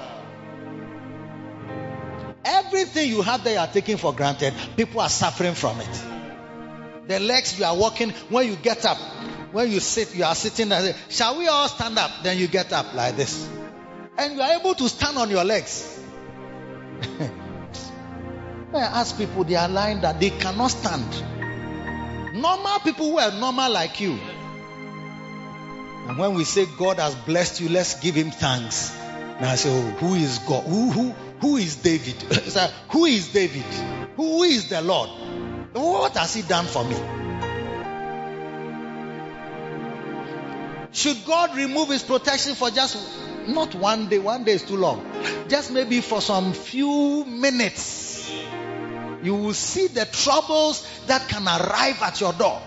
Everything 2.43 3.09
you 3.09 3.21
have 3.21 3.43
there 3.43 3.53
you 3.53 3.59
are 3.59 3.67
taking 3.67 3.97
for 3.97 4.13
granted. 4.13 4.53
People 4.77 5.01
are 5.01 5.09
suffering 5.09 5.53
from 5.53 5.79
it. 5.81 6.03
The 7.07 7.19
legs 7.19 7.59
you 7.59 7.65
are 7.65 7.75
walking, 7.75 8.11
when 8.29 8.47
you 8.47 8.55
get 8.55 8.85
up, 8.85 8.97
when 9.51 9.71
you 9.71 9.79
sit, 9.79 10.15
you 10.15 10.23
are 10.23 10.35
sitting 10.35 10.69
there. 10.69 10.95
Shall 11.09 11.37
we 11.37 11.47
all 11.47 11.67
stand 11.67 11.97
up? 11.97 12.11
Then 12.23 12.37
you 12.37 12.47
get 12.47 12.71
up 12.71 12.93
like 12.93 13.15
this. 13.15 13.49
And 14.17 14.35
you 14.35 14.41
are 14.41 14.59
able 14.59 14.75
to 14.75 14.87
stand 14.87 15.17
on 15.17 15.29
your 15.29 15.43
legs. 15.43 15.99
I 18.73 18.79
ask 18.81 19.17
people, 19.17 19.43
they 19.43 19.55
are 19.55 19.67
lying 19.67 20.01
that 20.01 20.19
they 20.19 20.29
cannot 20.29 20.67
stand. 20.67 21.05
Normal 22.35 22.79
people 22.79 23.09
who 23.11 23.17
are 23.17 23.31
normal 23.31 23.71
like 23.71 23.99
you. 23.99 24.19
And 26.09 26.17
when 26.17 26.33
we 26.33 26.43
say 26.43 26.65
God 26.65 26.97
has 26.97 27.13
blessed 27.13 27.61
you, 27.61 27.69
let's 27.69 27.99
give 27.99 28.15
him 28.15 28.31
thanks. 28.31 28.91
Now 29.39 29.51
I 29.51 29.55
say, 29.55 29.69
oh, 29.69 29.91
who 29.99 30.15
is 30.15 30.39
God? 30.39 30.63
Who 30.63 30.89
who 30.89 31.11
who 31.39 31.57
is 31.57 31.75
David? 31.75 32.15
Who 32.89 33.05
is 33.05 33.31
David? 33.31 33.63
Who 34.15 34.41
is 34.41 34.69
the 34.69 34.81
Lord? 34.81 35.11
What 35.73 36.17
has 36.17 36.33
he 36.33 36.41
done 36.41 36.65
for 36.65 36.83
me? 36.83 36.95
Should 40.93 41.23
God 41.25 41.55
remove 41.55 41.89
his 41.89 42.01
protection 42.01 42.55
for 42.55 42.71
just 42.71 42.97
not 43.47 43.75
one 43.75 44.09
day? 44.09 44.17
One 44.17 44.43
day 44.43 44.53
is 44.53 44.63
too 44.63 44.77
long. 44.77 45.05
Just 45.47 45.71
maybe 45.71 46.01
for 46.01 46.21
some 46.21 46.53
few 46.53 47.23
minutes. 47.25 48.33
You 49.21 49.35
will 49.35 49.53
see 49.53 49.85
the 49.85 50.05
troubles 50.05 50.89
that 51.05 51.29
can 51.29 51.43
arrive 51.47 52.01
at 52.01 52.19
your 52.19 52.33
door. 52.33 52.59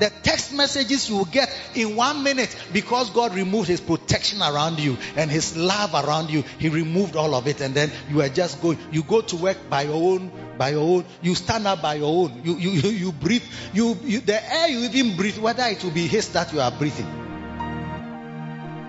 The 0.00 0.10
text 0.22 0.54
messages 0.54 1.10
you 1.10 1.18
will 1.18 1.26
get 1.26 1.54
in 1.74 1.94
one 1.94 2.22
minute 2.24 2.56
because 2.72 3.10
God 3.10 3.34
removed 3.34 3.68
his 3.68 3.82
protection 3.82 4.40
around 4.40 4.80
you 4.80 4.96
and 5.14 5.30
his 5.30 5.58
love 5.58 5.92
around 5.92 6.30
you. 6.30 6.42
He 6.58 6.70
removed 6.70 7.16
all 7.16 7.34
of 7.34 7.46
it 7.46 7.60
and 7.60 7.74
then 7.74 7.92
you 8.08 8.22
are 8.22 8.30
just 8.30 8.62
going. 8.62 8.78
You 8.90 9.02
go 9.02 9.20
to 9.20 9.36
work 9.36 9.58
by 9.68 9.82
your 9.82 9.96
own, 9.96 10.32
by 10.56 10.70
your 10.70 10.82
own. 10.82 11.04
You 11.20 11.34
stand 11.34 11.66
up 11.66 11.82
by 11.82 11.96
your 11.96 12.24
own. 12.24 12.40
You, 12.44 12.56
you, 12.56 12.70
you, 12.70 12.88
you 12.88 13.12
breathe. 13.12 13.44
You, 13.74 13.94
you, 14.02 14.20
the 14.20 14.42
air 14.54 14.68
you 14.68 14.80
even 14.88 15.16
breathe, 15.16 15.36
whether 15.36 15.64
it 15.64 15.84
will 15.84 15.90
be 15.90 16.06
his 16.06 16.30
that 16.30 16.50
you 16.54 16.60
are 16.62 16.70
breathing. 16.70 17.06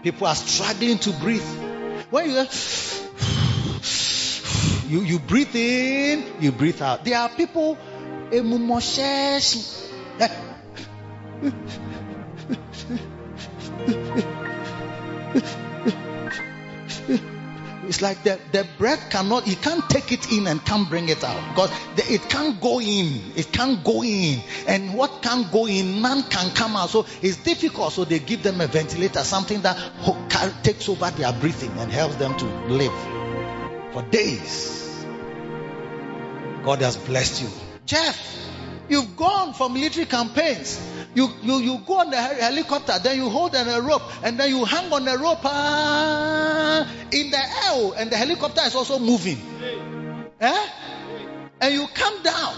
People 0.04 0.28
are 0.28 0.36
struggling 0.36 0.98
to 1.00 1.12
breathe. 1.12 1.44
When 2.10 2.30
you, 2.30 2.46
you, 4.88 5.02
you 5.02 5.20
breathe 5.20 5.56
in, 5.56 6.26
you 6.40 6.54
breathe 6.54 6.82
out. 6.82 7.04
There 7.04 7.18
are 7.18 7.28
people, 7.28 7.78
eh, 8.32 8.42
it's 17.88 18.02
like 18.02 18.24
the, 18.24 18.40
the 18.52 18.66
breath 18.78 19.10
cannot, 19.10 19.48
you 19.48 19.56
can't 19.56 19.90
take 19.90 20.12
it 20.12 20.32
in 20.32 20.48
and 20.48 20.64
can't 20.64 20.88
bring 20.88 21.10
it 21.10 21.24
out 21.24 21.56
because 21.56 21.70
the, 21.96 22.14
it 22.14 22.30
can't 22.30 22.62
go 22.62 22.80
in. 22.80 23.22
It 23.36 23.52
can't 23.52 23.84
go 23.84 24.04
in. 24.04 24.42
And 24.68 24.94
what 24.94 25.22
can't 25.22 25.52
go 25.52 25.68
in, 25.68 26.02
none 26.02 26.24
can 26.24 26.52
come 26.52 26.76
out. 26.76 26.90
So 26.90 27.06
it's 27.22 27.38
difficult. 27.38 27.94
So 27.94 28.06
they 28.06 28.20
give 28.20 28.44
them 28.44 28.62
a 28.62 28.68
ventilator, 28.68 29.20
something 29.20 29.62
that 29.62 29.78
takes 30.64 30.88
over 30.88 31.10
their 31.12 31.34
breathing 31.34 31.72
and 31.78 31.92
helps 31.92 32.16
them 32.16 32.38
to 32.38 32.46
live 32.68 32.94
for 33.94 34.04
days. 34.04 35.06
God 36.64 36.82
has 36.82 36.96
blessed 36.98 37.42
you. 37.42 37.50
Jeff, 37.86 38.51
you've 38.92 39.16
gone 39.16 39.54
for 39.54 39.70
military 39.70 40.06
campaigns. 40.06 40.80
You, 41.16 41.30
you, 41.42 41.58
you 41.60 41.82
go 41.88 42.00
on 42.00 42.12
the 42.12 42.22
helicopter, 42.22 43.00
then 43.00 43.18
you 43.18 43.30
hold 43.30 43.56
on 43.56 43.68
a 43.68 43.82
rope, 43.82 44.04
and 44.24 44.40
then 44.40 44.50
you 44.50 44.66
hang 44.66 44.92
on 44.92 45.06
the 45.06 45.18
rope 45.18 45.40
ah, 45.44 46.88
in 47.12 47.32
the 47.32 47.38
air, 47.38 47.92
and 47.98 48.12
the 48.12 48.18
helicopter 48.18 48.62
is 48.66 48.76
also 48.76 49.00
moving. 49.00 49.38
Eh? 50.40 50.68
And 51.62 51.74
you 51.74 51.88
come 51.94 52.22
down, 52.22 52.54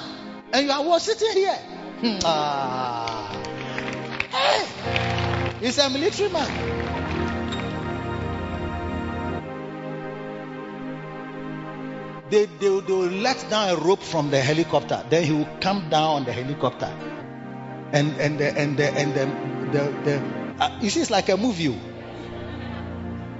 and 0.51 0.65
you 0.65 0.71
are 0.71 0.83
was 0.83 1.03
sitting 1.03 1.31
here. 1.33 1.55
Hmm, 2.01 2.19
ah. 2.25 3.39
Hey, 4.31 5.59
he's 5.59 5.77
a 5.77 5.89
military 5.89 6.29
man. 6.29 6.82
They, 12.33 12.45
they, 12.45 12.67
will- 12.67 12.81
they 12.81 12.93
will 12.93 13.09
let 13.21 13.47
down 13.51 13.69
a 13.69 13.75
rope 13.75 14.01
from 14.01 14.31
the 14.31 14.41
helicopter. 14.41 15.05
Then 15.07 15.23
he 15.23 15.31
will 15.33 15.47
come 15.61 15.87
down 15.89 16.15
on 16.15 16.25
the 16.25 16.33
helicopter. 16.33 16.87
And 17.91 18.19
and 18.19 18.39
the, 18.39 18.57
and 18.57 18.75
the, 18.75 18.89
and 18.89 19.13
the, 19.13 19.25
the, 19.77 19.91
the 20.03 20.63
uh, 20.63 20.79
you 20.81 20.89
see, 20.89 21.01
it's 21.01 21.11
like 21.11 21.29
a 21.29 21.37
movie. 21.37 21.65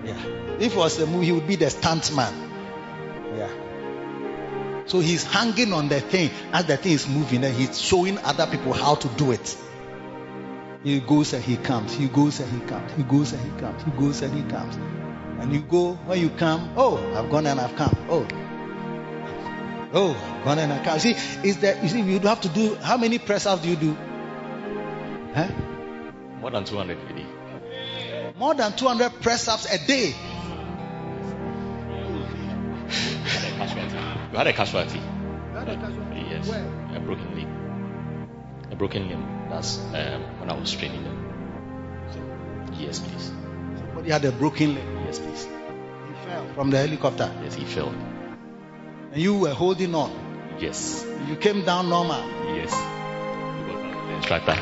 Yeah. 0.05 0.23
If 0.59 0.73
it 0.73 0.77
was 0.77 0.99
a 0.99 1.07
movie, 1.07 1.25
he 1.25 1.31
would 1.31 1.47
be 1.47 1.55
the 1.55 1.65
stuntman. 1.71 2.33
Yeah. 3.35 3.49
So 4.85 4.99
he's 4.99 5.23
hanging 5.23 5.73
on 5.73 5.89
the 5.89 5.99
thing 5.99 6.29
as 6.51 6.65
the 6.65 6.77
thing 6.77 6.91
is 6.91 7.07
moving, 7.07 7.43
and 7.43 7.55
he's 7.55 7.81
showing 7.81 8.19
other 8.19 8.45
people 8.45 8.73
how 8.73 8.93
to 8.93 9.07
do 9.07 9.31
it. 9.31 9.57
He 10.83 10.99
goes 10.99 11.33
and 11.33 11.43
he 11.43 11.57
comes. 11.57 11.95
He 11.95 12.09
goes 12.09 12.39
and 12.41 12.61
he 12.61 12.67
comes. 12.67 12.91
He 12.93 13.01
goes 13.01 13.33
and 13.33 13.41
he 13.53 13.59
comes. 13.59 13.83
He 13.85 13.91
goes 13.91 14.21
and 14.21 14.35
he 14.35 14.43
comes. 14.51 14.75
And 15.41 15.51
you 15.51 15.61
go 15.61 15.93
when 16.05 16.21
you 16.21 16.29
come. 16.29 16.73
Oh, 16.77 16.97
I've 17.15 17.31
gone 17.31 17.47
and 17.47 17.59
I've 17.59 17.75
come. 17.75 17.97
Oh, 18.07 18.27
oh, 19.93 20.11
I've 20.13 20.43
gone 20.45 20.59
and 20.59 20.73
I've 20.73 20.83
come. 20.83 20.99
See, 20.99 21.15
is 21.43 21.57
that 21.59 21.81
you 21.83 21.89
see? 21.89 22.01
You 22.01 22.19
have 22.19 22.41
to 22.41 22.49
do 22.49 22.75
how 22.75 22.97
many 22.97 23.19
press 23.19 23.45
ups 23.45 23.61
do 23.63 23.69
you 23.69 23.75
do? 23.75 23.93
Huh? 25.33 25.49
More 26.41 26.51
than 26.51 26.65
200 26.65 26.97
really. 27.09 27.25
More 28.37 28.53
than 28.53 28.73
200 28.73 29.21
press 29.21 29.47
ups 29.47 29.65
a 29.71 29.77
day. 29.85 30.13
You 34.33 34.37
had 34.39 34.47
a 34.47 34.53
casualty. 34.53 34.97
You 34.97 35.57
had 35.57 35.69
a 35.69 35.75
casualty. 35.75 36.25
Yes. 36.29 36.49
A 36.49 36.99
broken 36.99 37.35
limb. 37.35 38.29
A 38.71 38.75
broken 38.75 39.07
limb. 39.07 39.47
That's 39.49 39.77
um, 39.93 40.21
when 40.39 40.49
I 40.49 40.57
was 40.59 40.71
training 40.73 41.03
them. 41.03 42.73
Yes, 42.79 42.99
please. 42.99 43.31
Somebody 43.77 44.09
had 44.09 44.25
a 44.25 44.31
broken 44.31 44.73
leg. 44.73 44.83
Yes, 45.05 45.19
please. 45.19 45.45
He 45.45 46.27
fell 46.27 46.47
from 46.55 46.71
the 46.71 46.77
helicopter, 46.77 47.31
Yes, 47.43 47.53
he 47.53 47.65
fell. 47.65 47.93
And 49.13 49.21
you 49.21 49.37
were 49.37 49.53
holding 49.53 49.93
on. 49.93 50.11
Yes. 50.59 51.05
You 51.27 51.35
came 51.35 51.63
down 51.63 51.89
normal. 51.89 52.21
Yes. 52.55 52.71
The 52.71 54.15
instructor. 54.15 54.57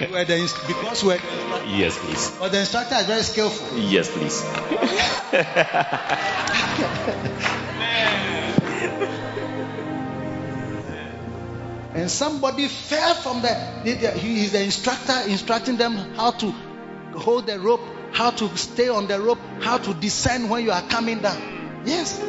You 0.00 0.12
were 0.12 0.24
the 0.24 0.36
inst- 0.36 0.66
because 0.68 1.02
you 1.02 1.08
were 1.08 1.18
the 1.18 1.24
instructor. 1.24 1.66
Yes, 1.66 1.98
please. 1.98 2.30
But 2.38 2.52
the 2.52 2.60
instructor 2.60 2.94
is 2.94 3.06
very 3.06 3.22
skillful. 3.22 3.78
Yes, 3.78 4.10
please. 4.10 4.42
And 11.94 12.10
somebody 12.10 12.68
fell 12.68 13.14
from 13.14 13.42
the- 13.42 13.54
he 14.18 14.44
is 14.44 14.52
the 14.52 14.62
instructor 14.62 15.20
instructing 15.26 15.76
them 15.76 15.96
how 16.14 16.30
to 16.32 16.50
hold 17.16 17.46
the 17.46 17.58
rope, 17.58 17.80
how 18.12 18.30
to 18.30 18.56
stay 18.56 18.88
on 18.88 19.08
the 19.08 19.18
rope, 19.20 19.38
how 19.60 19.78
to 19.78 19.94
descend 19.94 20.48
when 20.48 20.64
you 20.64 20.70
are 20.70 20.82
coming 20.82 21.20
down. 21.20 21.82
Yes. 21.84 22.20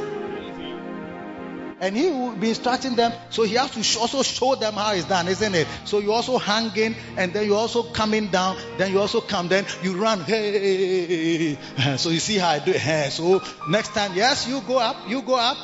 And 1.81 1.95
he 1.95 2.09
will 2.09 2.35
be 2.35 2.49
instructing 2.49 2.95
them, 2.95 3.13
so 3.29 3.43
he 3.43 3.55
has 3.55 3.71
to 3.71 3.99
also 3.99 4.21
show 4.21 4.55
them 4.55 4.73
how 4.73 4.93
it's 4.93 5.05
done, 5.05 5.29
isn't 5.29 5.55
it? 5.55 5.65
So 5.85 5.99
you 5.99 6.11
also 6.11 6.37
hanging, 6.37 6.95
and 7.17 7.31
then 7.31 7.45
you 7.45 7.55
also 7.55 7.83
coming 7.83 8.27
down, 8.27 8.57
then 8.77 8.91
you 8.91 8.99
also 8.99 9.21
come, 9.21 9.47
then 9.47 9.65
you 9.81 9.95
run. 9.95 10.19
Hey, 10.21 11.57
so 11.97 12.09
you 12.09 12.19
see 12.19 12.37
how 12.37 12.49
I 12.49 12.59
do 12.59 12.71
it. 12.75 13.11
So 13.11 13.41
next 13.69 13.93
time, 13.93 14.11
yes, 14.13 14.47
you 14.47 14.61
go 14.61 14.77
up, 14.79 15.07
you 15.07 15.21
go 15.21 15.35
up. 15.35 15.57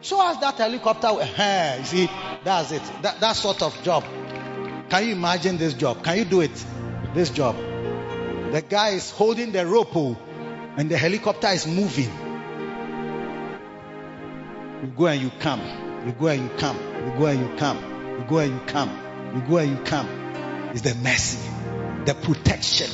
Show 0.00 0.20
us 0.20 0.38
that 0.38 0.56
helicopter. 0.56 1.08
You 1.78 1.84
see, 1.84 2.10
that's 2.42 2.72
it. 2.72 2.82
That, 3.02 3.20
that 3.20 3.36
sort 3.36 3.62
of 3.62 3.80
job. 3.82 4.04
Can 4.90 5.06
you 5.06 5.12
imagine 5.12 5.56
this 5.56 5.74
job? 5.74 6.02
Can 6.02 6.18
you 6.18 6.24
do 6.24 6.40
it? 6.40 6.64
This 7.14 7.30
job. 7.30 7.56
The 7.56 8.62
guy 8.68 8.90
is 8.90 9.10
holding 9.10 9.52
the 9.52 9.66
rope, 9.66 9.96
oh, 9.96 10.16
and 10.76 10.90
the 10.90 10.98
helicopter 10.98 11.48
is 11.48 11.66
moving. 11.66 12.23
You 14.84 14.90
go 14.90 15.06
and 15.06 15.22
you 15.22 15.30
come. 15.40 15.62
You 16.04 16.12
go 16.12 16.26
and 16.26 16.42
you 16.42 16.50
come. 16.58 16.76
You 17.06 17.18
go 17.18 17.24
and 17.24 17.40
you 17.40 17.56
come. 17.56 17.78
You 18.18 18.24
go 18.28 18.36
and 18.36 18.52
you 18.52 18.60
come. 18.66 18.90
You 19.34 19.40
go 19.40 19.56
and 19.56 19.70
you 19.70 19.82
come. 19.82 20.06
It's 20.72 20.82
the 20.82 20.94
mercy, 20.96 21.38
the 22.04 22.12
protection. 22.12 22.90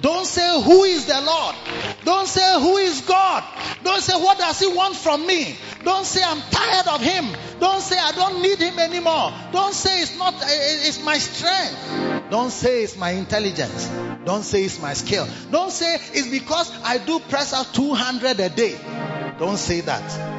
Don't 0.00 0.24
say 0.24 0.62
who 0.62 0.84
is 0.84 1.06
the 1.06 1.20
Lord. 1.20 1.56
Don't 2.04 2.28
say 2.28 2.60
who 2.60 2.76
is 2.76 3.00
God. 3.00 3.42
Don't 3.82 4.00
say 4.00 4.12
what 4.12 4.38
does 4.38 4.60
he 4.60 4.68
want 4.68 4.94
from 4.94 5.26
me. 5.26 5.56
Don't 5.82 6.04
say 6.04 6.22
I'm 6.24 6.40
tired 6.52 6.86
of 6.86 7.00
him. 7.00 7.24
Don't 7.58 7.80
say 7.80 7.98
I 7.98 8.12
don't 8.12 8.40
need 8.40 8.60
him 8.60 8.78
anymore. 8.78 9.32
Don't 9.50 9.74
say 9.74 10.00
it's 10.00 10.16
not 10.16 10.34
it's 10.40 11.02
my 11.02 11.18
strength. 11.18 12.30
Don't 12.30 12.50
say 12.50 12.84
it's 12.84 12.96
my 12.96 13.10
intelligence. 13.10 13.90
Don't 14.24 14.44
say 14.44 14.62
it's 14.62 14.80
my 14.80 14.94
skill. 14.94 15.26
Don't 15.50 15.72
say 15.72 15.96
it's 15.96 16.30
because 16.30 16.70
I 16.84 16.98
do 16.98 17.18
press 17.18 17.52
up 17.52 17.72
200 17.72 18.38
a 18.38 18.48
day. 18.50 18.78
Don't 19.40 19.56
say 19.56 19.80
that. 19.80 20.37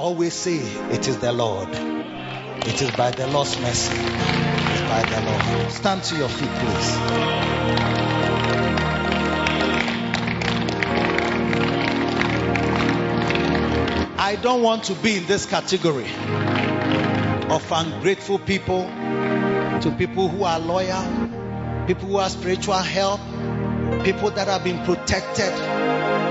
Always 0.00 0.32
say 0.32 0.56
it 0.56 1.08
is 1.08 1.18
the 1.18 1.30
Lord. 1.30 1.68
It 1.68 2.80
is 2.80 2.90
by 2.96 3.10
the 3.10 3.26
Lord's 3.26 3.60
mercy. 3.60 3.92
It 3.92 4.74
is 4.74 4.80
by 4.88 5.02
the 5.02 5.20
Lord. 5.26 5.70
Stand 5.72 6.02
to 6.04 6.16
your 6.16 6.28
feet, 6.30 6.48
please. 6.48 6.96
I 14.18 14.38
don't 14.40 14.62
want 14.62 14.84
to 14.84 14.94
be 14.94 15.18
in 15.18 15.26
this 15.26 15.44
category 15.44 16.08
of 17.50 17.70
ungrateful 17.70 18.38
people, 18.38 18.84
to 18.84 19.94
people 19.98 20.30
who 20.30 20.44
are 20.44 20.58
loyal, 20.58 21.04
people 21.86 22.08
who 22.08 22.16
are 22.16 22.30
spiritual 22.30 22.78
help, 22.78 23.20
people 24.02 24.30
that 24.30 24.48
have 24.48 24.64
been 24.64 24.82
protected, 24.86 25.52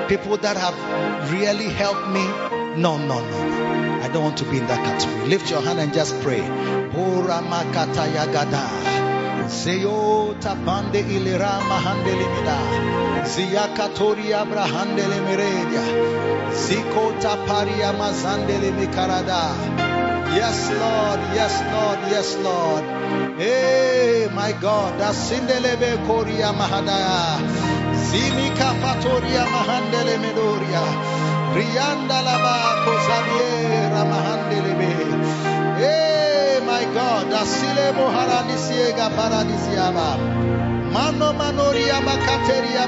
people 0.10 0.38
that 0.38 0.58
have 0.58 1.32
really 1.32 1.70
helped 1.70 2.08
me. 2.08 2.59
No, 2.78 2.98
no, 2.98 3.20
no, 3.20 3.48
no. 3.48 4.02
I 4.04 4.08
don't 4.08 4.24
want 4.24 4.38
to 4.38 4.46
be 4.46 4.58
in 4.58 4.68
that 4.68 4.84
category. 4.86 5.28
Lift 5.30 5.50
your 5.50 5.62
hand 5.62 5.80
and 5.80 5.94
just 5.94 6.20
pray. 6.22 6.42
Ora 6.42 7.42
makata 7.42 8.06
yagada. 8.16 8.64
Zeyo 9.50 10.36
tapande 10.40 11.02
ilera 11.02 11.60
mahande 11.70 12.14
limida. 12.20 12.58
Ziyakatori 13.26 14.32
abrahande 14.34 15.04
lemeredia. 15.12 15.84
Ziko 16.54 17.14
taparia 17.22 17.92
mazande 17.94 18.58
lemikarada. 18.60 19.42
Yes, 20.36 20.70
Lord. 20.70 21.20
Yes, 21.36 21.56
Lord. 21.74 22.00
Yes, 22.12 22.38
Lord. 22.38 22.84
Hey, 23.40 24.30
my 24.34 24.52
God. 24.62 25.00
Dasindelebe 25.00 25.98
koria 26.08 26.54
mahadaya. 26.54 27.42
Zimika 28.10 28.74
patoria 28.82 29.46
mahandele 29.54 30.18
medoria. 30.22 30.84
Rianda. 31.56 32.20
Hey, 35.78 36.58
eh, 36.58 36.66
my 36.66 36.84
God. 36.94 37.28
Moharadisiega 37.96 39.10
paradisiaba. 39.16 40.18
Mano 40.92 41.34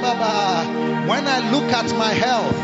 baba. 0.01 0.65
When 1.07 1.27
I 1.27 1.51
look 1.51 1.71
at 1.73 1.91
my 1.97 2.13
health, 2.13 2.55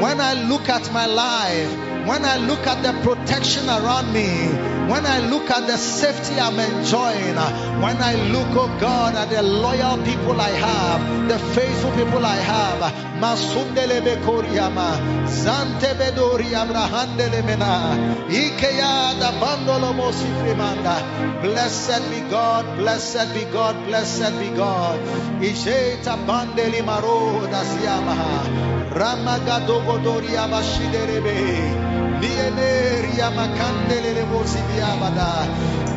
when 0.00 0.20
I 0.20 0.34
look 0.48 0.68
at 0.68 0.92
my 0.92 1.06
life, 1.06 1.70
when 2.06 2.24
I 2.24 2.36
look 2.36 2.66
at 2.66 2.82
the 2.82 2.92
protection 3.02 3.68
around 3.68 4.12
me, 4.12 4.75
when 4.88 5.04
I 5.04 5.18
look 5.28 5.50
at 5.50 5.66
the 5.66 5.76
safety 5.76 6.38
I'm 6.38 6.58
enjoying, 6.58 7.36
when 7.82 7.96
I 8.00 8.14
look, 8.30 8.48
oh 8.52 8.68
God, 8.80 9.14
at 9.16 9.30
the 9.30 9.42
loyal 9.42 9.98
people 10.04 10.40
I 10.40 10.50
have, 10.50 11.28
the 11.28 11.38
faithful 11.38 11.90
people 11.92 12.24
I 12.24 12.36
have, 12.36 12.80
Masundelebe 13.20 14.22
Koriama, 14.22 15.26
Zante 15.26 15.94
Bedori 15.98 16.54
Abrahandele 16.54 17.44
Mena, 17.44 17.96
Ikeya 18.28 19.18
da 19.18 19.32
Bandolo. 19.40 19.86
Blessed 21.42 22.10
be 22.10 22.20
God, 22.30 22.76
blessed 22.78 23.34
be 23.34 23.44
God, 23.52 23.74
blessed 23.86 24.38
be 24.38 24.50
God. 24.50 25.00
Isheta 25.40 26.16
Bandeli 26.26 26.84
Maro 26.84 27.46
Dasiamaha, 27.46 28.90
Ramagadogodoria 28.90 30.46
Bashiderebe. 30.48 31.85
Lieneria 32.20 33.30
makandele 33.30 34.14
le 34.14 34.24
vosi 34.30 34.60
diabada. 34.72 35.46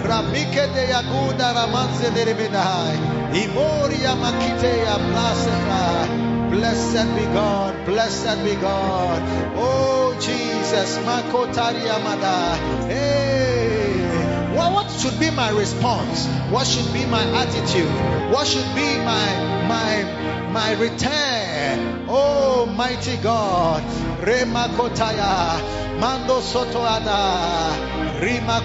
Rabike 0.09 0.65
de 0.73 0.83
yaguda 0.91 1.53
ramanze 1.53 2.09
de 2.13 2.25
rebedai. 2.25 2.97
Imoria 3.43 4.15
makite 4.15 4.71
ya 4.85 4.97
blaseta. 4.97 6.29
Blessed 6.49 7.15
be 7.15 7.25
God, 7.33 7.85
blessed 7.85 8.43
be 8.43 8.55
God. 8.55 9.21
Oh 9.55 10.17
Jesus, 10.19 10.97
makotaria 11.05 11.99
mada. 12.03 12.57
Hey. 12.87 13.69
Well, 14.55 14.73
what 14.73 14.91
should 14.91 15.19
be 15.19 15.29
my 15.29 15.51
response? 15.51 16.27
What 16.49 16.65
should 16.67 16.91
be 16.91 17.05
my 17.05 17.23
attitude? 17.41 17.87
What 18.33 18.47
should 18.47 18.65
be 18.75 18.97
my 18.97 19.27
my 19.69 20.39
my 20.51 20.73
return? 20.73 22.05
Oh 22.07 22.65
mighty 22.65 23.17
God. 23.17 23.84
Remakotaya. 24.21 25.77
Mando 25.99 26.39
sotoada, 26.39 27.98
rima 28.21 28.61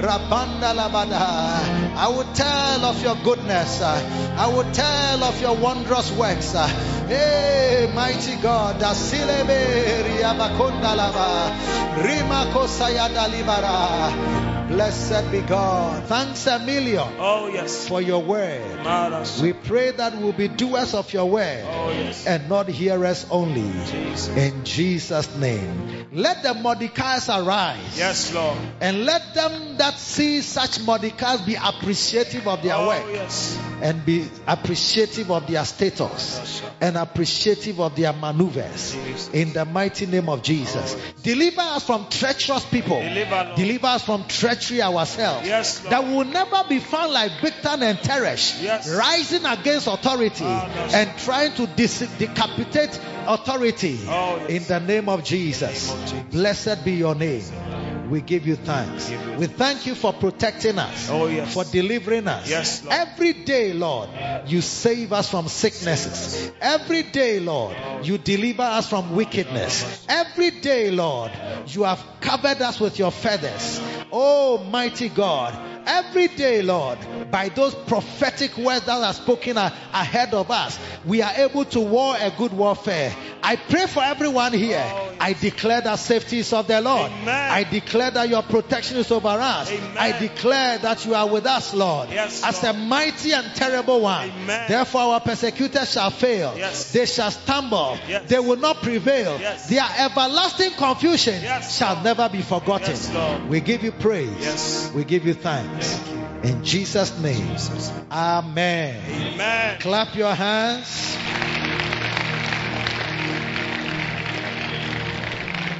rabanda 0.00 0.72
labada. 0.74 1.96
I 1.96 2.08
will 2.08 2.32
tell 2.34 2.84
of 2.84 3.02
your 3.02 3.16
goodness. 3.24 3.82
I 3.82 4.46
will 4.54 4.70
tell 4.72 5.24
of 5.24 5.40
your 5.40 5.56
wondrous 5.56 6.10
works. 6.12 6.52
Hey, 6.52 7.90
mighty 7.94 8.36
God, 8.36 8.80
dasilebe 8.80 10.04
riabakonda 10.04 10.96
lava, 10.96 12.02
rima 12.02 12.50
kosayada 12.54 13.28
libara. 13.28 14.50
Blessed 14.70 15.32
be 15.32 15.40
God. 15.40 16.04
Thanks 16.04 16.46
a 16.46 16.60
million 16.60 17.04
Oh, 17.18 17.48
yes. 17.48 17.88
for 17.88 18.00
your 18.00 18.22
word. 18.22 18.84
Maras. 18.84 19.42
We 19.42 19.52
pray 19.52 19.90
that 19.90 20.16
we'll 20.16 20.32
be 20.32 20.46
doers 20.46 20.94
of 20.94 21.12
your 21.12 21.28
word 21.28 21.64
Oh, 21.66 21.90
yes. 21.90 22.24
and 22.24 22.48
not 22.48 22.68
hearers 22.68 23.26
only. 23.32 23.68
Jesus. 23.90 24.28
In 24.28 24.64
Jesus' 24.64 25.34
name. 25.34 26.06
Let 26.12 26.44
the 26.44 26.54
Mordecai's 26.54 27.28
arise. 27.44 27.98
Yes, 27.98 28.32
Lord. 28.34 28.56
And 28.80 29.04
let 29.04 29.34
them 29.34 29.76
that 29.78 29.98
see 29.98 30.40
such 30.42 30.80
Mordecai's 30.80 31.40
be 31.42 31.54
appreciative 31.56 32.46
of 32.46 32.62
their 32.62 32.74
Oh, 32.74 32.88
work 32.88 33.04
yes. 33.12 33.58
and 33.82 34.04
be 34.04 34.28
appreciative 34.46 35.30
of 35.30 35.46
their 35.46 35.64
status 35.64 36.62
and 36.80 36.96
appreciative 36.96 37.80
of 37.80 37.96
their 37.96 38.12
maneuvers. 38.12 38.94
Jesus. 38.94 39.28
In 39.32 39.52
the 39.52 39.64
mighty 39.64 40.06
name 40.06 40.28
of 40.28 40.42
Jesus. 40.42 40.96
Deliver 41.22 41.60
us 41.60 41.84
from 41.84 42.06
treacherous 42.08 42.64
people. 42.66 43.00
Deliver. 43.00 43.52
Deliver 43.56 43.86
us 43.86 44.02
from 44.04 44.24
treachery 44.28 44.82
ourselves. 44.82 45.46
Yes, 45.46 45.82
Lord. 45.84 45.92
That 45.92 46.04
will 46.04 46.24
never 46.24 46.64
be 46.68 46.78
found 46.78 47.12
like 47.12 47.30
Bigtan 47.40 47.82
and 47.82 47.98
Teresh, 47.98 48.62
Yes. 48.62 48.88
rising 48.88 49.44
against 49.46 49.86
authority 49.86 50.44
Ah, 50.46 50.68
yes. 50.74 50.94
and 50.94 51.18
trying 51.18 51.52
to 51.54 51.66
dis- 51.66 52.00
decapitate 52.18 52.98
authority. 53.26 53.98
Oh, 54.06 54.36
yes. 54.48 54.50
In 54.50 54.64
the 54.68 54.80
name 54.86 55.08
of 55.08 55.24
Jesus. 55.24 55.88
Name 55.90 55.98
of 55.98 56.04
Jesus. 56.10 56.24
Blessed 56.34 56.84
be 56.84 56.92
your 56.92 57.14
name. 57.14 57.42
We 58.10 58.20
give 58.20 58.44
you 58.44 58.56
thanks. 58.56 59.08
You 59.08 59.18
We 59.38 59.46
thank 59.46 59.86
you 59.86 59.94
for 59.94 60.12
protecting 60.12 60.78
us, 60.80 61.08
Oh, 61.10 61.28
yes. 61.28 61.54
for 61.54 61.62
delivering 61.64 62.26
us. 62.26 62.50
Yes. 62.50 62.84
Every 62.90 63.32
day, 63.32 63.72
Lord, 63.72 64.08
you 64.46 64.60
save 64.62 65.12
us 65.12 65.30
from 65.30 65.46
sicknesses. 65.46 66.50
Every 66.60 67.04
day, 67.04 67.38
Lord, 67.38 67.76
you 68.02 68.18
deliver 68.18 68.62
us 68.62 68.88
from 68.88 69.14
wickedness. 69.14 70.04
Every 70.08 70.50
day, 70.50 70.90
Lord, 70.90 71.30
you 71.68 71.84
have 71.84 72.04
covered 72.20 72.60
us 72.60 72.80
with 72.80 72.98
your 72.98 73.12
feathers. 73.12 73.80
Oh, 74.10 74.58
mighty 74.58 75.08
God. 75.08 75.54
Every 75.86 76.28
day, 76.28 76.62
Lord, 76.62 76.98
by 77.30 77.48
those 77.48 77.74
prophetic 77.74 78.56
words 78.56 78.86
that 78.86 79.02
are 79.02 79.12
spoken 79.14 79.56
ahead 79.56 80.34
of 80.34 80.50
us, 80.50 80.78
we 81.04 81.22
are 81.22 81.32
able 81.36 81.64
to 81.66 81.80
war 81.80 82.14
a 82.18 82.30
good 82.36 82.52
warfare. 82.52 83.14
I 83.42 83.56
pray 83.56 83.86
for 83.86 84.02
everyone 84.02 84.52
here. 84.52 84.84
Oh. 84.86 85.06
I 85.18 85.32
declare 85.34 85.80
that 85.82 85.98
safety 85.98 86.38
is 86.38 86.52
of 86.52 86.66
the 86.66 86.80
Lord. 86.80 87.10
Amen. 87.10 87.50
I 87.50 87.64
declare 87.64 88.10
that 88.10 88.28
your 88.28 88.42
protection 88.42 88.96
is 88.98 89.10
over 89.10 89.28
us. 89.28 89.70
Amen. 89.70 89.96
I 89.98 90.18
declare 90.18 90.78
that 90.78 91.04
you 91.06 91.14
are 91.14 91.28
with 91.28 91.46
us, 91.46 91.72
Lord, 91.74 92.10
Yes, 92.10 92.42
as 92.44 92.62
Lord. 92.62 92.76
a 92.76 92.78
mighty 92.78 93.32
and 93.32 93.46
terrible 93.54 94.00
one. 94.00 94.30
Amen. 94.30 94.66
Therefore, 94.68 95.00
our 95.02 95.20
persecutors 95.20 95.92
shall 95.92 96.10
fail. 96.10 96.54
Yes. 96.56 96.92
They 96.92 97.06
shall 97.06 97.30
stumble. 97.30 97.98
Yes. 98.08 98.28
They 98.28 98.38
will 98.38 98.56
not 98.56 98.76
prevail. 98.82 99.38
Their 99.68 99.86
everlasting 99.98 100.72
confusion 100.72 101.40
shall 101.62 101.94
Lord. 101.94 102.04
never 102.04 102.28
be 102.28 102.42
forgotten. 102.42 103.48
We 103.48 103.60
give 103.60 103.82
you 103.82 103.92
praise. 103.92 104.90
We 104.94 105.04
give 105.04 105.26
you 105.26 105.34
thanks. 105.34 105.69
In 106.42 106.64
Jesus' 106.64 107.18
name. 107.18 107.56
Amen. 108.10 109.02
Amen. 109.08 109.80
Clap 109.80 110.14
your 110.14 110.34
hands. 110.34 111.16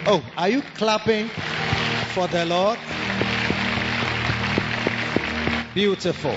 Oh, 0.07 0.25
are 0.37 0.49
you 0.49 0.62
clapping 0.75 1.29
for 1.29 2.27
the 2.27 2.45
Lord? 2.47 2.79
Beautiful. 5.75 6.37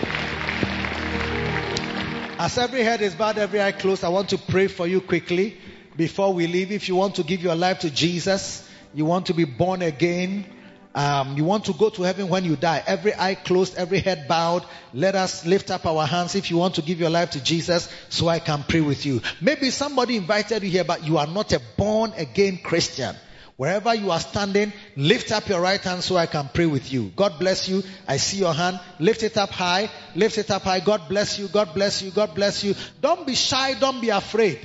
As 2.40 2.58
every 2.58 2.84
head 2.84 3.02
is 3.02 3.16
bowed, 3.16 3.38
every 3.38 3.62
eye 3.62 3.72
closed, 3.72 4.04
I 4.04 4.10
want 4.10 4.30
to 4.30 4.38
pray 4.38 4.68
for 4.68 4.86
you 4.86 5.02
quickly 5.02 5.58
before 5.96 6.34
we 6.34 6.48
leave. 6.48 6.72
If 6.72 6.88
you 6.88 6.96
want 6.96 7.16
to 7.16 7.24
give 7.24 7.42
your 7.42 7.56
life 7.56 7.80
to 7.80 7.90
Jesus, 7.90 8.68
you 8.94 9.06
want 9.06 9.28
to 9.28 9.34
be 9.34 9.46
born 9.46 9.82
again, 9.82 10.46
um, 10.96 11.38
you 11.38 11.44
want 11.44 11.66
to 11.66 11.74
go 11.74 11.90
to 11.90 12.04
heaven 12.04 12.30
when 12.30 12.46
you 12.46 12.56
die, 12.56 12.84
every 12.86 13.14
eye 13.16 13.36
closed, 13.36 13.76
every 13.78 14.00
head 14.00 14.28
bowed, 14.28 14.64
let 14.94 15.16
us 15.16 15.46
lift 15.46 15.72
up 15.72 15.86
our 15.86 16.06
hands 16.06 16.36
if 16.36 16.52
you 16.52 16.58
want 16.58 16.76
to 16.76 16.82
give 16.82 17.00
your 17.00 17.10
life 17.10 17.32
to 17.32 17.44
Jesus 17.44 17.90
so 18.10 18.28
I 18.28 18.40
can 18.40 18.64
pray 18.68 18.82
with 18.82 19.06
you. 19.06 19.22
Maybe 19.42 19.72
somebody 19.72 20.18
invited 20.18 20.64
you 20.64 20.70
here, 20.70 20.84
but 20.84 21.04
you 21.04 21.18
are 21.18 21.28
not 21.28 21.52
a 21.54 21.62
born 21.78 22.14
again 22.18 22.60
Christian. 22.64 23.16
Wherever 23.56 23.94
you 23.94 24.10
are 24.10 24.20
standing, 24.20 24.74
lift 24.96 25.32
up 25.32 25.48
your 25.48 25.62
right 25.62 25.80
hand 25.80 26.04
so 26.04 26.18
I 26.18 26.26
can 26.26 26.50
pray 26.52 26.66
with 26.66 26.92
you. 26.92 27.12
God 27.16 27.38
bless 27.40 27.70
you. 27.70 27.84
I 28.08 28.18
see 28.18 28.38
your 28.38 28.54
hand. 28.54 28.80
Lift 29.00 29.22
it 29.22 29.38
up 29.38 29.52
high. 29.52 29.92
Lift 30.16 30.40
it 30.40 30.50
up 30.50 30.64
high. 30.64 30.80
God 30.80 31.08
bless 31.08 31.38
you. 31.38 31.48
God 31.48 31.74
bless 31.76 32.02
you. 32.02 32.10
God 32.10 32.34
bless 32.34 32.64
you. 32.64 32.74
Don't 33.00 33.28
be 33.28 33.36
shy. 33.36 33.76
Don't 33.76 34.02
be 34.02 34.10
afraid. 34.10 34.60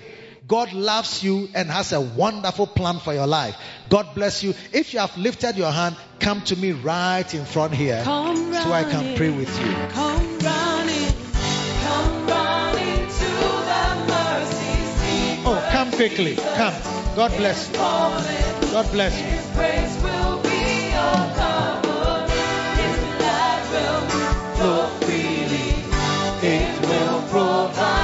God 0.48 0.72
loves 0.72 1.22
you 1.22 1.50
and 1.54 1.70
has 1.70 1.92
a 1.92 2.00
wonderful 2.00 2.66
plan 2.66 3.00
for 3.00 3.12
your 3.12 3.26
life. 3.26 3.54
God 3.90 4.14
bless 4.14 4.42
you. 4.42 4.54
If 4.72 4.94
you 4.94 5.00
have 5.00 5.14
lifted 5.18 5.56
your 5.56 5.70
hand, 5.70 5.94
come 6.20 6.40
to 6.42 6.56
me 6.56 6.72
right 6.72 7.32
in 7.34 7.44
front 7.44 7.74
here 7.74 8.00
Come 8.02 8.54
so 8.54 8.72
I 8.72 8.84
can 8.84 9.14
pray 9.14 9.28
with 9.28 9.50
you. 9.60 9.72
Come 9.90 10.38
running, 10.38 11.12
come 11.84 12.26
running 12.26 13.06
to 13.06 13.30
the 13.70 13.84
mercy 14.08 14.74
seat. 14.96 15.44
Oh, 15.44 15.68
come 15.70 15.92
quickly. 15.92 16.36
Come. 16.36 16.74
God 17.14 17.36
bless 17.36 17.68
you. 17.68 17.74
God 17.74 18.90
bless 18.90 19.18
you. 19.18 19.26
His 19.26 19.46
grace 19.54 20.02
will 20.02 20.40
be 20.42 20.88
your 20.96 21.18
cover. 21.36 22.26
His 22.80 22.96
blood 23.18 23.62
will 23.74 24.02
flow 24.56 24.86
freely. 25.02 25.74
It 26.40 26.88
will 26.88 27.22
provide 27.28 27.97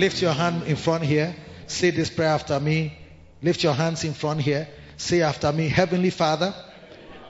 Lift 0.00 0.22
your 0.22 0.32
hand 0.32 0.62
in 0.62 0.76
front 0.76 1.04
here. 1.04 1.36
Say 1.66 1.90
this 1.90 2.08
prayer 2.08 2.30
after 2.30 2.58
me. 2.58 2.96
Lift 3.42 3.62
your 3.62 3.74
hands 3.74 4.02
in 4.02 4.14
front 4.14 4.40
here. 4.40 4.66
Say 4.96 5.20
after 5.20 5.52
me, 5.52 5.68
Heavenly 5.68 6.08
Father, 6.08 6.54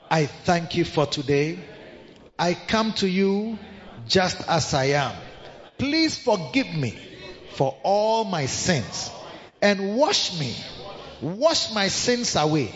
I 0.09 0.27
thank 0.27 0.77
you 0.77 0.85
for 0.85 1.05
today. 1.05 1.59
I 2.39 2.55
come 2.55 2.93
to 3.03 3.09
you 3.09 3.59
just 4.07 4.49
as 4.49 4.73
I 4.73 4.85
am. 5.03 5.13
Please 5.79 6.17
forgive 6.17 6.73
me 6.73 6.97
for 7.55 7.77
all 7.83 8.23
my 8.23 8.47
sins 8.47 9.11
and 9.61 9.97
wash 9.97 10.39
me. 10.39 10.55
Wash 11.21 11.75
my 11.75 11.89
sins 11.89 12.37
away. 12.37 12.73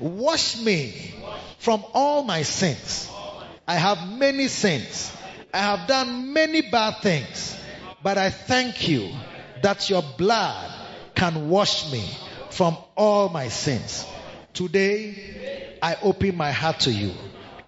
Wash 0.00 0.60
me 0.60 1.14
from 1.60 1.82
all 1.94 2.24
my 2.24 2.42
sins. 2.42 3.10
I 3.66 3.76
have 3.76 4.06
many 4.06 4.48
sins. 4.48 5.10
I 5.54 5.60
have 5.60 5.88
done 5.88 6.34
many 6.34 6.60
bad 6.60 7.00
things. 7.00 7.56
But 8.02 8.18
I 8.18 8.28
thank 8.28 8.86
you 8.86 9.10
that 9.62 9.90
your 9.90 10.02
blood 10.16 10.70
can 11.14 11.48
wash 11.48 11.90
me 11.90 12.08
from 12.50 12.76
all 12.96 13.28
my 13.28 13.48
sins. 13.48 14.06
Today, 14.52 15.76
I 15.82 15.96
open 16.02 16.36
my 16.36 16.52
heart 16.52 16.80
to 16.80 16.92
you. 16.92 17.12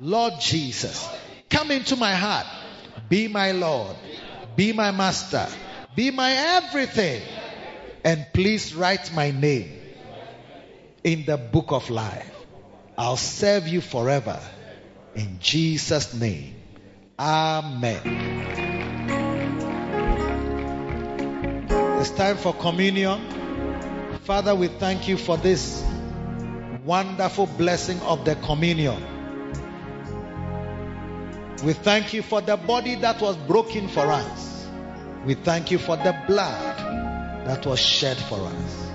Lord 0.01 0.35
Jesus, 0.41 1.09
come 1.49 1.71
into 1.71 1.97
my 1.97 2.15
heart. 2.15 2.47
Be 3.09 3.29
my 3.29 3.53
Lord. 3.53 3.97
Be 4.57 4.73
my 4.73 4.91
master. 4.91 5.47
Be 5.95 6.11
my 6.11 6.33
everything. 6.33 7.23
And 8.05 8.27
please 8.33 8.75
write 8.75 9.15
my 9.15 9.31
name 9.31 9.79
in 11.05 11.25
the 11.25 11.37
book 11.37 11.73
of 11.73 11.89
life. 11.91 12.29
I'll 12.99 13.17
serve 13.17 13.69
you 13.69 13.81
forever. 13.81 14.41
In 15.15 15.39
Jesus' 15.41 16.15
name. 16.15 16.57
Amen. 17.19 18.72
It's 22.03 22.11
time 22.11 22.37
for 22.37 22.53
communion. 22.53 24.19
Father, 24.25 24.57
we 24.57 24.67
thank 24.67 25.07
you 25.07 25.17
for 25.17 25.37
this 25.37 25.85
wonderful 26.85 27.47
blessing 27.47 28.01
of 28.01 28.25
the 28.25 28.35
communion. 28.35 29.01
We 31.63 31.75
thank 31.75 32.13
you 32.13 32.23
for 32.23 32.41
the 32.41 32.57
body 32.57 32.97
that 32.97 33.23
was 33.23 33.37
broken 33.37 33.87
for 33.87 34.01
us. 34.11 34.67
We 35.25 35.35
thank 35.35 35.71
you 35.71 35.79
for 35.79 35.97
the 35.97 36.21
blood 36.27 37.47
that 37.47 37.65
was 37.67 37.79
shed 37.79 38.17
for 38.17 38.41
us. 38.49 38.91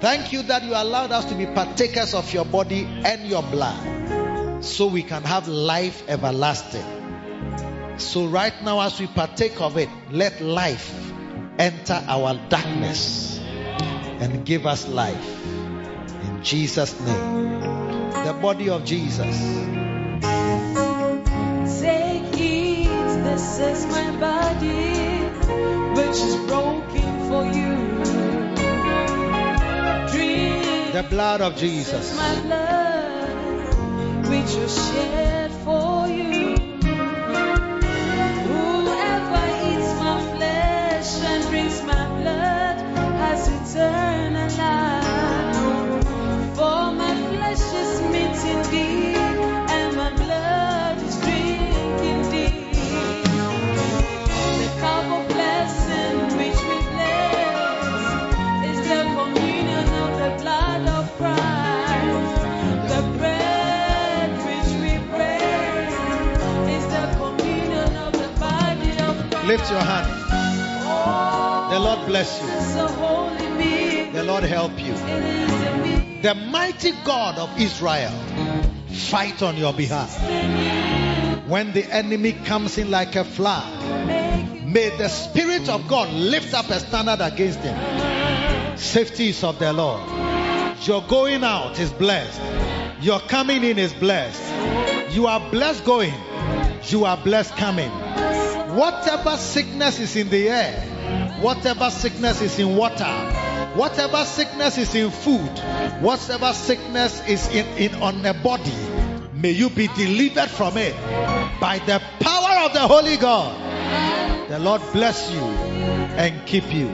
Thank 0.00 0.32
you 0.32 0.42
that 0.42 0.64
you 0.64 0.72
allowed 0.72 1.12
us 1.12 1.26
to 1.26 1.36
be 1.36 1.46
partakers 1.46 2.12
of 2.12 2.34
your 2.34 2.44
body 2.44 2.82
and 3.04 3.28
your 3.28 3.44
blood 3.44 4.64
so 4.64 4.88
we 4.88 5.04
can 5.04 5.22
have 5.22 5.46
life 5.46 6.02
everlasting. 6.08 7.98
So, 7.98 8.26
right 8.26 8.54
now, 8.64 8.80
as 8.80 8.98
we 8.98 9.06
partake 9.06 9.60
of 9.60 9.76
it, 9.76 9.90
let 10.10 10.40
life 10.40 11.09
enter 11.60 12.02
our 12.08 12.34
darkness 12.48 13.38
and 13.38 14.46
give 14.46 14.66
us 14.66 14.88
life. 14.88 15.44
In 16.24 16.42
Jesus' 16.42 16.98
name. 17.00 17.60
The 18.24 18.32
body 18.40 18.70
of 18.70 18.84
Jesus. 18.84 19.36
Take 21.80 22.40
it, 22.40 23.24
this 23.24 23.58
is 23.58 23.86
my 23.86 24.10
body, 24.18 24.94
which 26.00 26.16
is 26.28 26.36
broken 26.48 27.10
for 27.28 27.44
you. 27.44 27.76
Drink 30.12 30.92
The 30.94 31.06
blood 31.10 31.40
of 31.42 31.56
Jesus. 31.56 32.16
my 32.16 32.40
blood, 32.40 34.28
which 34.28 34.54
was 34.56 34.74
shed 34.92 35.50
for 35.64 35.89
eternal 43.70 44.50
life. 44.58 45.54
For 46.56 46.92
my 46.92 47.14
flesh 47.30 47.62
is 47.82 48.00
meat 48.12 48.38
indeed, 48.54 49.16
and 49.16 49.96
my 49.96 50.10
blood 50.14 50.98
is 51.02 51.16
drink 51.20 52.00
indeed. 52.02 52.74
The 54.60 54.68
cup 54.80 55.04
of 55.16 55.28
blessing 55.28 56.16
which 56.38 56.60
we 56.70 56.78
bless 56.90 58.02
is 58.70 58.78
the 58.88 59.00
communion 59.18 59.86
of 60.04 60.10
the 60.18 60.30
blood 60.42 60.82
of 60.88 61.04
Christ. 61.16 62.38
The 62.92 63.02
bread 63.18 64.30
which 64.46 64.70
we 64.82 64.92
break 65.14 65.90
is 66.76 66.84
the 66.94 67.04
communion 67.22 67.90
of 67.96 68.12
the 68.14 68.30
body 68.40 68.90
of 68.98 69.14
Christ. 69.30 69.46
Lift 69.46 69.70
your 69.70 69.80
hand. 69.80 70.08
The 71.70 71.78
Lord 71.78 72.06
bless 72.06 72.40
you. 72.42 73.49
The 74.20 74.26
Lord 74.26 74.44
help 74.44 74.78
you. 74.78 74.92
The 76.20 76.34
mighty 76.34 76.92
God 77.06 77.38
of 77.38 77.58
Israel 77.58 78.12
fight 78.88 79.42
on 79.42 79.56
your 79.56 79.72
behalf. 79.72 80.14
When 81.48 81.72
the 81.72 81.86
enemy 81.90 82.32
comes 82.32 82.76
in 82.76 82.90
like 82.90 83.16
a 83.16 83.24
flood, 83.24 83.82
may 84.66 84.94
the 84.98 85.08
Spirit 85.08 85.70
of 85.70 85.88
God 85.88 86.12
lift 86.12 86.52
up 86.52 86.68
a 86.68 86.80
standard 86.80 87.22
against 87.22 87.60
him. 87.60 88.76
Safety 88.76 89.30
is 89.30 89.42
of 89.42 89.58
the 89.58 89.72
Lord. 89.72 90.06
Your 90.82 91.02
going 91.08 91.42
out 91.42 91.80
is 91.80 91.90
blessed. 91.90 92.42
Your 93.00 93.20
coming 93.20 93.64
in 93.64 93.78
is 93.78 93.94
blessed. 93.94 95.14
You 95.14 95.28
are 95.28 95.40
blessed 95.50 95.86
going. 95.86 96.12
You 96.88 97.06
are 97.06 97.16
blessed 97.16 97.56
coming. 97.56 97.90
Whatever 98.76 99.38
sickness 99.38 99.98
is 99.98 100.14
in 100.14 100.28
the 100.28 100.50
air, 100.50 100.78
whatever 101.40 101.88
sickness 101.88 102.42
is 102.42 102.58
in 102.58 102.76
water, 102.76 103.49
whatever 103.74 104.24
sickness 104.24 104.78
is 104.78 104.94
in 104.94 105.10
food, 105.10 105.58
whatever 106.00 106.52
sickness 106.52 107.26
is 107.28 107.48
in, 107.48 107.66
in 107.78 107.94
on 108.02 108.22
the 108.22 108.34
body, 108.34 108.74
may 109.34 109.50
you 109.50 109.70
be 109.70 109.86
delivered 109.88 110.50
from 110.50 110.76
it 110.76 110.94
by 111.60 111.80
the 111.86 112.00
power 112.20 112.66
of 112.66 112.72
the 112.72 112.80
Holy 112.80 113.16
God. 113.16 114.48
The 114.50 114.58
Lord 114.58 114.82
bless 114.92 115.30
you 115.30 115.40
and 115.40 116.46
keep 116.46 116.72
you. 116.72 116.88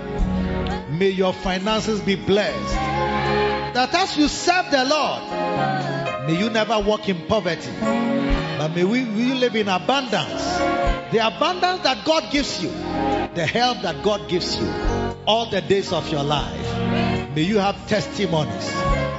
May 0.91 1.11
your 1.11 1.33
finances 1.33 2.01
be 2.01 2.15
blessed. 2.17 2.75
That 3.75 3.95
as 3.95 4.17
you 4.17 4.29
serve 4.29 4.71
the 4.71 4.85
Lord, 4.85 6.27
may 6.27 6.39
you 6.39 6.51
never 6.51 6.79
walk 6.81 7.09
in 7.09 7.27
poverty, 7.27 7.71
but 7.81 8.69
may 8.69 8.85
we, 8.85 9.05
we 9.05 9.35
live 9.35 9.57
in 9.57 9.69
abundance. 9.69 10.59
The 11.13 11.27
abundance 11.27 11.83
that 11.83 12.05
God 12.05 12.33
gives 12.33 12.63
you, 12.63 12.71
the 12.71 13.47
help 13.47 13.83
that 13.83 14.03
God 14.03 14.29
gives 14.29 14.59
you, 14.59 14.67
all 15.27 15.47
the 15.47 15.61
days 15.61 15.93
of 15.93 16.11
your 16.11 16.23
life. 16.23 16.79
May 17.35 17.43
you 17.43 17.59
have 17.59 17.77
testimonies 17.89 18.73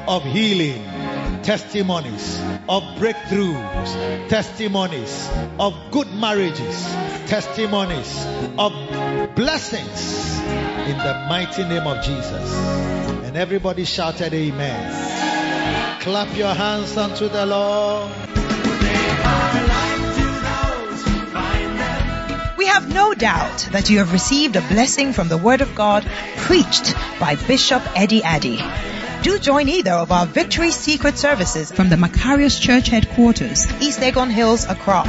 of 0.07 0.23
healing, 0.23 0.83
testimonies 1.43 2.39
of 2.69 2.83
breakthroughs, 2.97 4.29
testimonies 4.29 5.29
of 5.59 5.75
good 5.91 6.11
marriages, 6.13 6.83
testimonies 7.27 8.25
of 8.57 8.71
blessings 9.35 10.39
in 10.87 10.97
the 10.97 11.25
mighty 11.29 11.63
name 11.63 11.85
of 11.85 12.03
Jesus. 12.03 12.53
And 13.25 13.35
everybody 13.35 13.83
shouted, 13.83 14.33
Amen. 14.33 16.01
Clap 16.01 16.35
your 16.37 16.53
hands 16.53 16.95
unto 16.95 17.27
the 17.27 17.45
Lord. 17.45 18.46
Have 22.77 22.93
no 22.93 23.11
doubt 23.15 23.69
that 23.71 23.89
you 23.89 23.97
have 23.97 24.13
received 24.13 24.55
a 24.55 24.61
blessing 24.61 25.11
from 25.11 25.27
the 25.27 25.37
Word 25.37 25.61
of 25.61 25.73
God 25.73 26.05
preached 26.35 26.93
by 27.19 27.33
Bishop 27.33 27.81
Eddie 27.95 28.21
Addy. 28.21 28.61
Do 29.23 29.39
join 29.39 29.67
either 29.67 29.93
of 29.93 30.11
our 30.11 30.27
Victory 30.27 30.69
Secret 30.69 31.17
services 31.17 31.71
from 31.71 31.89
the 31.89 31.95
Macarius 31.95 32.61
Church 32.61 32.89
headquarters, 32.89 33.65
East 33.81 33.99
Legon 33.99 34.29
Hills, 34.29 34.65
Accra, 34.65 35.05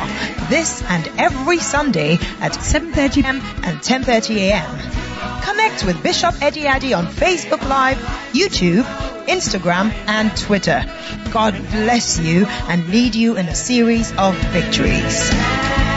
this 0.49 0.83
and 0.89 1.11
every 1.19 1.59
Sunday 1.59 2.15
at 2.41 2.53
7.30 2.53 3.15
p.m. 3.17 3.43
and 3.63 3.79
10.30 3.81 4.37
a.m. 4.37 5.43
Connect 5.43 5.85
with 5.85 6.03
Bishop 6.03 6.41
Eddie 6.41 6.67
Addy 6.67 6.95
on 6.95 7.07
Facebook 7.07 7.69
Live, 7.69 7.99
YouTube, 8.33 8.85
Instagram, 9.27 9.93
and 10.07 10.35
Twitter. 10.35 10.87
God 11.33 11.53
bless 11.71 12.19
you 12.19 12.47
and 12.47 12.89
lead 12.89 13.15
you 13.15 13.37
in 13.37 13.47
a 13.47 13.55
series 13.55 14.11
of 14.17 14.35
victories. 14.55 15.88